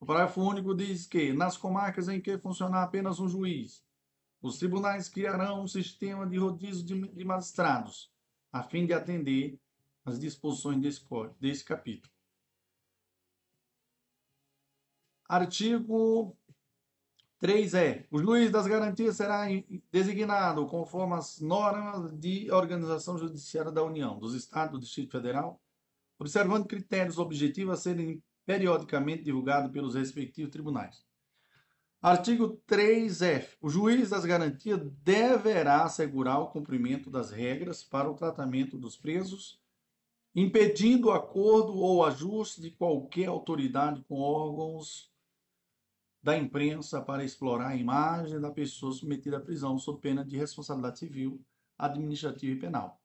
O 0.00 0.06
parágrafo 0.06 0.40
único 0.40 0.74
diz 0.74 1.06
que, 1.06 1.32
nas 1.32 1.56
comarcas 1.56 2.08
em 2.08 2.20
que 2.20 2.38
funcionar 2.38 2.82
apenas 2.82 3.20
um 3.20 3.28
juiz, 3.28 3.84
os 4.40 4.58
tribunais 4.58 5.08
criarão 5.08 5.62
um 5.62 5.66
sistema 5.66 6.26
de 6.26 6.36
rodízio 6.36 6.84
de 6.84 7.24
magistrados, 7.24 8.12
a 8.52 8.62
fim 8.62 8.86
de 8.86 8.92
atender 8.92 9.58
às 10.04 10.18
disposições 10.18 10.80
desse, 10.80 11.00
código, 11.00 11.36
desse 11.40 11.64
capítulo. 11.64 12.12
Artigo 15.28 16.36
3 17.38 17.74
é, 17.74 18.06
o 18.10 18.18
juiz 18.18 18.50
das 18.50 18.66
garantias 18.66 19.16
será 19.16 19.46
designado 19.92 20.66
conforme 20.66 21.14
as 21.14 21.38
normas 21.40 22.10
de 22.18 22.50
organização 22.50 23.18
judiciária 23.18 23.70
da 23.70 23.84
União, 23.84 24.18
dos 24.18 24.34
Estados, 24.34 24.72
do 24.72 24.80
Distrito 24.80 25.12
Federal, 25.12 25.60
observando 26.18 26.66
critérios 26.66 27.18
objetivos 27.18 27.74
a 27.74 27.76
serem 27.76 28.22
periodicamente 28.46 29.22
divulgados 29.22 29.70
pelos 29.70 29.94
respectivos 29.94 30.50
tribunais. 30.50 31.04
Artigo 32.00 32.62
3F. 32.66 33.56
O 33.60 33.68
juiz 33.68 34.10
das 34.10 34.24
garantias 34.24 34.80
deverá 35.02 35.82
assegurar 35.82 36.40
o 36.40 36.48
cumprimento 36.48 37.10
das 37.10 37.30
regras 37.30 37.82
para 37.82 38.10
o 38.10 38.14
tratamento 38.14 38.78
dos 38.78 38.96
presos, 38.96 39.60
impedindo 40.34 41.08
o 41.08 41.12
acordo 41.12 41.74
ou 41.74 42.04
ajuste 42.04 42.62
de 42.62 42.70
qualquer 42.70 43.26
autoridade 43.26 44.02
com 44.04 44.20
órgãos 44.20 45.10
da 46.26 46.36
imprensa 46.36 47.00
para 47.00 47.22
explorar 47.22 47.68
a 47.68 47.76
imagem 47.76 48.40
da 48.40 48.50
pessoa 48.50 48.90
submetida 48.90 49.36
à 49.36 49.40
prisão 49.40 49.78
sob 49.78 50.00
pena 50.00 50.24
de 50.24 50.36
responsabilidade 50.36 50.98
civil, 50.98 51.40
administrativa 51.78 52.52
e 52.52 52.58
penal. 52.58 53.00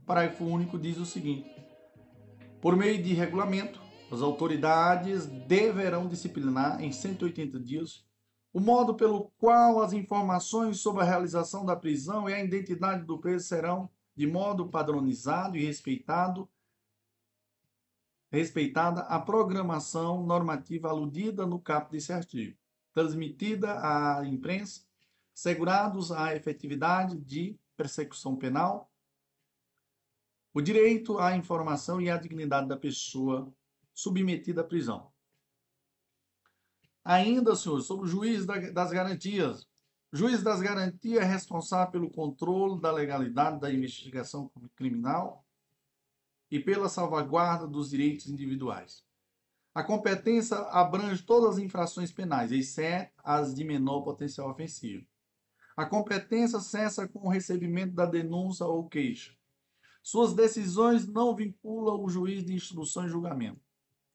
O 0.00 0.06
parágrafo 0.06 0.44
único 0.44 0.78
diz 0.78 0.96
o 0.96 1.04
seguinte: 1.04 1.50
por 2.60 2.76
meio 2.76 3.02
de 3.02 3.12
regulamento, 3.12 3.80
as 4.08 4.22
autoridades 4.22 5.26
deverão 5.26 6.06
disciplinar 6.06 6.80
em 6.80 6.92
180 6.92 7.58
dias 7.58 8.06
o 8.52 8.60
modo 8.60 8.94
pelo 8.94 9.32
qual 9.36 9.82
as 9.82 9.92
informações 9.92 10.78
sobre 10.78 11.02
a 11.02 11.06
realização 11.06 11.66
da 11.66 11.74
prisão 11.74 12.30
e 12.30 12.34
a 12.34 12.44
identidade 12.44 13.04
do 13.04 13.18
preso 13.18 13.48
serão 13.48 13.90
de 14.14 14.28
modo 14.28 14.68
padronizado 14.68 15.56
e 15.56 15.66
respeitado 15.66 16.48
respeitada 18.34 19.02
a 19.02 19.18
programação 19.18 20.24
normativa 20.26 20.88
aludida 20.88 21.46
no 21.46 21.60
caput 21.60 21.92
desse 21.92 22.12
artigo, 22.12 22.56
transmitida 22.92 23.78
à 23.80 24.26
imprensa, 24.26 24.82
segurados 25.32 26.12
a 26.12 26.34
efetividade 26.34 27.16
de 27.18 27.58
persecução 27.76 28.36
penal, 28.36 28.90
o 30.52 30.60
direito 30.60 31.18
à 31.18 31.36
informação 31.36 32.00
e 32.00 32.10
à 32.10 32.16
dignidade 32.16 32.68
da 32.68 32.76
pessoa 32.76 33.52
submetida 33.92 34.60
à 34.60 34.64
prisão. 34.64 35.12
Ainda, 37.04 37.54
senhor, 37.54 37.80
sobre 37.82 38.06
o 38.06 38.08
juiz 38.08 38.46
das 38.46 38.90
garantias. 38.90 39.66
O 40.12 40.16
juiz 40.16 40.42
das 40.42 40.60
garantias 40.62 41.22
é 41.22 41.24
responsável 41.24 41.90
pelo 41.90 42.10
controle 42.10 42.80
da 42.80 42.92
legalidade 42.92 43.60
da 43.60 43.72
investigação 43.72 44.50
criminal 44.76 45.43
e 46.50 46.60
pela 46.60 46.88
salvaguarda 46.88 47.66
dos 47.66 47.90
direitos 47.90 48.28
individuais. 48.28 49.04
A 49.74 49.82
competência 49.82 50.56
abrange 50.56 51.22
todas 51.22 51.56
as 51.56 51.58
infrações 51.58 52.12
penais, 52.12 52.52
exceto 52.52 53.12
as 53.24 53.54
de 53.54 53.64
menor 53.64 54.02
potencial 54.02 54.48
ofensivo. 54.48 55.04
A 55.76 55.84
competência 55.84 56.60
cessa 56.60 57.08
com 57.08 57.26
o 57.26 57.30
recebimento 57.30 57.92
da 57.92 58.06
denúncia 58.06 58.64
ou 58.64 58.88
queixa. 58.88 59.34
Suas 60.00 60.32
decisões 60.32 61.08
não 61.08 61.34
vinculam 61.34 62.00
o 62.04 62.08
juiz 62.08 62.44
de 62.44 62.54
instrução 62.54 63.06
e 63.06 63.08
julgamento. 63.08 63.60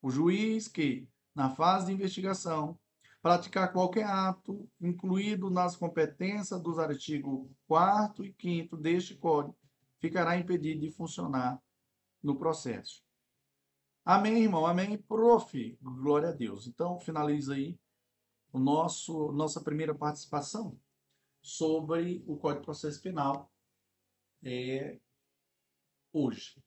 O 0.02 0.10
juiz 0.10 0.70
que, 0.70 1.10
na 1.36 1.50
fase 1.50 1.88
de 1.88 1.94
investigação, 1.94 2.80
praticar 3.22 3.74
qualquer 3.74 4.06
ato 4.06 4.70
incluído 4.80 5.50
nas 5.50 5.76
competências 5.76 6.62
dos 6.62 6.80
artigos 6.80 7.50
4 7.68 8.24
e 8.24 8.34
5 8.40 8.78
deste 8.78 9.16
Código, 9.16 9.58
ficará 10.00 10.38
impedido 10.38 10.80
de 10.80 10.92
funcionar 10.92 11.62
no 12.22 12.38
processo. 12.38 13.04
Amém, 14.06 14.44
irmão? 14.44 14.66
Amém, 14.66 14.98
prof. 14.98 15.78
Glória 15.82 16.30
a 16.30 16.32
Deus. 16.32 16.68
Então, 16.68 17.00
finaliza 17.00 17.54
aí 17.54 17.80
o 18.52 18.60
nosso 18.60 19.32
nossa 19.32 19.62
primeira 19.62 19.94
participação 19.94 20.80
sobre 21.42 22.24
o 22.28 22.38
Código 22.38 22.62
de 22.62 22.66
Processo 22.66 23.02
Penal 23.02 23.52
é, 24.44 25.00
hoje. 26.12 26.64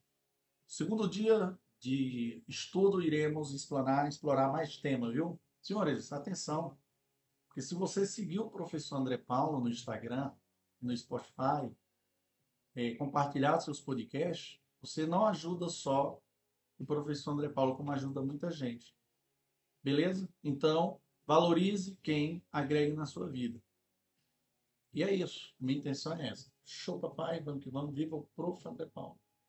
Segundo 0.67 1.09
dia 1.09 1.59
de 1.79 2.43
estudo, 2.47 3.03
iremos 3.03 3.53
explorar, 3.53 4.09
explorar 4.09 4.53
mais 4.53 4.77
temas, 4.77 5.13
viu? 5.13 5.39
Senhores, 5.61 6.13
atenção, 6.13 6.79
porque 7.49 7.61
se 7.61 7.75
você 7.75 8.07
seguir 8.07 8.39
o 8.39 8.49
professor 8.49 8.97
André 8.97 9.19
Paulo 9.19 9.61
no 9.61 9.69
Instagram, 9.69 10.33
no 10.81 10.97
Spotify, 10.97 11.71
é, 12.75 12.95
compartilhar 12.95 13.61
seus 13.61 13.81
podcasts, 13.81 14.62
você 14.83 15.07
não 15.07 15.27
ajuda 15.27 15.69
só 15.69 16.21
o 16.77 16.85
professor 16.85 17.31
André 17.31 17.49
Paulo, 17.49 17.77
como 17.77 17.93
ajuda 17.93 18.21
muita 18.21 18.51
gente. 18.51 18.93
Beleza? 19.83 20.29
Então, 20.43 21.01
valorize 21.25 21.97
quem 22.03 22.43
agrega 22.51 22.95
na 22.95 23.07
sua 23.07 23.29
vida. 23.29 23.63
E 24.93 25.03
é 25.03 25.15
isso. 25.15 25.55
Minha 25.59 25.79
intenção 25.79 26.15
é 26.15 26.29
essa. 26.29 26.53
Show, 26.65 26.99
papai. 26.99 27.41
Vamos 27.41 27.63
que 27.63 27.71
vamos. 27.71 27.95
Viva 27.95 28.17
o 28.17 28.27
Prof. 28.35 28.67
André 28.69 28.87
Paulo. 28.87 29.19